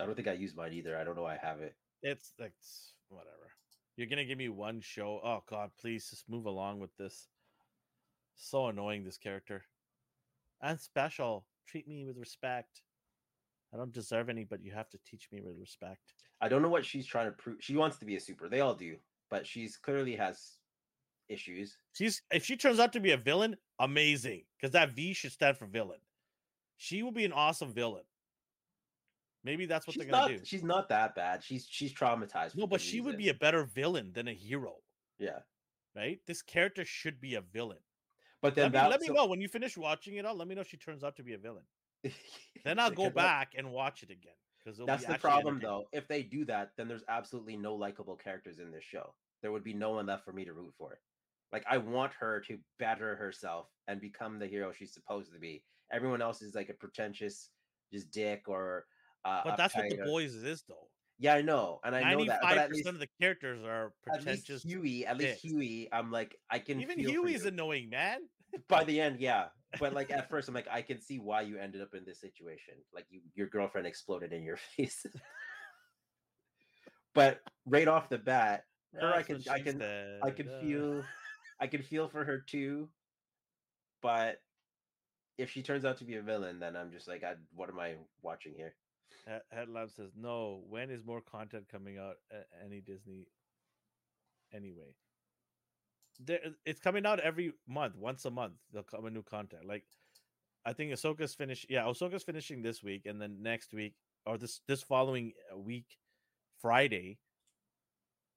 I 0.00 0.06
don't 0.06 0.14
think 0.14 0.28
I 0.28 0.32
use 0.32 0.56
mine 0.56 0.72
either. 0.72 0.96
I 0.96 1.04
don't 1.04 1.16
know. 1.16 1.26
I 1.26 1.36
have 1.36 1.60
it. 1.60 1.76
It's 2.02 2.32
it's 2.38 2.94
whatever. 3.08 3.52
You're 3.96 4.08
gonna 4.08 4.24
give 4.24 4.38
me 4.38 4.48
one 4.48 4.80
show. 4.80 5.20
Oh 5.22 5.42
God, 5.48 5.70
please 5.80 6.08
just 6.10 6.28
move 6.28 6.46
along 6.46 6.80
with 6.80 6.96
this. 6.96 7.28
So 8.34 8.66
annoying 8.66 9.04
this 9.04 9.18
character. 9.18 9.62
I'm 10.60 10.78
special. 10.78 11.44
Treat 11.68 11.86
me 11.86 12.04
with 12.04 12.16
respect. 12.16 12.82
I 13.72 13.76
don't 13.76 13.92
deserve 13.92 14.28
any, 14.28 14.44
but 14.44 14.62
you 14.62 14.72
have 14.72 14.90
to 14.90 14.98
teach 15.06 15.28
me 15.32 15.40
with 15.40 15.56
respect. 15.58 16.14
I 16.40 16.48
don't 16.48 16.62
know 16.62 16.68
what 16.68 16.84
she's 16.84 17.06
trying 17.06 17.26
to 17.26 17.32
prove. 17.32 17.58
She 17.60 17.76
wants 17.76 17.98
to 17.98 18.04
be 18.04 18.16
a 18.16 18.20
super. 18.20 18.48
They 18.48 18.60
all 18.60 18.74
do, 18.74 18.96
but 19.30 19.46
she's 19.46 19.76
clearly 19.76 20.16
has 20.16 20.56
issues. 21.28 21.76
She's 21.92 22.22
if 22.30 22.44
she 22.44 22.56
turns 22.56 22.78
out 22.78 22.92
to 22.94 23.00
be 23.00 23.12
a 23.12 23.16
villain, 23.16 23.56
amazing. 23.78 24.42
Because 24.60 24.72
that 24.72 24.92
V 24.92 25.12
should 25.12 25.32
stand 25.32 25.56
for 25.56 25.66
villain. 25.66 25.98
She 26.76 27.02
will 27.02 27.12
be 27.12 27.24
an 27.24 27.32
awesome 27.32 27.72
villain. 27.72 28.04
Maybe 29.44 29.66
that's 29.66 29.86
what 29.86 29.94
she's 29.94 30.02
they're 30.04 30.12
gonna 30.12 30.32
not. 30.32 30.38
do. 30.40 30.44
She's 30.44 30.62
not 30.62 30.88
that 30.88 31.14
bad. 31.14 31.42
She's 31.42 31.66
she's 31.68 31.92
traumatized. 31.92 32.56
No, 32.56 32.66
but 32.66 32.80
she 32.80 33.00
would 33.00 33.16
be 33.16 33.28
a 33.28 33.34
better 33.34 33.64
villain 33.64 34.12
than 34.14 34.28
a 34.28 34.34
hero, 34.34 34.74
yeah. 35.18 35.40
right? 35.96 36.20
This 36.26 36.42
character 36.42 36.84
should 36.84 37.20
be 37.20 37.34
a 37.34 37.40
villain. 37.40 37.78
But 38.40 38.54
then 38.56 38.64
Let, 38.64 38.72
me, 38.72 38.78
that, 38.78 38.90
let 38.90 39.00
me 39.00 39.06
so- 39.08 39.12
know 39.14 39.26
when 39.26 39.40
you 39.40 39.48
finish 39.48 39.76
watching 39.76 40.16
it 40.16 40.26
all. 40.26 40.36
Let 40.36 40.48
me 40.48 40.54
know 40.54 40.62
if 40.62 40.68
she 40.68 40.76
turns 40.76 41.04
out 41.04 41.16
to 41.16 41.22
be 41.22 41.34
a 41.34 41.38
villain. 41.38 41.64
Then 42.64 42.78
I'll 42.78 42.90
go 43.04 43.10
back 43.10 43.52
and 43.56 43.70
watch 43.70 44.02
it 44.02 44.10
again. 44.10 44.32
Because 44.64 44.80
That's 44.86 45.04
the 45.04 45.14
problem, 45.14 45.60
though. 45.60 45.86
If 45.92 46.06
they 46.06 46.22
do 46.22 46.44
that, 46.44 46.72
then 46.76 46.86
there's 46.86 47.04
absolutely 47.08 47.56
no 47.56 47.74
likable 47.74 48.16
characters 48.16 48.58
in 48.58 48.70
this 48.70 48.84
show. 48.84 49.14
There 49.40 49.50
would 49.50 49.64
be 49.64 49.74
no 49.74 49.90
one 49.90 50.06
left 50.06 50.24
for 50.24 50.32
me 50.32 50.44
to 50.44 50.52
root 50.52 50.72
for. 50.78 50.98
Like 51.52 51.64
I 51.70 51.78
want 51.78 52.12
her 52.18 52.40
to 52.48 52.58
better 52.78 53.14
herself 53.16 53.66
and 53.88 54.00
become 54.00 54.38
the 54.38 54.46
hero 54.46 54.72
she's 54.72 54.94
supposed 54.94 55.32
to 55.32 55.38
be. 55.38 55.62
Everyone 55.92 56.22
else 56.22 56.40
is 56.40 56.54
like 56.54 56.68
a 56.70 56.74
pretentious, 56.74 57.50
just 57.92 58.10
dick 58.10 58.44
or. 58.48 58.86
Uh, 59.24 59.42
But 59.44 59.56
that's 59.56 59.76
what 59.76 59.88
the 59.90 60.00
or- 60.00 60.04
boys 60.06 60.34
is, 60.34 60.64
though. 60.68 60.88
Yeah, 61.18 61.34
I 61.34 61.42
know, 61.42 61.78
and 61.84 61.94
I 61.94 62.14
know 62.14 62.24
that. 62.24 62.40
But 62.42 62.48
Ninety-five 62.48 62.58
at 62.58 62.70
least, 62.70 62.80
percent 62.84 62.96
of 62.96 63.00
the 63.00 63.08
characters 63.20 63.62
are 63.64 63.92
at 64.08 64.14
least 64.24 64.24
pretentious. 64.24 64.62
Huey, 64.64 65.06
at 65.06 65.16
least 65.18 65.30
dicks. 65.34 65.42
Huey, 65.42 65.88
I'm 65.92 66.10
like 66.10 66.36
I 66.50 66.58
can. 66.58 66.80
Even 66.80 66.98
Huey's 66.98 67.44
annoying, 67.44 67.90
man. 67.90 68.20
by 68.68 68.82
the 68.82 69.00
end, 69.00 69.20
yeah. 69.20 69.46
But 69.78 69.92
like 69.94 70.10
at 70.10 70.28
first, 70.28 70.48
I'm 70.48 70.54
like, 70.54 70.66
I 70.70 70.82
can 70.82 71.00
see 71.00 71.18
why 71.20 71.42
you 71.42 71.58
ended 71.58 71.80
up 71.80 71.94
in 71.94 72.04
this 72.04 72.20
situation. 72.20 72.74
Like 72.92 73.06
you, 73.10 73.20
your 73.34 73.46
girlfriend 73.46 73.86
exploded 73.86 74.32
in 74.32 74.42
your 74.42 74.56
face. 74.76 75.06
but 77.14 77.40
right 77.66 77.86
off 77.88 78.08
the 78.08 78.18
bat, 78.18 78.64
her, 79.00 79.12
I 79.14 79.22
can, 79.22 79.42
I 79.50 79.60
can, 79.60 79.82
I 80.22 80.30
can 80.30 80.48
feel, 80.60 81.04
I 81.62 81.68
can 81.68 81.82
feel 81.82 82.08
for 82.08 82.24
her 82.24 82.38
too. 82.38 82.88
But 84.02 84.42
if 85.38 85.50
she 85.50 85.62
turns 85.62 85.84
out 85.84 85.98
to 85.98 86.04
be 86.04 86.16
a 86.16 86.22
villain, 86.22 86.58
then 86.58 86.74
I'm 86.74 86.90
just 86.90 87.06
like, 87.06 87.22
I, 87.22 87.34
what 87.54 87.68
am 87.68 87.78
I 87.78 87.94
watching 88.20 88.52
here? 88.56 88.74
He- 89.26 89.56
Headlamp 89.56 89.92
says 89.92 90.10
no. 90.16 90.64
When 90.68 90.90
is 90.90 91.04
more 91.04 91.20
content 91.20 91.66
coming 91.70 91.98
out 91.98 92.16
at 92.32 92.48
any 92.64 92.80
Disney? 92.80 93.28
Anyway, 94.52 94.96
there 96.18 96.40
it's 96.66 96.80
coming 96.80 97.06
out 97.06 97.20
every 97.20 97.52
month, 97.68 97.96
once 97.96 98.24
a 98.24 98.30
month. 98.30 98.54
They'll 98.72 98.82
come 98.82 99.06
a 99.06 99.10
new 99.10 99.22
content. 99.22 99.64
Like 99.64 99.84
I 100.66 100.72
think 100.72 100.92
Ahsoka's 100.92 101.34
finished. 101.34 101.66
Yeah, 101.70 101.84
Ahsoka's 101.84 102.24
finishing 102.24 102.60
this 102.60 102.82
week, 102.82 103.06
and 103.06 103.22
then 103.22 103.38
next 103.40 103.72
week 103.72 103.94
or 104.26 104.36
this 104.36 104.60
this 104.66 104.82
following 104.82 105.32
uh, 105.54 105.58
week, 105.58 105.96
Friday, 106.60 107.18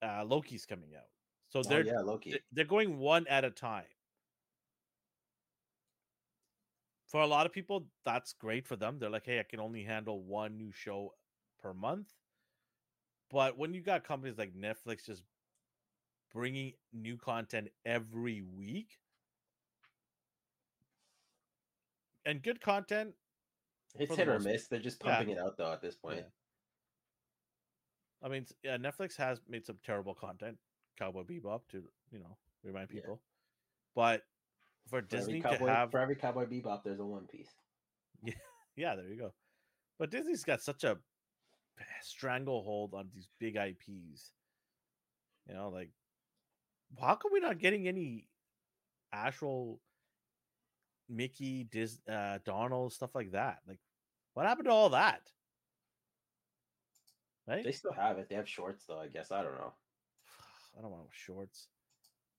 uh, 0.01 0.23
Loki's 0.23 0.65
coming 0.65 0.91
out. 0.95 1.09
So 1.49 1.63
Oh, 1.63 1.63
they're 1.63 1.85
yeah, 1.85 1.99
Loki. 1.99 2.39
they're 2.51 2.65
going 2.65 2.97
one 2.97 3.27
at 3.27 3.45
a 3.45 3.51
time. 3.51 3.85
For 7.07 7.21
a 7.21 7.27
lot 7.27 7.45
of 7.45 7.53
people, 7.53 7.87
that's 8.03 8.33
great 8.33 8.67
for 8.67 8.75
them. 8.75 8.99
They're 8.99 9.09
like, 9.09 9.25
hey, 9.25 9.39
I 9.39 9.43
can 9.43 9.59
only 9.59 9.83
handle 9.83 10.21
one 10.23 10.57
new 10.57 10.71
show 10.71 11.13
per 11.59 11.73
month. 11.73 12.11
But 13.29 13.57
when 13.57 13.73
you 13.73 13.81
got 13.81 14.03
companies 14.03 14.37
like 14.37 14.53
Netflix 14.53 15.05
just 15.05 15.23
bringing 16.33 16.73
new 16.93 17.17
content 17.17 17.69
every 17.85 18.41
week 18.41 18.99
and 22.25 22.41
good 22.43 22.59
content, 22.59 23.13
It's 23.97 24.15
hit 24.15 24.27
or 24.27 24.39
miss. 24.39 24.67
They're 24.67 24.79
just 24.79 25.01
yeah. 25.03 25.15
pumping 25.17 25.35
it 25.35 25.39
out 25.39 25.57
though 25.57 25.71
at 25.71 25.81
this 25.81 25.95
point. 25.95 26.17
Yeah. 26.17 26.23
I 28.23 28.29
mean, 28.29 28.45
yeah, 28.63 28.77
Netflix 28.77 29.15
has 29.17 29.39
made 29.47 29.65
some 29.65 29.77
terrible 29.83 30.15
content, 30.15 30.57
Cowboy 30.97 31.23
Bebop, 31.23 31.61
to 31.69 31.83
you 32.11 32.19
know 32.19 32.37
remind 32.63 32.89
Yeah. 32.91 33.01
people. 33.01 33.21
But 33.95 34.23
for 34.87 35.01
For 35.01 35.07
Disney 35.07 35.41
cowboy, 35.41 35.67
to 35.67 35.73
have 35.73 35.91
for 35.91 35.99
every 35.99 36.15
cowboy 36.15 36.45
bebop, 36.45 36.83
there's 36.83 36.99
a 36.99 37.05
One 37.05 37.27
Piece. 37.27 37.51
Yeah, 38.77 38.95
there 38.95 39.07
you 39.07 39.15
go. 39.15 39.33
But 39.97 40.11
Disney's 40.11 40.43
got 40.43 40.61
such 40.61 40.83
a 40.83 40.97
stranglehold 42.01 42.93
on 42.93 43.09
these 43.13 43.29
big 43.39 43.55
IPs. 43.55 44.33
You 45.47 45.53
know, 45.53 45.69
like 45.69 45.91
how 46.99 47.15
come 47.15 47.31
we're 47.31 47.39
not 47.39 47.57
getting 47.59 47.87
any 47.87 48.27
actual 49.13 49.79
Mickey, 51.07 51.63
Dis, 51.71 51.99
uh, 52.09 52.39
Donald 52.43 52.91
stuff 52.91 53.15
like 53.15 53.31
that? 53.31 53.59
Like, 53.67 53.79
what 54.33 54.45
happened 54.45 54.65
to 54.65 54.71
all 54.71 54.89
that? 54.89 55.21
Right? 57.47 57.63
They 57.63 57.71
still 57.71 57.93
have 57.93 58.17
it. 58.17 58.27
They 58.27 58.35
have 58.35 58.49
shorts 58.49 58.85
though. 58.85 58.99
I 58.99 59.07
guess 59.07 59.31
I 59.31 59.43
don't 59.43 59.53
know. 59.55 59.73
I 60.77 60.81
don't 60.81 60.91
want 60.91 61.07
shorts. 61.11 61.67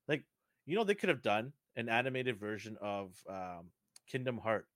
Like, 0.08 0.24
you 0.66 0.76
know, 0.76 0.84
they 0.84 0.94
could 0.94 1.08
have 1.08 1.22
done 1.22 1.52
an 1.76 1.88
animated 1.88 2.38
version 2.38 2.76
of 2.80 3.12
um, 3.28 3.70
Kingdom 4.08 4.38
Heart. 4.38 4.66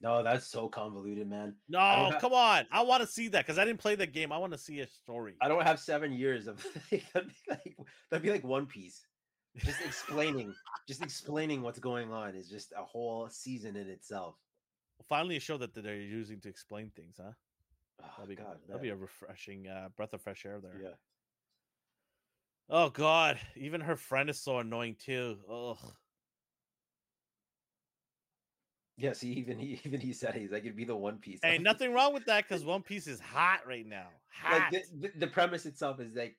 No, 0.00 0.22
that's 0.22 0.46
so 0.46 0.68
convoluted, 0.68 1.28
man. 1.28 1.54
No, 1.68 2.08
don't 2.10 2.20
come 2.20 2.34
on. 2.34 2.66
I 2.70 2.82
want 2.82 3.00
to 3.00 3.06
see 3.06 3.28
that 3.28 3.46
because 3.46 3.58
I 3.58 3.64
didn't 3.64 3.80
play 3.80 3.94
the 3.94 4.06
game. 4.06 4.30
I 4.30 4.38
want 4.38 4.52
to 4.52 4.58
see 4.58 4.80
a 4.80 4.86
story. 4.86 5.34
I 5.40 5.48
don't 5.48 5.62
have 5.62 5.80
seven 5.80 6.12
years 6.12 6.46
of 6.46 6.62
that'd 6.90 7.28
be 7.28 7.34
like 7.48 7.76
that'd 8.10 8.22
be 8.22 8.30
like 8.30 8.44
One 8.44 8.66
Piece. 8.66 9.06
Just 9.64 9.80
explaining, 9.80 10.54
just 10.86 11.02
explaining 11.02 11.62
what's 11.62 11.78
going 11.78 12.12
on 12.12 12.34
is 12.34 12.50
just 12.50 12.72
a 12.76 12.84
whole 12.84 13.28
season 13.30 13.74
in 13.74 13.88
itself. 13.88 14.34
Finally, 15.08 15.36
a 15.36 15.40
show 15.40 15.56
that 15.56 15.74
they're 15.74 15.96
using 15.96 16.40
to 16.40 16.48
explain 16.50 16.90
things, 16.94 17.16
huh? 17.18 17.30
Oh, 18.02 18.06
that'd 18.18 18.28
be 18.28 18.36
God, 18.36 18.58
that'll 18.66 18.82
be 18.82 18.90
a 18.90 18.96
refreshing 18.96 19.66
uh, 19.66 19.88
breath 19.96 20.12
of 20.12 20.20
fresh 20.20 20.44
air 20.44 20.60
there. 20.60 20.78
yeah. 20.82 20.88
Oh 22.68 22.90
God, 22.90 23.38
even 23.56 23.80
her 23.80 23.96
friend 23.96 24.28
is 24.28 24.40
so 24.40 24.58
annoying 24.58 24.96
too. 24.98 25.38
Ugh. 25.50 25.78
Yeah, 28.98 29.12
see, 29.12 29.32
even 29.34 29.58
he 29.58 29.80
even 29.84 30.00
he 30.00 30.12
said 30.12 30.34
he's 30.34 30.50
like 30.50 30.64
it'd 30.64 30.76
be 30.76 30.84
the 30.84 30.96
One 30.96 31.18
Piece. 31.18 31.40
Ain't 31.44 31.62
nothing 31.62 31.92
wrong 31.92 32.12
with 32.14 32.24
that 32.26 32.48
because 32.48 32.64
One 32.64 32.82
Piece 32.82 33.06
is 33.06 33.20
hot 33.20 33.60
right 33.66 33.86
now. 33.86 34.08
like 34.50 34.62
Hot. 34.62 34.72
the, 34.72 34.82
the, 35.08 35.12
the 35.20 35.26
premise 35.26 35.66
itself 35.66 36.00
is 36.00 36.14
like 36.14 36.36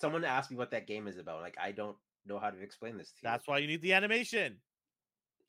someone 0.00 0.24
asked 0.24 0.50
me 0.50 0.56
what 0.56 0.70
that 0.70 0.86
game 0.86 1.08
is 1.08 1.18
about. 1.18 1.40
Like 1.40 1.56
I 1.60 1.72
don't 1.72 1.96
know 2.26 2.38
how 2.38 2.50
to 2.50 2.60
explain 2.60 2.96
this 2.96 3.10
to 3.12 3.18
you. 3.22 3.28
That's 3.30 3.48
why 3.48 3.58
you 3.58 3.66
need 3.66 3.82
the 3.82 3.94
animation. 3.94 4.56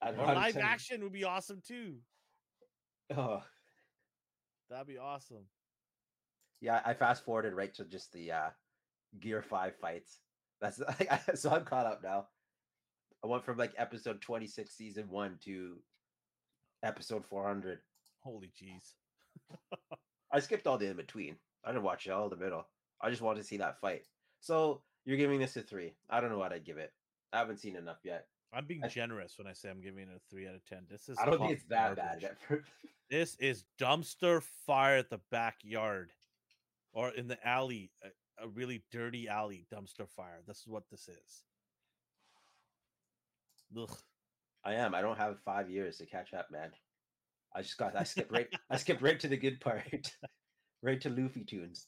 Or 0.01 0.11
live 0.13 0.57
action 0.57 1.01
would 1.03 1.13
be 1.13 1.23
awesome 1.23 1.61
too. 1.65 1.95
Oh, 3.15 3.43
That'd 4.69 4.87
be 4.87 4.97
awesome. 4.97 5.45
yeah, 6.61 6.81
I 6.85 6.93
fast 6.93 7.23
forwarded 7.23 7.53
right 7.53 7.73
to 7.75 7.85
just 7.85 8.11
the 8.11 8.31
uh 8.31 8.49
Gear 9.19 9.41
Five 9.41 9.75
fights. 9.81 10.19
That's 10.61 10.81
so 11.35 11.49
I'm 11.51 11.65
caught 11.65 11.85
up 11.85 12.01
now. 12.03 12.27
I 13.23 13.27
went 13.27 13.43
from 13.45 13.57
like 13.57 13.73
episode 13.77 14.21
26, 14.21 14.73
season 14.73 15.05
one 15.09 15.38
to 15.45 15.77
episode 16.84 17.25
400. 17.25 17.79
Holy 18.23 18.51
jeez. 18.61 18.93
I 20.31 20.39
skipped 20.39 20.67
all 20.67 20.77
the 20.77 20.88
in 20.89 20.97
between. 20.97 21.35
I 21.65 21.71
didn't 21.71 21.84
watch 21.84 22.05
it 22.05 22.11
all 22.11 22.29
the 22.29 22.35
middle. 22.35 22.65
I 23.01 23.09
just 23.09 23.21
wanted 23.21 23.41
to 23.41 23.47
see 23.47 23.57
that 23.57 23.79
fight. 23.79 24.03
So 24.39 24.81
you're 25.05 25.17
giving 25.17 25.39
this 25.39 25.55
a 25.57 25.61
three. 25.61 25.93
I 26.09 26.19
don't 26.19 26.29
know 26.31 26.38
what 26.38 26.51
I'd 26.53 26.65
give 26.65 26.77
it. 26.77 26.91
I 27.34 27.39
haven't 27.39 27.59
seen 27.59 27.75
enough 27.75 27.99
yet. 28.03 28.25
I'm 28.53 28.65
being 28.65 28.84
I- 28.84 28.88
generous 28.88 29.35
when 29.38 29.47
I 29.47 29.53
say 29.53 29.69
I'm 29.69 29.81
giving 29.81 30.03
it 30.03 30.09
a 30.15 30.19
three 30.29 30.47
out 30.47 30.55
of 30.55 30.65
ten. 30.65 30.85
This 30.89 31.09
is 31.09 31.17
I 31.19 31.25
don't 31.25 31.39
think 31.39 31.51
it's 31.51 31.65
that 31.69 31.95
garbage. 31.95 32.23
bad. 32.49 32.59
This 33.09 33.38
is 33.39 33.63
dumpster 33.79 34.41
fire 34.65 34.97
at 34.97 35.09
the 35.09 35.21
backyard 35.31 36.11
or 36.91 37.09
in 37.11 37.29
the 37.29 37.38
alley, 37.47 37.89
uh, 38.05 38.09
a, 38.41 38.47
really 38.47 38.84
dirty 38.91 39.27
alley 39.27 39.65
dumpster 39.73 40.07
fire. 40.09 40.41
This 40.47 40.57
is 40.59 40.68
what 40.68 40.84
this 40.91 41.07
is. 41.07 41.43
Ugh. 43.77 43.97
I 44.64 44.73
am. 44.76 44.95
I 44.95 45.01
don't 45.01 45.18
have 45.18 45.39
five 45.45 45.69
years 45.69 45.97
to 45.97 46.05
catch 46.05 46.34
up, 46.34 46.47
man. 46.51 46.72
I 47.55 47.61
just 47.61 47.77
got. 47.77 47.95
I 47.95 48.03
skipped 48.03 48.31
right. 48.31 48.47
I 48.69 48.77
skipped 48.77 49.01
right 49.01 49.19
to 49.19 49.27
the 49.27 49.38
good 49.38 49.59
part, 49.61 50.11
right 50.81 50.99
to 51.01 51.09
Luffy 51.09 51.43
tunes. 51.45 51.88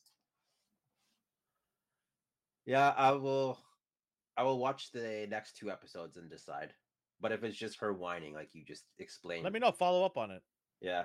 Yeah, 2.66 2.94
I 2.96 3.12
will. 3.12 3.60
I 4.38 4.44
will 4.44 4.60
watch 4.60 4.92
the 4.92 5.28
next 5.30 5.58
two 5.58 5.70
episodes 5.70 6.18
and 6.18 6.30
decide. 6.30 6.74
But 7.22 7.34
if 7.34 7.44
it's 7.44 7.58
just 7.58 7.80
her 7.82 7.92
whining, 7.92 8.34
like 8.34 8.50
you 8.54 8.64
just 8.66 8.86
explained, 9.00 9.44
Let 9.44 9.52
me 9.52 9.60
know. 9.60 9.74
Follow 9.74 10.06
up 10.06 10.18
on 10.18 10.32
it. 10.32 10.42
Yeah. 10.82 11.04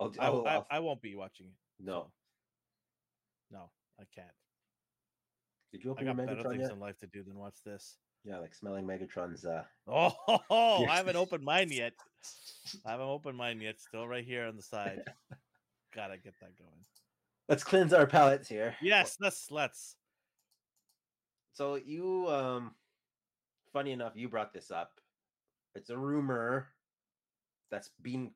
I'll, 0.00 0.12
I, 0.18 0.26
I 0.26 0.30
will, 0.30 0.46
I, 0.46 0.50
I'll- 0.54 0.66
I 0.70 0.80
won't 0.80 1.02
be 1.02 1.14
watching 1.14 1.46
it. 1.48 1.84
no. 1.84 2.10
I 4.00 4.04
can't. 4.14 4.28
Did 5.72 5.84
you 5.84 5.90
I 5.90 5.92
open 5.92 6.06
your 6.06 6.14
got 6.14 6.26
better 6.26 6.42
Megatron 6.42 6.50
things 6.52 6.62
yet? 6.62 6.72
in 6.72 6.80
life 6.80 6.98
to 6.98 7.06
do 7.06 7.22
than 7.22 7.36
watch 7.36 7.56
this. 7.64 7.96
Yeah, 8.24 8.38
like 8.38 8.54
smelling 8.54 8.86
Megatron's. 8.86 9.44
uh 9.44 9.64
Oh, 9.86 10.12
Yes. 10.28 10.40
I 10.90 10.96
haven't 10.96 11.16
opened 11.16 11.44
mine 11.44 11.70
yet. 11.70 11.92
I 12.86 12.92
haven't 12.92 13.06
opened 13.06 13.36
mine 13.38 13.60
yet. 13.60 13.80
Still 13.80 14.06
right 14.08 14.24
here 14.24 14.46
on 14.46 14.56
the 14.56 14.62
side. 14.62 15.02
Gotta 15.94 16.18
get 16.18 16.34
that 16.40 16.56
going. 16.58 16.84
Let's 17.48 17.62
cleanse 17.64 17.92
our 17.92 18.06
palates 18.06 18.48
here. 18.48 18.74
Yes, 18.82 19.16
let's 19.20 19.50
let's. 19.50 19.96
So 21.52 21.76
you 21.76 22.26
um 22.28 22.74
funny 23.72 23.92
enough, 23.92 24.12
you 24.16 24.28
brought 24.28 24.52
this 24.52 24.70
up. 24.70 25.00
It's 25.74 25.90
a 25.90 25.96
rumor 25.96 26.68
that's 27.70 27.90
been 28.02 28.32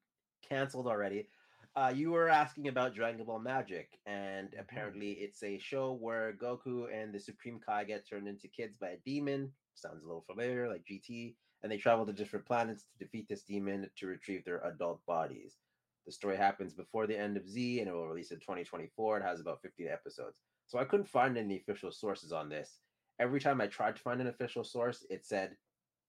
canceled 0.49 0.87
already. 0.87 1.29
Uh, 1.77 1.93
you 1.95 2.11
were 2.11 2.29
asking 2.29 2.69
about 2.69 2.95
Dragon 2.95 3.25
Ball 3.25 3.39
Magic, 3.39 3.99
and 4.07 4.55
apparently 4.59 5.13
it's 5.13 5.43
a 5.43 5.59
show 5.59 5.97
where 6.01 6.33
Goku 6.33 6.87
and 6.93 7.15
the 7.15 7.21
Supreme 7.21 7.61
Kai 7.65 7.85
get 7.85 8.09
turned 8.09 8.27
into 8.27 8.49
kids 8.49 8.77
by 8.77 8.89
a 8.89 8.97
demon. 9.05 9.53
Sounds 9.75 10.03
a 10.03 10.07
little 10.07 10.25
familiar, 10.29 10.69
like 10.69 10.85
GT. 10.85 11.37
And 11.63 11.71
they 11.71 11.77
travel 11.77 12.07
to 12.07 12.13
different 12.13 12.47
planets 12.47 12.85
to 12.85 13.05
defeat 13.05 13.29
this 13.29 13.43
demon 13.43 13.89
to 13.99 14.07
retrieve 14.07 14.45
their 14.45 14.65
adult 14.67 15.05
bodies. 15.07 15.59
The 16.07 16.13
story 16.13 16.37
happens 16.37 16.73
before 16.73 17.07
the 17.07 17.19
end 17.19 17.37
of 17.37 17.49
Z, 17.49 17.81
and 17.81 17.89
it 17.89 17.93
will 17.93 18.09
release 18.09 18.31
in 18.31 18.39
2024. 18.39 19.19
It 19.19 19.23
has 19.23 19.41
about 19.41 19.61
15 19.63 19.87
episodes. 19.87 20.41
So 20.67 20.79
I 20.79 20.85
couldn't 20.85 21.09
find 21.09 21.37
any 21.37 21.57
official 21.57 21.93
sources 21.93 22.33
on 22.33 22.49
this 22.49 22.81
every 23.21 23.39
time 23.39 23.61
I 23.61 23.67
tried 23.67 23.97
to 23.97 24.03
find 24.03 24.21
an 24.21 24.27
official 24.27 24.65
source, 24.65 25.05
it 25.11 25.27
said 25.27 25.57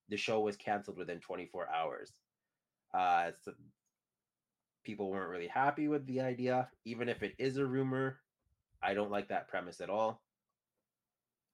the 0.10 0.18
show 0.18 0.40
was 0.40 0.56
canceled 0.56 0.98
within 0.98 1.20
24 1.20 1.68
hours. 1.70 2.14
Uh, 2.98 3.32
so 3.42 3.52
people 4.84 5.10
weren't 5.10 5.30
really 5.30 5.48
happy 5.48 5.88
with 5.88 6.06
the 6.08 6.22
idea, 6.22 6.70
even 6.86 7.10
if 7.10 7.24
it 7.24 7.34
is 7.38 7.58
a 7.58 7.66
rumor. 7.66 8.20
I 8.82 8.94
don't 8.94 9.12
like 9.12 9.30
that 9.30 9.48
premise 9.48 9.82
at 9.82 9.90
all. 9.90 10.22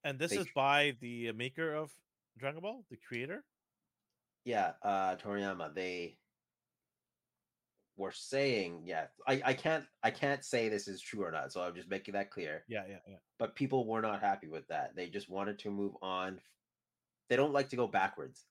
And 0.04 0.18
this 0.18 0.30
They 0.30 0.38
is 0.38 0.46
by 0.54 0.96
the 1.00 1.32
maker 1.32 1.74
of 1.74 1.90
Dragon 2.38 2.60
Ball, 2.60 2.84
the 2.90 2.96
creator. 2.96 3.44
Yeah, 4.44 4.72
uh, 4.82 5.16
Toriyama, 5.16 5.74
they 5.74 6.16
were 7.98 8.12
saying, 8.12 8.82
yeah, 8.84 9.06
I, 9.26 9.42
I 9.44 9.52
can't 9.54 9.84
I 10.02 10.10
can't 10.10 10.44
say 10.44 10.68
this 10.68 10.88
is 10.88 11.02
true 11.02 11.24
or 11.24 11.32
not, 11.32 11.52
so 11.52 11.60
I'm 11.60 11.74
just 11.74 11.90
making 11.90 12.14
that 12.14 12.30
clear. 12.30 12.64
Yeah, 12.68 12.84
yeah, 12.88 12.98
yeah. 13.06 13.16
but 13.38 13.56
people 13.56 13.86
were 13.86 14.00
not 14.00 14.22
happy 14.22 14.46
with 14.46 14.66
that. 14.68 14.94
They 14.96 15.08
just 15.08 15.28
wanted 15.28 15.58
to 15.60 15.70
move 15.70 15.92
on. 16.00 16.40
They 17.28 17.36
don't 17.36 17.52
like 17.52 17.68
to 17.70 17.76
go 17.76 17.86
backwards. 17.86 18.44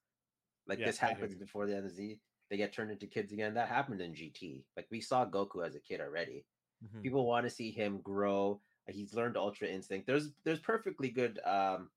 Like 0.68 0.80
Yeah, 0.80 0.88
this 0.88 0.98
happens 0.98 1.34
before 1.34 1.66
the 1.66 1.76
end 1.76 1.86
of 1.86 1.94
Z. 1.94 2.20
They 2.50 2.58
get 2.58 2.74
turned 2.74 2.92
into 2.92 3.08
kids 3.08 3.34
again. 3.34 3.54
That 3.56 3.68
happened 3.68 4.02
in 4.02 4.14
GT. 4.14 4.64
Like 4.76 4.88
we 4.90 5.02
saw 5.02 5.26
Goku 5.26 5.66
as 5.66 5.76
a 5.76 5.80
kid 5.80 6.02
already. 6.02 6.46
Mhm. 6.84 7.04
People 7.04 7.26
want 7.26 7.46
to 7.46 7.50
see 7.50 7.72
him 7.72 8.02
grow. 8.02 8.62
He's 8.88 9.14
learned 9.14 9.36
Ultra 9.38 9.68
Instinct. 9.68 10.08
There's 10.08 10.32
there's 10.44 10.60
perfectly 10.60 11.10
good 11.10 11.40
um 11.46 11.90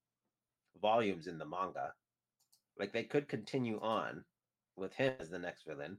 volumes 0.81 1.27
in 1.27 1.39
the 1.39 1.47
manga. 1.47 1.95
Like 2.79 2.93
they 2.93 3.05
could 3.05 3.29
continue 3.29 3.79
on 3.81 4.25
with 4.77 4.93
him 4.95 5.15
as 5.21 5.31
the 5.31 5.39
next 5.39 5.65
villain. 5.65 5.99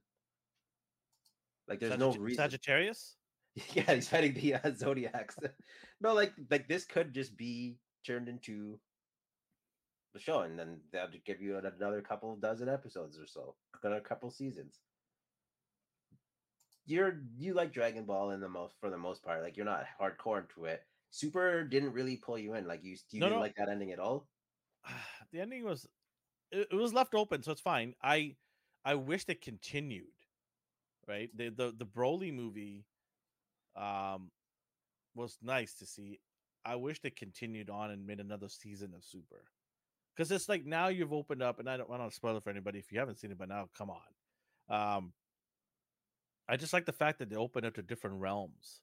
Like 1.67 1.79
there's 1.79 1.97
no 1.97 2.13
reason. 2.13 2.43
Sagittarius. 2.43 3.17
Yeah, 3.73 3.95
he's 3.95 4.07
fighting 4.07 4.33
the 4.33 4.55
uh, 4.55 4.71
zodiacs. 4.73 5.37
no, 6.01 6.13
like 6.13 6.33
like 6.49 6.69
this 6.69 6.85
could 6.85 7.13
just 7.13 7.35
be 7.35 7.79
turned 8.05 8.29
into 8.29 8.79
the 10.13 10.19
show, 10.19 10.41
and 10.41 10.57
then 10.57 10.81
they'll 10.91 11.07
give 11.25 11.41
you 11.41 11.57
another 11.57 12.01
couple 12.01 12.35
dozen 12.37 12.69
episodes 12.69 13.17
or 13.19 13.27
so, 13.27 13.55
another 13.83 14.01
couple 14.01 14.29
seasons. 14.31 14.79
you're 16.85 17.21
you 17.37 17.53
like 17.53 17.73
Dragon 17.73 18.05
Ball 18.05 18.31
in 18.31 18.39
the 18.41 18.49
most 18.49 18.75
for 18.79 18.89
the 18.89 18.97
most 18.97 19.23
part. 19.23 19.41
Like 19.43 19.55
you're 19.57 19.65
not 19.65 19.85
hardcore 19.99 20.41
into 20.41 20.65
it. 20.65 20.83
Super 21.11 21.63
didn't 21.63 21.93
really 21.93 22.17
pull 22.17 22.37
you 22.37 22.53
in. 22.55 22.67
Like 22.67 22.83
you, 22.83 22.97
you 23.11 23.19
No, 23.19 23.27
didn't 23.27 23.39
no. 23.39 23.39
like 23.39 23.55
that 23.55 23.69
ending 23.69 23.91
at 23.91 23.99
all. 23.99 24.27
the 25.31 25.39
ending 25.39 25.63
was 25.63 25.87
it, 26.51 26.67
it 26.71 26.75
was 26.75 26.93
left 26.93 27.13
open, 27.15 27.43
so 27.43 27.51
it's 27.51 27.61
fine. 27.61 27.95
I 28.03 28.35
I 28.85 28.95
wished 28.95 29.29
it 29.29 29.41
continued. 29.41 30.05
Right, 31.07 31.29
the 31.35 31.49
the 31.49 31.73
the 31.77 31.85
Broly 31.85 32.33
movie, 32.33 32.85
um, 33.75 34.31
was 35.15 35.37
nice 35.41 35.73
to 35.75 35.85
see. 35.85 36.19
I 36.65 36.75
wished 36.75 37.05
it 37.05 37.15
continued 37.15 37.69
on 37.69 37.91
and 37.91 38.05
made 38.05 38.19
another 38.19 38.49
season 38.49 38.93
of 38.95 39.03
Super, 39.03 39.43
because 40.21 40.31
it's 40.31 40.47
like 40.47 40.67
now 40.67 40.89
you've 40.89 41.13
opened 41.13 41.41
up, 41.41 41.57
and 41.59 41.67
I 41.67 41.77
don't 41.77 41.89
want 41.89 42.07
to 42.07 42.15
spoil 42.15 42.37
it 42.37 42.43
for 42.43 42.51
anybody 42.51 42.77
if 42.77 42.91
you 42.91 42.99
haven't 42.99 43.17
seen 43.17 43.31
it, 43.31 43.39
but 43.39 43.49
now 43.49 43.69
come 43.75 43.89
on. 43.89 43.97
Um, 44.69 45.13
I 46.47 46.57
just 46.57 46.73
like 46.73 46.85
the 46.85 46.91
fact 46.91 47.17
that 47.19 47.29
they 47.31 47.35
open 47.35 47.65
up 47.65 47.73
to 47.73 47.81
different 47.81 48.17
realms, 48.17 48.81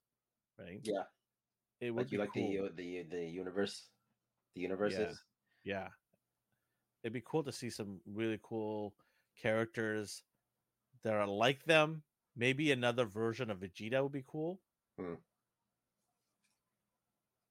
right? 0.59 0.81
Yeah, 0.83 1.05
It 1.81 1.93
would 1.93 2.07
like 2.07 2.13
you 2.13 2.19
be 2.19 2.23
like 2.23 2.35
cool. 2.35 2.69
the 2.75 2.83
the 2.83 3.03
the 3.09 3.25
universe, 3.25 3.87
the 4.57 4.63
universes. 4.63 5.23
Yeah. 5.63 5.87
It'd 7.05 7.13
be 7.13 7.23
cool 7.25 7.45
to 7.45 7.53
see 7.53 7.71
some 7.71 8.01
really 8.05 8.41
cool 8.43 8.95
characters 9.41 10.25
that 11.05 11.15
are 11.15 11.29
like 11.29 11.63
them. 11.67 12.03
Maybe 12.37 12.73
another 12.73 13.05
version 13.05 13.49
of 13.49 13.61
Vegeta 13.61 14.03
would 14.03 14.11
be 14.11 14.25
cool. 14.27 14.59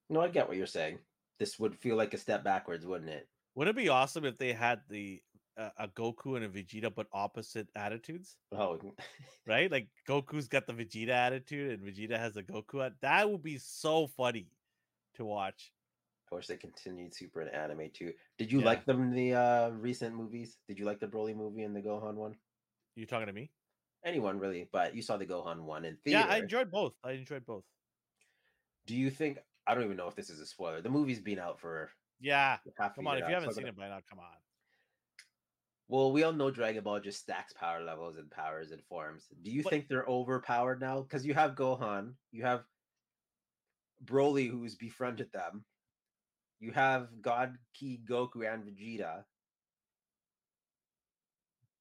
No, 0.09 0.19
I 0.19 0.27
get 0.27 0.49
what 0.49 0.57
you're 0.57 0.65
saying. 0.65 0.99
This 1.39 1.57
would 1.57 1.73
feel 1.73 1.95
like 1.95 2.13
a 2.13 2.17
step 2.17 2.43
backwards, 2.43 2.85
wouldn't 2.85 3.11
it? 3.11 3.29
Wouldn't 3.57 3.75
it 3.75 3.81
be 3.81 3.89
awesome 3.89 4.23
if 4.23 4.37
they 4.37 4.53
had 4.53 4.81
the 4.87 5.19
uh, 5.57 5.69
a 5.79 5.87
Goku 5.87 6.35
and 6.35 6.45
a 6.45 6.49
Vegeta 6.49 6.93
but 6.93 7.07
opposite 7.11 7.67
attitudes, 7.75 8.37
Oh, 8.51 8.79
right? 9.47 9.71
Like 9.71 9.87
Goku's 10.07 10.47
got 10.47 10.67
the 10.67 10.73
Vegeta 10.73 11.09
attitude 11.09 11.71
and 11.71 11.81
Vegeta 11.81 12.19
has 12.19 12.35
the 12.35 12.43
Goku. 12.43 12.85
at- 12.85 12.93
That 13.01 13.27
would 13.27 13.41
be 13.41 13.57
so 13.57 14.05
funny 14.05 14.51
to 15.15 15.25
watch. 15.25 15.71
I 16.31 16.35
wish 16.35 16.45
they 16.45 16.57
continued 16.57 17.15
Super 17.15 17.41
in 17.41 17.47
anime 17.47 17.89
too. 17.91 18.13
Did 18.37 18.51
you 18.51 18.59
Yeah. 18.59 18.65
like 18.65 18.85
them 18.85 19.01
in 19.01 19.11
the 19.11 19.33
uh 19.33 19.69
recent 19.71 20.15
movies? 20.15 20.57
Did 20.67 20.77
you 20.77 20.85
like 20.85 20.99
the 20.99 21.07
Broly 21.07 21.35
movie 21.35 21.63
and 21.63 21.75
the 21.75 21.81
Gohan 21.81 22.13
one? 22.13 22.35
You 22.95 23.07
talking 23.07 23.25
to 23.25 23.33
me? 23.33 23.49
Anyone 24.05 24.37
really? 24.37 24.69
But 24.71 24.93
you 24.93 25.01
saw 25.01 25.17
the 25.17 25.25
Gohan 25.25 25.61
one 25.61 25.83
in 25.83 25.97
theater. 26.03 26.19
Yeah, 26.27 26.31
I 26.31 26.37
enjoyed 26.37 26.69
both. 26.69 26.93
I 27.03 27.13
enjoyed 27.13 27.47
both. 27.47 27.63
Do 28.85 28.95
you 28.95 29.09
think? 29.09 29.39
I 29.65 29.73
don't 29.73 29.83
even 29.85 29.97
know 29.97 30.07
if 30.07 30.15
this 30.15 30.29
is 30.29 30.39
a 30.39 30.45
spoiler. 30.45 30.81
The 30.81 30.89
movie's 30.89 31.19
been 31.19 31.39
out 31.39 31.59
for 31.59 31.89
Yeah, 32.19 32.57
come 32.95 33.07
on. 33.07 33.17
If 33.17 33.27
you 33.27 33.33
haven't 33.33 33.49
so 33.51 33.55
seen 33.57 33.67
it 33.67 33.75
by 33.75 33.89
now, 33.89 34.01
come 34.09 34.19
on. 34.19 34.37
Well, 35.89 36.11
we 36.11 36.23
all 36.23 36.33
know 36.33 36.51
Dragon 36.51 36.83
Ball 36.83 36.99
just 36.99 37.21
stacks 37.21 37.53
power 37.53 37.81
levels 37.81 38.17
and 38.17 38.29
powers 38.29 38.71
and 38.71 38.83
forms. 38.85 39.27
Do 39.41 39.51
you 39.51 39.63
But- 39.63 39.69
think 39.69 39.87
they're 39.87 40.05
overpowered 40.05 40.81
now? 40.81 41.01
Because 41.01 41.25
you 41.25 41.33
have 41.33 41.55
Gohan, 41.55 42.17
you 42.31 42.43
have 42.43 42.65
Broly, 44.03 44.49
who's 44.49 44.75
befriended 44.75 45.31
them. 45.31 45.65
You 46.59 46.71
have 46.71 47.21
God 47.21 47.57
Ki 47.73 47.99
Goku 48.03 48.51
and 48.51 48.65
Vegeta. 48.65 49.25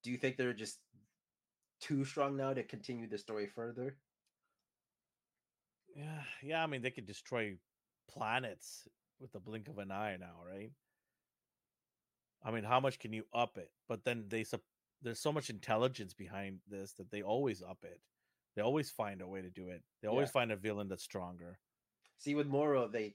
Do 0.02 0.10
you 0.12 0.18
think 0.18 0.36
they're 0.36 0.52
just 0.52 0.80
too 1.80 2.04
strong 2.04 2.36
now 2.36 2.54
to 2.54 2.62
continue 2.62 3.08
the 3.08 3.18
story 3.18 3.48
further? 3.48 3.98
Yeah, 5.88 6.24
yeah. 6.42 6.62
I 6.62 6.66
mean, 6.66 6.82
they 6.82 6.90
could 6.90 7.06
destroy 7.06 7.58
planets 8.06 8.86
with 9.20 9.32
the 9.32 9.40
blink 9.40 9.68
of 9.68 9.78
an 9.78 9.90
eye 9.90 10.16
now, 10.18 10.34
right? 10.47 10.70
I 12.44 12.51
mean, 12.51 12.64
how 12.64 12.80
much 12.80 12.98
can 12.98 13.12
you 13.12 13.24
up 13.32 13.59
it? 13.59 13.70
But 13.88 14.05
then 14.05 14.24
they 14.28 14.44
there's 15.02 15.20
so 15.20 15.32
much 15.32 15.51
intelligence 15.51 16.14
behind 16.14 16.60
this 16.68 16.93
that 16.94 17.10
they 17.10 17.22
always 17.22 17.62
up 17.62 17.84
it. 17.84 18.01
They 18.55 18.62
always 18.62 18.90
find 18.90 19.20
a 19.20 19.26
way 19.28 19.43
to 19.43 19.51
do 19.51 19.68
it. 19.68 19.82
They 20.01 20.09
always 20.09 20.28
Yeah. 20.28 20.32
find 20.32 20.52
a 20.52 20.56
villain 20.56 20.88
that's 20.88 21.02
stronger. 21.02 21.59
See, 22.18 22.34
with 22.34 22.47
Moro, 22.47 22.88
they 22.88 23.14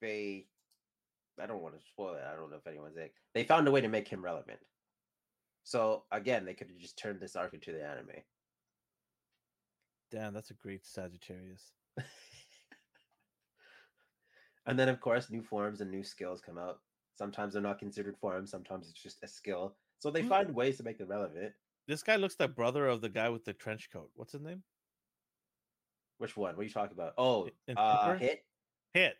they 0.00 0.48
I 1.40 1.46
don't 1.46 1.62
want 1.62 1.78
to 1.78 1.86
spoil 1.86 2.14
it. 2.14 2.24
I 2.24 2.34
don't 2.34 2.50
know 2.50 2.56
if 2.56 2.66
anyone's 2.66 2.96
like 2.96 3.14
they 3.34 3.44
found 3.44 3.68
a 3.68 3.70
way 3.70 3.80
to 3.80 3.88
make 3.88 4.08
him 4.08 4.24
relevant. 4.24 4.60
So 5.64 6.04
again, 6.10 6.44
they 6.44 6.54
could 6.54 6.68
have 6.68 6.78
just 6.78 6.98
turned 6.98 7.20
this 7.20 7.36
arc 7.36 7.54
into 7.54 7.72
the 7.72 7.84
anime. 7.84 8.22
Damn, 10.10 10.34
that's 10.34 10.50
a 10.50 10.54
great 10.54 10.84
Sagittarius. 10.86 11.72
And 14.66 14.78
then, 14.78 14.88
of 14.88 15.00
course, 15.00 15.30
new 15.30 15.42
forms 15.42 15.80
and 15.80 15.90
new 15.90 16.02
skills 16.02 16.40
come 16.40 16.58
out. 16.58 16.80
Sometimes 17.16 17.52
they're 17.52 17.62
not 17.62 17.78
considered 17.78 18.16
forms. 18.16 18.50
Sometimes 18.50 18.88
it's 18.88 19.00
just 19.00 19.22
a 19.22 19.28
skill. 19.28 19.76
So 19.98 20.10
they 20.10 20.22
Who- 20.22 20.28
find 20.28 20.54
ways 20.54 20.78
to 20.78 20.82
make 20.82 20.98
them 20.98 21.08
relevant. 21.08 21.54
This 21.86 22.02
guy 22.02 22.16
looks 22.16 22.36
like 22.40 22.54
brother 22.54 22.86
of 22.86 23.02
the 23.02 23.10
guy 23.10 23.28
with 23.28 23.44
the 23.44 23.52
trench 23.52 23.90
coat. 23.90 24.10
What's 24.14 24.32
his 24.32 24.40
name? 24.40 24.62
Which 26.18 26.36
one? 26.36 26.56
What 26.56 26.62
are 26.62 26.64
you 26.64 26.70
talking 26.70 26.94
about? 26.96 27.12
Oh, 27.18 27.50
uh, 27.76 28.16
hit. 28.16 28.44
Hit. 28.94 29.16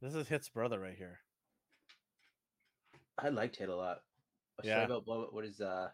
This 0.00 0.14
is 0.14 0.28
Hit's 0.28 0.48
brother 0.48 0.80
right 0.80 0.96
here. 0.96 1.20
I 3.18 3.28
liked 3.28 3.56
hit 3.56 3.68
a 3.68 3.76
lot. 3.76 4.02
Yeah. 4.62 4.84
about 4.84 5.32
what 5.34 5.44
is 5.44 5.60
uh 5.60 5.90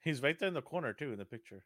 He's 0.00 0.22
right 0.22 0.38
there 0.38 0.48
in 0.48 0.54
the 0.54 0.62
corner 0.62 0.92
too 0.92 1.12
in 1.12 1.18
the 1.18 1.24
picture. 1.24 1.64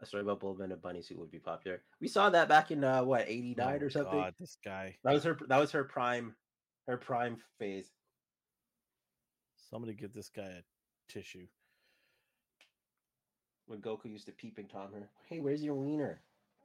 A 0.00 0.06
story 0.06 0.22
about 0.22 0.42
in 0.60 0.72
a 0.72 0.76
bunny 0.76 1.02
suit 1.02 1.18
would 1.18 1.30
be 1.30 1.38
popular. 1.38 1.82
We 2.00 2.08
saw 2.08 2.28
that 2.30 2.48
back 2.48 2.70
in 2.70 2.84
uh 2.84 3.02
what 3.04 3.24
eighty 3.28 3.54
Oh 3.58 3.64
nine 3.64 3.80
my 3.80 3.86
or 3.86 3.90
something. 3.90 4.12
God, 4.12 4.34
this 4.38 4.58
guy. 4.64 4.96
That 5.04 5.14
was 5.14 5.24
her. 5.24 5.38
That 5.48 5.58
was 5.58 5.72
her 5.72 5.84
prime. 5.84 6.34
Her 6.86 6.96
prime 6.96 7.38
phase. 7.58 7.90
Somebody 9.70 9.94
give 9.94 10.12
this 10.12 10.28
guy 10.28 10.44
a 10.44 10.62
tissue. 11.12 11.46
when 13.66 13.80
Goku 13.80 14.06
used 14.06 14.26
to 14.26 14.32
peeping 14.32 14.68
tom 14.68 14.92
her. 14.92 15.08
Hey, 15.28 15.40
where's 15.40 15.62
your 15.62 15.74
wiener? 15.74 16.20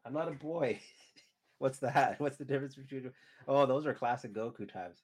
I'm 0.06 0.14
not 0.14 0.28
a 0.28 0.32
boy. 0.32 0.80
What's 1.58 1.80
that? 1.80 2.16
What's 2.20 2.38
the 2.38 2.46
difference 2.46 2.76
between? 2.76 3.12
Oh, 3.48 3.66
those 3.66 3.86
are 3.88 3.94
classic 3.94 4.34
Goku 4.34 4.72
times. 4.72 5.02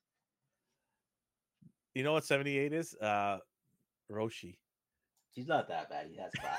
You 1.96 2.04
know 2.04 2.14
what 2.14 2.26
78 2.26 2.74
is? 2.74 2.94
Uh 2.96 3.40
Roshi. 4.12 4.58
She's 5.34 5.48
not 5.48 5.68
that 5.70 5.90
bad. 5.90 6.08
He 6.10 6.18
has 6.18 6.32
class. 6.40 6.58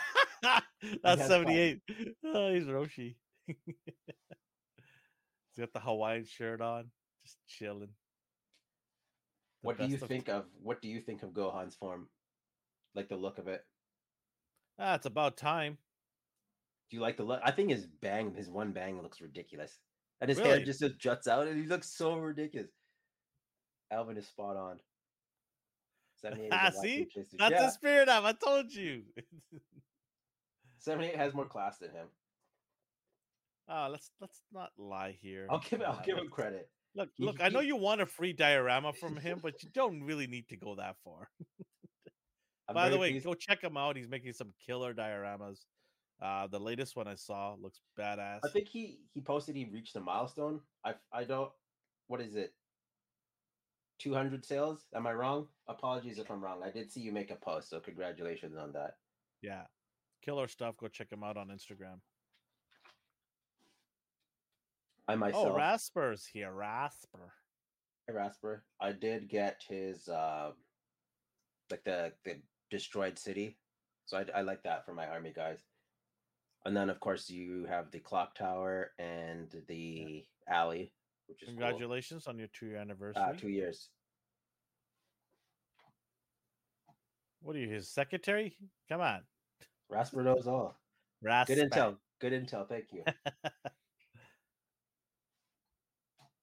That's 1.03 1.21
has 1.23 1.31
fun. 1.31 1.47
78. 1.47 1.81
Oh, 2.25 2.55
he's 2.55 2.65
Roshi. 2.65 3.17
he's 3.47 3.57
got 5.59 5.73
the 5.73 5.81
Hawaiian 5.81 6.25
shirt 6.25 6.61
on, 6.61 6.91
just 7.25 7.39
chilling. 7.49 7.89
The 9.63 9.67
what 9.67 9.79
do 9.79 9.87
you 9.87 9.97
of- 9.97 10.03
think 10.03 10.29
of? 10.29 10.45
What 10.63 10.81
do 10.81 10.89
you 10.89 11.01
think 11.01 11.23
of 11.23 11.31
Gohan's 11.31 11.75
form? 11.75 12.09
Like 12.95 13.09
the 13.09 13.17
look 13.17 13.39
of 13.39 13.49
it. 13.49 13.65
Ah, 14.79 14.95
it's 14.95 15.07
about 15.07 15.37
time. 15.37 15.79
Do 16.91 16.97
you 16.97 17.03
like 17.03 17.17
the 17.17 17.25
look? 17.25 17.41
I 17.45 17.51
think 17.51 17.71
his 17.71 17.87
bang, 18.01 18.35
his 18.35 18.49
one 18.49 18.73
bang, 18.73 19.03
looks 19.03 19.21
ridiculous, 19.21 19.79
and 20.21 20.29
his 20.29 20.39
Really? 20.39 20.51
hair 20.51 20.65
just, 20.65 20.81
just 20.81 20.99
juts 20.99 21.27
out, 21.29 21.47
and 21.49 21.61
he 21.61 21.67
looks 21.67 21.91
so 21.91 22.17
ridiculous. 22.17 22.71
Elvin 23.91 24.17
is 24.17 24.27
spot 24.27 24.57
on. 24.57 24.81
Ah, 26.51 26.71
see? 26.71 27.07
That's 27.39 27.53
yeah, 27.53 27.63
the 27.63 27.71
spirit 27.71 28.09
of. 28.09 28.25
I 28.25 28.33
told 28.33 28.73
you. 28.73 29.03
78 30.79 31.17
has 31.17 31.35
more 31.35 31.47
class 31.47 31.79
than 31.79 31.91
him. 31.91 32.07
Ah, 33.69 33.87
let's 33.89 34.11
let's 34.21 34.43
not 34.53 34.71
lie 34.79 35.17
here. 35.21 35.47
I'll 35.51 35.61
give 35.61 35.83
I'll 35.83 35.93
Uh, 35.93 36.03
give 36.03 36.17
him 36.17 36.29
credit. 36.29 36.71
Look, 36.95 37.11
look. 37.19 37.41
I 37.43 37.49
know 37.49 37.61
you 37.61 37.77
want 37.77 38.01
a 38.01 38.07
free 38.07 38.33
diorama 38.33 38.93
from 38.93 39.17
him, 39.17 39.39
but 39.43 39.63
you 39.63 39.69
don't 39.75 40.03
really 40.03 40.27
need 40.27 40.49
to 40.49 40.57
go 40.57 40.75
that 40.77 40.97
far. 41.05 41.29
By 42.73 42.89
the 42.89 42.99
way, 42.99 43.11
pleased- 43.13 43.27
go 43.27 43.35
check 43.35 43.63
him 43.63 43.77
out. 43.77 43.97
He's 43.97 44.09
making 44.09 44.33
some 44.33 44.53
killer 44.67 44.95
dioramas. 44.95 45.61
Uh, 46.21 46.47
the 46.49 46.59
latest 46.59 46.97
one 46.97 47.07
I 47.07 47.15
saw 47.15 47.55
looks 47.61 47.81
badass. 47.99 48.41
I 48.45 48.49
think 48.49 48.69
he 48.69 48.99
he 49.15 49.21
posted 49.21 49.55
he 49.55 49.67
reached 49.67 49.95
a 49.97 50.01
milestone. 50.01 50.61
I 50.85 50.95
I 51.13 51.25
don't. 51.25 51.53
What 52.09 52.21
is 52.21 52.35
it? 52.35 52.55
Two 53.99 54.15
hundred 54.15 54.45
sales? 54.45 54.87
Am 54.95 55.07
I 55.07 55.13
wrong? 55.13 55.49
Apologies 55.69 56.19
if 56.19 56.31
I'm 56.31 56.43
wrong. 56.43 56.63
I 56.65 56.71
did 56.71 56.91
see 56.91 57.01
you 57.01 57.13
make 57.13 57.31
a 57.31 57.37
post, 57.37 57.69
so 57.71 57.81
congratulations 57.81 58.57
on 58.57 58.73
that. 58.73 58.97
yeah, 59.43 59.63
killer 60.23 60.49
stuff. 60.49 60.77
Go 60.77 60.89
check 60.89 61.11
him 61.11 61.23
out 61.25 61.37
on 61.37 61.49
Instagram. 61.49 62.01
I 65.07 65.15
myself, 65.17 65.49
Oh, 65.53 65.57
Rasper's 65.57 66.27
here. 66.27 66.53
Rasper. 66.53 67.33
Hey, 68.07 68.15
Rasper, 68.15 68.63
I 68.81 68.93
did 68.93 69.29
get 69.29 69.63
his 69.69 70.09
uh, 70.09 70.51
like 71.71 71.85
the 71.85 72.13
the 72.25 72.41
destroyed 72.71 73.19
city, 73.19 73.59
so 74.07 74.19
I 74.19 74.25
I 74.39 74.43
like 74.43 74.63
that 74.65 74.85
for 74.85 74.93
my 74.95 75.07
army 75.07 75.33
guys. 75.35 75.61
And 76.65 76.77
then 76.77 76.91
of 76.91 77.01
course 77.01 77.31
you 77.31 77.65
have 77.69 77.91
the 77.91 78.01
clock 78.01 78.35
tower 78.35 78.93
and 78.99 79.55
the 79.69 80.25
alley, 80.49 80.93
which 81.27 81.43
is 81.43 81.49
cool. 81.49 81.55
Congratulations 81.59 82.27
on 82.27 82.39
your 82.39 82.49
two 82.53 82.77
anniversary. 82.77 83.23
Uh, 83.23 83.33
two 83.33 83.49
years. 83.49 83.89
What 87.41 87.57
are 87.57 87.61
you, 87.61 87.69
his 87.69 87.89
secretary? 87.89 88.57
Come 88.89 89.01
on, 89.01 89.21
Rasper 89.91 90.23
knows 90.23 90.47
all. 90.47 90.77
Rasper. 91.23 91.55
Good 91.55 91.71
intel. 91.71 91.97
Good 92.21 92.33
intel. 92.33 92.69
Thank 92.69 92.93
you. 92.93 93.03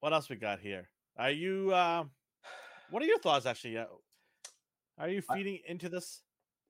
What 0.02 0.14
else 0.14 0.30
we 0.30 0.36
got 0.36 0.60
here? 0.60 0.88
Are 1.18 1.32
you? 1.32 1.74
Um, 1.74 2.12
what 2.92 3.02
are 3.02 3.08
your 3.08 3.18
thoughts 3.18 3.48
actually? 3.48 3.78
Uh, 3.78 3.86
Are 5.00 5.10
you 5.10 5.24
I- 5.28 5.36
feeding 5.36 5.60
into 5.68 5.90
this? 5.90 6.22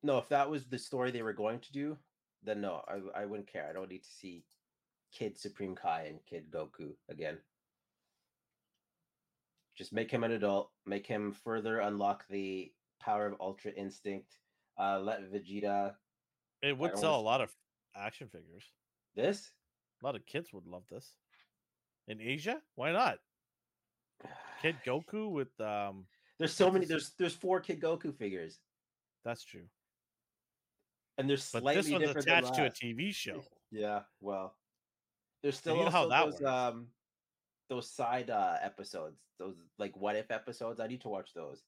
no, 0.03 0.17
if 0.19 0.29
that 0.29 0.49
was 0.49 0.65
the 0.65 0.77
story 0.79 1.11
they 1.11 1.21
were 1.23 1.33
going 1.33 1.59
to 1.59 1.71
do, 1.73 1.97
then 2.43 2.61
no, 2.61 2.81
I 2.87 3.23
I 3.23 3.25
wouldn't 3.25 3.51
care. 3.51 3.67
I 3.69 3.73
don't 3.73 3.89
need 3.89 4.03
to 4.03 4.09
see 4.09 4.45
Kid 5.11 5.37
Supreme 5.37 5.75
Kai 5.75 6.03
and 6.03 6.19
Kid 6.25 6.49
Goku 6.49 6.93
again. 7.09 7.37
Just 9.77 9.91
make 9.91 10.09
him 10.09 10.23
an 10.23 10.31
adult. 10.31 10.71
Make 10.85 11.05
him 11.05 11.33
further 11.43 11.79
unlock 11.81 12.23
the 12.29 12.71
power 13.01 13.25
of 13.25 13.35
Ultra 13.41 13.71
Instinct. 13.71 14.37
Uh, 14.79 14.99
let 14.99 15.29
Vegeta. 15.29 15.95
It 16.61 16.77
would 16.77 16.97
sell 16.97 17.19
a 17.19 17.21
lot 17.21 17.41
of 17.41 17.51
action 17.95 18.27
figures. 18.27 18.65
This. 19.15 19.51
A 20.01 20.05
lot 20.05 20.15
of 20.15 20.25
kids 20.25 20.51
would 20.53 20.65
love 20.67 20.83
this. 20.89 21.15
In 22.07 22.21
Asia, 22.21 22.61
why 22.75 22.91
not? 22.91 23.19
Kid 24.61 24.75
Goku 24.85 25.31
with 25.31 25.59
um 25.59 26.05
There's 26.39 26.53
so 26.53 26.69
many. 26.71 26.85
There's 26.85 27.11
there's 27.17 27.35
four 27.35 27.59
Kid 27.59 27.79
Goku 27.81 28.15
figures, 28.15 28.59
that's 29.23 29.43
true. 29.43 29.67
and 31.17 31.29
there's 31.29 31.49
But 31.51 31.61
slightly 31.61 31.81
this 31.81 31.91
one's 31.91 32.05
different 32.05 32.27
attached 32.27 32.53
to 32.55 32.65
a. 32.65 32.69
TV 32.69 33.13
show. 33.13 33.43
Yeah, 33.71 34.01
well, 34.21 34.55
there's 35.41 35.57
still 35.57 35.77
you 35.77 35.83
know 35.85 35.89
how 35.89 36.07
that 36.07 36.25
those 36.25 36.41
works. 36.41 36.43
um 36.45 36.87
those 37.69 37.89
side 37.89 38.29
uh 38.29 38.57
episodes, 38.61 39.19
those 39.39 39.55
like 39.77 39.95
what 39.97 40.15
if 40.15 40.29
episodes. 40.31 40.79
I 40.79 40.87
need 40.87 41.01
to 41.01 41.09
watch 41.09 41.33
those. 41.33 41.63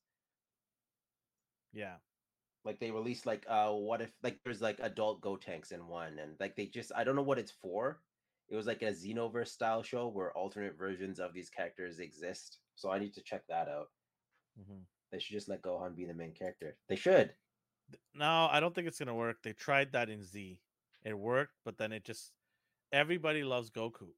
Yeah. 1.74 1.96
Like 2.68 2.82
they 2.82 2.92
released 2.92 3.26
like 3.26 3.46
uh 3.48 3.72
what 3.72 4.02
if 4.02 4.12
like 4.24 4.40
there's 4.44 4.62
like 4.62 4.78
adult 4.82 5.22
Gotenks 5.22 5.72
in 5.72 5.88
one, 5.88 6.20
and 6.20 6.36
like 6.38 6.58
they 6.58 6.66
just 6.66 6.92
I 6.94 7.06
don't 7.06 7.16
know 7.16 7.22
what 7.22 7.40
it's 7.40 7.54
for. 7.62 8.02
It 8.50 8.58
was 8.58 8.68
like 8.68 8.82
a 8.82 8.92
Xenoverse 8.92 9.48
style 9.48 9.82
show 9.82 10.10
where 10.10 10.34
alternate 10.34 10.78
versions 10.78 11.20
of 11.20 11.34
these 11.34 11.50
characters 11.50 12.00
exist. 12.00 12.60
So 12.76 12.92
I 12.92 13.00
need 13.00 13.14
to 13.14 13.22
check 13.24 13.44
that 13.48 13.70
out. 13.70 13.88
Mhm. 14.60 14.84
They 15.12 15.20
should 15.20 15.34
just 15.36 15.48
let 15.48 15.62
Gohan 15.62 15.96
be 15.96 16.04
the 16.04 16.14
main 16.14 16.34
character. 16.34 16.78
They 16.90 16.98
should. 16.98 17.34
No, 18.14 18.50
I 18.52 18.60
don't 18.60 18.76
think 18.76 18.86
it's 18.90 19.00
gonna 19.00 19.16
work. 19.16 19.42
They 19.44 19.54
tried 19.54 19.94
that 19.94 20.10
in 20.10 20.22
Z. 20.22 20.62
It 21.06 21.18
worked, 21.18 21.54
but 21.64 21.78
then 21.78 21.94
it 21.94 22.04
just 22.04 22.34
everybody 22.92 23.46
loves 23.46 23.72
Goku. 23.72 24.10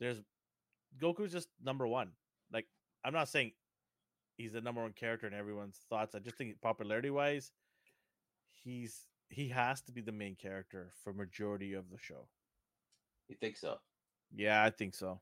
There's 0.00 0.22
Goku's 0.96 1.32
just 1.32 1.50
number 1.62 1.86
one. 1.86 2.12
Like 2.50 2.66
I'm 3.04 3.12
not 3.12 3.28
saying 3.28 3.52
he's 4.38 4.52
the 4.52 4.62
number 4.62 4.80
one 4.80 4.94
character 4.94 5.26
in 5.26 5.34
everyone's 5.34 5.78
thoughts. 5.90 6.14
I 6.14 6.20
just 6.20 6.36
think 6.38 6.60
popularity 6.62 7.10
wise, 7.10 7.52
he's 8.50 9.06
he 9.30 9.48
has 9.48 9.82
to 9.82 9.92
be 9.92 10.00
the 10.00 10.12
main 10.12 10.36
character 10.36 10.92
for 11.02 11.12
majority 11.12 11.74
of 11.74 11.90
the 11.90 11.98
show. 11.98 12.28
You 13.28 13.36
think 13.36 13.56
so? 13.56 13.78
Yeah, 14.34 14.62
I 14.64 14.70
think 14.70 14.94
so. 14.94 15.20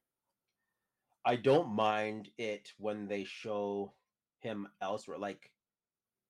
I 1.25 1.37
don't 1.37 1.69
mind 1.71 2.31
it 2.39 2.73
when 2.79 3.09
they 3.09 3.25
show 3.25 3.95
him 4.39 4.69
elsewhere. 4.81 5.19
Like 5.19 5.53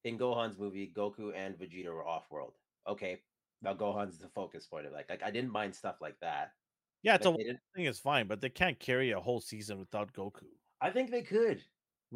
in 0.05 0.19
Gohan's 0.19 0.59
movie, 0.59 0.93
Goku 0.95 1.35
and 1.35 1.59
Vegeta 1.59 1.93
were 1.93 2.07
off 2.07 2.31
world. 2.31 2.59
Okay, 2.89 3.23
now 3.63 3.75
Gohan's 3.75 4.19
the 4.19 4.29
focus 4.29 4.67
point 4.67 4.87
of 4.87 4.93
like, 4.93 5.11
like 5.11 5.23
I 5.23 5.31
didn't 5.31 5.53
mind 5.53 5.75
stuff 5.75 6.01
like 6.01 6.19
that. 6.21 6.53
Yeah, 7.03 7.15
it's 7.15 7.27
Like, 7.27 7.41
a 7.41 7.59
thing 7.75 7.85
is 7.87 7.99
fine, 8.01 8.27
but 8.27 8.41
they 8.41 8.51
can't 8.51 8.79
carry 8.79 9.13
a 9.13 9.21
whole 9.21 9.41
season 9.41 9.79
without 9.79 10.13
Goku. 10.13 10.47
I 10.81 10.91
think 10.91 11.11
they 11.11 11.23
could. 11.23 11.63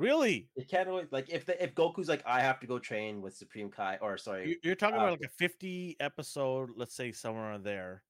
Really? 0.01 0.49
It 0.57 0.69
can't 0.69 0.89
always 0.89 1.09
like 1.13 1.29
if 1.29 1.45
the, 1.45 1.63
if 1.63 1.75
Goku's 1.75 2.09
like 2.09 2.23
I 2.27 2.41
have 2.41 2.59
to 2.61 2.67
go 2.67 2.79
train 2.79 3.21
with 3.21 3.37
Supreme 3.37 3.71
Kai 3.71 3.99
or 4.01 4.17
sorry, 4.17 4.49
You- 4.49 4.57
You're 4.63 4.75
talking 4.75 4.97
uh, 4.97 5.03
about 5.05 5.21
like 5.21 5.29
a 5.31 5.33
50 5.39 5.97
episode, 6.01 6.71
let's 6.77 6.95
say 6.95 7.13
somewhere 7.13 7.53
on 7.53 7.63
there 7.63 8.03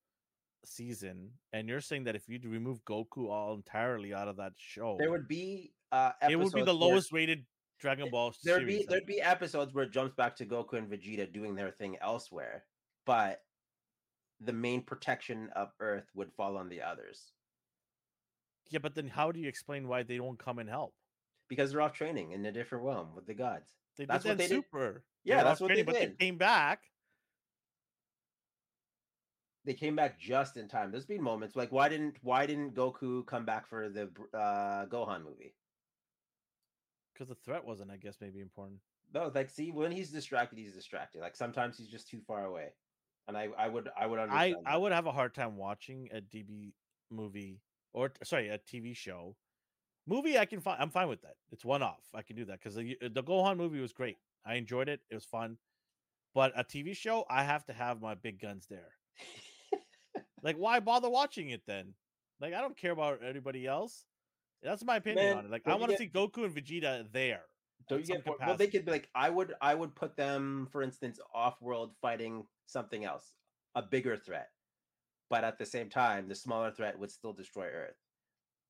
season, 0.65 1.31
and 1.53 1.69
you're 1.69 1.81
saying 1.81 2.05
that 2.05 2.15
if 2.15 2.29
you 2.29 2.39
remove 2.45 2.85
Goku 2.85 3.29
all 3.31 3.55
entirely 3.55 4.15
out 4.15 4.29
of 4.29 4.37
that 4.37 4.53
show, 4.57 4.97
there 4.99 5.11
would 5.11 5.27
be 5.27 5.73
uh 5.91 6.13
it 6.29 6.37
would 6.39 6.53
be 6.53 6.61
the 6.63 6.67
where- 6.67 6.91
lowest 6.91 7.13
rated 7.13 7.45
Dragon 7.81 8.09
Ball 8.11 8.33
There'd 8.45 8.61
series. 8.61 8.79
be 8.81 8.85
there'd 8.87 9.07
be 9.07 9.21
episodes 9.21 9.75
where 9.75 9.85
it 9.85 9.91
jumps 9.91 10.15
back 10.15 10.37
to 10.37 10.47
Goku 10.47 10.75
and 10.75 10.89
Vegeta 10.89 11.33
doing 11.33 11.55
their 11.55 11.71
thing 11.73 11.97
elsewhere, 12.01 12.65
but 13.07 13.43
the 14.41 14.53
main 14.53 14.83
protection 14.83 15.49
of 15.57 15.73
Earth 15.81 16.07
would 16.15 16.33
fall 16.33 16.57
on 16.57 16.69
the 16.69 16.81
others 16.83 17.33
yeah, 18.71 18.79
but 18.79 18.95
then 18.95 19.09
how 19.09 19.33
do 19.33 19.41
you 19.41 19.49
explain 19.49 19.89
why 19.89 20.05
they 20.05 20.17
don't 20.19 20.39
come 20.39 20.61
and 20.61 20.69
help? 20.71 20.95
Because 21.51 21.73
they're 21.73 21.83
off 21.83 21.93
training 21.93 22.31
in 22.33 22.47
a 22.47 22.53
different 22.53 22.85
realm 22.85 23.09
with 23.15 23.27
the 23.27 23.35
gods. 23.35 23.69
They 23.99 24.07
That's 24.07 24.23
did 24.23 24.31
what 24.31 24.39
that 24.39 24.49
they 24.49 24.55
did. 24.55 24.65
Super. 24.65 25.05
Yeah, 25.25 25.39
were 25.39 25.45
that's 25.45 25.61
what 25.61 25.69
they 25.69 25.75
did. 25.75 25.87
but 25.87 25.95
they 25.97 26.07
came 26.19 26.39
back. 26.39 26.85
They 29.67 29.75
came 29.75 29.95
back 29.95 30.19
just 30.19 30.57
in 30.57 30.69
time. 30.69 30.91
There's 30.91 31.05
been 31.05 31.23
moments 31.23 31.55
like 31.57 31.71
why 31.71 31.91
didn't 31.91 32.17
why 32.23 32.47
didn't 32.47 32.75
Goku 32.75 33.27
come 33.27 33.45
back 33.45 33.67
for 33.67 33.91
the 33.91 34.05
uh, 34.33 34.87
Gohan 34.87 35.23
movie? 35.23 35.55
Because 37.13 37.29
the 37.29 37.35
threat 37.35 37.67
wasn't, 37.67 37.91
I 37.91 37.99
guess, 37.99 38.17
maybe 38.23 38.41
important. 38.41 38.79
No, 39.13 39.31
like 39.35 39.51
see 39.51 39.71
when 39.73 39.93
he's 39.93 40.11
distracted, 40.11 40.59
he's 40.59 40.73
distracted. 40.73 41.21
Like 41.21 41.37
sometimes 41.37 41.77
he's 41.77 41.89
just 41.89 42.09
too 42.09 42.21
far 42.27 42.47
away, 42.47 42.69
and 43.29 43.37
I 43.37 43.49
I 43.59 43.69
would 43.69 43.91
I 44.01 44.07
would 44.07 44.19
I 44.19 44.23
understand. 44.23 44.57
I 44.65 44.73
that. 44.73 44.81
would 44.81 44.93
have 44.93 45.07
a 45.07 45.13
hard 45.13 45.35
time 45.35 45.57
watching 45.57 46.09
a 46.15 46.21
DB 46.21 46.73
movie 47.11 47.61
or 47.93 48.13
sorry, 48.23 48.49
a 48.49 48.59
TV 48.59 48.97
show. 48.97 49.37
Movie, 50.11 50.37
I 50.39 50.45
can 50.45 50.61
find. 50.61 50.77
I'm 50.83 50.91
fine 50.91 51.09
with 51.09 51.23
that. 51.23 51.37
It's 51.53 51.65
one 51.65 51.83
off. 51.83 52.03
I 52.13 52.23
can 52.23 52.35
do 52.35 52.45
that 52.47 52.59
because 52.59 52.75
the 52.75 52.99
uh, 53.03 53.09
the 53.13 53.23
Gohan 53.23 53.57
movie 53.57 53.81
was 53.81 53.93
great. 53.93 54.19
I 54.45 54.57
enjoyed 54.57 54.89
it. 54.89 55.01
It 55.09 55.15
was 55.15 55.25
fun. 55.25 55.57
But 56.35 56.53
a 56.57 56.65
TV 56.65 56.97
show, 56.97 57.25
I 57.31 57.45
have 57.45 57.65
to 57.67 57.73
have 57.73 58.03
my 58.03 58.15
big 58.15 58.41
guns 58.41 58.67
there. 58.69 58.93
Like, 60.43 60.57
why 60.57 60.81
bother 60.81 61.11
watching 61.11 61.51
it 61.51 61.63
then? 61.67 61.95
Like, 62.41 62.55
I 62.55 62.61
don't 62.61 62.77
care 62.77 62.93
about 62.93 63.21
anybody 63.23 63.67
else. 63.67 64.07
That's 64.63 64.85
my 64.85 64.97
opinion 64.97 65.27
Man, 65.27 65.39
on 65.39 65.45
it. 65.47 65.51
Like, 65.51 65.63
I 65.67 65.75
want 65.75 65.93
to 65.93 65.99
get- 65.99 65.99
see 65.99 66.09
Goku 66.09 66.45
and 66.45 66.55
Vegeta 66.55 67.11
there. 67.13 67.43
Don't 67.89 68.01
you 68.01 68.15
get 68.15 68.25
bored? 68.25 68.39
Well, 68.41 68.57
they 68.57 68.69
could 68.69 68.85
be 68.85 68.93
like 68.93 69.09
I 69.15 69.31
would 69.31 69.55
I 69.61 69.75
would 69.75 69.95
put 69.95 70.17
them, 70.17 70.69
for 70.71 70.83
instance, 70.83 71.19
off 71.35 71.61
world 71.61 71.93
fighting 72.01 72.47
something 72.67 73.05
else, 73.05 73.33
a 73.75 73.83
bigger 73.83 74.17
threat, 74.17 74.49
but 75.29 75.45
at 75.45 75.59
the 75.59 75.67
same 75.67 75.89
time, 75.89 76.29
the 76.29 76.35
smaller 76.35 76.71
threat 76.71 76.99
would 76.99 77.11
still 77.11 77.33
destroy 77.33 77.67
Earth. 77.67 77.97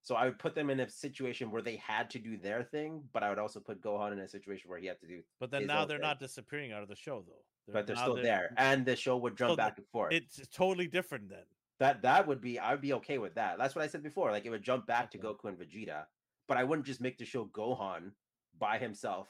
So 0.02 0.14
I 0.14 0.24
would 0.24 0.38
put 0.38 0.54
them 0.54 0.70
in 0.70 0.80
a 0.80 0.88
situation 0.88 1.50
where 1.50 1.62
they 1.62 1.76
had 1.76 2.08
to 2.10 2.18
do 2.18 2.36
their 2.38 2.62
thing, 2.62 3.02
but 3.12 3.22
I 3.22 3.28
would 3.28 3.38
also 3.38 3.60
put 3.60 3.82
Gohan 3.82 4.12
in 4.12 4.18
a 4.20 4.28
situation 4.28 4.70
where 4.70 4.78
he 4.78 4.86
had 4.86 4.98
to 5.00 5.06
do. 5.06 5.20
But 5.38 5.50
then 5.50 5.66
now 5.66 5.84
they're 5.84 5.98
thing. 5.98 6.02
not 6.02 6.18
disappearing 6.18 6.72
out 6.72 6.82
of 6.82 6.88
the 6.88 6.96
show, 6.96 7.22
though. 7.26 7.72
But 7.72 7.86
they're 7.86 7.96
still 7.96 8.16
there, 8.16 8.52
and 8.56 8.84
the 8.84 8.96
show 8.96 9.16
would 9.18 9.36
jump 9.36 9.52
So 9.52 9.56
back 9.56 9.78
and 9.78 9.86
forth. 9.88 10.12
It's 10.12 10.40
totally 10.52 10.86
different 10.88 11.28
then. 11.28 11.44
that 11.78 12.02
that 12.02 12.26
would 12.26 12.40
be 12.40 12.58
I 12.58 12.72
would 12.72 12.80
be 12.80 12.94
okay 12.94 13.18
with 13.18 13.34
that. 13.34 13.58
That's 13.58 13.74
what 13.74 13.84
I 13.84 13.86
said 13.86 14.02
before. 14.02 14.30
Like 14.32 14.44
it 14.46 14.50
would 14.50 14.62
jump 14.62 14.86
back 14.86 15.10
to 15.12 15.18
Goku 15.18 15.44
and 15.44 15.58
Vegeta, 15.58 16.04
but 16.48 16.56
I 16.56 16.64
wouldn't 16.64 16.86
just 16.86 17.00
make 17.00 17.18
the 17.18 17.24
show 17.24 17.44
Gohan 17.46 18.12
by 18.58 18.78
himself. 18.78 19.28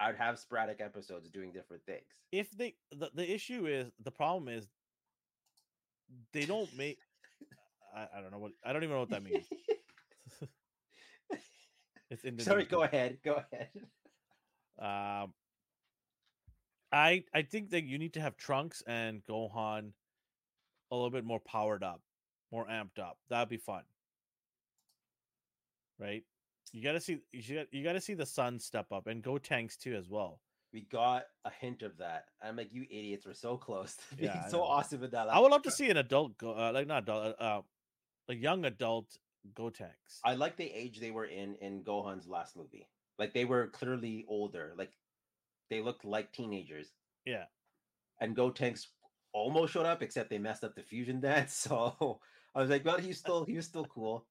I'd 0.00 0.16
have 0.16 0.38
sporadic 0.38 0.80
episodes 0.80 1.28
doing 1.30 1.52
different 1.52 1.82
things. 1.84 2.04
if 2.32 2.50
they 2.56 2.74
the, 2.92 3.10
the 3.14 3.30
issue 3.30 3.66
is 3.66 3.90
the 4.02 4.10
problem 4.10 4.48
is 4.48 4.68
they 6.32 6.44
don't 6.44 6.74
make 6.76 6.98
I, 7.96 8.18
I 8.18 8.20
don't 8.20 8.30
know 8.30 8.38
what 8.38 8.52
I 8.64 8.72
don't 8.72 8.84
even 8.84 8.94
know 8.94 9.00
what 9.00 9.10
that 9.10 9.22
means. 9.22 9.46
it's 12.10 12.24
in 12.24 12.38
Sorry, 12.38 12.64
go 12.64 12.82
ahead. 12.82 13.18
Go 13.24 13.42
ahead. 13.52 13.70
Um 14.78 15.32
I 16.92 17.24
I 17.34 17.42
think 17.42 17.70
that 17.70 17.84
you 17.84 17.98
need 17.98 18.12
to 18.14 18.20
have 18.20 18.36
Trunks 18.36 18.82
and 18.86 19.22
Gohan 19.28 19.92
a 20.90 20.94
little 20.94 21.10
bit 21.10 21.24
more 21.24 21.40
powered 21.40 21.82
up, 21.82 22.02
more 22.52 22.66
amped 22.66 22.98
up. 23.00 23.18
That'd 23.28 23.48
be 23.48 23.56
fun. 23.56 23.82
Right? 25.98 26.22
You 26.72 26.82
gotta 26.82 27.00
see 27.00 27.18
you 27.32 27.40
should, 27.40 27.66
you 27.70 27.82
gotta 27.82 28.00
see 28.00 28.14
the 28.14 28.26
sun 28.26 28.60
step 28.60 28.92
up 28.92 29.06
and 29.06 29.22
go 29.22 29.38
tanks 29.38 29.76
too 29.76 29.94
as 29.94 30.10
well. 30.10 30.40
We 30.72 30.82
got 30.92 31.24
a 31.46 31.50
hint 31.50 31.82
of 31.82 31.96
that. 31.98 32.26
I'm 32.42 32.56
like, 32.56 32.68
you 32.70 32.82
idiots 32.90 33.24
were 33.24 33.32
so 33.32 33.56
close 33.56 33.96
to 34.10 34.16
being 34.16 34.30
Yeah, 34.30 34.46
so 34.48 34.62
awesome 34.62 35.02
in 35.02 35.10
that. 35.10 35.28
I 35.28 35.38
would 35.38 35.50
love 35.50 35.62
to 35.62 35.70
see 35.70 35.88
an 35.88 35.96
adult 35.96 36.36
go 36.36 36.52
uh, 36.52 36.72
like 36.74 36.86
not 36.86 37.04
adult 37.04 37.36
uh, 37.40 37.42
uh 37.42 37.62
a 38.28 38.34
young 38.34 38.64
adult 38.64 39.16
Gotenks. 39.54 40.20
I 40.24 40.34
like 40.34 40.56
the 40.56 40.70
age 40.72 41.00
they 41.00 41.10
were 41.10 41.26
in 41.26 41.56
in 41.56 41.82
Gohan's 41.82 42.26
last 42.26 42.56
movie. 42.56 42.88
Like 43.18 43.32
they 43.32 43.44
were 43.44 43.68
clearly 43.68 44.24
older. 44.28 44.74
Like 44.76 44.92
they 45.70 45.80
looked 45.80 46.04
like 46.04 46.32
teenagers. 46.32 46.92
yeah. 47.24 47.44
and 48.20 48.36
Gotenks 48.36 48.86
almost 49.32 49.72
showed 49.72 49.86
up, 49.86 50.02
except 50.02 50.30
they 50.30 50.38
messed 50.38 50.64
up 50.64 50.74
the 50.74 50.82
fusion 50.82 51.20
dance. 51.28 51.54
So 51.54 52.20
I 52.54 52.60
was 52.60 52.70
like, 52.70 52.84
well, 52.84 52.98
he's 52.98 53.18
still 53.18 53.44
he 53.44 53.56
was 53.56 53.66
still 53.66 53.84
cool, 53.86 54.26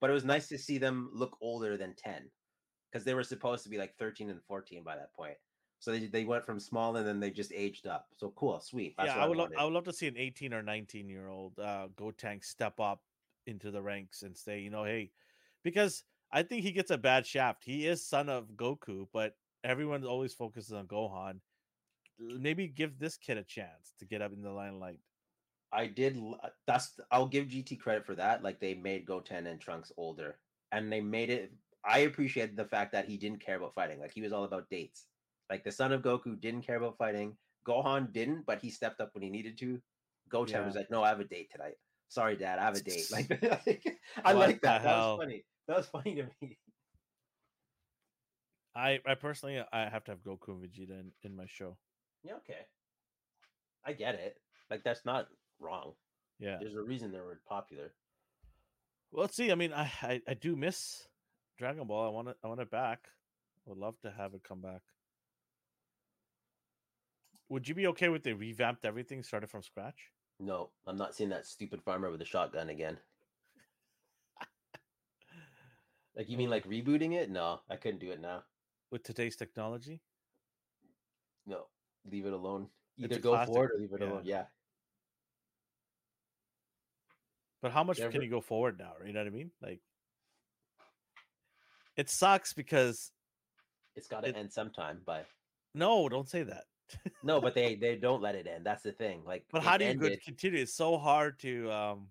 but 0.00 0.10
it 0.10 0.14
was 0.14 0.24
nice 0.24 0.48
to 0.48 0.58
see 0.58 0.78
them 0.78 1.10
look 1.12 1.36
older 1.40 1.76
than 1.76 1.94
ten 1.94 2.30
because 2.90 3.04
they 3.04 3.14
were 3.14 3.24
supposed 3.24 3.64
to 3.64 3.70
be 3.70 3.78
like 3.78 3.96
thirteen 3.98 4.30
and 4.30 4.42
fourteen 4.42 4.82
by 4.82 4.96
that 4.96 5.12
point. 5.14 5.36
So 5.80 5.92
they 5.92 6.06
they 6.06 6.24
went 6.24 6.44
from 6.44 6.58
small 6.58 6.96
and 6.96 7.06
then 7.06 7.20
they 7.20 7.30
just 7.30 7.52
aged 7.54 7.86
up. 7.86 8.06
So 8.16 8.32
cool, 8.36 8.60
sweet. 8.60 8.94
That's 8.96 9.08
yeah, 9.14 9.22
I 9.22 9.26
would 9.26 9.36
love 9.36 9.50
wanted. 9.50 9.60
I 9.60 9.64
would 9.64 9.74
love 9.74 9.84
to 9.84 9.92
see 9.92 10.08
an 10.08 10.16
18 10.16 10.52
or 10.52 10.62
19 10.62 11.08
year 11.08 11.28
old 11.28 11.58
uh 11.58 11.88
go 11.96 12.10
tank 12.10 12.42
step 12.44 12.80
up 12.80 13.00
into 13.48 13.70
the 13.72 13.82
ranks 13.82 14.22
and 14.22 14.36
say, 14.36 14.60
you 14.60 14.70
know, 14.70 14.84
hey, 14.84 15.12
because 15.64 16.04
I 16.32 16.42
think 16.42 16.62
he 16.62 16.72
gets 16.72 16.90
a 16.90 16.98
bad 16.98 17.26
shaft. 17.26 17.64
He 17.64 17.86
is 17.86 18.04
son 18.06 18.28
of 18.28 18.50
Goku, 18.56 19.08
but 19.12 19.36
everyone 19.64 20.04
always 20.04 20.34
focuses 20.34 20.72
on 20.72 20.86
Gohan. 20.88 21.40
Maybe 22.18 22.68
give 22.68 22.98
this 22.98 23.16
kid 23.16 23.38
a 23.38 23.44
chance 23.44 23.94
to 23.98 24.06
get 24.06 24.22
up 24.22 24.32
in 24.32 24.42
the 24.42 24.52
limelight. 24.52 25.00
I 25.72 25.86
did. 25.86 26.16
uh, 26.42 26.48
That's 26.66 26.98
I'll 27.10 27.26
give 27.28 27.48
GT 27.48 27.76
credit 27.76 28.06
for 28.06 28.14
that. 28.16 28.42
Like 28.42 28.60
they 28.60 28.74
made 28.74 29.06
Goten 29.06 29.46
and 29.46 29.60
Trunks 29.60 29.92
older, 29.96 30.40
and 30.72 30.90
they 30.92 31.00
made 31.00 31.30
it. 31.30 31.52
I 31.84 32.00
appreciated 32.00 32.56
the 32.56 32.64
fact 32.64 32.92
that 32.92 33.08
he 33.08 33.16
didn't 33.16 33.40
care 33.44 33.56
about 33.56 33.74
fighting. 33.74 34.00
Like 34.00 34.12
he 34.12 34.22
was 34.22 34.32
all 34.32 34.44
about 34.44 34.70
dates. 34.70 35.06
Like 35.50 35.64
the 35.64 35.72
son 35.72 35.92
of 35.92 36.02
Goku 36.02 36.40
didn't 36.40 36.62
care 36.62 36.76
about 36.76 36.98
fighting. 36.98 37.36
Gohan 37.66 38.12
didn't, 38.12 38.46
but 38.46 38.60
he 38.62 38.70
stepped 38.70 39.00
up 39.00 39.14
when 39.14 39.22
he 39.22 39.30
needed 39.30 39.58
to. 39.58 39.80
Goten 40.28 40.60
Yeah. 40.60 40.66
was 40.66 40.74
like, 40.74 40.90
"No, 40.90 41.02
I 41.02 41.08
have 41.08 41.20
a 41.20 41.24
date 41.24 41.50
tonight. 41.50 41.76
Sorry, 42.08 42.36
Dad, 42.36 42.58
I 42.58 42.64
have 42.64 42.76
a 42.76 42.80
date." 42.80 43.10
Like, 43.10 43.30
I 44.24 44.34
What 44.34 44.48
like 44.48 44.60
that. 44.62 44.82
That 44.82 44.88
hell? 44.88 45.16
was 45.18 45.24
funny. 45.24 45.44
That 45.66 45.76
was 45.76 45.86
funny 45.86 46.14
to 46.16 46.26
me. 46.40 46.58
I 48.74 49.00
I 49.06 49.14
personally 49.14 49.62
I 49.72 49.88
have 49.88 50.04
to 50.04 50.12
have 50.12 50.22
Goku 50.22 50.48
and 50.48 50.62
Vegeta 50.62 50.98
in, 51.00 51.12
in 51.22 51.36
my 51.36 51.46
show. 51.46 51.76
Yeah, 52.22 52.34
okay. 52.36 52.66
I 53.84 53.92
get 53.92 54.14
it. 54.14 54.36
Like 54.70 54.84
that's 54.84 55.04
not 55.04 55.28
wrong. 55.58 55.92
Yeah. 56.38 56.58
There's 56.60 56.74
a 56.76 56.82
reason 56.82 57.10
they 57.10 57.18
were 57.18 57.40
popular. 57.48 57.92
Well, 59.10 59.22
let's 59.22 59.36
see. 59.36 59.50
I 59.50 59.54
mean, 59.54 59.72
I, 59.72 59.90
I 60.02 60.20
I 60.28 60.34
do 60.34 60.54
miss 60.56 61.06
Dragon 61.58 61.86
Ball. 61.86 62.06
I 62.06 62.10
want 62.10 62.28
it. 62.28 62.36
I 62.44 62.48
want 62.48 62.60
it 62.60 62.70
back. 62.70 63.08
Would 63.66 63.78
love 63.78 63.98
to 64.02 64.10
have 64.10 64.34
it 64.34 64.42
come 64.44 64.60
back. 64.60 64.82
Would 67.48 67.66
you 67.66 67.74
be 67.74 67.86
okay 67.88 68.08
with 68.10 68.22
they 68.22 68.34
revamped 68.34 68.84
everything, 68.84 69.22
started 69.22 69.48
from 69.50 69.62
scratch? 69.62 70.10
No, 70.40 70.70
I'm 70.86 70.96
not 70.96 71.14
seeing 71.14 71.30
that 71.30 71.46
stupid 71.46 71.82
farmer 71.82 72.10
with 72.10 72.22
a 72.22 72.24
shotgun 72.24 72.68
again. 72.68 72.98
Like 76.16 76.28
you 76.28 76.36
mean 76.36 76.50
like 76.50 76.66
rebooting 76.66 77.12
it? 77.14 77.30
No, 77.30 77.60
I 77.70 77.76
couldn't 77.76 78.00
do 78.00 78.10
it 78.10 78.20
now. 78.20 78.42
with 78.90 79.02
today's 79.02 79.36
technology? 79.36 80.00
No, 81.46 81.66
leave 82.10 82.26
it 82.26 82.32
alone. 82.32 82.68
Either 82.98 83.18
go 83.18 83.32
classic, 83.32 83.52
forward 83.54 83.70
or 83.74 83.78
leave 83.78 83.92
it 83.92 84.00
yeah. 84.00 84.06
alone. 84.06 84.22
Yeah. 84.24 84.44
But 87.60 87.72
how 87.72 87.84
much 87.84 87.98
Never- 87.98 88.12
can 88.12 88.22
you 88.22 88.30
go 88.30 88.40
forward 88.40 88.78
now? 88.78 88.92
You 89.04 89.12
know 89.12 89.20
what 89.20 89.26
I 89.26 89.30
mean? 89.30 89.50
Like, 89.60 89.80
it 91.96 92.08
sucks 92.08 92.52
because 92.52 93.12
It's 93.94 94.06
got 94.08 94.22
to 94.22 94.28
It- 94.28 94.36
end 94.36 94.52
sometime, 94.52 95.02
but 95.04 95.26
no, 95.74 96.08
don't 96.08 96.28
say 96.28 96.44
that. 96.44 96.64
No, 97.22 97.40
but 97.40 97.54
they 97.54 97.74
they 97.82 97.96
don't 97.96 98.22
let 98.22 98.34
it 98.34 98.46
end. 98.46 98.64
That's 98.64 98.82
the 98.82 98.92
thing. 98.92 99.22
Like, 99.26 99.44
But 99.50 99.62
how 99.62 99.76
do 99.76 99.84
you 99.84 99.90
ended- 99.90 100.22
continue? 100.24 100.60
It's 100.62 100.74
so 100.74 100.96
hard 100.98 101.38
to 101.40 101.70
um 101.70 102.08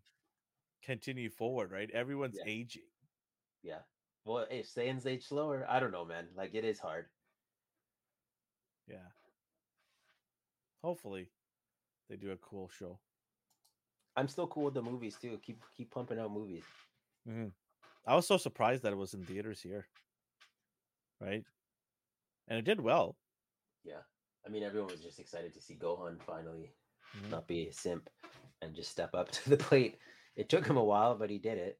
continue 0.83 1.29
forward, 1.29 1.71
right? 1.71 1.89
Everyone's 1.91 2.37
Yeah. 2.37 2.51
aging. 2.51 2.83
Yeah. 3.63 3.79
Well, 4.25 4.45
if 4.51 4.67
Saiyans 4.73 5.05
age 5.05 5.25
slower, 5.25 5.65
I 5.69 5.79
don't 5.79 5.91
know, 5.91 6.05
man. 6.05 6.27
Like 6.35 6.53
it 6.53 6.65
is 6.65 6.79
hard. 6.79 7.05
Yeah. 8.87 9.07
Hopefully, 10.83 11.29
they 12.09 12.15
do 12.15 12.31
a 12.31 12.37
cool 12.37 12.69
show. 12.69 12.99
I'm 14.15 14.27
still 14.27 14.47
cool 14.47 14.65
with 14.65 14.73
the 14.73 14.81
movies 14.81 15.17
too. 15.21 15.39
Keep 15.43 15.61
keep 15.75 15.91
pumping 15.91 16.19
out 16.19 16.31
movies. 16.31 16.63
Mhm. 17.27 17.51
I 18.05 18.15
was 18.15 18.25
so 18.27 18.37
surprised 18.37 18.83
that 18.83 18.93
it 18.93 18.97
was 18.97 19.13
in 19.13 19.25
theaters 19.25 19.61
here, 19.61 19.85
right? 21.19 21.43
And 22.47 22.57
it 22.57 22.63
did 22.63 22.79
well. 22.79 23.17
Yeah. 23.83 24.01
I 24.47 24.49
mean, 24.49 24.63
everyone 24.63 24.91
was 24.91 25.01
just 25.01 25.19
excited 25.19 25.53
to 25.53 25.61
see 25.61 25.75
Gohan 25.75 26.21
finally 26.21 26.71
Mhm. 27.17 27.31
not 27.31 27.47
be 27.47 27.67
a 27.67 27.73
simp 27.73 28.09
and 28.61 28.73
just 28.75 28.91
step 28.91 29.13
up 29.13 29.29
to 29.37 29.49
the 29.49 29.57
plate. 29.57 29.97
It 30.35 30.49
took 30.49 30.65
him 30.65 30.77
a 30.77 30.83
while, 30.83 31.15
but 31.15 31.29
he 31.29 31.37
did 31.39 31.57
it. 31.57 31.79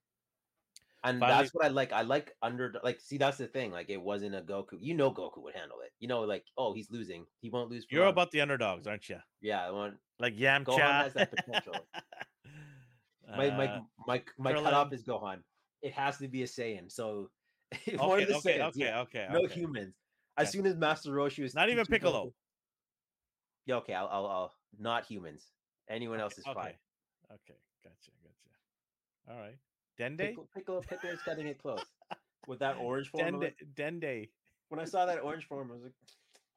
And 1.03 1.19
Finally- 1.19 1.43
that's 1.43 1.53
what 1.53 1.65
I 1.65 1.69
like. 1.69 1.93
I 1.93 2.01
like 2.01 2.33
under 2.41 2.73
like 2.83 2.99
see 2.99 3.17
that's 3.17 3.37
the 3.37 3.47
thing. 3.47 3.71
Like 3.71 3.89
it 3.89 4.01
wasn't 4.01 4.35
a 4.35 4.41
Goku. 4.41 4.77
You 4.81 4.95
know 4.95 5.11
Goku 5.11 5.41
would 5.43 5.55
handle 5.55 5.79
it. 5.81 5.91
You 5.99 6.07
know, 6.07 6.21
like 6.21 6.43
oh 6.57 6.73
he's 6.73 6.89
losing. 6.91 7.25
He 7.39 7.49
won't 7.49 7.69
lose. 7.69 7.85
for 7.85 7.93
You're 7.95 8.03
long. 8.05 8.13
about 8.13 8.31
the 8.31 8.41
underdogs, 8.41 8.87
aren't 8.87 9.07
you? 9.07 9.19
yeah. 9.41 9.65
I 9.65 9.71
want 9.71 9.95
Like 10.19 10.35
Yamcha. 10.35 10.65
Gohan 10.65 11.03
has 11.03 11.13
that 11.13 11.31
potential. 11.31 11.75
my 13.37 13.49
my 13.51 13.67
Uh, 13.67 13.81
my 14.07 14.23
my 14.37 14.53
cutoff 14.53 14.89
Krillin. 14.89 14.93
is 14.93 15.03
Gohan. 15.03 15.43
It 15.81 15.93
has 15.93 16.17
to 16.17 16.27
be 16.27 16.43
a 16.43 16.47
Saiyan. 16.47 16.91
So 16.91 17.29
if 17.71 17.87
okay, 17.89 17.97
one 17.97 18.21
of 18.21 18.27
the 18.27 18.35
okay, 18.37 18.57
Saiyans, 18.59 18.69
okay, 18.69 18.93
okay, 18.93 19.27
no 19.31 19.41
okay. 19.43 19.53
humans. 19.53 19.93
As 20.37 20.51
soon 20.51 20.65
as 20.65 20.75
Master 20.75 21.11
Roshi 21.11 21.41
was 21.43 21.53
Not 21.55 21.69
even 21.69 21.85
Piccolo. 21.85 22.25
Goku- 22.27 22.33
yeah, 23.67 23.75
okay, 23.75 23.93
I'll, 23.93 24.07
I'll 24.07 24.25
I'll 24.25 24.53
not 24.79 25.05
humans. 25.05 25.43
Anyone 25.89 26.19
else 26.19 26.37
is 26.37 26.45
okay. 26.47 26.53
fine. 26.53 26.73
Okay, 27.31 27.59
gotcha, 27.83 28.11
gotcha. 28.23 29.29
All 29.29 29.37
right, 29.39 29.57
Dende, 29.99 30.29
Piccolo, 30.29 30.47
Piccolo 30.55 30.81
Piccolo's 30.81 31.21
cutting 31.23 31.47
it 31.47 31.61
close 31.61 31.83
with 32.47 32.59
that 32.59 32.77
orange 32.77 33.09
form. 33.09 33.25
Dende, 33.25 33.41
like- 33.41 33.67
Dende. 33.75 34.29
when 34.69 34.79
I 34.79 34.85
saw 34.85 35.05
that 35.05 35.19
orange 35.21 35.45
form, 35.49 35.69
I 35.69 35.73
was 35.75 35.83
like, 35.83 35.93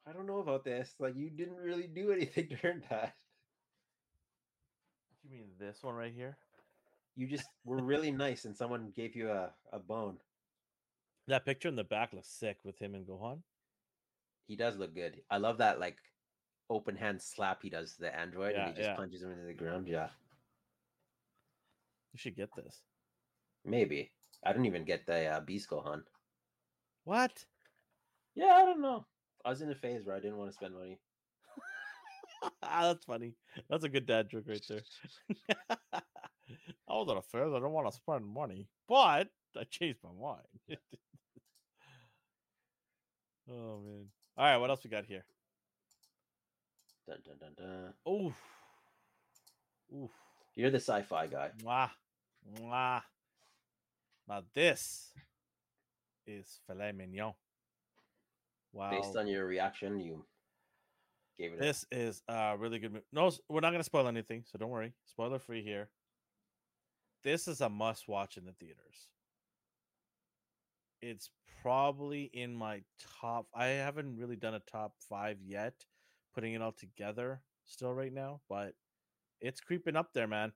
I 0.07 0.13
don't 0.13 0.27
know 0.27 0.39
about 0.39 0.65
this. 0.65 0.95
Like, 0.99 1.17
you 1.17 1.29
didn't 1.29 1.59
really 1.59 1.89
do 1.89 2.13
anything 2.13 2.49
during 2.63 2.83
that. 2.89 3.15
You 5.25 5.31
mean 5.31 5.49
this 5.59 5.83
one 5.83 5.95
right 5.95 6.13
here? 6.15 6.39
You 7.17 7.27
just 7.27 7.47
were 7.65 7.83
really 7.83 8.11
nice, 8.11 8.45
and 8.45 8.57
someone 8.57 8.93
gave 8.97 9.15
you 9.15 9.31
a, 9.31 9.51
a 9.73 9.79
bone. 9.79 10.17
That 11.29 11.45
picture 11.45 11.69
in 11.69 11.77
the 11.77 11.85
back 11.85 12.13
looks 12.13 12.29
sick 12.29 12.59
with 12.65 12.79
him 12.79 12.95
and 12.95 13.07
Gohan. 13.07 13.41
He 14.47 14.57
does 14.57 14.77
look 14.77 14.95
good. 14.95 15.21
I 15.31 15.37
love 15.37 15.59
that 15.59 15.79
like 15.79 15.99
open 16.71 16.97
hand 16.97 17.21
slap 17.21 17.63
he 17.63 17.69
does 17.69 17.95
to 17.95 18.01
the 18.03 18.17
android, 18.17 18.55
Yeah, 18.55 18.67
and 18.69 18.69
he 18.71 18.81
just 18.81 18.89
yeah. 18.91 18.97
punches 18.97 19.23
him 19.23 19.33
into 19.33 19.45
the 19.45 19.53
ground. 19.53 19.89
Yeah, 19.89 20.09
You 22.13 22.19
should 22.19 22.37
get 22.37 22.55
this. 22.57 22.81
maybe. 23.65 24.13
I 24.45 24.53
didn't 24.53 24.67
even 24.67 24.85
get 24.87 25.05
the 25.07 25.27
uh, 25.27 25.41
Beast 25.41 25.69
Gohan. 25.69 26.03
What? 27.05 27.45
Yeah, 28.35 28.55
I 28.55 28.65
don't 28.65 28.81
know. 28.81 29.05
I 29.45 29.51
was 29.51 29.61
in 29.61 29.71
a 29.71 29.75
phase 29.75 30.05
where 30.07 30.17
I 30.17 30.21
didn't 30.21 30.39
want 30.39 30.51
to 30.51 30.55
spend 30.55 30.75
money. 30.75 30.99
Ah, 32.63 32.85
That's 32.85 33.05
funny. 33.05 33.35
That's 33.69 33.85
a 33.85 33.89
good 33.91 34.07
dad 34.07 34.31
joke 34.31 34.45
right 34.49 34.65
there. 34.67 34.81
I 35.93 36.95
was 36.95 37.09
at 37.11 37.17
a 37.19 37.23
fair. 37.23 37.47
I 37.55 37.59
don't 37.61 37.71
want 37.73 37.87
to 37.89 37.93
spend 37.93 38.25
money, 38.27 38.67
but 38.89 39.29
I 39.57 39.65
changed 39.71 39.99
my 40.03 40.11
mind. 40.11 40.47
oh 43.51 43.81
man! 43.81 44.07
All 44.39 44.45
right, 44.47 44.57
what 44.57 44.71
else 44.71 44.83
we 44.85 44.91
got 44.91 45.05
here? 45.05 45.25
Dun, 47.11 47.19
dun, 47.27 47.37
dun, 47.41 47.55
dun. 47.57 47.95
Oof, 48.13 48.37
oof, 49.93 50.11
You're 50.55 50.71
the 50.71 50.79
sci-fi 50.79 51.27
guy. 51.27 51.51
mwah, 51.65 51.91
mwah. 52.61 53.03
Now 54.29 54.43
this 54.55 55.13
is 56.25 56.61
filet 56.69 56.93
mignon. 56.93 57.35
Wow, 58.73 58.91
Based 58.93 59.17
on 59.17 59.27
your 59.27 59.45
reaction, 59.47 59.99
you 59.99 60.25
gave 61.37 61.53
it. 61.55 61.57
a- 61.57 61.59
This 61.59 61.85
is 61.91 62.23
a 62.29 62.57
really 62.57 62.79
good 62.79 62.93
movie. 62.93 63.05
No, 63.13 63.33
we're 63.49 63.59
not 63.61 63.71
going 63.71 63.81
to 63.81 63.85
spoil 63.85 64.07
anything, 64.07 64.45
so 64.47 64.57
don't 64.57 64.71
worry. 64.71 64.93
Spoiler 65.07 65.41
free 65.41 65.65
here. 65.65 65.91
This 67.25 67.49
is 67.49 67.61
a 67.61 67.69
must 67.69 68.07
watch 68.07 68.37
in 68.37 68.45
the 68.45 68.53
theaters. 68.53 69.09
It's 71.03 71.31
probably 71.61 72.31
in 72.33 72.55
my 72.55 72.83
top. 73.21 73.47
I 73.53 73.67
haven't 73.67 74.17
really 74.17 74.37
done 74.37 74.55
a 74.55 74.61
top 74.61 74.95
five 75.09 75.39
yet, 75.43 75.75
putting 76.35 76.55
it 76.55 76.63
all 76.63 76.73
together 76.73 77.43
still 77.65 77.93
right 77.93 78.13
now, 78.13 78.41
but 78.49 78.75
it's 79.41 79.61
creeping 79.61 79.97
up 79.97 80.13
there, 80.13 80.27
man. 80.29 80.53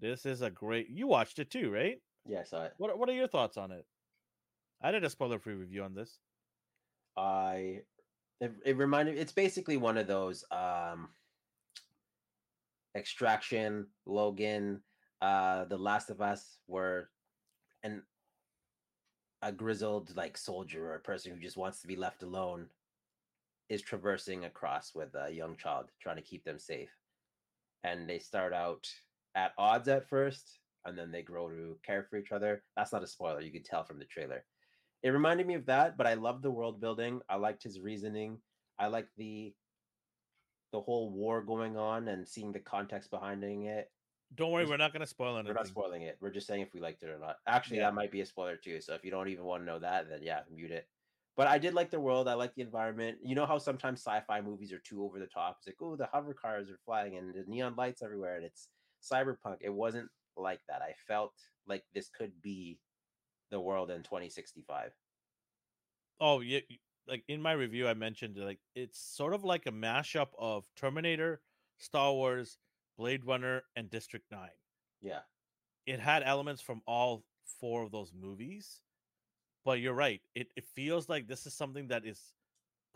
This 0.00 0.26
is 0.26 0.42
a 0.42 0.50
great. 0.50 0.88
You 0.90 1.06
watched 1.06 1.38
it 1.38 1.50
too, 1.50 1.70
right? 1.70 2.00
Yeah, 2.26 2.40
I 2.40 2.44
saw 2.44 2.64
it. 2.64 2.74
What 2.76 2.90
are- 2.90 2.96
What 2.96 3.08
are 3.08 3.12
your 3.14 3.28
thoughts 3.28 3.56
on 3.56 3.70
it? 3.72 3.86
I 4.82 4.90
did 4.90 5.04
a 5.04 5.10
spoiler 5.10 5.38
free 5.38 5.54
review 5.54 5.82
on 5.82 5.94
this. 5.94 6.18
I 7.16 7.82
it, 8.40 8.52
it 8.64 8.76
reminded 8.76 9.16
it's 9.16 9.32
basically 9.32 9.78
one 9.78 9.96
of 9.96 10.06
those 10.06 10.44
um 10.50 11.08
extraction 12.94 13.86
logan 14.06 14.82
uh 15.22 15.64
the 15.66 15.76
last 15.78 16.10
of 16.10 16.20
us 16.20 16.58
were 16.66 17.08
an 17.82 18.02
a 19.42 19.52
grizzled 19.52 20.14
like 20.16 20.36
soldier 20.36 20.90
or 20.90 20.94
a 20.96 21.00
person 21.00 21.32
who 21.32 21.38
just 21.40 21.56
wants 21.56 21.80
to 21.80 21.86
be 21.86 21.96
left 21.96 22.22
alone 22.22 22.66
is 23.68 23.82
traversing 23.82 24.44
across 24.44 24.94
with 24.94 25.14
a 25.14 25.32
young 25.32 25.56
child 25.56 25.86
trying 26.00 26.16
to 26.16 26.22
keep 26.22 26.44
them 26.44 26.58
safe. 26.58 26.90
And 27.84 28.08
they 28.08 28.18
start 28.18 28.52
out 28.52 28.88
at 29.34 29.52
odds 29.58 29.88
at 29.88 30.08
first 30.08 30.58
and 30.84 30.96
then 30.96 31.10
they 31.10 31.22
grow 31.22 31.48
to 31.50 31.76
care 31.84 32.06
for 32.08 32.16
each 32.16 32.32
other. 32.32 32.62
That's 32.76 32.92
not 32.92 33.02
a 33.02 33.06
spoiler 33.06 33.40
you 33.40 33.52
could 33.52 33.64
tell 33.64 33.84
from 33.84 33.98
the 33.98 34.04
trailer. 34.04 34.44
It 35.02 35.10
reminded 35.10 35.46
me 35.46 35.54
of 35.54 35.66
that 35.66 35.96
but 35.96 36.06
i 36.06 36.14
love 36.14 36.42
the 36.42 36.50
world 36.50 36.80
building. 36.80 37.20
I 37.28 37.36
liked 37.36 37.62
his 37.62 37.80
reasoning. 37.80 38.38
I 38.78 38.86
like 38.88 39.08
the 39.16 39.54
the 40.72 40.80
whole 40.80 41.10
war 41.10 41.42
going 41.42 41.76
on 41.76 42.08
and 42.08 42.26
seeing 42.26 42.52
the 42.52 42.58
context 42.58 43.10
behind 43.10 43.42
it. 43.44 43.90
Don't 44.34 44.50
worry, 44.50 44.66
we're 44.66 44.76
not 44.76 44.92
going 44.92 45.00
to 45.00 45.06
spoil 45.06 45.36
anything. 45.36 45.54
we're 45.54 45.60
not 45.60 45.68
spoiling 45.68 46.02
it. 46.02 46.18
We're 46.20 46.32
just 46.32 46.48
saying 46.48 46.62
if 46.62 46.74
we 46.74 46.80
liked 46.80 47.02
it 47.02 47.08
or 47.08 47.18
not. 47.18 47.36
Actually 47.46 47.78
Yeah. 47.78 47.84
that 47.84 47.94
might 47.94 48.10
be 48.10 48.20
a 48.20 48.26
spoiler 48.26 48.56
too 48.56 48.80
so 48.80 48.94
if 48.94 49.04
you 49.04 49.10
don't 49.10 49.28
even 49.28 49.44
want 49.44 49.62
to 49.62 49.66
know 49.66 49.78
that 49.78 50.08
then 50.08 50.20
yeah 50.22 50.40
mute 50.52 50.72
it 50.72 50.88
but 51.36 51.46
i 51.46 51.58
did 51.58 51.74
like 51.74 51.90
the 51.90 52.00
world 52.00 52.28
i 52.28 52.34
like 52.34 52.54
the 52.54 52.62
environment. 52.62 53.18
You 53.22 53.34
know 53.34 53.46
how 53.46 53.58
sometimes 53.58 54.00
sci-fi 54.00 54.40
movies 54.40 54.72
are 54.72 54.78
too 54.78 55.04
over 55.04 55.18
the 55.18 55.26
top? 55.26 55.58
It's 55.58 55.66
like 55.66 55.76
oh 55.80 55.96
the 55.96 56.08
hover 56.12 56.34
cars 56.34 56.70
are 56.70 56.78
flying 56.84 57.16
and 57.16 57.34
the 57.34 57.44
neon 57.46 57.74
lights 57.76 58.02
everywhere 58.02 58.36
and 58.36 58.44
it's 58.44 58.68
cyberpunk. 59.02 59.58
It 59.60 59.72
wasn't 59.72 60.08
like 60.36 60.60
that. 60.68 60.82
I 60.82 60.94
felt 61.06 61.32
like 61.66 61.84
this 61.94 62.08
could 62.10 62.32
be 62.42 62.78
the 63.50 63.60
world 63.60 63.90
in 63.90 64.02
2065 64.02 64.90
Oh, 66.20 66.40
yeah. 66.40 66.60
Like 67.06 67.22
in 67.28 67.40
my 67.40 67.52
review, 67.52 67.86
I 67.86 67.94
mentioned 67.94 68.36
like 68.36 68.58
it's 68.74 68.98
sort 68.98 69.34
of 69.34 69.44
like 69.44 69.66
a 69.66 69.70
mashup 69.72 70.28
of 70.38 70.64
Terminator, 70.76 71.40
Star 71.78 72.12
Wars, 72.12 72.58
Blade 72.98 73.24
Runner, 73.24 73.62
and 73.76 73.90
District 73.90 74.24
Nine. 74.30 74.48
yeah. 75.00 75.20
It 75.86 76.00
had 76.00 76.24
elements 76.24 76.62
from 76.62 76.82
all 76.86 77.24
four 77.60 77.82
of 77.84 77.92
those 77.92 78.12
movies, 78.12 78.80
but 79.66 79.80
you're 79.82 79.98
right. 80.06 80.22
It 80.34 80.48
it 80.56 80.64
feels 80.74 81.10
like 81.10 81.26
this 81.26 81.44
is 81.46 81.52
something 81.54 81.88
that 81.88 82.06
is 82.06 82.20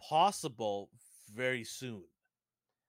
possible 0.08 0.88
very 1.34 1.64
soon. 1.64 2.04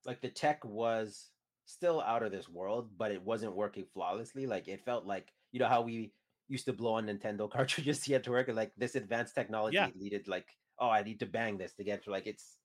like 0.06 0.22
the 0.22 0.30
tech 0.30 0.64
was 0.66 1.30
still 1.66 2.02
out 2.02 2.24
of 2.24 2.32
this 2.32 2.48
world, 2.50 2.90
but 2.98 3.12
it 3.12 3.22
wasn't 3.22 3.56
working 3.56 3.86
flawlessly. 3.94 4.46
Like 4.48 4.68
it 4.68 4.86
felt 4.86 5.06
like 5.06 5.34
you 5.52 5.60
know 5.60 5.68
how 5.68 5.82
we 5.82 6.12
used 6.48 6.66
to 6.66 6.74
blow 6.74 6.94
on 6.96 7.08
Nintendo 7.08 7.50
cartridges 7.56 8.00
to 8.02 8.10
get 8.10 8.24
to 8.26 8.32
work, 8.32 8.48
like 8.50 8.72
this 8.78 8.96
advanced 8.96 9.36
technology 9.36 9.76
Yeah. 9.78 9.90
needed 9.96 10.28
like 10.28 10.48
oh 10.80 10.90
I 10.90 11.04
need 11.04 11.20
to 11.20 11.26
bang 11.28 11.58
this 11.58 11.74
to 11.78 11.84
get 11.84 12.04
to 12.06 12.12
like 12.12 12.28
it's 12.28 12.58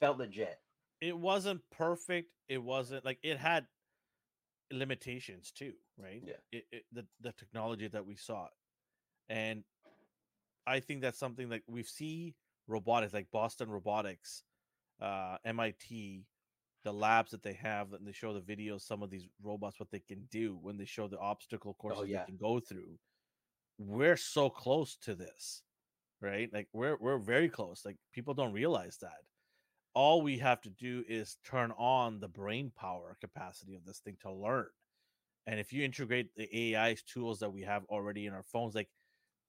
felt 0.00 0.18
legit. 0.18 0.58
it 1.00 1.16
wasn't 1.16 1.60
perfect. 1.70 2.30
It 2.48 2.62
wasn't 2.62 3.04
like 3.04 3.18
it 3.22 3.38
had 3.38 3.66
limitations 4.72 5.50
too, 5.52 5.72
right? 5.98 6.22
Yeah. 6.24 6.40
It, 6.52 6.64
it, 6.72 6.84
the 6.92 7.04
the 7.20 7.32
technology 7.32 7.88
that 7.88 8.04
we 8.06 8.16
saw, 8.16 8.48
and 9.28 9.64
I 10.66 10.80
think 10.80 11.02
that's 11.02 11.18
something 11.18 11.48
like 11.48 11.62
we 11.66 11.82
see 11.82 12.34
robotics 12.66 13.12
like 13.12 13.26
Boston 13.32 13.68
Robotics, 13.68 14.42
uh, 15.00 15.36
MIT, 15.44 16.24
the 16.84 16.92
labs 16.92 17.30
that 17.30 17.42
they 17.42 17.54
have, 17.54 17.92
and 17.92 18.06
they 18.06 18.12
show 18.12 18.32
the 18.32 18.40
videos. 18.40 18.82
Some 18.82 19.02
of 19.02 19.10
these 19.10 19.28
robots, 19.42 19.78
what 19.78 19.90
they 19.90 20.00
can 20.00 20.26
do 20.30 20.58
when 20.60 20.76
they 20.76 20.84
show 20.84 21.08
the 21.08 21.18
obstacle 21.18 21.74
courses 21.74 22.08
yeah. 22.08 22.20
they 22.20 22.26
can 22.26 22.36
go 22.36 22.60
through. 22.60 22.98
We're 23.78 24.16
so 24.16 24.48
close 24.48 24.96
to 25.02 25.14
this, 25.14 25.62
right? 26.20 26.48
Like 26.52 26.68
we're 26.72 26.96
we're 26.98 27.18
very 27.18 27.48
close. 27.48 27.82
Like 27.84 27.96
people 28.12 28.34
don't 28.34 28.52
realize 28.52 28.98
that 29.00 29.24
all 29.94 30.22
we 30.22 30.38
have 30.38 30.60
to 30.62 30.70
do 30.70 31.04
is 31.08 31.36
turn 31.44 31.72
on 31.78 32.20
the 32.20 32.28
brain 32.28 32.72
power 32.76 33.16
capacity 33.20 33.74
of 33.74 33.84
this 33.84 34.00
thing 34.00 34.16
to 34.22 34.32
learn. 34.32 34.66
And 35.46 35.60
if 35.60 35.72
you 35.72 35.84
integrate 35.84 36.34
the 36.36 36.72
AI 36.72 36.96
tools 37.06 37.38
that 37.40 37.52
we 37.52 37.62
have 37.62 37.84
already 37.88 38.26
in 38.26 38.32
our 38.32 38.42
phones, 38.42 38.74
like 38.74 38.88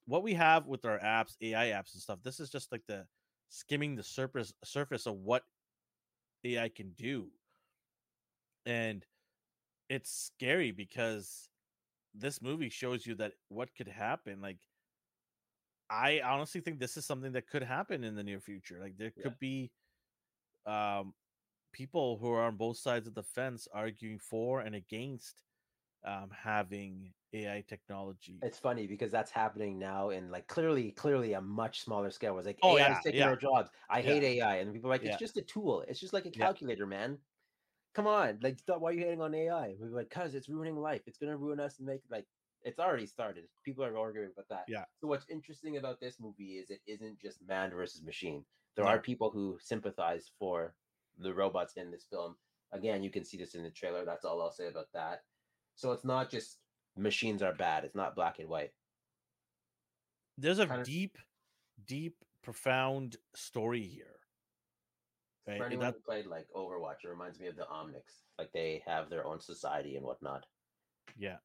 what 0.06 0.24
we 0.24 0.34
have 0.34 0.68
with 0.68 0.86
our 0.86 1.00
apps, 1.00 1.36
AI 1.42 1.68
apps 1.68 1.94
and 1.94 2.02
stuff, 2.02 2.20
this 2.24 2.40
is 2.40 2.50
just 2.50 2.72
like 2.72 2.84
the 2.88 3.06
skimming 3.50 3.96
the 3.96 4.04
surface 4.04 4.54
surface 4.64 5.06
of 5.08 5.16
what 5.18 5.44
AI 6.44 6.70
can 6.70 6.92
do. 6.94 7.32
And 8.66 9.06
it's 9.90 10.12
scary 10.12 10.72
because 10.72 11.50
this 12.14 12.42
movie 12.42 12.70
shows 12.70 13.06
you 13.06 13.16
that 13.16 13.34
what 13.50 13.76
could 13.76 13.88
happen. 13.88 14.42
Like 14.42 14.60
I 15.90 16.22
honestly 16.22 16.62
think 16.62 16.80
this 16.80 16.98
is 16.98 17.06
something 17.06 17.34
that 17.34 17.48
could 17.48 17.64
happen 17.64 18.04
in 18.04 18.16
the 18.16 18.24
near 18.24 18.40
future. 18.40 18.80
Like 18.80 18.98
there 18.98 19.14
Yeah. 19.16 19.32
could 19.32 19.38
be 19.40 19.72
um 20.66 21.14
people 21.74 22.18
who 22.18 22.30
are 22.32 22.44
on 22.46 22.58
both 22.58 22.78
sides 22.78 23.08
of 23.08 23.16
the 23.16 23.24
fence 23.24 23.68
arguing 23.74 24.20
for 24.20 24.62
and 24.62 24.76
against 24.76 25.44
um 26.06 26.30
having 26.32 27.14
AI 27.36 27.62
technology. 27.62 28.40
It's 28.42 28.60
funny 28.60 28.88
because 28.88 29.12
that's 29.12 29.32
happening 29.32 29.78
now 29.78 30.10
in 30.10 30.30
like 30.32 30.48
clearly, 30.48 30.92
clearly 30.92 31.34
a 31.34 31.42
much 31.42 31.82
smaller 31.82 32.10
scale. 32.10 32.36
Was 32.36 32.46
like 32.46 32.60
Oh, 32.62 32.78
AI 32.78 32.88
yeah, 32.88 32.92
is 32.98 33.04
taking 33.04 33.22
yeah. 33.22 33.28
our 33.28 33.36
jobs. 33.36 33.72
I 33.90 34.02
Yeah. 34.02 34.14
hate 34.14 34.24
AI, 34.24 34.56
and 34.58 34.74
people 34.74 34.90
are 34.90 34.94
like, 34.94 35.04
it's 35.04 35.18
just 35.18 35.38
a 35.38 35.42
tool. 35.42 35.82
It's 35.82 36.00
just 36.00 36.14
like 36.14 36.26
a 36.26 36.32
calculator, 36.32 36.86
man. 36.86 37.22
Come 37.94 38.08
on, 38.08 38.40
like 38.42 38.60
stop. 38.60 38.82
Why 38.82 38.90
are 38.90 38.94
you 38.94 39.00
hating 39.00 39.22
on 39.22 39.34
AI? 39.34 39.76
We're 39.80 39.88
like, 39.88 40.10
cause 40.10 40.36
it's 40.36 40.50
ruining 40.50 40.76
life. 40.76 41.04
It's 41.08 41.18
gonna 41.18 41.38
ruin 41.38 41.60
us 41.60 41.78
and 41.78 41.88
make 41.88 42.04
like 42.10 42.28
it's 42.62 42.80
already 42.80 43.06
started. 43.06 43.50
People 43.64 43.86
are 43.86 43.98
arguing 43.98 44.32
about 44.32 44.50
that. 44.50 44.66
Yeah. 44.68 44.86
So 44.96 45.08
what's 45.08 45.30
interesting 45.30 45.78
about 45.78 46.00
this 46.00 46.20
movie 46.20 46.58
is 46.58 46.72
it 46.72 46.82
isn't 46.86 47.20
just 47.20 47.42
man 47.42 47.72
versus 47.72 48.04
machine. 48.04 48.46
There 48.76 48.86
are 48.86 49.00
people 49.00 49.32
who 49.32 49.58
sympathize 49.60 50.28
for 50.28 50.76
the 51.18 51.34
robots 51.34 51.78
in 51.78 51.92
this 51.92 52.06
film. 52.06 52.38
Again, 52.72 53.04
you 53.04 53.12
can 53.12 53.24
see 53.24 53.38
this 53.38 53.56
in 53.56 53.64
the 53.64 53.72
trailer. 53.72 54.04
That's 54.04 54.26
all 54.26 54.42
I'll 54.42 54.52
say 54.52 54.68
about 54.68 54.92
that. 54.92 55.26
So 55.76 55.92
it's 55.92 56.04
not 56.04 56.30
just 56.30 56.65
machines 56.98 57.42
are 57.42 57.54
bad. 57.54 57.84
It's 57.86 57.96
not 57.96 58.16
black 58.16 58.40
and 58.40 58.50
white. 58.50 58.72
There's 60.38 60.60
a 60.60 60.84
deep, 60.84 61.18
deep, 61.88 62.16
profound 62.44 63.18
story 63.36 63.82
here. 63.84 64.20
Right? 65.48 65.58
For 65.58 65.66
anyone 65.66 65.86
that- 65.86 65.94
who 65.96 66.00
played 66.02 66.26
like 66.26 66.48
Overwatch, 66.56 67.04
it 67.04 67.08
reminds 67.10 67.40
me 67.40 67.48
of 67.48 67.56
the 67.56 67.64
Omnics. 67.66 68.24
Like 68.38 68.52
they 68.52 68.84
have 68.86 69.10
their 69.10 69.26
own 69.26 69.40
society 69.40 69.96
and 69.96 70.06
whatnot. 70.06 70.46
yeah. 71.18 71.38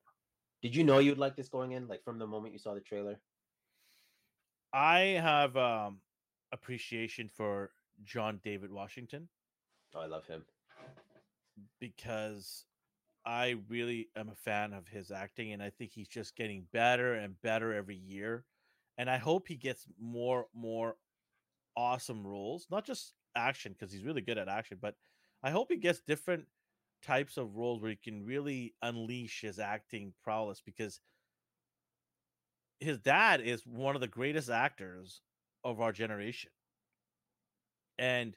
Did 0.63 0.77
you 0.77 0.85
know 0.85 0.99
you'd 0.99 1.17
like 1.17 1.37
this 1.37 1.49
going 1.49 1.73
in? 1.73 1.89
Like 1.89 2.03
from 2.05 2.19
the 2.19 2.27
moment 2.27 2.53
you 2.53 2.59
saw 2.59 2.75
the 2.75 2.81
trailer? 2.81 3.19
I 4.75 4.99
have 5.01 5.57
um 5.57 6.01
appreciation 6.53 7.29
for 7.29 7.71
John 8.05 8.41
David 8.45 8.71
Washington 8.73 9.29
Oh, 9.95 10.01
I 10.01 10.07
love 10.07 10.27
him. 10.27 10.45
because 11.81 12.65
I 13.25 13.57
really 13.69 14.09
am 14.17 14.29
a 14.31 14.35
fan 14.35 14.73
of 14.73 14.89
his 14.89 15.11
acting 15.11 15.53
and 15.53 15.63
I 15.63 15.71
think 15.71 15.93
he's 15.93 16.09
just 16.09 16.37
getting 16.37 16.67
better 16.73 17.15
and 17.15 17.41
better 17.43 17.73
every 17.75 17.97
year. 17.97 18.45
And 18.99 19.11
I 19.11 19.19
hope 19.19 19.49
he 19.49 19.57
gets 19.57 19.87
more 19.99 20.47
more 20.55 20.97
awesome 21.77 22.27
roles, 22.27 22.67
not 22.71 22.87
just 22.87 23.15
action 23.37 23.73
because 23.73 23.93
he's 23.93 24.05
really 24.05 24.23
good 24.23 24.39
at 24.39 24.49
action, 24.49 24.79
but 24.81 24.97
I 25.43 25.51
hope 25.51 25.69
he 25.71 25.79
gets 25.79 26.01
different 26.01 26.47
types 27.03 27.37
of 27.37 27.57
roles 27.57 27.83
where 27.83 27.91
he 27.91 27.97
can 27.97 28.25
really 28.25 28.75
unleash 28.83 29.43
his 29.43 29.59
acting 29.59 30.15
prowess 30.23 30.63
because 30.65 31.01
his 32.81 32.99
dad 32.99 33.41
is 33.41 33.67
one 33.67 33.95
of 33.95 34.01
the 34.01 34.09
greatest 34.09 34.49
actors 34.51 35.21
of 35.65 35.81
our 35.81 35.93
generation. 35.93 36.51
And 37.99 38.37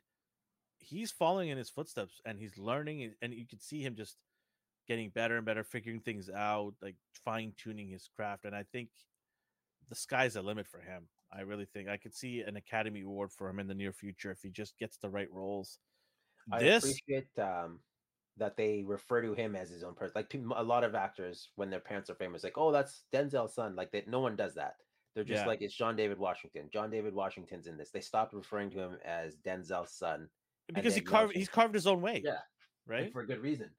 he's 0.79 1.11
following 1.11 1.49
in 1.49 1.57
his 1.57 1.69
footsteps 1.69 2.21
and 2.25 2.39
he's 2.39 2.57
learning 2.57 3.15
and- 3.21 3.33
you 3.33 3.47
can 3.47 3.59
see 3.59 3.81
him 3.83 3.95
just 3.95 4.17
getting 4.87 5.09
better 5.09 5.37
and 5.37 5.45
better 5.45 5.63
figuring 5.63 5.99
things 5.99 6.29
out 6.29 6.73
like 6.81 6.95
fine 7.25 7.53
tuning 7.57 7.87
his 7.87 8.09
craft 8.15 8.45
and 8.45 8.55
i 8.55 8.63
think 8.71 8.89
the 9.89 9.95
sky's 9.95 10.33
the 10.33 10.41
limit 10.41 10.67
for 10.67 10.79
him 10.79 11.07
i 11.31 11.41
really 11.41 11.65
think 11.65 11.87
i 11.87 11.97
could 11.97 12.13
see 12.13 12.41
an 12.41 12.55
academy 12.57 13.01
award 13.01 13.31
for 13.31 13.49
him 13.49 13.59
in 13.59 13.67
the 13.67 13.73
near 13.73 13.93
future 13.93 14.31
if 14.31 14.41
he 14.41 14.49
just 14.49 14.77
gets 14.77 14.97
the 14.97 15.09
right 15.09 15.31
roles 15.31 15.79
I 16.51 16.59
this 16.59 16.83
appreciate 16.83 17.39
um, 17.39 17.79
that 18.37 18.57
they 18.57 18.83
refer 18.85 19.21
to 19.21 19.33
him 19.33 19.55
as 19.55 19.69
his 19.69 19.83
own 19.83 19.93
person. 19.93 20.13
Like 20.15 20.33
a 20.33 20.63
lot 20.63 20.83
of 20.83 20.95
actors, 20.95 21.49
when 21.55 21.69
their 21.69 21.79
parents 21.79 22.09
are 22.09 22.15
famous, 22.15 22.43
like, 22.43 22.57
oh, 22.57 22.71
that's 22.71 23.03
Denzel's 23.13 23.55
son. 23.55 23.75
Like 23.75 23.91
that, 23.91 24.07
no 24.07 24.19
one 24.19 24.35
does 24.35 24.55
that. 24.55 24.75
They're 25.15 25.23
just 25.23 25.43
Yeah. 25.43 25.47
like 25.47 25.61
it's 25.61 25.75
John 25.75 25.95
David 25.95 26.17
Washington. 26.17 26.69
John 26.73 26.89
David 26.89 27.13
Washington's 27.13 27.67
in 27.67 27.77
this. 27.77 27.91
They 27.91 28.01
stopped 28.01 28.33
referring 28.33 28.71
to 28.71 28.79
him 28.79 28.97
as 29.05 29.37
Denzel's 29.37 29.93
son, 29.93 30.27
because 30.73 30.95
he 30.95 31.01
carved 31.01 31.35
he's 31.35 31.49
carved 31.49 31.75
his 31.75 31.85
own 31.85 32.01
way 32.01 32.21
Yeah, 32.25 32.31
and 32.31 32.41
right 32.87 33.13
for 33.13 33.21
a 33.21 33.27
good 33.27 33.39
reason. 33.39 33.69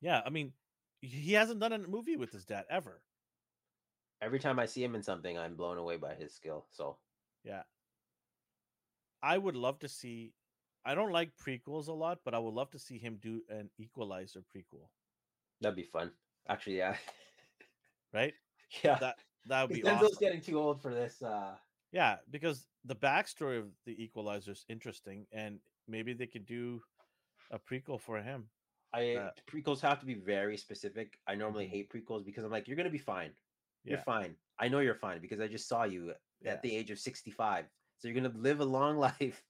Yeah 0.00 0.22
i 0.24 0.30
mean 0.30 0.52
he 1.00 1.32
hasn't 1.34 1.60
done 1.60 1.72
a 1.72 1.78
movie 1.78 2.16
with 2.16 2.32
his 2.32 2.44
dad 2.44 2.64
ever 2.70 3.02
Every 4.20 4.38
time 4.40 4.58
I 4.58 4.66
see 4.66 4.82
him 4.82 4.94
in 4.94 5.02
something, 5.02 5.38
I'm 5.38 5.54
blown 5.56 5.78
away 5.78 5.96
by 5.98 6.14
his 6.14 6.34
skill. 6.34 6.66
So 6.70 6.98
Yeah. 7.44 7.64
I 9.22 9.38
would 9.38 9.56
love 9.56 9.80
to 9.80 9.88
see 9.88 10.34
I 10.84 10.94
don't 10.94 11.12
like 11.12 11.36
prequels 11.36 11.88
a 11.88 11.92
lot, 11.92 12.20
but 12.24 12.34
I 12.34 12.38
would 12.38 12.54
love 12.54 12.70
to 12.72 12.78
see 12.78 12.98
him 12.98 13.16
do 13.16 13.42
an 13.48 13.70
equalizer 13.78 14.42
prequel, 14.42 14.90
that'd 15.60 15.76
be 15.76 15.82
fun. 15.82 16.12
Actually, 16.48 16.78
yeah, 16.78 16.98
right? 18.12 18.34
yeah. 18.84 18.98
That 18.98 19.16
that 19.46 19.62
would 19.62 19.72
be 19.72 19.82
Denzel's 19.82 20.16
awesome. 20.16 20.18
getting 20.20 20.40
too 20.40 20.58
old 20.58 20.80
for 20.82 20.92
this. 20.92 21.22
Uh, 21.22 21.56
Yeah, 21.92 22.18
because 22.30 22.68
the 22.84 22.96
backstory 22.96 23.58
of 23.58 23.72
the 23.84 24.02
equalizer 24.02 24.52
is 24.52 24.64
interesting 24.68 25.26
and 25.32 25.60
maybe 25.86 26.12
they 26.12 26.26
could 26.26 26.46
do 26.46 26.82
a 27.50 27.58
prequel 27.58 28.00
for 28.00 28.20
him. 28.22 28.50
I 28.94 29.14
Uh, 29.16 29.32
prequels 29.46 29.80
have 29.80 29.98
to 30.00 30.06
be 30.06 30.14
very 30.14 30.56
specific. 30.56 31.18
I 31.26 31.34
normally 31.34 31.66
Mhm. 31.66 31.70
hate 31.70 31.90
prequels 31.90 32.24
because 32.24 32.44
I'm 32.44 32.50
like, 32.50 32.68
you're 32.68 32.76
gonna 32.76 32.90
be 32.90 32.98
fine. 32.98 33.36
You're 33.82 33.98
Yeah. 33.98 34.04
fine. 34.04 34.36
I 34.58 34.68
know 34.68 34.78
you're 34.80 34.94
fine 34.94 35.20
because 35.20 35.40
I 35.40 35.48
just 35.48 35.66
saw 35.68 35.82
you 35.84 36.14
Yeah. 36.40 36.52
at 36.52 36.62
the 36.62 36.74
age 36.74 36.90
of 36.90 36.98
65. 36.98 37.66
So 37.98 38.08
you're 38.08 38.14
gonna 38.14 38.36
live 38.38 38.60
a 38.60 38.64
long 38.64 38.96
life. 39.20 39.44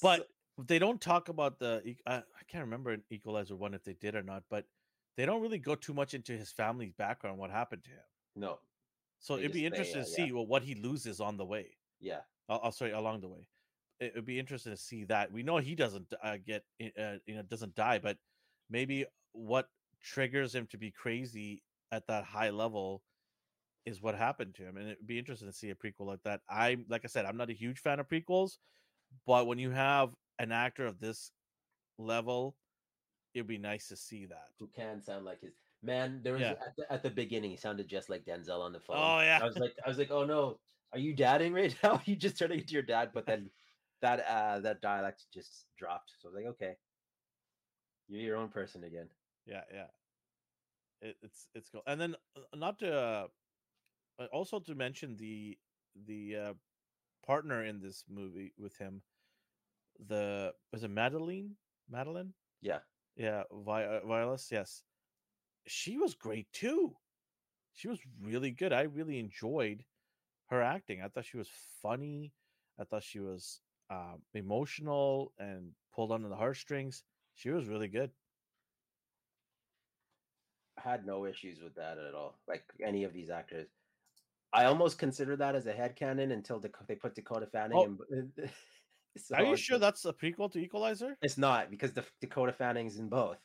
But 0.00 0.20
So- 0.56 0.62
they 0.64 0.78
don't 0.78 1.00
talk 1.00 1.28
about 1.28 1.58
the 1.58 1.96
I 2.06 2.22
can't 2.48 2.64
remember 2.64 2.92
in 2.92 3.04
equalizer 3.10 3.56
one 3.56 3.74
if 3.74 3.84
they 3.84 3.94
did 3.94 4.14
or 4.14 4.22
not, 4.22 4.48
but 4.48 4.66
they 5.16 5.26
don't 5.26 5.42
really 5.42 5.58
go 5.58 5.74
too 5.74 5.92
much 5.94 6.14
into 6.14 6.36
his 6.36 6.50
family's 6.52 6.92
background 6.94 7.38
what 7.38 7.50
happened 7.50 7.84
to 7.84 7.90
him. 7.90 8.04
no, 8.36 8.60
So 9.20 9.36
They 9.36 9.42
it'd 9.42 9.52
be 9.52 9.66
interesting 9.66 10.00
uh, 10.00 10.04
to 10.04 10.10
yeah. 10.10 10.16
see 10.16 10.32
well 10.32 10.46
what 10.46 10.62
he 10.62 10.74
loses 10.76 11.20
on 11.20 11.36
the 11.36 11.44
way. 11.44 11.76
yeah, 12.00 12.24
I'll, 12.48 12.60
I'll 12.64 12.72
sorry 12.72 12.92
along 12.92 13.20
the 13.20 13.28
way. 13.28 13.48
It 14.00 14.14
would 14.14 14.24
be 14.24 14.38
interesting 14.38 14.72
to 14.72 14.76
see 14.76 15.04
that. 15.06 15.32
We 15.32 15.42
know 15.42 15.56
he 15.58 15.74
doesn't 15.74 16.12
uh, 16.22 16.36
get 16.38 16.64
uh, 16.96 17.18
you 17.26 17.34
know 17.34 17.42
doesn't 17.42 17.74
die, 17.74 17.98
but 17.98 18.16
maybe 18.70 19.06
what 19.32 19.68
triggers 20.02 20.54
him 20.54 20.66
to 20.68 20.78
be 20.78 20.90
crazy 20.90 21.62
at 21.92 22.06
that 22.06 22.24
high 22.24 22.50
level 22.50 23.02
is 23.86 24.02
what 24.02 24.14
happened 24.14 24.54
to 24.56 24.62
him, 24.62 24.76
and 24.76 24.90
it'd 24.90 25.06
be 25.06 25.18
interesting 25.18 25.48
to 25.48 25.54
see 25.54 25.70
a 25.70 25.74
prequel 25.74 26.06
like 26.06 26.22
that. 26.24 26.40
I 26.48 26.76
like 26.88 27.02
I 27.04 27.08
said, 27.08 27.24
I'm 27.24 27.36
not 27.36 27.50
a 27.50 27.54
huge 27.54 27.78
fan 27.80 28.00
of 28.00 28.08
prequels, 28.08 28.58
but 29.26 29.46
when 29.46 29.58
you 29.58 29.70
have 29.70 30.10
an 30.38 30.52
actor 30.52 30.86
of 30.86 31.00
this 31.00 31.32
level, 31.98 32.56
it'd 33.34 33.46
be 33.46 33.58
nice 33.58 33.88
to 33.88 33.96
see 33.96 34.26
that. 34.26 34.48
who 34.58 34.68
can 34.68 35.02
sound 35.02 35.24
like 35.24 35.40
his 35.40 35.54
man. 35.82 36.20
There 36.22 36.34
was 36.34 36.42
Yeah. 36.42 36.52
at, 36.52 36.76
the, 36.76 36.92
at 36.92 37.02
the 37.02 37.10
beginning, 37.10 37.50
he 37.50 37.56
sounded 37.56 37.88
just 37.88 38.08
like 38.10 38.24
Denzel 38.24 38.60
on 38.60 38.72
the 38.72 38.80
phone. 38.80 38.96
Oh, 38.98 39.20
yeah. 39.20 39.38
I 39.40 39.46
was 39.46 39.56
like, 39.56 39.74
I 39.84 39.88
was 39.88 39.98
like, 39.98 40.10
oh 40.10 40.24
no, 40.24 40.58
are 40.92 40.98
you 40.98 41.14
dadding 41.14 41.52
right 41.52 41.74
now? 41.82 42.00
You 42.04 42.16
just 42.16 42.38
turning 42.38 42.60
into 42.60 42.74
your 42.74 42.82
dad? 42.82 43.10
But 43.14 43.26
then 43.26 43.50
that 44.02 44.20
uh 44.28 44.60
that 44.60 44.80
dialect 44.80 45.24
just 45.32 45.66
dropped. 45.78 46.12
So 46.18 46.28
I 46.28 46.30
was 46.30 46.36
like, 46.36 46.50
okay, 46.54 46.76
you're 48.08 48.22
your 48.22 48.36
own 48.36 48.48
person 48.48 48.84
again. 48.84 49.08
Yeah, 49.46 49.62
yeah. 49.72 49.86
It, 51.00 51.16
it's 51.22 51.48
it's 51.54 51.70
cool. 51.70 51.82
And 51.86 52.00
then 52.00 52.16
uh, 52.36 52.56
not 52.56 52.78
to 52.80 52.92
uh, 52.92 53.26
uh, 54.20 54.26
also 54.32 54.60
to 54.60 54.74
mention 54.74 55.16
the 55.16 55.58
the 56.06 56.36
uh, 56.36 56.54
partner 57.26 57.64
in 57.64 57.80
this 57.80 58.04
movie 58.08 58.52
with 58.58 58.76
him, 58.78 59.02
the 60.08 60.54
was 60.72 60.84
it 60.84 60.90
Madeline? 60.90 61.56
Madeline, 61.90 62.34
Yeah. 62.60 62.80
Yeah, 63.16 63.44
Vi- 63.52 63.84
uh, 63.84 64.00
Voyles. 64.00 64.50
Yes, 64.50 64.82
she 65.66 65.96
was 65.98 66.14
great 66.14 66.52
too. 66.52 66.96
She 67.74 67.88
was 67.88 68.00
really 68.22 68.50
good. 68.50 68.72
I 68.72 68.82
really 68.82 69.18
enjoyed 69.18 69.84
her 70.48 70.62
acting. 70.62 71.02
I 71.02 71.08
thought 71.08 71.24
she 71.26 71.38
was 71.38 71.50
funny. 71.82 72.32
I 72.78 72.84
thought 72.84 73.02
she 73.02 73.20
was 73.20 73.60
um, 73.90 74.22
emotional 74.34 75.32
and 75.38 75.72
pulled 75.94 76.12
on 76.12 76.22
the 76.28 76.36
heartstrings. 76.36 77.04
She 77.38 77.50
was 77.50 77.68
really 77.68 77.86
good. 77.86 78.10
I 80.76 80.80
had 80.90 81.06
no 81.06 81.24
issues 81.24 81.60
with 81.60 81.76
that 81.76 81.96
at 81.98 82.14
all. 82.14 82.40
Like 82.48 82.64
any 82.84 83.04
of 83.04 83.12
these 83.12 83.30
actors. 83.30 83.68
I 84.52 84.64
almost 84.64 84.98
consider 84.98 85.36
that 85.36 85.54
as 85.54 85.66
a 85.66 85.72
head 85.72 85.96
headcanon 85.96 86.32
until 86.32 86.58
they 86.58 86.94
put 86.96 87.14
Dakota 87.14 87.46
Fanning 87.46 87.78
Oh. 87.78 88.04
in. 88.10 88.32
so 89.18 89.36
Are 89.36 89.44
you 89.44 89.56
sure 89.56 89.78
that's 89.78 90.04
a 90.04 90.12
prequel 90.12 90.50
to 90.52 90.58
Equalizer? 90.58 91.16
it's 91.22 91.38
not 91.38 91.70
because 91.70 91.92
the 91.92 92.04
Dakota 92.20 92.52
Fanning's 92.52 92.98
in 92.98 93.08
both, 93.08 93.38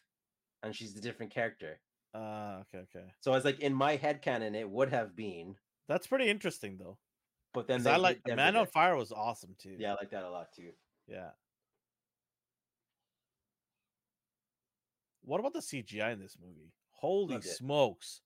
and 0.64 0.76
she's 0.76 0.98
a 0.98 1.02
different 1.02 1.32
character. 1.32 1.80
Uh, 2.16 2.62
okay, 2.62 2.80
okay. 2.96 3.06
So 3.20 3.34
it's 3.36 3.46
like 3.46 3.60
in 3.60 3.74
my 3.76 3.96
head 3.96 4.24
headcanon, 4.24 4.56
it 4.56 4.68
would 4.70 4.90
have 4.90 5.16
been, 5.16 5.56
That's 5.88 6.08
pretty 6.08 6.30
interesting 6.30 6.78
though. 6.80 6.98
but 7.54 7.68
then 7.68 7.86
I 7.86 7.98
like 7.98 8.22
Man 8.26 8.56
on. 8.56 8.66
Fire 8.66 8.96
was 8.96 9.12
awesome 9.12 9.56
too. 9.60 9.76
Yeah, 9.78 9.94
I 9.94 9.96
like 9.96 10.12
that 10.12 10.24
a 10.24 10.32
lot 10.32 10.48
too. 10.56 10.72
Yeah. 11.08 11.32
What 15.24 15.40
about 15.40 15.54
the 15.54 15.60
CGI 15.60 16.14
in 16.14 16.20
this 16.20 16.38
movie? 16.42 16.72
Holy 16.92 17.34
Loved 17.36 17.46
it. 17.46 17.50
smokes. 17.56 18.22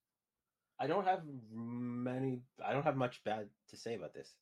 I 0.80 0.88
don't 0.88 1.06
have 1.06 1.22
many. 1.52 2.42
I 2.64 2.74
don't 2.74 2.84
have 2.84 2.98
much 2.98 3.24
bad 3.24 3.48
to 3.70 3.78
say 3.78 3.96
about 3.96 4.14
this. 4.14 4.34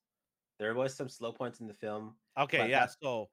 There 0.59 0.73
was 0.73 0.95
some 0.95 1.09
slow 1.09 1.31
points 1.31 1.59
in 1.59 1.67
the 1.67 1.73
film. 1.73 2.15
Okay, 2.37 2.57
But 2.59 2.69
yeah. 2.69 2.79
that- 2.81 2.95
So 3.01 3.29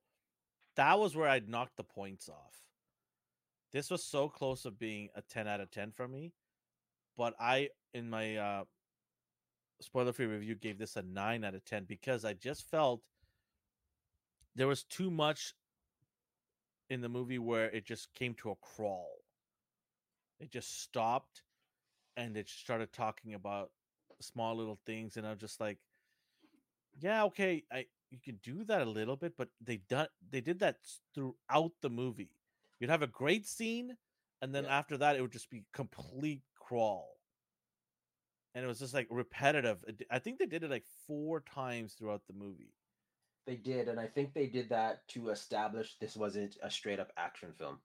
that 0.77 0.99
was 0.99 1.15
where 1.17 1.29
I'd 1.29 1.49
knocked 1.49 1.77
the 1.77 1.85
points 1.85 2.29
off. 2.29 2.57
This 3.73 3.91
was 3.91 4.05
so 4.05 4.29
close 4.29 4.65
of 4.65 4.79
being 4.79 5.09
a 5.15 5.23
10 5.23 5.49
out 5.49 5.61
of 5.61 5.71
10 5.71 5.93
for 5.93 6.07
me. 6.07 6.33
But 7.17 7.35
I, 7.41 7.71
in 7.95 8.09
my 8.11 8.37
uh, 8.37 8.65
spoiler 9.81 10.13
free 10.13 10.27
review, 10.27 10.55
gave 10.57 10.79
this 10.79 10.97
a 10.97 11.03
9 11.03 11.45
out 11.45 11.55
of 11.55 11.65
10 11.65 11.85
because 11.85 12.25
I 12.25 12.35
just 12.35 12.69
felt 12.71 13.03
there 14.55 14.67
was 14.69 14.85
too 14.85 15.11
much 15.11 15.55
in 16.93 17.01
the 17.01 17.09
movie 17.09 17.39
where 17.41 17.71
it 17.71 17.85
just 17.87 18.15
came 18.15 18.35
to 18.37 18.51
a 18.53 18.57
crawl. 18.57 19.25
It 20.41 20.51
just 20.51 20.83
stopped 20.83 21.43
and 22.17 22.37
it 22.37 22.49
started 22.49 22.93
talking 22.93 23.35
about 23.35 23.73
small 24.21 24.57
little 24.57 24.81
things. 24.87 25.17
And 25.17 25.27
I'm 25.27 25.39
just 25.39 25.61
like, 25.61 25.79
yeah, 27.01 27.25
okay, 27.25 27.65
I 27.73 27.87
you 28.11 28.19
can 28.23 28.39
do 28.43 28.65
that 28.65 28.83
a 28.83 28.91
little 28.91 29.17
bit, 29.17 29.35
but 29.37 29.49
they 29.61 29.79
done 29.89 30.09
they 30.31 30.41
did 30.41 30.59
that 30.61 30.79
throughout 31.15 31.73
the 31.81 31.91
movie. 31.91 32.31
You'd 32.81 32.91
have 32.91 33.03
a 33.03 33.07
great 33.07 33.47
scene, 33.47 33.97
and 34.43 34.55
then 34.55 34.65
Yeah. 34.65 34.77
after 34.79 34.97
that, 34.99 35.17
it 35.17 35.23
would 35.23 35.33
just 35.33 35.51
be 35.51 35.65
complete 35.73 36.43
crawl, 36.57 37.19
and 38.55 38.65
it 38.65 38.69
was 38.69 38.79
just 38.79 38.95
like 38.95 39.07
repetitive. 39.11 39.85
I 40.11 40.19
think 40.19 40.39
they 40.39 40.47
did 40.47 40.63
it 40.63 40.71
like 40.71 40.87
four 41.07 41.41
times 41.41 41.95
throughout 41.95 42.23
the 42.27 42.35
movie. 42.35 42.75
They 43.47 43.57
did, 43.57 43.89
and 43.89 43.99
I 43.99 44.07
think 44.07 44.35
they 44.35 44.47
did 44.47 44.69
that 44.69 45.07
to 45.09 45.31
establish 45.31 45.97
this 46.01 46.17
wasn't 46.17 46.57
a 46.63 46.71
straight 46.71 47.01
up 47.01 47.13
action 47.17 47.53
film. 47.53 47.79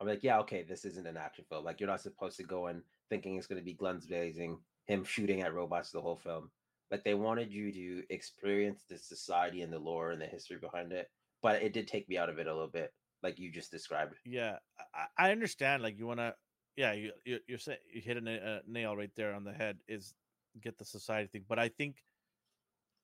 I'm 0.00 0.06
like, 0.06 0.22
yeah, 0.22 0.38
okay, 0.40 0.62
this 0.62 0.84
isn't 0.84 1.06
an 1.06 1.16
action 1.16 1.44
film. 1.48 1.64
Like, 1.64 1.80
you're 1.80 1.88
not 1.88 2.00
supposed 2.02 2.36
to 2.38 2.42
go 2.42 2.66
in 2.66 2.82
thinking 3.08 3.36
it's 3.36 3.46
going 3.46 3.60
to 3.60 3.64
be 3.64 3.74
guns 3.74 4.06
blazing, 4.06 4.58
him 4.86 5.04
shooting 5.04 5.42
at 5.42 5.54
robots 5.54 5.90
the 5.90 6.00
whole 6.00 6.16
film. 6.16 6.50
Like, 6.90 7.04
they 7.04 7.14
wanted 7.14 7.52
you 7.52 7.72
to 7.72 8.02
experience 8.10 8.84
the 8.88 8.98
society 8.98 9.62
and 9.62 9.72
the 9.72 9.78
lore 9.78 10.10
and 10.10 10.20
the 10.20 10.26
history 10.26 10.58
behind 10.60 10.92
it. 10.92 11.08
But 11.42 11.62
it 11.62 11.72
did 11.72 11.88
take 11.88 12.08
me 12.08 12.18
out 12.18 12.28
of 12.28 12.38
it 12.38 12.46
a 12.46 12.52
little 12.52 12.68
bit, 12.68 12.92
like 13.22 13.38
you 13.38 13.50
just 13.50 13.70
described. 13.70 14.14
Yeah, 14.24 14.58
I, 14.94 15.28
I 15.28 15.32
understand. 15.32 15.82
Like 15.82 15.98
you 15.98 16.06
want 16.06 16.20
to, 16.20 16.34
yeah, 16.76 16.92
you 16.92 17.12
you- 17.24 17.40
you're 17.48 17.58
saying 17.58 17.78
you 17.92 18.00
hit 18.00 18.16
a, 18.16 18.30
a 18.30 18.60
nail 18.70 18.96
right 18.96 19.10
there 19.16 19.34
on 19.34 19.42
the 19.42 19.52
head. 19.52 19.78
Is 19.88 20.14
get 20.60 20.78
the 20.78 20.84
society 20.84 21.28
thing, 21.32 21.44
but 21.48 21.58
I 21.58 21.68
think 21.68 21.96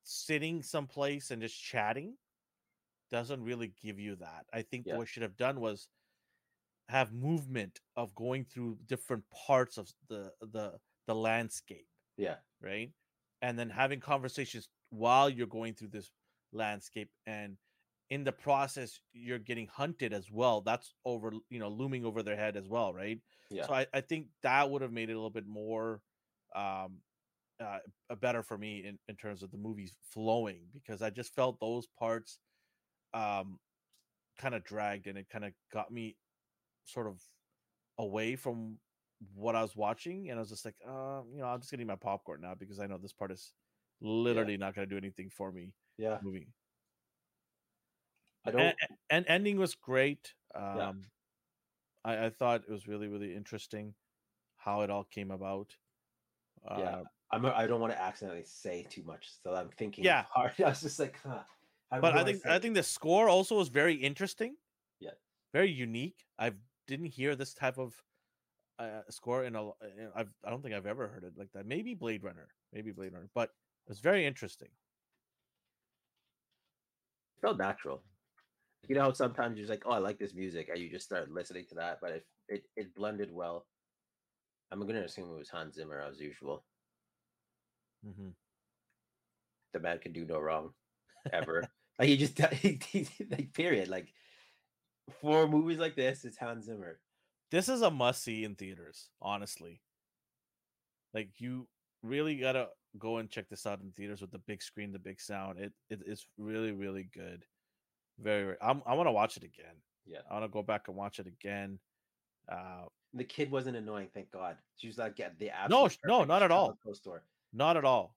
sitting 0.02 0.62
someplace 0.62 1.30
and 1.30 1.42
just 1.42 1.60
chatting 1.62 2.16
doesn't 3.10 3.42
really 3.42 3.68
give 3.68 3.98
you 3.98 4.16
that. 4.16 4.46
I 4.52 4.62
think 4.62 4.86
Yeah. 4.86 4.94
what 4.94 5.00
we 5.00 5.06
should 5.06 5.22
have 5.24 5.36
done 5.36 5.60
was 5.60 5.88
have 6.88 7.12
movement 7.12 7.80
of 7.96 8.14
going 8.14 8.44
through 8.44 8.78
different 8.86 9.24
parts 9.30 9.76
of 9.76 9.92
the 10.08 10.32
the 10.40 10.78
the 11.06 11.14
landscape 11.14 11.88
Yeah. 12.16 12.38
right? 12.60 12.92
And 13.42 13.58
then 13.58 13.70
having 13.70 14.00
conversations 14.00 14.68
while 14.90 15.30
you're 15.30 15.46
going 15.46 15.74
through 15.74 15.88
this 15.88 16.10
landscape 16.52 17.10
and 17.26 17.58
in 18.10 18.24
the 18.24 18.32
process 18.32 19.00
you're 19.12 19.38
getting 19.38 19.66
hunted 19.68 20.12
as 20.12 20.30
well. 20.30 20.62
That's 20.62 20.94
over, 21.04 21.32
you 21.50 21.58
know, 21.58 21.68
looming 21.68 22.04
over 22.04 22.22
their 22.22 22.36
head 22.36 22.56
as 22.56 22.68
well, 22.68 22.94
right? 22.94 23.20
Yeah. 23.50 23.66
So 23.66 23.74
I, 23.74 23.86
I 23.92 24.00
think 24.00 24.28
that 24.42 24.70
would 24.70 24.82
have 24.82 24.92
made 24.92 25.10
it 25.10 25.14
a 25.14 25.16
little 25.16 25.30
bit 25.30 25.46
more 25.46 26.02
um 26.54 27.02
uh 27.60 27.78
better 28.20 28.42
for 28.42 28.56
me 28.56 28.84
in, 28.86 28.98
in 29.08 29.16
terms 29.16 29.42
of 29.42 29.50
the 29.50 29.56
movies 29.56 29.96
flowing 30.12 30.60
because 30.72 31.02
I 31.02 31.10
just 31.10 31.34
felt 31.34 31.58
those 31.60 31.86
parts 31.98 32.38
um 33.14 33.58
kind 34.40 34.54
of 34.54 34.64
dragged 34.64 35.06
and 35.06 35.18
it 35.18 35.26
kind 35.30 35.44
of 35.44 35.52
got 35.72 35.90
me 35.90 36.16
sort 36.84 37.06
of 37.06 37.20
away 37.98 38.36
from 38.36 38.78
what 39.34 39.56
I 39.56 39.62
was 39.62 39.76
watching, 39.76 40.30
and 40.30 40.38
I 40.38 40.40
was 40.40 40.48
just 40.48 40.64
like, 40.64 40.76
uh, 40.86 41.20
you 41.32 41.40
know, 41.40 41.46
I'm 41.46 41.60
just 41.60 41.70
getting 41.70 41.86
my 41.86 41.96
popcorn 41.96 42.40
now 42.40 42.54
because 42.54 42.78
I 42.78 42.86
know 42.86 42.98
this 42.98 43.12
part 43.12 43.32
is 43.32 43.52
literally 44.00 44.56
not 44.56 44.74
going 44.74 44.88
to 44.88 44.94
do 44.94 44.98
anything 44.98 45.28
for 45.28 45.50
me. 45.50 45.72
yeah. 45.96 46.18
Movie. 46.22 46.48
I 48.46 48.50
don't. 48.52 48.62
and, 48.62 48.76
and 49.10 49.24
ending 49.28 49.58
was 49.58 49.74
great. 49.74 50.32
Um, 50.54 50.76
Yeah. 50.76 50.92
I, 52.04 52.26
I 52.26 52.30
thought 52.30 52.62
it 52.68 52.72
was 52.72 52.86
really 52.86 53.08
really 53.08 53.34
interesting 53.34 53.94
how 54.56 54.82
it 54.82 54.90
all 54.90 55.04
came 55.04 55.30
about. 55.30 55.74
Yeah. 56.70 56.76
Uh, 56.76 57.02
I'm, 57.30 57.44
I 57.46 57.66
don't 57.66 57.80
want 57.80 57.92
to 57.92 58.00
accidentally 58.00 58.44
say 58.44 58.86
too 58.88 59.02
much, 59.04 59.28
so 59.42 59.54
I'm 59.54 59.68
thinking 59.76 60.04
Yeah. 60.04 60.24
hard. 60.32 60.52
I 60.64 60.70
was 60.70 60.80
just 60.80 60.98
like, 60.98 61.18
huh. 61.22 61.42
how- 61.90 62.00
but 62.00 62.16
I 62.16 62.24
think 62.24 62.42
say? 62.42 62.50
I 62.54 62.58
think 62.58 62.74
the 62.74 62.82
score 62.82 63.28
also 63.28 63.56
was 63.56 63.68
very 63.68 63.94
interesting. 63.94 64.56
Yeah. 65.00 65.10
very 65.52 65.70
unique. 65.70 66.24
I 66.38 66.52
didn't 66.86 67.06
hear 67.06 67.36
this 67.36 67.54
type 67.54 67.78
of 67.78 67.94
uh, 68.78 69.02
score 69.10 69.44
in 69.44 69.54
a. 69.56 69.62
in- 69.82 70.10
I've 70.14 70.32
I 70.44 70.50
don't 70.50 70.62
think 70.62 70.74
I've 70.74 70.86
ever 70.86 71.08
heard 71.08 71.24
it 71.24 71.34
like 71.36 71.52
that. 71.52 71.66
Maybe 71.66 71.94
Blade 71.94 72.22
Runner, 72.24 72.48
maybe 72.72 72.92
Blade 72.92 73.12
Runner, 73.12 73.28
but 73.34 73.50
it 73.86 73.90
was 73.90 74.00
very 74.00 74.24
interesting. 74.26 74.68
it 77.36 77.40
felt 77.40 77.58
natural. 77.58 78.02
You 78.88 78.94
know 78.94 79.02
how 79.02 79.12
sometimes 79.12 79.56
you're 79.58 79.66
just 79.66 79.70
like, 79.70 79.82
oh, 79.86 79.92
I 79.92 79.98
like 79.98 80.18
this 80.18 80.34
music, 80.34 80.68
and 80.70 80.78
you 80.78 80.88
just 80.90 81.04
start 81.04 81.30
listening 81.30 81.66
to 81.70 81.74
that, 81.76 81.98
but 82.00 82.10
it 82.12 82.26
it, 82.48 82.62
it 82.76 82.94
blended 82.94 83.30
well. 83.32 83.66
I'm 84.70 84.86
gonna 84.86 85.00
assume 85.00 85.30
it 85.30 85.38
was 85.38 85.48
Hans 85.48 85.76
Zimmer 85.76 86.00
as 86.00 86.20
usual. 86.20 86.64
Mm-hmm. 88.06 88.28
The 89.72 89.80
man 89.80 89.98
can 89.98 90.12
do 90.12 90.24
no 90.24 90.38
wrong, 90.38 90.70
ever. 91.32 91.64
like 91.98 92.08
he 92.08 92.16
just 92.16 92.38
he, 92.54 92.78
he, 92.90 93.08
like 93.30 93.52
period. 93.52 93.88
Like 93.88 94.12
for 95.20 95.48
movies 95.48 95.78
like 95.78 95.96
this, 95.96 96.24
it's 96.24 96.38
Hans 96.38 96.66
Zimmer. 96.66 97.00
This 97.50 97.68
is 97.68 97.82
a 97.82 97.90
must 97.90 98.22
see 98.22 98.44
in 98.44 98.54
theaters, 98.54 99.08
honestly. 99.22 99.80
Like 101.14 101.30
you 101.38 101.66
really 102.02 102.36
gotta 102.36 102.68
go 102.98 103.18
and 103.18 103.30
check 103.30 103.48
this 103.48 103.66
out 103.66 103.80
in 103.80 103.90
theaters 103.92 104.20
with 104.20 104.30
the 104.30 104.38
big 104.38 104.62
screen, 104.62 104.92
the 104.92 104.98
big 104.98 105.20
sound. 105.20 105.58
It 105.58 105.72
it 105.88 106.00
is 106.06 106.26
really 106.36 106.72
really 106.72 107.08
good. 107.14 107.44
Very, 108.20 108.44
very 108.44 108.56
I'm, 108.60 108.82
I 108.86 108.94
want 108.94 109.06
to 109.06 109.12
watch 109.12 109.36
it 109.36 109.44
again. 109.44 109.76
Yeah. 110.04 110.18
I 110.30 110.34
want 110.34 110.44
to 110.44 110.48
go 110.48 110.62
back 110.62 110.88
and 110.88 110.96
watch 110.96 111.18
it 111.18 111.26
again. 111.26 111.78
Uh, 112.50 112.86
The 113.14 113.24
kid 113.24 113.50
wasn't 113.50 113.76
annoying, 113.76 114.08
thank 114.12 114.30
God. 114.30 114.56
She 114.76 114.86
was 114.86 114.98
like 114.98 115.16
the 115.16 115.46
No, 115.68 115.86
absolute 115.86 115.92
sh- 115.92 115.98
no, 116.06 116.24
not 116.24 116.42
at 116.42 116.50
all. 116.50 116.78
Co-store. 116.84 117.22
Not 117.52 117.76
at 117.76 117.84
all. 117.84 118.14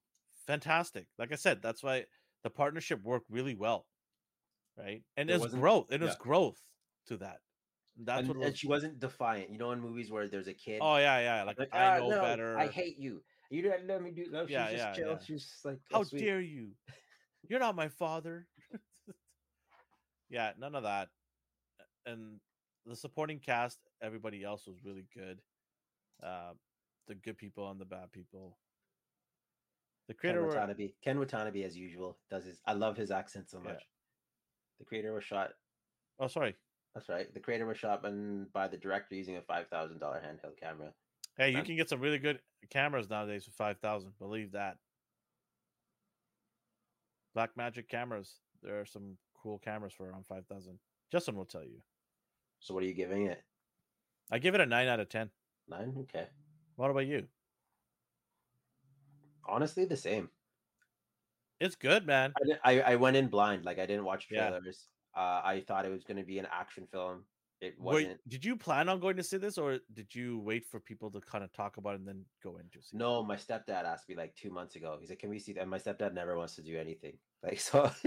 Fantastic. 0.47 1.07
Like 1.17 1.31
I 1.31 1.35
said, 1.35 1.61
that's 1.61 1.81
why 1.81 2.05
the 2.43 2.49
partnership 2.49 3.01
worked 3.03 3.29
really 3.29 3.55
well. 3.55 3.87
Right. 4.77 5.03
And 5.15 5.29
There 5.29 5.39
there's 5.39 5.53
growth. 5.53 5.91
And 5.91 6.01
there's 6.01 6.13
yeah. 6.13 6.23
growth 6.23 6.59
to 7.07 7.17
that. 7.17 7.37
That's 7.97 8.27
and, 8.27 8.37
what 8.37 8.47
and 8.47 8.57
she 8.57 8.67
wasn't 8.67 8.99
defiant. 8.99 9.49
You 9.51 9.57
know, 9.57 9.71
in 9.71 9.79
movies 9.79 10.11
where 10.11 10.27
there's 10.27 10.47
a 10.47 10.53
kid. 10.53 10.79
Oh 10.81 10.97
yeah, 10.97 11.19
yeah. 11.19 11.43
Like, 11.43 11.59
like, 11.59 11.73
I 11.73 11.97
"Ah, 11.97 11.99
know 11.99 12.09
no, 12.09 12.21
better. 12.21 12.57
I 12.57 12.67
hate 12.67 12.97
you. 12.97 13.21
You 13.49 13.61
didn't 13.61 13.87
let 13.87 14.01
me 14.01 14.11
do. 14.11 14.25
No, 14.31 14.45
she's 14.45 14.51
Yeah, 14.53 14.71
just 14.71 14.77
yeah, 14.77 14.93
chill. 14.93 15.09
yeah. 15.11 15.17
She's 15.25 15.43
just 15.45 15.65
like, 15.65 15.79
oh, 15.91 15.97
How 15.97 16.03
sweet. 16.03 16.21
dare 16.21 16.39
you? 16.41 16.69
You're 17.49 17.59
not 17.59 17.75
my 17.75 17.89
father. 17.89 18.47
yeah, 20.29 20.51
none 20.57 20.73
of 20.73 20.83
that. 20.83 21.09
And 22.05 22.39
the 22.85 22.95
supporting 22.95 23.39
cast, 23.39 23.77
everybody 24.01 24.43
else 24.43 24.65
was 24.67 24.83
really 24.83 25.05
good. 25.15 25.39
Uh, 26.23 26.53
the 27.07 27.15
good 27.15 27.37
people 27.37 27.69
and 27.69 27.79
the 27.79 27.85
bad 27.85 28.11
people. 28.11 28.57
The 30.07 30.13
Ken 30.13 30.19
creator 30.19 30.41
were, 30.41 30.47
Watanabe. 30.47 30.91
Ken 31.03 31.19
Watanabe, 31.19 31.63
as 31.63 31.77
usual, 31.77 32.17
does 32.29 32.45
his. 32.45 32.59
I 32.65 32.73
love 32.73 32.97
his 32.97 33.11
accent 33.11 33.49
so 33.49 33.59
Yeah. 33.63 33.73
much. 33.73 33.83
The 34.79 34.85
creator 34.85 35.13
was 35.13 35.23
shot. 35.23 35.53
oh 36.19 36.27
sorry. 36.27 36.55
That's 36.93 37.07
right. 37.07 37.33
The 37.33 37.39
creator 37.39 37.65
was 37.65 37.77
shot 37.77 38.03
by, 38.03 38.11
by 38.51 38.67
the 38.67 38.77
director 38.77 39.15
using 39.15 39.37
a 39.37 39.41
five 39.41 39.67
thousand 39.69 39.99
dollar 39.99 40.19
handheld 40.19 40.57
camera. 40.59 40.93
Hey, 41.37 41.51
you 41.51 41.63
can 41.63 41.77
get 41.77 41.87
some 41.87 42.01
really 42.01 42.17
good 42.19 42.41
cameras 42.69 43.09
nowadays 43.09 43.45
for 43.45 43.51
five 43.51 43.77
thousand. 43.79 44.11
Believe 44.19 44.51
that. 44.51 44.77
Blackmagic 47.35 47.87
cameras. 47.87 48.39
There 48.61 48.79
are 48.81 48.85
some 48.85 49.17
cool 49.41 49.57
cameras 49.59 49.93
for 49.93 50.09
around 50.09 50.25
five 50.27 50.45
thousand. 50.47 50.79
Justin 51.11 51.35
will 51.35 51.45
tell 51.45 51.63
you. 51.63 51.81
So 52.59 52.73
what 52.73 52.83
are 52.83 52.87
you 52.87 52.93
giving 52.93 53.27
it? 53.27 53.41
I 54.31 54.39
give 54.39 54.55
it 54.55 54.61
a 54.61 54.65
nine 54.65 54.87
out 54.87 54.99
of 54.99 55.09
ten. 55.09 55.29
Nine. 55.67 55.93
Okay. 56.01 56.27
What 56.75 56.89
about 56.91 57.05
you? 57.05 57.27
Honestly, 59.45 59.85
the 59.85 59.97
same. 59.97 60.29
It's 61.59 61.75
good, 61.75 62.05
man. 62.05 62.33
I, 62.63 62.79
I 62.79 62.81
I 62.91 62.95
went 62.95 63.17
in 63.17 63.27
blind. 63.27 63.65
Like 63.65 63.77
I 63.79 63.85
didn't 63.85 64.05
watch 64.05 64.27
Yeah. 64.31 64.49
trailers. 64.49 64.87
Uh, 65.15 65.41
I 65.43 65.63
thought 65.67 65.85
it 65.85 65.91
was 65.91 66.03
going 66.03 66.17
to 66.17 66.23
be 66.23 66.39
an 66.39 66.47
action 66.51 66.87
film. 66.91 67.25
It 67.59 67.79
wasn't. 67.79 68.17
did 68.27 68.43
you 68.43 68.55
plan 68.55 68.89
on 68.89 68.99
going 68.99 69.17
to 69.17 69.23
see 69.23 69.37
this, 69.37 69.59
or 69.59 69.77
did 69.93 70.15
you 70.15 70.39
wait 70.39 70.65
for 70.65 70.79
people 70.79 71.11
to 71.11 71.19
kind 71.21 71.43
of 71.43 71.51
talk 71.51 71.77
about 71.77 71.93
it 71.93 71.99
and 71.99 72.07
then 72.07 72.25
go 72.41 72.57
into 72.57 72.81
see? 72.81 72.97
No, 72.97 73.23
my 73.23 73.35
stepdad 73.35 73.83
asked 73.85 74.09
me 74.09 74.15
like 74.15 74.33
two 74.35 74.49
months 74.49 74.75
ago. 74.75 74.97
He's 74.99 75.09
like, 75.11 75.19
"Can 75.19 75.29
we 75.29 75.37
see 75.37 75.53
that?" 75.53 75.61
And 75.61 75.69
my 75.69 75.77
stepdad 75.77 76.13
never 76.15 76.35
wants 76.37 76.55
to 76.55 76.61
do 76.63 76.77
anything. 76.77 77.17
Like 77.43 77.59
so. 77.59 77.91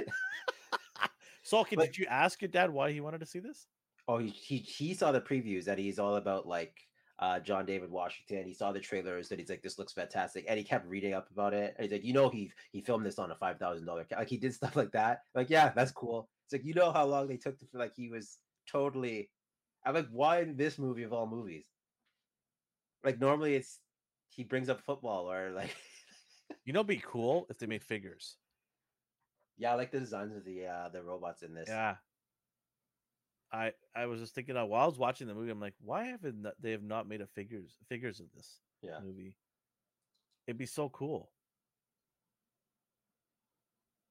So, 1.46 1.58
okay, 1.60 1.76
Like- 1.76 1.90
did 1.92 1.98
you 1.98 2.06
ask 2.06 2.40
your 2.40 2.48
dad 2.48 2.70
why 2.70 2.90
he 2.92 3.00
wanted 3.02 3.20
to 3.20 3.26
see 3.26 3.38
this? 3.38 3.66
Oh, 4.08 4.18
he, 4.18 4.28
he 4.28 4.58
he 4.58 4.94
saw 4.94 5.12
the 5.12 5.20
previews 5.20 5.64
that 5.64 5.78
he's 5.78 5.98
all 5.98 6.16
about 6.16 6.46
like 6.46 6.76
uh 7.18 7.38
John 7.40 7.66
David 7.66 7.90
Washington. 7.90 8.46
He 8.46 8.54
saw 8.54 8.72
the 8.72 8.80
trailers 8.80 9.28
that 9.28 9.38
he's 9.38 9.48
like, 9.50 9.62
"This 9.62 9.78
looks 9.78 9.92
fantastic," 9.92 10.44
and 10.48 10.58
he 10.58 10.64
kept 10.64 10.86
reading 10.86 11.14
up 11.14 11.30
about 11.30 11.54
it. 11.54 11.74
And 11.76 11.84
he's 11.84 11.92
like, 11.92 12.04
"You 12.04 12.12
know, 12.12 12.28
he 12.28 12.52
he 12.72 12.80
filmed 12.80 13.06
this 13.06 13.18
on 13.18 13.30
a 13.30 13.36
five 13.36 13.58
thousand 13.58 13.86
dollar 13.86 14.06
like 14.10 14.28
he 14.28 14.36
did 14.38 14.54
stuff 14.54 14.76
like 14.76 14.92
that." 14.92 15.20
Like, 15.34 15.50
yeah, 15.50 15.72
that's 15.74 15.92
cool. 15.92 16.28
It's 16.46 16.52
like 16.52 16.64
you 16.64 16.74
know 16.74 16.92
how 16.92 17.04
long 17.06 17.28
they 17.28 17.36
took 17.36 17.58
to 17.58 17.66
feel 17.66 17.80
like 17.80 17.94
he 17.96 18.08
was 18.08 18.38
totally. 18.70 19.30
I'm 19.86 19.94
like, 19.94 20.08
why 20.10 20.40
in 20.40 20.56
this 20.56 20.78
movie 20.78 21.02
of 21.02 21.12
all 21.12 21.26
movies? 21.26 21.66
Like 23.04 23.20
normally 23.20 23.54
it's 23.54 23.80
he 24.30 24.44
brings 24.44 24.68
up 24.68 24.80
football 24.80 25.30
or 25.30 25.50
like 25.50 25.74
You 26.64 26.72
know, 26.72 26.84
be 26.84 27.02
cool 27.04 27.46
if 27.50 27.58
they 27.58 27.66
made 27.66 27.84
figures. 27.84 28.36
yeah, 29.56 29.72
I 29.72 29.74
like 29.74 29.90
the 29.92 30.00
designs 30.00 30.34
of 30.36 30.44
the 30.44 30.66
uh 30.66 30.88
the 30.88 31.02
robots 31.02 31.42
in 31.42 31.54
this. 31.54 31.68
Yeah. 31.68 31.96
I 33.54 33.72
I 33.94 34.06
was 34.06 34.20
just 34.20 34.34
thinking 34.34 34.56
while 34.56 34.82
I 34.82 34.86
was 34.86 34.98
watching 34.98 35.28
the 35.28 35.34
movie, 35.34 35.50
I'm 35.52 35.60
like, 35.60 35.74
why 35.80 36.04
haven't 36.06 36.42
th- 36.42 36.54
they 36.60 36.72
have 36.72 36.82
not 36.82 37.06
made 37.06 37.20
a 37.20 37.26
figures 37.26 37.76
figures 37.88 38.18
of 38.18 38.26
this 38.34 38.60
Yeah. 38.82 38.98
movie? 39.00 39.36
It'd 40.46 40.58
be 40.58 40.66
so 40.66 40.88
cool. 40.88 41.30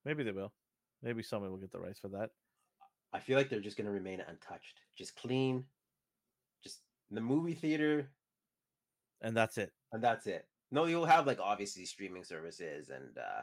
Maybe 0.05 0.23
they 0.23 0.31
will. 0.31 0.53
Maybe 1.01 1.23
someone 1.23 1.51
will 1.51 1.57
get 1.57 1.71
the 1.71 1.79
rights 1.79 1.99
for 1.99 2.07
that. 2.09 2.31
I 3.11 3.19
feel 3.19 3.37
like 3.37 3.49
they're 3.49 3.59
just 3.59 3.77
gonna 3.77 3.91
remain 3.91 4.21
untouched, 4.21 4.79
just 4.97 5.15
clean, 5.17 5.65
just 6.63 6.79
in 7.09 7.15
the 7.15 7.21
movie 7.21 7.53
theater, 7.53 8.09
And 9.21 9.35
that's 9.35 9.57
it. 9.57 9.73
and 9.91 10.01
that's 10.03 10.25
it. 10.25 10.47
No, 10.71 10.85
you'll 10.85 11.05
have 11.05 11.27
like 11.27 11.39
obviously 11.39 11.85
streaming 11.85 12.23
services 12.23 12.89
and 12.89 13.17
uh 13.17 13.41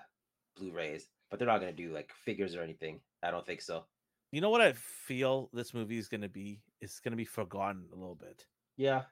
Blu-rays, 0.57 1.09
but 1.31 1.39
they're 1.39 1.47
not 1.47 1.59
gonna 1.61 1.73
do 1.73 1.93
like 1.93 2.13
figures 2.15 2.55
or 2.57 2.63
anything. 2.63 3.01
I 3.23 3.31
don't 3.31 3.47
think 3.47 3.61
so. 3.61 3.87
You 4.33 4.41
know 4.41 4.51
what 4.51 4.61
I 4.61 4.73
feel 4.73 5.51
this 5.53 5.75
movie 5.75 5.99
is 5.99 6.09
going 6.09 6.21
to 6.21 6.29
be? 6.29 6.63
It's 6.81 7.01
going 7.01 7.13
to 7.13 7.17
be 7.17 7.25
forgotten 7.25 7.89
a 7.93 7.97
little 7.97 8.15
bit 8.15 8.47
Yeah, 8.77 9.05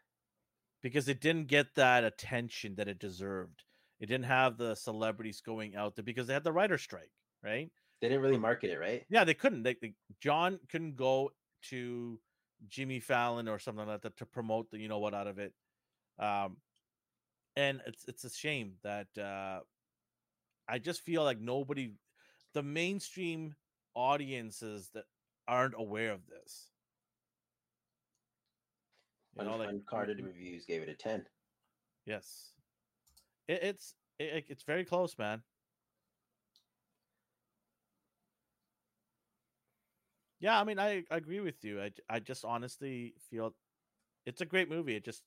because 0.83 1.09
it 1.09 1.21
didn't 1.21 1.47
get 1.47 1.75
that 1.75 2.05
attention 2.05 2.77
that 2.77 2.89
it 2.89 2.99
deserved. 2.99 3.65
It 4.01 4.07
didn't 4.07 4.27
have 4.27 4.57
the 4.57 4.75
celebrities 4.75 5.41
going 5.41 5.75
out 5.75 5.97
there 5.97 6.05
because 6.05 6.27
they 6.27 6.35
had 6.35 6.45
the 6.45 6.53
writer 6.53 6.79
strike, 6.79 7.11
right? 7.43 7.71
they 8.01 8.09
didn't 8.09 8.23
really 8.23 8.39
market 8.39 8.71
it, 8.71 8.79
right? 8.79 9.05
Yeah, 9.11 9.25
they 9.25 9.35
couldn't. 9.35 9.65
They, 9.65 9.75
they- 9.81 9.95
John 10.21 10.61
couldn't 10.69 10.95
go 10.97 11.33
to 11.65 12.21
Jimmy 12.69 13.01
Fallon 13.01 13.49
or 13.49 13.59
something 13.59 13.87
like 13.87 14.03
that 14.03 14.17
to 14.19 14.27
promote 14.27 14.71
the 14.71 14.79
you 14.79 14.89
know 14.89 15.01
what 15.01 15.15
out 15.15 15.27
of 15.27 15.39
it. 15.39 15.53
Um, 16.19 16.59
and 17.57 17.81
it's 17.87 18.05
it's 18.07 18.25
a 18.25 18.31
shame 18.31 18.75
that 18.83 19.09
uh, 19.19 19.61
I 20.69 20.79
just 20.79 21.01
feel 21.03 21.25
like 21.25 21.41
nobody, 21.41 21.95
the 22.55 22.63
mainstream 22.63 23.55
audiences 23.99 24.91
that 24.95 25.05
aren't 25.49 25.75
aware 25.77 26.13
of 26.13 26.21
this. 26.29 26.71
You 29.37 29.45
know, 29.45 29.57
like 29.57 29.69
Uncarded 29.69 30.21
reviews 30.25 30.65
gave 30.65 30.83
it 30.83 30.89
a 30.89 30.95
ten. 30.95 31.25
Yes, 32.07 32.53
it, 33.49 33.61
it's 33.63 33.95
it, 34.19 34.47
it's 34.49 34.63
very 34.63 34.85
close, 34.85 35.19
man. 35.19 35.43
Yeah, 40.41 40.61
I 40.61 40.65
mean, 40.65 40.79
I, 40.79 41.03
I 41.11 41.17
agree 41.17 41.41
with 41.41 41.65
you. 41.65 41.81
I, 41.83 41.91
I 42.09 42.21
just 42.21 42.45
honestly 42.45 43.15
feel 43.29 43.55
it's 44.25 44.41
a 44.41 44.47
great 44.47 44.71
movie. 44.71 44.95
It 44.95 45.05
just 45.05 45.23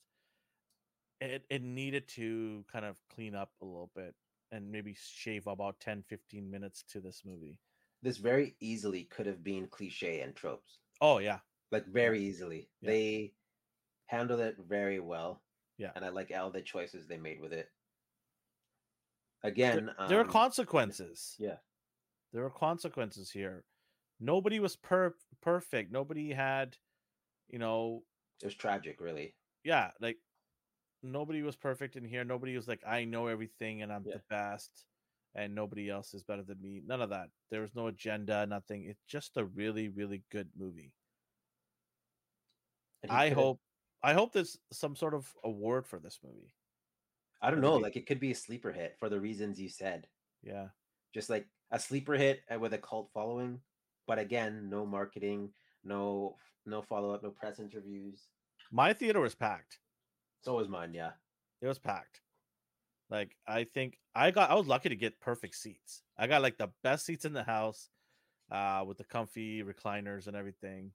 it 1.20 1.44
it 1.50 1.62
needed 1.62 2.08
to 2.10 2.64
kind 2.72 2.86
of 2.86 2.98
clean 3.14 3.36
up 3.36 3.52
a 3.62 3.66
little 3.66 3.92
bit 3.96 4.16
and 4.52 4.72
maybe 4.72 4.96
shave 4.98 5.48
about 5.48 5.80
10 5.80 6.04
15 6.08 6.50
minutes 6.50 6.84
to 6.90 7.00
this 7.02 7.22
movie. 7.26 7.58
This 8.04 8.18
very 8.18 8.56
easily 8.60 9.04
could 9.06 9.26
have 9.28 9.44
been 9.44 9.68
cliche 9.68 10.22
and 10.22 10.36
tropes, 10.36 10.80
Oh 11.02 11.20
yeah. 11.20 11.40
like 11.72 11.86
very 11.86 12.20
easily. 12.24 12.70
Yeah. 12.82 12.90
They 12.90 13.34
handled 14.08 14.40
it 14.40 14.58
very 14.68 15.00
well. 15.00 15.42
Yeah. 15.78 15.92
and 15.96 16.06
I 16.06 16.10
like 16.10 16.32
all 16.36 16.52
the 16.52 16.62
choices 16.62 17.08
they 17.08 17.18
made 17.18 17.40
with 17.42 17.54
it. 17.54 17.68
There- 19.44 19.52
Again, 19.52 19.92
there 20.08 20.20
are 20.20 20.24
um, 20.26 20.30
consequences. 20.30 21.36
yeah. 21.40 21.58
There 22.34 22.46
are 22.46 22.50
consequences 22.52 23.32
here. 23.32 23.66
Nobody 24.20 24.60
was 24.60 24.76
per- 24.76 25.16
perfect. 25.42 25.92
Nobody 25.92 26.32
had, 26.32 26.78
you 27.50 27.58
know, 27.60 28.04
It 28.42 28.46
was 28.46 28.56
tragic, 28.56 29.02
really. 29.02 29.36
yeah, 29.64 29.92
like 30.00 30.18
nobody 31.02 31.42
was 31.42 31.56
perfect 31.56 31.96
in 31.96 32.06
here. 32.06 32.24
Nobody 32.24 32.56
was 32.56 32.68
like, 32.68 32.82
I 32.86 33.06
know 33.06 33.26
everything 33.28 33.82
and 33.82 33.92
I'm 33.92 34.06
Yeah. 34.06 34.18
the 34.18 34.24
best 34.30 34.86
and 35.36 35.56
nobody 35.56 35.90
else 35.90 36.14
is 36.14 36.24
better 36.24 36.44
than 36.44 36.62
me. 36.62 36.82
None 36.86 37.02
of 37.02 37.10
that. 37.10 37.30
There 37.50 37.62
was 37.62 37.76
no 37.76 37.88
agenda, 37.88 38.46
nothing. 38.46 38.86
It's 38.88 39.04
just 39.08 39.38
a 39.38 39.46
really, 39.46 39.90
really 39.90 40.24
good 40.32 40.50
movie. 40.58 40.94
I 43.10 43.30
hope 43.30 43.60
I 44.04 44.14
hope 44.14 44.34
there's 44.34 44.58
some 44.72 44.96
sort 44.96 45.14
of 45.14 45.32
award 45.44 45.88
for 45.88 46.00
this 46.00 46.20
movie. 46.24 46.54
I 47.42 47.50
don't 47.50 47.62
know. 47.62 47.78
Like 47.78 47.96
it 47.96 48.06
could 48.06 48.20
be 48.20 48.32
a 48.32 48.36
sleeper 48.36 48.72
hit 48.72 48.96
for 49.00 49.10
the 49.10 49.20
reasons 49.20 49.60
you 49.60 49.70
said. 49.70 50.08
Yeah. 50.44 50.68
Just 51.14 51.30
like 51.30 51.48
a 51.72 51.80
sleeper 51.80 52.14
hit 52.14 52.42
uh, 52.54 52.60
with 52.60 52.74
a 52.74 52.78
cult 52.78 53.10
following, 53.14 53.60
but 54.08 54.20
again, 54.20 54.70
no 54.70 54.86
marketing, 54.86 55.50
no 55.84 56.36
no 56.66 56.82
follow 56.82 57.14
up, 57.14 57.24
no 57.24 57.32
press 57.32 57.60
interviews. 57.60 58.28
My 58.72 58.94
theater 58.94 59.20
was 59.20 59.36
packed. 59.36 59.80
So 60.42 60.56
was 60.56 60.70
mine. 60.70 60.94
Yeah, 60.94 61.12
It 61.62 61.68
was 61.68 61.80
packed. 61.80 62.22
Like 63.12 63.38
I 63.48 63.66
think 63.66 64.00
I 64.16 64.32
got 64.32 64.52
I 64.52 64.56
was 64.56 64.68
lucky 64.68 64.90
to 64.90 64.98
get 64.98 65.22
perfect 65.22 65.56
seats. 65.58 66.04
I 66.18 66.28
got 66.28 66.44
like 66.44 66.58
the 66.60 66.72
best 66.84 67.06
seats 67.06 67.26
in 67.26 67.34
the 67.34 67.44
house, 67.44 67.92
uh, 68.52 68.86
with 68.88 68.98
the 68.98 69.06
comfy 69.06 69.64
recliners 69.64 70.28
and 70.28 70.38
everything. 70.38 70.94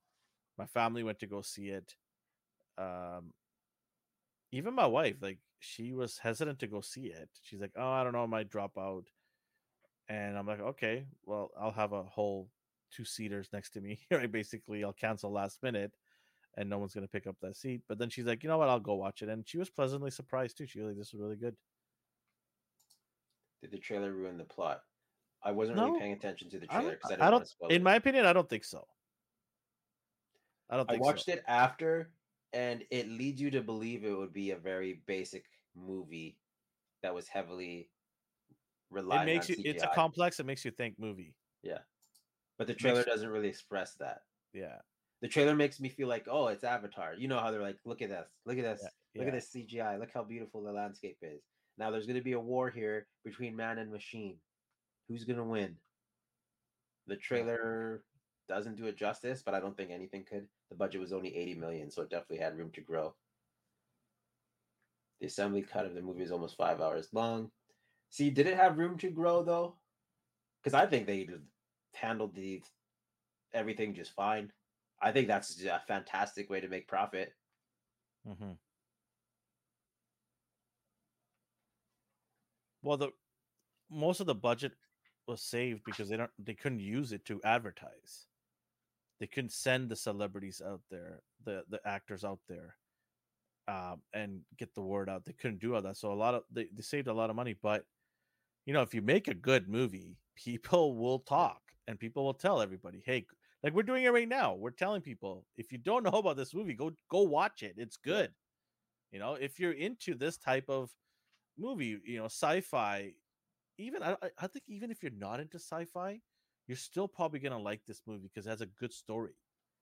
My 0.58 0.66
family 0.66 1.04
went 1.04 1.20
to 1.20 1.28
go 1.28 1.42
see 1.42 1.70
it. 1.70 1.96
Um, 2.78 3.34
even 4.52 4.74
my 4.74 4.86
wife, 4.86 5.16
like 5.20 5.38
she 5.60 5.92
was 5.92 6.18
hesitant 6.18 6.58
to 6.60 6.66
go 6.66 6.80
see 6.80 7.06
it. 7.06 7.30
She's 7.42 7.60
like, 7.60 7.72
"Oh, 7.76 7.88
I 7.90 8.04
don't 8.04 8.12
know, 8.12 8.22
I 8.22 8.26
might 8.26 8.50
drop 8.50 8.76
out." 8.78 9.10
And 10.08 10.38
I'm 10.38 10.46
like, 10.46 10.60
"Okay, 10.60 11.06
well, 11.24 11.50
I'll 11.58 11.72
have 11.72 11.92
a 11.92 12.04
whole 12.04 12.50
two 12.90 13.04
seaters 13.04 13.48
next 13.52 13.70
to 13.70 13.80
me. 13.80 14.00
Right, 14.10 14.30
basically, 14.30 14.84
I'll 14.84 14.92
cancel 14.92 15.32
last 15.32 15.62
minute." 15.62 15.92
and 16.56 16.70
no 16.70 16.78
one's 16.78 16.94
going 16.94 17.06
to 17.06 17.10
pick 17.10 17.26
up 17.26 17.36
that 17.40 17.56
seat. 17.56 17.82
But 17.88 17.98
then 17.98 18.10
she's 18.10 18.26
like, 18.26 18.42
you 18.42 18.48
know 18.48 18.58
what? 18.58 18.68
I'll 18.68 18.80
go 18.80 18.94
watch 18.96 19.22
it. 19.22 19.28
And 19.28 19.48
she 19.48 19.58
was 19.58 19.70
pleasantly 19.70 20.10
surprised 20.10 20.58
too. 20.58 20.66
She 20.66 20.80
was 20.80 20.88
like, 20.88 20.98
this 20.98 21.12
was 21.12 21.22
really 21.22 21.36
good. 21.36 21.56
Did 23.62 23.70
the 23.70 23.78
trailer 23.78 24.12
ruin 24.12 24.36
the 24.38 24.44
plot? 24.44 24.82
I 25.42 25.52
wasn't 25.52 25.76
No, 25.76 25.86
really 25.88 26.00
paying 26.00 26.12
attention 26.12 26.50
to 26.50 26.58
the 26.58 26.66
trailer 26.66 26.92
because 26.92 27.12
I 27.12 27.14
I 27.26 27.30
want 27.30 27.54
don't 27.60 27.70
in 27.70 27.76
it. 27.76 27.82
my 27.82 27.94
opinion, 27.96 28.26
I 28.26 28.32
don't 28.32 28.48
think 28.48 28.64
so. 28.64 28.86
I 30.70 30.76
don't 30.76 30.90
I 30.90 30.96
watched 30.96 31.26
so. 31.26 31.32
it 31.32 31.44
after, 31.46 32.10
and 32.52 32.84
it 32.90 33.08
leads 33.08 33.40
you 33.40 33.50
to 33.52 33.62
believe 33.62 34.04
it 34.04 34.16
would 34.16 34.32
be 34.32 34.50
a 34.50 34.56
very 34.56 35.02
basic 35.06 35.44
movie 35.76 36.38
that 37.02 37.14
was 37.14 37.28
heavily 37.28 37.90
reliant 38.90 39.28
It 39.28 39.32
makes 39.34 39.50
on 39.50 39.56
you, 39.58 39.70
it's 39.70 39.82
a 39.84 39.88
complex, 39.94 40.40
it 40.40 40.46
makes 40.46 40.64
you 40.64 40.70
think 40.72 40.98
movie. 40.98 41.34
Yeah, 41.62 41.78
but 42.58 42.66
the 42.66 42.74
trailer 42.74 42.98
makes- 43.00 43.10
doesn't 43.10 43.28
really 43.28 43.48
express 43.48 43.94
that. 43.94 44.22
Yeah. 44.52 44.78
The 45.22 45.28
trailer 45.28 45.54
makes 45.56 45.80
me 45.80 45.88
feel 45.88 46.08
like, 46.08 46.26
oh, 46.30 46.48
it's 46.48 46.62
Avatar. 46.62 47.14
You 47.14 47.26
know 47.26 47.38
how 47.38 47.50
they're 47.50 47.62
like, 47.62 47.78
look 47.86 48.02
at 48.02 48.10
this, 48.10 48.28
look 48.44 48.58
at 48.58 48.64
this, 48.64 48.80
Yeah. 48.82 48.88
look 49.20 49.26
yeah. 49.28 49.32
at 49.32 49.34
this 49.34 49.50
CGI, 49.50 49.98
look 49.98 50.10
how 50.12 50.22
beautiful 50.22 50.62
the 50.62 50.72
landscape 50.72 51.16
is. 51.22 51.42
Now 51.78 51.90
there's 51.90 52.06
going 52.06 52.16
to 52.16 52.22
be 52.24 52.32
a 52.32 52.40
war 52.40 52.70
here 52.70 53.08
between 53.24 53.56
man 53.56 53.78
and 53.78 53.90
machine. 53.90 54.38
Who's 55.08 55.24
going 55.24 55.38
to 55.38 55.44
win? 55.44 55.76
The 57.06 57.16
trailer 57.16 58.04
doesn't 58.48 58.76
do 58.76 58.86
it 58.86 58.96
justice, 58.96 59.42
but 59.42 59.54
I 59.54 59.60
don't 59.60 59.76
think 59.76 59.90
anything 59.90 60.24
could. 60.24 60.48
The 60.70 60.76
budget 60.76 61.00
was 61.00 61.12
only 61.12 61.36
80 61.36 61.54
million, 61.54 61.90
so 61.90 62.02
it 62.02 62.10
definitely 62.10 62.38
had 62.38 62.56
room 62.56 62.70
to 62.72 62.80
grow. 62.80 63.14
The 65.20 65.26
assembly 65.26 65.62
cut 65.62 65.86
of 65.86 65.94
the 65.94 66.00
movie 66.02 66.22
is 66.22 66.32
almost 66.32 66.56
five 66.56 66.80
hours 66.80 67.12
long. 67.12 67.50
See, 68.10 68.30
did 68.30 68.46
it 68.46 68.56
have 68.56 68.78
room 68.78 68.98
to 68.98 69.10
grow 69.10 69.42
though? 69.42 69.76
Because 70.62 70.74
I 70.74 70.86
think 70.86 71.06
they 71.06 71.28
handled 71.94 72.34
the 72.34 72.62
everything 73.52 73.94
just 73.94 74.12
fine. 74.14 74.52
I 75.00 75.12
think 75.12 75.28
that's 75.28 75.62
a 75.64 75.80
fantastic 75.86 76.50
way 76.50 76.60
to 76.60 76.68
make 76.68 76.88
profit. 76.88 77.34
hmm 78.24 78.52
Well, 82.86 82.96
the 82.96 83.10
most 83.90 84.20
of 84.20 84.26
the 84.26 84.34
budget 84.36 84.72
was 85.28 85.42
saved 85.42 85.84
because 85.84 86.08
they 86.08 86.16
don't 86.16 86.30
they 86.38 86.54
couldn't 86.54 86.80
use 86.80 87.12
it 87.12 87.24
to 87.26 87.42
advertise. 87.44 88.28
they 89.20 89.26
couldn't 89.26 89.52
send 89.52 89.88
the 89.90 89.96
celebrities 89.96 90.62
out 90.64 90.82
there, 90.90 91.22
the 91.44 91.64
the 91.70 91.80
actors 91.86 92.24
out 92.24 92.40
there, 92.48 92.76
um, 93.68 94.02
and 94.14 94.42
get 94.58 94.74
the 94.74 94.82
word 94.82 95.08
out. 95.10 95.24
They 95.24 95.32
couldn't 95.34 95.60
do 95.60 95.74
all 95.74 95.82
that, 95.82 95.96
so 95.96 96.12
a 96.12 96.14
lot 96.14 96.34
of 96.34 96.44
they, 96.52 96.68
they 96.74 96.82
saved 96.82 97.08
a 97.08 97.14
lot 97.14 97.30
of 97.30 97.36
money. 97.36 97.54
But 97.62 97.84
you 98.66 98.74
know, 98.74 98.82
if 98.82 98.94
you 98.94 99.02
make 99.02 99.28
a 99.28 99.34
good 99.34 99.68
movie, 99.68 100.18
people 100.36 100.96
will 100.96 101.20
talk 101.20 101.62
and 101.88 102.00
people 102.00 102.24
will 102.24 102.34
tell 102.34 102.62
everybody, 102.62 103.02
"Hey, 103.06 103.26
like 103.64 103.74
we're 103.74 103.84
doing 103.84 104.04
it 104.04 104.12
right 104.12 104.28
now. 104.28 104.54
We're 104.54 104.70
telling 104.72 105.02
people 105.02 105.46
if 105.58 105.72
you 105.72 105.78
don't 105.78 106.04
know 106.04 106.10
about 106.20 106.36
this 106.38 106.54
movie, 106.54 106.74
go 106.74 106.92
go 107.10 107.22
watch 107.22 107.62
it. 107.64 107.76
It's 107.78 107.98
good." 107.98 108.32
You 109.12 109.18
know, 109.20 109.34
if 109.34 109.58
you're 109.60 109.72
into 109.72 110.14
this 110.14 110.38
type 110.38 110.66
of 110.68 110.90
movie, 111.58 111.98
you 112.04 112.18
know, 112.18 112.26
sci-fi, 112.26 113.12
even 113.78 114.02
I, 114.02 114.16
I- 114.38 114.46
think 114.46 114.64
even 114.68 114.90
if 114.90 115.02
you're 115.02 115.12
not 115.12 115.40
into 115.40 115.58
sci-fi, 115.58 116.20
you're 116.66 116.76
still 116.76 117.08
probably 117.08 117.38
gonna 117.38 117.58
like 117.58 117.80
this 117.86 118.00
movie 118.06 118.28
because 118.28 118.46
it 118.46 118.50
has 118.50 118.60
a 118.60 118.66
good 118.66 118.92
story. 118.92 119.32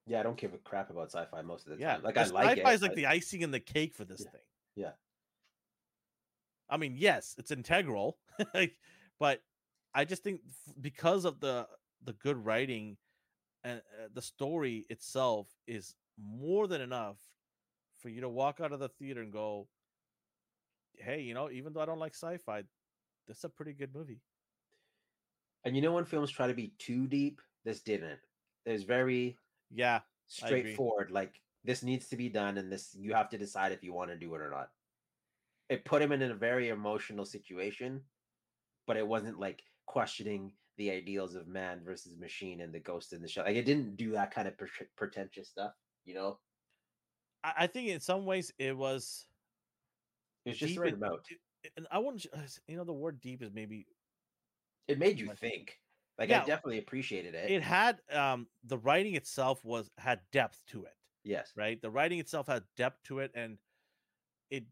Yeah, 0.07 0.19
I 0.19 0.23
don't 0.23 0.37
give 0.37 0.53
a 0.53 0.57
crap 0.57 0.89
about 0.91 1.11
sci-fi 1.11 1.41
most 1.41 1.65
of 1.67 1.73
the 1.73 1.79
Yeah, 1.81 1.95
time. 1.95 2.03
Like 2.03 2.17
I 2.17 2.25
like 2.27 2.57
sci-fi 2.57 2.71
it. 2.71 2.75
is 2.75 2.81
like 2.81 2.91
but- 2.91 2.95
the 2.95 3.05
icing 3.07 3.41
in 3.41 3.51
the 3.51 3.59
cake 3.59 3.95
for 3.95 4.05
this 4.05 4.21
Yeah, 4.21 4.31
thing. 4.31 4.41
yeah. 4.75 4.91
I 6.69 6.77
mean, 6.77 6.95
yes, 6.97 7.35
it's 7.37 7.51
integral, 7.51 8.17
like, 8.53 8.75
but 9.19 9.41
I 9.93 10.03
just 10.05 10.23
think 10.23 10.41
because 10.81 11.25
of 11.25 11.39
the 11.39 11.67
the 12.03 12.13
good 12.13 12.43
writing 12.43 12.97
and 13.63 13.79
uh, 13.79 14.07
the 14.13 14.21
story 14.21 14.85
itself 14.89 15.47
is 15.67 15.95
more 16.17 16.67
than 16.67 16.81
enough 16.81 17.17
for 17.97 18.09
you 18.09 18.21
to 18.21 18.29
walk 18.29 18.59
out 18.61 18.71
of 18.71 18.79
the 18.79 18.89
theater 18.89 19.21
and 19.21 19.31
go, 19.33 19.67
"Hey, 20.99 21.21
you 21.21 21.33
know, 21.33 21.49
even 21.51 21.73
though 21.73 21.81
I 21.81 21.85
don't 21.85 21.99
like 21.99 22.15
sci-fi, 22.15 22.63
this 23.27 23.39
is 23.39 23.43
a 23.45 23.49
pretty 23.49 23.73
good 23.73 23.93
movie." 23.93 24.23
And 25.63 25.75
you 25.75 25.81
know 25.81 25.93
when 25.93 26.05
films 26.05 26.31
try 26.31 26.47
to 26.47 26.53
be 26.53 26.69
too 26.69 27.07
deep, 27.07 27.41
this 27.63 27.81
didn't. 27.81 28.21
It 28.65 28.71
was 28.71 28.83
very 28.83 29.39
Yeah, 29.69 30.03
straightforward. 30.27 31.11
Like 31.11 31.41
this 31.63 31.83
needs 31.83 32.09
to 32.09 32.17
be 32.17 32.29
done, 32.29 32.57
and 32.57 32.71
this 32.71 32.95
you 32.95 33.13
have 33.13 33.29
to 33.29 33.37
decide 33.37 33.71
if 33.71 33.83
you 33.83 33.93
want 33.93 34.11
to 34.11 34.17
do 34.17 34.33
it 34.35 34.41
or 34.41 34.49
not. 34.49 34.73
It 35.69 35.85
put 35.85 36.01
him 36.01 36.11
in 36.11 36.21
a 36.23 36.35
very 36.35 36.69
emotional 36.69 37.25
situation, 37.25 38.05
but 38.87 38.97
it 38.97 39.07
wasn't 39.07 39.39
like 39.39 39.65
questioning 39.87 40.57
the 40.77 40.91
ideals 40.91 41.35
of 41.35 41.47
man 41.47 41.83
versus 41.85 42.17
machine 42.17 42.61
and 42.61 42.73
the 42.73 42.79
ghost 42.81 43.13
in 43.13 43.21
the 43.21 43.29
shell. 43.29 43.45
Like 43.45 43.57
it 43.57 43.65
didn't 43.65 43.97
do 43.97 44.11
that 44.13 44.31
kind 44.31 44.47
of 44.47 44.57
pre- 44.57 44.87
pretentious 44.97 45.49
stuff. 45.49 45.75
You 46.05 46.15
know, 46.15 46.41
I, 47.43 47.53
I 47.59 47.67
think 47.67 47.89
in 47.89 47.99
some 47.99 48.25
ways 48.25 48.51
it 48.57 48.75
was 48.75 49.27
it 50.45 50.49
was 50.49 50.57
just 50.57 50.75
the 50.75 50.81
right 50.81 50.93
amount. 50.93 51.27
and 51.77 51.87
I 51.91 51.97
wouldn't, 51.99 52.25
you 52.67 52.77
know, 52.77 52.83
the 52.83 52.93
word 52.93 53.19
deep 53.21 53.41
is 53.41 53.51
maybe 53.53 53.87
It 54.87 54.99
made 54.99 55.19
you 55.19 55.27
Like- 55.27 55.39
think. 55.39 55.79
Like 56.17 56.29
Yeah, 56.29 56.43
I 56.43 56.45
definitely 56.45 56.77
appreciated 56.77 57.35
it. 57.35 57.51
it 57.51 57.61
had 57.61 58.01
um 58.09 58.47
the 58.63 58.77
writing 58.77 59.15
itself 59.15 59.63
was 59.65 59.91
had 59.97 60.21
depth 60.31 60.63
to 60.67 60.85
it. 60.85 60.95
yes. 61.23 61.51
right? 61.57 61.81
The 61.81 61.89
writing 61.91 62.19
itself 62.19 62.47
had 62.47 62.63
depth 62.77 63.03
to 63.03 63.19
it, 63.19 63.31
and 63.35 63.57
it 64.49 64.65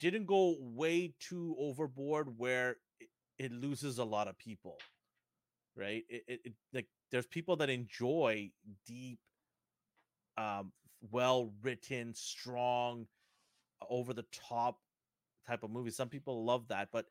didn't 0.00 0.24
go 0.26 0.56
way 0.58 1.14
too 1.20 1.54
overboard 1.58 2.36
where 2.38 2.78
it, 2.98 3.08
it 3.38 3.52
loses 3.52 3.98
a 3.98 4.04
lot 4.04 4.26
of 4.26 4.36
people, 4.38 4.78
right? 5.76 6.04
It, 6.08 6.24
it, 6.26 6.40
it 6.46 6.54
like 6.72 6.88
there's 7.12 7.26
people 7.26 7.54
that 7.56 7.70
enjoy 7.70 8.50
deep, 8.86 9.20
um, 10.38 10.72
well 11.12 11.52
written, 11.62 12.14
strong, 12.14 13.06
over 13.88 14.12
the 14.12 14.24
top 14.32 14.80
type 15.50 15.64
of 15.64 15.70
movie. 15.70 15.90
Some 15.92 16.10
people 16.10 16.44
love 16.46 16.68
that, 16.68 16.90
but 16.92 17.06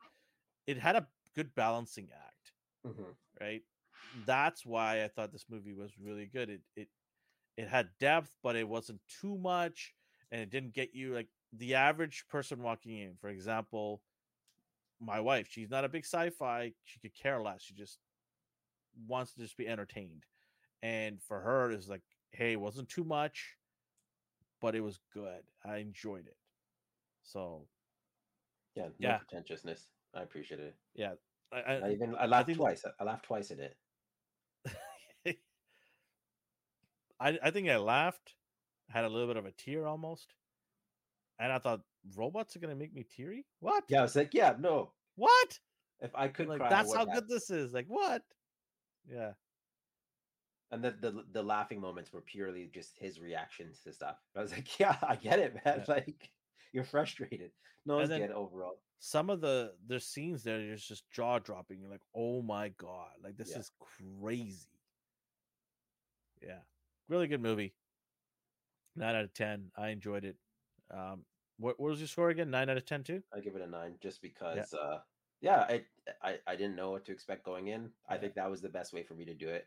it 0.68 0.78
had 0.80 0.96
a 0.96 1.08
good 1.36 1.54
balancing 1.56 2.10
act 2.14 2.54
Mhm. 2.86 3.16
right? 3.42 3.64
That's 4.14 4.66
why 4.66 5.04
I 5.04 5.10
thought 5.10 5.32
this 5.32 5.50
movie 5.50 5.74
was 5.74 5.98
really 6.00 6.26
good. 6.28 6.50
It 6.50 6.64
it 6.76 6.90
it 7.58 7.68
had 7.70 7.98
depth, 8.00 8.36
but 8.44 8.56
it 8.56 8.68
wasn't 8.68 9.02
too 9.08 9.38
much, 9.38 9.96
and 10.32 10.42
it 10.42 10.50
didn't 10.50 10.74
get 10.74 10.96
you 10.96 11.14
like 11.14 11.30
the 11.54 11.76
average 11.76 12.28
person 12.30 12.62
walking 12.64 12.98
in. 12.98 13.18
For 13.18 13.30
example, 13.30 14.04
my 15.00 15.20
wife, 15.20 15.48
she's 15.50 15.70
not 15.70 15.86
a 15.86 15.90
big 15.90 16.06
sci-fi. 16.06 16.74
She 16.86 17.00
could 17.00 17.14
care 17.16 17.42
less. 17.42 17.64
She 17.64 17.74
just 17.74 18.00
wants 19.08 19.34
to 19.34 19.42
just 19.42 19.58
be 19.58 19.68
entertained. 19.68 20.26
And 20.82 21.22
for 21.22 21.42
her, 21.42 21.72
it's 21.72 21.90
like, 21.90 22.04
hey, 22.32 22.54
it 22.54 22.62
wasn't 22.62 22.90
too 22.90 23.04
much, 23.04 23.58
but 24.62 24.76
it 24.76 24.82
was 24.82 25.00
good. 25.14 25.44
I 25.64 25.78
enjoyed 25.78 26.28
it. 26.28 26.38
So 27.24 27.68
Yeah. 28.76 28.84
No 28.86 28.92
Yeah. 29.00 29.18
pretentiousness. 29.18 29.88
I 30.14 30.22
appreciate 30.22 30.60
it. 30.60 30.76
yeah, 30.96 31.14
I, 31.52 31.60
I 31.60 31.74
I, 31.76 31.92
even 31.92 32.16
I 32.16 32.26
laughed 32.26 32.48
think- 32.48 32.58
twice. 32.58 32.84
I 33.00 33.04
laughed 33.04 33.26
twice 33.26 33.52
at 33.52 33.60
it. 33.60 33.76
I 37.20 37.38
I 37.44 37.52
think 37.52 37.70
I 37.70 37.78
laughed, 37.78 38.36
had 38.90 39.04
a 39.06 39.10
little 39.10 39.28
bit 39.28 39.38
of 39.38 39.46
a 39.46 39.52
tear 39.52 39.86
almost, 39.86 40.34
and 41.40 41.52
I 41.52 41.60
thought 41.60 41.82
robots 42.16 42.56
are 42.56 42.60
gonna 42.60 42.76
make 42.76 42.94
me 42.94 43.04
teary. 43.04 43.46
What? 43.60 43.84
Yeah, 43.90 44.00
I 44.00 44.02
was 44.04 44.16
like, 44.16 44.34
yeah, 44.34 44.56
no. 44.60 44.94
What? 45.16 45.60
If 46.02 46.12
I 46.16 46.30
could 46.30 46.48
Like 46.48 46.60
cry, 46.60 46.70
that's 46.70 46.94
how 46.94 47.06
have. 47.06 47.14
good 47.14 47.28
this 47.28 47.50
is. 47.50 47.74
Like 47.74 47.88
what? 47.88 48.22
Yeah. 49.10 49.34
And 50.72 50.84
the, 50.84 50.92
the 50.92 51.26
the 51.32 51.44
laughing 51.44 51.82
moments 51.82 52.14
were 52.14 52.22
purely 52.22 52.70
just 52.74 52.98
his 52.98 53.20
reactions 53.20 53.80
to 53.84 53.92
stuff. 53.92 54.18
I 54.36 54.42
was 54.42 54.52
like, 54.54 54.80
yeah, 54.80 54.96
I 55.02 55.16
get 55.16 55.40
it, 55.40 55.56
man. 55.66 55.84
Yeah. 55.88 55.94
Like 55.94 56.30
you're 56.74 56.84
frustrated. 56.84 57.52
No 57.86 57.96
one's 57.98 58.10
then- 58.10 58.20
get 58.22 58.32
overall. 58.32 58.80
Some 59.02 59.30
of 59.30 59.40
the 59.40 59.76
the 59.88 60.00
scenes 60.00 60.44
there 60.44 60.60
is 60.60 60.84
just 60.84 61.10
jaw 61.10 61.40
dropping. 61.40 61.80
You're 61.80 61.90
like, 61.90 62.02
oh 62.14 62.42
my 62.42 62.68
god, 62.70 63.12
like 63.24 63.38
this 63.38 63.52
Yeah. 63.52 63.60
is 63.60 63.72
crazy. 63.80 64.68
Yeah, 66.42 66.60
really 67.08 67.28
good 67.28 67.42
movie. 67.42 67.74
Nine 68.98 69.16
out 69.16 69.24
of 69.24 69.34
ten. 69.34 69.72
I 69.78 69.90
enjoyed 69.90 70.26
it. 70.26 70.36
Um, 70.92 71.24
what, 71.60 71.80
what 71.80 71.90
was 71.92 72.00
your 72.00 72.08
score 72.10 72.30
again? 72.30 72.50
Nine 72.50 72.70
out 72.70 72.76
of 72.78 72.86
ten 72.86 73.04
too. 73.04 73.24
I 73.34 73.40
give 73.40 73.56
it 73.56 73.62
a 73.62 73.68
nine 73.68 73.96
just 74.02 74.22
because 74.22 74.74
uh 74.74 75.00
yeah, 75.40 75.60
I, 75.70 75.86
I 76.22 76.38
I 76.48 76.56
didn't 76.58 76.76
know 76.76 76.92
what 76.92 77.06
to 77.06 77.14
expect 77.14 77.46
going 77.46 77.68
in. 77.68 77.90
I 78.10 78.16
Yeah. 78.16 78.20
think 78.22 78.34
that 78.36 78.50
was 78.52 78.62
the 78.62 78.68
best 78.70 78.92
way 78.92 79.04
for 79.04 79.14
me 79.14 79.24
to 79.26 79.34
do 79.34 79.48
it. 79.48 79.66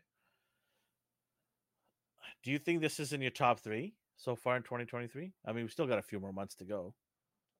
Do 2.43 2.51
you 2.51 2.59
think 2.59 2.81
this 2.81 2.99
is 2.99 3.13
in 3.13 3.21
your 3.21 3.31
top 3.31 3.59
three 3.61 3.95
so 4.17 4.35
far 4.35 4.55
in 4.57 4.63
2023? 4.63 5.31
I 5.45 5.51
mean, 5.53 5.65
we 5.65 5.69
still 5.69 5.87
got 5.87 5.99
a 5.99 6.03
few 6.03 6.19
more 6.19 6.33
months 6.33 6.55
to 6.55 6.65
go. 6.65 6.93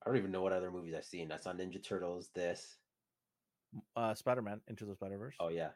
I 0.05 0.09
don't 0.09 0.17
even 0.17 0.31
know 0.31 0.41
what 0.41 0.53
other 0.53 0.71
movies 0.71 0.93
I've 0.97 1.05
seen. 1.05 1.31
I 1.31 1.38
saw 1.38 1.53
Ninja 1.53 1.81
Turtles, 1.84 2.30
this. 2.35 2.77
Uh, 3.95 4.13
Spider 4.13 4.41
Man 4.41 4.61
Into 4.67 4.85
the 4.85 4.93
Spider 4.95 5.17
Verse. 5.17 5.35
Oh 5.39 5.49
yeah. 5.49 5.69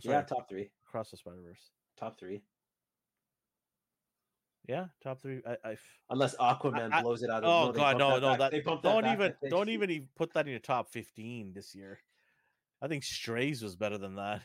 Sorry, 0.00 0.16
Yeah, 0.16 0.22
top 0.22 0.48
three. 0.48 0.70
Across 0.88 1.10
the 1.12 1.16
Spider 1.16 1.40
Verse. 1.42 1.70
Top 1.98 2.18
three. 2.18 2.42
Yeah, 4.68 4.86
top 5.02 5.20
three. 5.20 5.40
I, 5.46 5.70
I 5.70 5.76
Unless 6.10 6.36
Aquaman 6.36 6.92
I- 6.92 7.02
blows 7.02 7.22
it 7.22 7.30
out 7.30 7.42
of 7.44 7.68
oh 7.68 7.72
they 7.72 7.78
god, 7.80 7.98
no, 7.98 8.18
no, 8.18 8.30
back- 8.30 8.38
that 8.38 8.50
they 8.52 8.60
bumped 8.60 8.84
don't 8.84 9.04
I 9.04 9.14
even 9.14 9.34
don't 9.50 9.68
even 9.68 9.90
even 9.90 10.08
put 10.16 10.32
that 10.34 10.46
in 10.46 10.50
your 10.50 10.60
top 10.60 10.90
15 10.92 11.52
this 11.54 11.74
year. 11.74 11.98
I 12.80 12.88
think 12.88 13.04
Strays 13.04 13.62
was 13.62 13.76
better 13.76 13.98
than 13.98 14.16
that. 14.16 14.42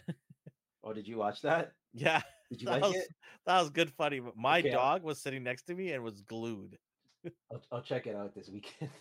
Oh, 0.83 0.93
did 0.93 1.07
you 1.07 1.17
watch 1.17 1.41
that? 1.41 1.73
yeah, 1.93 2.21
Did 2.49 2.61
you 2.61 2.65
that 2.67 2.81
like 2.81 2.81
was 2.83 2.95
it? 2.95 3.07
that 3.45 3.59
was 3.59 3.69
good 3.69 3.91
funny. 3.91 4.19
But 4.19 4.37
my 4.37 4.59
Okay, 4.59 4.71
I'll- 4.71 4.93
dog 4.93 5.03
was 5.03 5.19
sitting 5.21 5.43
next 5.43 5.63
to 5.63 5.75
me 5.75 5.91
and 5.91 6.03
was 6.03 6.21
glued. 6.21 6.77
I'll, 7.51 7.61
I'll 7.71 7.81
check 7.81 8.07
it 8.07 8.15
out 8.15 8.33
this 8.35 8.49
weekend. 8.49 8.91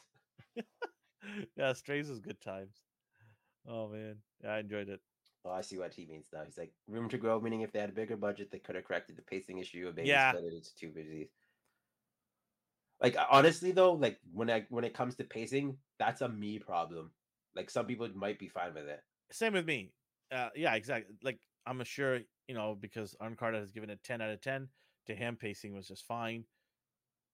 yeah, 1.56 1.73
Strays 1.74 2.09
was 2.09 2.20
good 2.20 2.40
times. 2.40 2.74
Oh 3.68 3.89
man, 3.89 4.16
yeah, 4.43 4.55
I 4.55 4.59
enjoyed 4.60 4.89
it. 4.89 5.01
Oh, 5.44 5.51
I 5.51 5.60
see 5.60 5.78
what 5.78 5.94
he 5.94 6.06
means 6.06 6.27
now. 6.32 6.43
He's 6.44 6.59
like 6.59 6.73
room 6.89 7.09
to 7.10 7.18
grow, 7.18 7.40
meaning 7.40 7.60
if 7.60 7.70
they 7.73 7.78
had 7.78 7.90
a 7.90 7.93
bigger 7.93 8.16
budget, 8.16 8.51
they 8.51 8.59
could 8.59 8.74
have 8.74 8.85
corrected 8.85 9.16
the 9.16 9.23
pacing 9.23 9.59
issue. 9.59 9.93
Maybe 9.94 10.09
Yeah. 10.09 10.32
it, 10.35 10.43
it's 10.52 10.73
too 10.73 10.89
busy. 10.90 11.31
Like 13.01 13.16
honestly, 13.31 13.73
though, 13.73 13.93
like 13.93 14.18
when 14.32 14.51
I 14.51 14.66
when 14.70 14.85
it 14.85 14.94
comes 14.94 15.14
to 15.16 15.24
pacing, 15.24 15.77
that's 15.98 16.23
a 16.23 16.28
me 16.28 16.59
problem. 16.59 17.10
Like 17.55 17.70
some 17.70 17.86
people 17.86 18.09
might 18.14 18.39
be 18.39 18.48
fine 18.48 18.74
with 18.74 18.86
it. 18.89 19.02
Same 19.31 19.52
with 19.52 19.66
me. 19.66 19.93
Uh, 20.32 20.48
yeah, 20.56 20.74
exactly. 20.74 21.14
Like 21.23 21.39
I'm 21.67 21.83
sure 21.85 22.21
you 22.49 22.55
know 22.55 22.77
because 22.81 23.17
Uncarded 23.21 23.61
has 23.61 23.73
given 23.73 23.91
a 23.91 23.97
10 23.97 24.21
out 24.21 24.31
of 24.31 24.41
10. 24.41 24.69
To 25.07 25.15
him, 25.15 25.37
pacing 25.37 25.73
was 25.73 25.87
just 25.87 26.05
fine. 26.05 26.45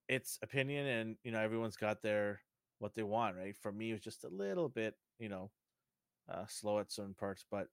It's 0.09 0.39
opinion, 0.43 0.87
and 0.87 1.17
you 1.25 1.33
know 1.33 1.41
everyone's 1.41 1.77
got 1.77 2.03
their 2.03 2.43
what 2.79 2.95
they 2.95 3.03
want, 3.03 3.37
right? 3.37 3.57
For 3.57 3.73
me, 3.73 3.91
it 3.91 3.95
was 3.95 4.03
just 4.03 4.25
a 4.25 4.29
little 4.29 4.69
bit, 4.69 4.95
you 5.19 5.29
know, 5.29 5.51
uh, 6.29 6.45
slow 6.49 6.81
at 6.81 6.93
certain 6.93 7.15
parts, 7.15 7.45
but 7.51 7.69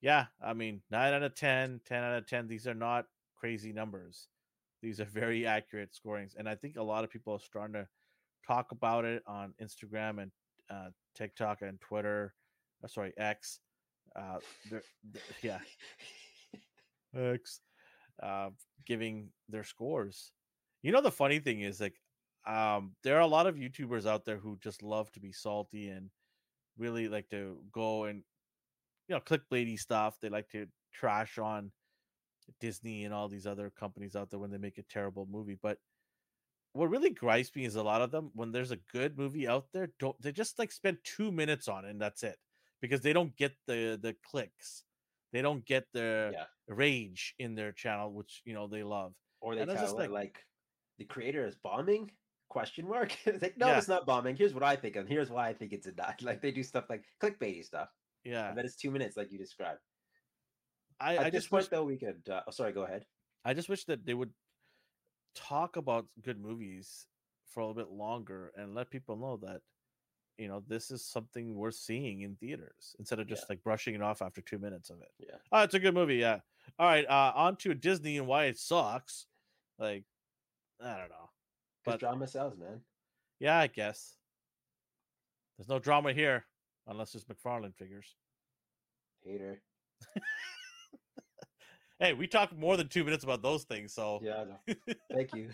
yeah, 0.00 0.26
I 0.40 0.52
mean, 0.52 0.82
nine 0.90 1.14
out 1.14 1.22
of 1.22 1.34
10, 1.34 1.80
10 1.84 2.04
out 2.04 2.18
of 2.18 2.26
10. 2.26 2.46
These 2.46 2.66
are 2.66 2.74
not 2.74 3.06
crazy 3.36 3.72
numbers. 3.72 4.28
These 4.82 5.00
are 5.00 5.06
very 5.06 5.46
accurate 5.46 5.94
scorings, 5.94 6.36
and 6.38 6.48
I 6.48 6.54
think 6.54 6.76
a 6.76 6.82
lot 6.82 7.02
of 7.02 7.10
people 7.10 7.32
are 7.34 7.40
starting 7.40 7.74
to 7.74 7.88
talk 8.46 8.70
about 8.70 9.04
it 9.04 9.22
on 9.26 9.54
Instagram 9.60 10.22
and 10.22 10.30
uh, 10.70 10.90
TikTok 11.16 11.62
and 11.62 11.80
Twitter. 11.80 12.34
Uh, 12.84 12.86
sorry, 12.86 13.12
X. 13.16 13.58
Uh, 14.16 14.38
they're- 14.70 14.82
yeah, 15.42 15.60
X. 17.14 17.60
Uh, 18.22 18.50
giving 18.86 19.30
their 19.48 19.64
scores. 19.64 20.32
You 20.82 20.92
know, 20.92 21.00
the 21.02 21.10
funny 21.10 21.40
thing 21.40 21.60
is, 21.60 21.80
like, 21.80 21.96
um, 22.46 22.92
there 23.04 23.16
are 23.16 23.22
a 23.22 23.26
lot 23.28 23.46
of 23.46 23.56
YouTubers 23.56 24.06
out 24.06 24.24
there 24.24 24.38
who 24.38 24.58
just 24.62 24.82
love 24.82 25.10
to 25.12 25.20
be 25.20 25.32
salty 25.32 25.88
and 25.88 26.10
really 26.78 27.08
like 27.08 27.28
to 27.30 27.58
go 27.72 28.04
and 28.04 28.22
you 29.08 29.14
know 29.16 29.20
clickbaity 29.20 29.78
stuff. 29.78 30.18
They 30.20 30.30
like 30.30 30.48
to 30.50 30.66
trash 30.92 31.38
on 31.38 31.72
Disney 32.60 33.04
and 33.04 33.14
all 33.14 33.28
these 33.28 33.46
other 33.46 33.70
companies 33.70 34.16
out 34.16 34.30
there 34.30 34.40
when 34.40 34.50
they 34.50 34.58
make 34.58 34.78
a 34.78 34.82
terrible 34.84 35.28
movie. 35.30 35.58
But 35.60 35.78
what 36.72 36.90
really 36.90 37.10
gripes 37.10 37.54
me 37.56 37.64
is 37.64 37.76
a 37.76 37.82
lot 37.82 38.02
of 38.02 38.10
them 38.10 38.30
when 38.34 38.52
there's 38.52 38.70
a 38.72 38.78
good 38.92 39.18
movie 39.18 39.48
out 39.48 39.66
there, 39.72 39.90
don't 39.98 40.20
they 40.22 40.32
just 40.32 40.58
like 40.58 40.72
spend 40.72 40.98
two 41.04 41.32
minutes 41.32 41.68
on 41.68 41.84
it 41.84 41.90
and 41.90 42.00
that's 42.00 42.22
it 42.22 42.38
because 42.80 43.00
they 43.00 43.12
don't 43.12 43.34
get 43.36 43.52
the 43.66 43.98
the 44.00 44.14
clicks, 44.30 44.84
they 45.32 45.42
don't 45.42 45.64
get 45.64 45.86
the 45.92 46.30
Yeah. 46.32 46.44
rage 46.68 47.34
in 47.38 47.54
their 47.54 47.72
channel, 47.72 48.12
which 48.12 48.42
you 48.44 48.54
know 48.54 48.66
they 48.66 48.82
love. 48.82 49.14
Or 49.40 49.54
they 49.54 49.64
tell 49.64 49.74
just 49.76 49.96
like, 49.96 50.10
like- 50.10 50.44
the 50.98 51.04
creator 51.04 51.46
is 51.46 51.54
bombing? 51.56 52.10
Question 52.48 52.88
mark. 52.88 53.14
it's 53.26 53.42
like, 53.42 53.56
no, 53.56 53.68
Yeah. 53.68 53.78
it's 53.78 53.88
not 53.88 54.04
bombing. 54.06 54.34
Here's 54.36 54.52
what 54.54 54.62
I 54.64 54.74
think, 54.74 54.96
and 54.96 55.08
here's 55.08 55.30
why 55.30 55.48
I 55.48 55.54
think 55.54 55.72
it's 55.72 55.86
a 55.86 55.92
dot. 55.92 56.20
Like 56.22 56.40
they 56.42 56.50
do 56.50 56.62
stuff 56.62 56.86
like 56.90 57.04
clickbaity 57.22 57.64
stuff. 57.64 57.88
Yeah, 58.24 58.48
And 58.48 58.58
then 58.58 58.64
it's 58.64 58.74
two 58.76 58.90
minutes, 58.90 59.16
like 59.16 59.30
you 59.30 59.38
described. 59.38 59.80
I, 61.00 61.14
At 61.16 61.26
I 61.26 61.30
this 61.30 61.42
just 61.42 61.50
point, 61.50 61.62
wish, 61.62 61.68
though, 61.68 61.84
we 61.84 61.96
could. 61.96 62.28
Uh, 62.28 62.42
oh, 62.48 62.50
sorry, 62.50 62.72
go 62.72 62.82
ahead. 62.82 63.06
I 63.44 63.54
just 63.54 63.68
wish 63.68 63.84
that 63.84 64.04
they 64.04 64.14
would 64.14 64.32
talk 65.36 65.76
about 65.76 66.06
good 66.22 66.40
movies 66.40 67.06
for 67.46 67.60
a 67.60 67.66
little 67.66 67.80
bit 67.80 67.92
longer 67.92 68.52
and 68.56 68.74
let 68.74 68.90
people 68.90 69.16
know 69.16 69.36
that 69.38 69.60
you 70.38 70.48
know 70.48 70.62
this 70.68 70.90
is 70.90 71.04
something 71.04 71.54
worth 71.54 71.74
seeing 71.74 72.22
in 72.22 72.36
theaters 72.36 72.94
instead 72.98 73.18
of 73.18 73.28
Yeah. 73.28 73.34
just 73.34 73.48
like 73.50 73.62
brushing 73.62 73.94
it 73.94 74.02
off 74.02 74.22
after 74.22 74.40
two 74.40 74.58
minutes 74.58 74.88
of 74.90 75.00
it. 75.02 75.10
Yeah. 75.18 75.36
Oh, 75.52 75.62
it's 75.62 75.74
a 75.74 75.78
good 75.80 75.94
movie. 75.94 76.16
Yeah. 76.16 76.38
All 76.78 76.86
right. 76.86 77.04
Uh, 77.06 77.32
on 77.34 77.56
to 77.56 77.74
Disney 77.74 78.18
and 78.18 78.26
why 78.26 78.44
it 78.44 78.56
sucks. 78.58 79.26
Like, 79.78 80.04
I 80.80 80.96
don't 80.98 81.08
know. 81.10 81.30
But- 81.84 82.00
drama 82.00 82.26
sells, 82.26 82.56
man. 82.56 82.80
Yeah, 83.40 83.58
I 83.58 83.66
guess. 83.66 84.16
There's 85.56 85.68
no 85.68 85.78
drama 85.78 86.12
here 86.12 86.44
unless 86.86 87.14
it's 87.14 87.24
McFarlane 87.24 87.74
figures. 87.74 88.14
Hater. 89.24 89.60
Hey, 92.00 92.12
we 92.12 92.28
talked 92.28 92.56
more 92.56 92.76
than 92.76 92.86
two 92.86 93.02
minutes 93.02 93.24
about 93.24 93.42
those 93.42 93.64
things. 93.64 93.92
So, 93.92 94.20
Yeah. 94.22 94.44
Thank 95.12 95.34
you. 95.34 95.50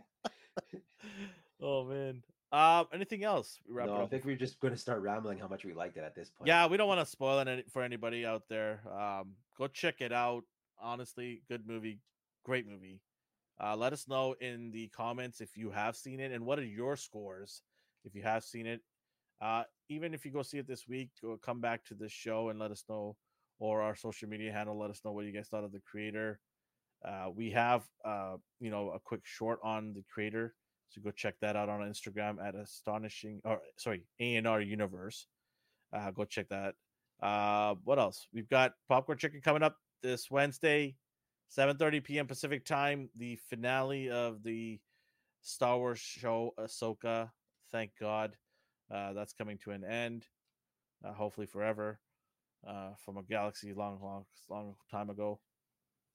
oh 1.60 1.84
man. 1.84 2.22
Um, 2.52 2.86
anything 2.92 3.24
else? 3.24 3.58
We 3.66 3.74
wrap 3.74 3.88
it 3.88 3.90
no, 3.90 4.02
I 4.02 4.06
think 4.06 4.26
we're 4.26 4.36
just 4.36 4.60
going 4.60 4.74
to 4.74 4.78
start 4.80 5.00
rambling 5.00 5.38
how 5.38 5.48
much 5.48 5.64
we 5.64 5.72
liked 5.72 5.96
it 5.96 6.04
at 6.04 6.14
this 6.14 6.30
point. 6.30 6.48
Yeah, 6.48 6.66
we 6.66 6.76
don't 6.76 6.88
want 6.88 7.00
to 7.00 7.06
spoil 7.06 7.38
it 7.38 7.70
for 7.72 7.82
anybody 7.82 8.26
out 8.26 8.42
there. 8.50 8.80
Um, 8.92 9.32
go 9.56 9.68
check 9.68 10.00
it 10.00 10.12
out. 10.12 10.44
Honestly, 10.80 11.42
good 11.48 11.66
movie, 11.66 12.00
great 12.44 12.68
movie. 12.68 13.00
Uh, 13.62 13.76
let 13.76 13.92
us 13.92 14.06
know 14.06 14.34
in 14.40 14.70
the 14.70 14.88
comments 14.88 15.40
if 15.40 15.56
you 15.56 15.70
have 15.70 15.96
seen 15.96 16.20
it 16.20 16.32
and 16.32 16.44
what 16.44 16.58
are 16.58 16.64
your 16.64 16.96
scores 16.96 17.62
if 18.04 18.14
you 18.14 18.22
have 18.22 18.44
seen 18.44 18.66
it. 18.66 18.80
Uh, 19.40 19.62
even 19.88 20.14
if 20.14 20.24
you 20.24 20.30
go 20.30 20.42
see 20.42 20.58
it 20.58 20.68
this 20.68 20.86
week, 20.86 21.10
go 21.20 21.36
come 21.36 21.60
back 21.60 21.84
to 21.84 21.94
this 21.94 22.12
show 22.12 22.50
and 22.50 22.58
let 22.58 22.70
us 22.70 22.84
know, 22.88 23.16
or 23.58 23.80
our 23.82 23.96
social 23.96 24.28
media 24.28 24.52
handle. 24.52 24.78
Let 24.78 24.90
us 24.90 25.00
know 25.04 25.12
what 25.12 25.24
you 25.24 25.32
guys 25.32 25.48
thought 25.48 25.64
of 25.64 25.72
the 25.72 25.80
creator. 25.80 26.38
Uh, 27.04 27.28
we 27.34 27.50
have, 27.50 27.82
uh, 28.04 28.36
you 28.60 28.70
know, 28.70 28.90
a 28.90 29.00
quick 29.00 29.22
short 29.24 29.58
on 29.64 29.92
the 29.94 30.04
creator, 30.12 30.54
so 30.92 31.00
go 31.00 31.10
check 31.10 31.34
that 31.40 31.56
out 31.56 31.70
on 31.70 31.80
Instagram 31.80 32.36
at 32.46 32.54
astonishing 32.54 33.40
or 33.44 33.60
sorry 33.78 34.04
A 34.20 34.36
and 34.36 34.46
R 34.46 34.60
Universe. 34.60 35.26
Uh, 35.92 36.10
go 36.10 36.24
check 36.24 36.48
that. 36.50 36.74
Uh, 37.22 37.76
what 37.84 37.98
else? 37.98 38.26
We've 38.32 38.48
got 38.48 38.74
Popcorn 38.88 39.16
Chicken 39.16 39.40
coming 39.42 39.62
up 39.62 39.76
this 40.02 40.30
Wednesday, 40.30 40.96
7:30 41.56 42.04
p.m. 42.04 42.26
Pacific 42.26 42.64
time. 42.66 43.08
The 43.16 43.36
finale 43.48 44.10
of 44.10 44.42
the 44.42 44.80
Star 45.40 45.78
Wars 45.78 45.98
show 45.98 46.52
Ahsoka. 46.58 47.30
Thank 47.70 47.92
God, 47.98 48.36
uh, 48.90 49.14
that's 49.14 49.32
coming 49.32 49.58
to 49.64 49.70
an 49.70 49.84
end. 49.84 50.26
Uh, 51.04 51.12
hopefully 51.12 51.46
forever. 51.46 52.00
Uh, 52.66 52.90
from 53.04 53.16
a 53.16 53.22
galaxy 53.22 53.72
long, 53.72 53.98
long, 54.00 54.24
long 54.48 54.76
time 54.88 55.10
ago. 55.10 55.40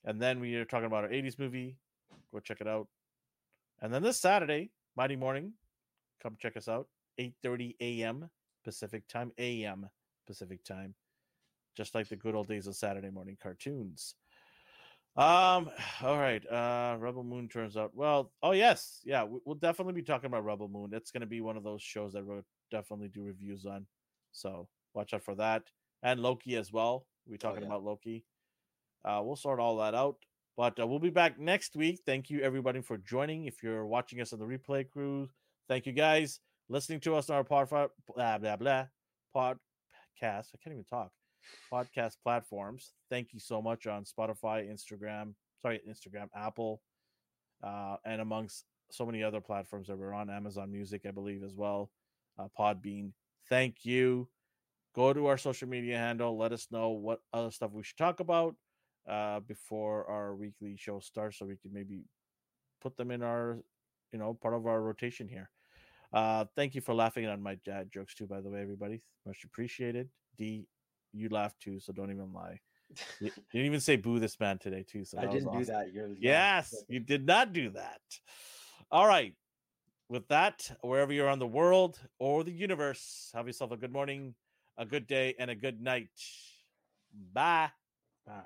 And 0.05 0.21
then 0.21 0.39
we 0.39 0.55
are 0.55 0.63
talking 0.63 0.85
about 0.85 1.03
our 1.03 1.09
80s 1.09 1.37
movie. 1.37 1.77
Go 2.31 2.39
check 2.39 2.61
it 2.61 2.67
out. 2.67 2.87
And 3.81 3.93
then 3.93 4.01
this 4.03 4.19
Saturday, 4.19 4.71
Mighty 4.95 5.15
Morning, 5.15 5.53
come 6.21 6.35
check 6.39 6.57
us 6.57 6.67
out. 6.67 6.87
8:30 7.19 7.75
a.m. 7.79 8.29
Pacific 8.63 9.07
time, 9.07 9.31
a.m. 9.37 9.89
Pacific 10.25 10.63
time, 10.63 10.93
just 11.75 11.95
like 11.95 12.07
the 12.09 12.15
good 12.15 12.35
old 12.35 12.47
days 12.47 12.67
of 12.67 12.75
Saturday 12.75 13.09
morning 13.09 13.37
cartoons. 13.41 14.15
Um, 15.15 15.69
all 16.03 16.17
right. 16.17 16.45
Uh, 16.45 16.97
Rebel 16.99 17.23
Moon 17.23 17.47
turns 17.47 17.77
out 17.77 17.95
well. 17.95 18.31
Oh 18.43 18.51
yes, 18.51 19.01
yeah. 19.03 19.23
we- 19.23 19.39
We'll 19.45 19.55
definitely 19.55 19.93
be 19.93 20.03
talking 20.03 20.27
about 20.27 20.45
Rebel 20.45 20.67
Moon. 20.67 20.91
It's 20.93 21.11
going 21.11 21.21
to 21.21 21.27
be 21.27 21.41
one 21.41 21.57
of 21.57 21.63
those 21.63 21.81
shows 21.81 22.13
that 22.13 22.25
we'll 22.25 22.45
definitely 22.71 23.07
do 23.07 23.23
reviews 23.23 23.65
on. 23.65 23.85
So 24.31 24.67
watch 24.93 25.13
out 25.13 25.23
for 25.23 25.35
that, 25.35 25.63
and 26.03 26.19
Loki 26.19 26.55
as 26.55 26.71
well. 26.71 27.07
We're 27.27 27.37
talking 27.37 27.61
yeah. 27.61 27.67
about 27.67 27.83
Loki. 27.83 28.25
Uh, 29.03 29.21
we'll 29.23 29.35
sort 29.35 29.59
all 29.59 29.77
that 29.77 29.95
out. 29.95 30.17
But 30.57 30.79
uh, 30.79 30.87
we'll 30.87 30.97
be 30.97 31.11
back 31.11 31.39
next 31.39 31.75
week. 31.75 32.01
Thank 32.03 32.31
you, 32.31 32.41
everybody, 32.41 32.81
for 32.81 32.97
joining. 32.97 33.45
If 33.45 33.61
you're 33.61 33.85
watching 33.85 34.19
us 34.21 34.33
on 34.33 34.39
the 34.39 34.45
replay 34.45 34.89
crew, 34.89 35.29
thank 35.67 35.85
you, 35.85 35.93
guys. 35.93 36.39
Listening 36.67 36.99
to 37.01 37.15
us 37.15 37.29
on 37.29 37.35
our 37.35 37.43
pod, 37.43 37.69
blah, 37.69 38.39
blah, 38.39 38.55
blah, 38.55 38.85
podcast. 39.35 39.67
I 40.23 40.57
can't 40.63 40.73
even 40.73 40.83
talk. 40.89 41.11
Podcast 41.71 42.15
platforms. 42.23 42.93
Thank 43.11 43.33
you 43.33 43.39
so 43.39 43.61
much 43.61 43.85
on 43.85 44.03
Spotify, 44.03 44.67
Instagram, 44.67 45.35
sorry, 45.61 45.79
Instagram, 45.87 46.27
Apple, 46.35 46.81
uh, 47.63 47.97
and 48.03 48.19
amongst 48.19 48.65
so 48.89 49.05
many 49.05 49.21
other 49.21 49.39
platforms 49.39 49.87
that 49.87 49.97
we're 49.97 50.13
on, 50.13 50.31
Amazon 50.31 50.71
Music, 50.71 51.03
I 51.07 51.11
believe, 51.11 51.43
as 51.43 51.53
well, 51.53 51.91
uh, 52.39 52.47
Podbean. 52.59 53.11
Thank 53.47 53.85
you. 53.85 54.27
Go 54.95 55.13
to 55.13 55.27
our 55.27 55.37
social 55.37 55.69
media 55.69 55.99
handle. 55.99 56.35
Let 56.35 56.51
us 56.51 56.67
know 56.71 56.89
what 56.89 57.19
other 57.31 57.51
stuff 57.51 57.71
we 57.71 57.83
should 57.83 57.97
talk 57.97 58.19
about 58.19 58.55
uh, 59.07 59.39
before 59.41 60.09
our 60.09 60.35
weekly 60.35 60.75
show 60.77 60.99
starts, 60.99 61.39
so 61.39 61.45
we 61.45 61.55
can 61.55 61.71
maybe 61.73 62.03
put 62.81 62.97
them 62.97 63.11
in 63.11 63.23
our, 63.23 63.59
you 64.11 64.19
know, 64.19 64.33
part 64.33 64.53
of 64.53 64.67
our 64.67 64.81
rotation 64.81 65.27
here. 65.27 65.49
Uh, 66.13 66.45
thank 66.55 66.75
you 66.75 66.81
for 66.81 66.93
laughing 66.93 67.25
on 67.25 67.41
my 67.41 67.55
dad 67.65 67.89
jokes 67.91 68.15
too, 68.15 68.25
by 68.25 68.41
the 68.41 68.49
way, 68.49 68.61
everybody. 68.61 69.01
Much 69.25 69.43
appreciated. 69.43 70.09
Dee, 70.37 70.67
you 71.13 71.29
laughed 71.29 71.59
too, 71.59 71.79
so 71.79 71.91
don't 71.93 72.11
even 72.11 72.33
lie. 72.33 72.59
You, 73.19 73.31
didn't 73.51 73.65
even 73.65 73.79
say 73.79 73.95
boo 73.95 74.19
this 74.19 74.39
man 74.39 74.59
today 74.59 74.85
too. 74.87 75.03
So 75.03 75.17
I 75.17 75.25
didn't 75.25 75.51
do 75.51 75.65
that. 75.65 75.91
You're 75.91 76.09
Yes, 76.19 76.75
you 76.87 76.99
did 76.99 77.25
not 77.25 77.51
do 77.51 77.71
that. 77.71 78.01
All 78.91 79.07
right. 79.07 79.33
With 80.07 80.27
that, 80.29 80.71
wherever 80.81 81.11
you're 81.11 81.27
on 81.27 81.39
the 81.39 81.47
world 81.47 81.99
or 82.19 82.43
the 82.43 82.51
universe, 82.51 83.31
have 83.33 83.47
yourself 83.47 83.71
a 83.71 83.77
good 83.77 83.91
morning, 83.91 84.35
a 84.77 84.85
good 84.85 85.07
day, 85.07 85.35
and 85.37 85.51
a 85.51 85.55
good 85.55 85.81
night. 85.81 86.11
Bye. 87.33 87.71
Ah. 88.29 88.45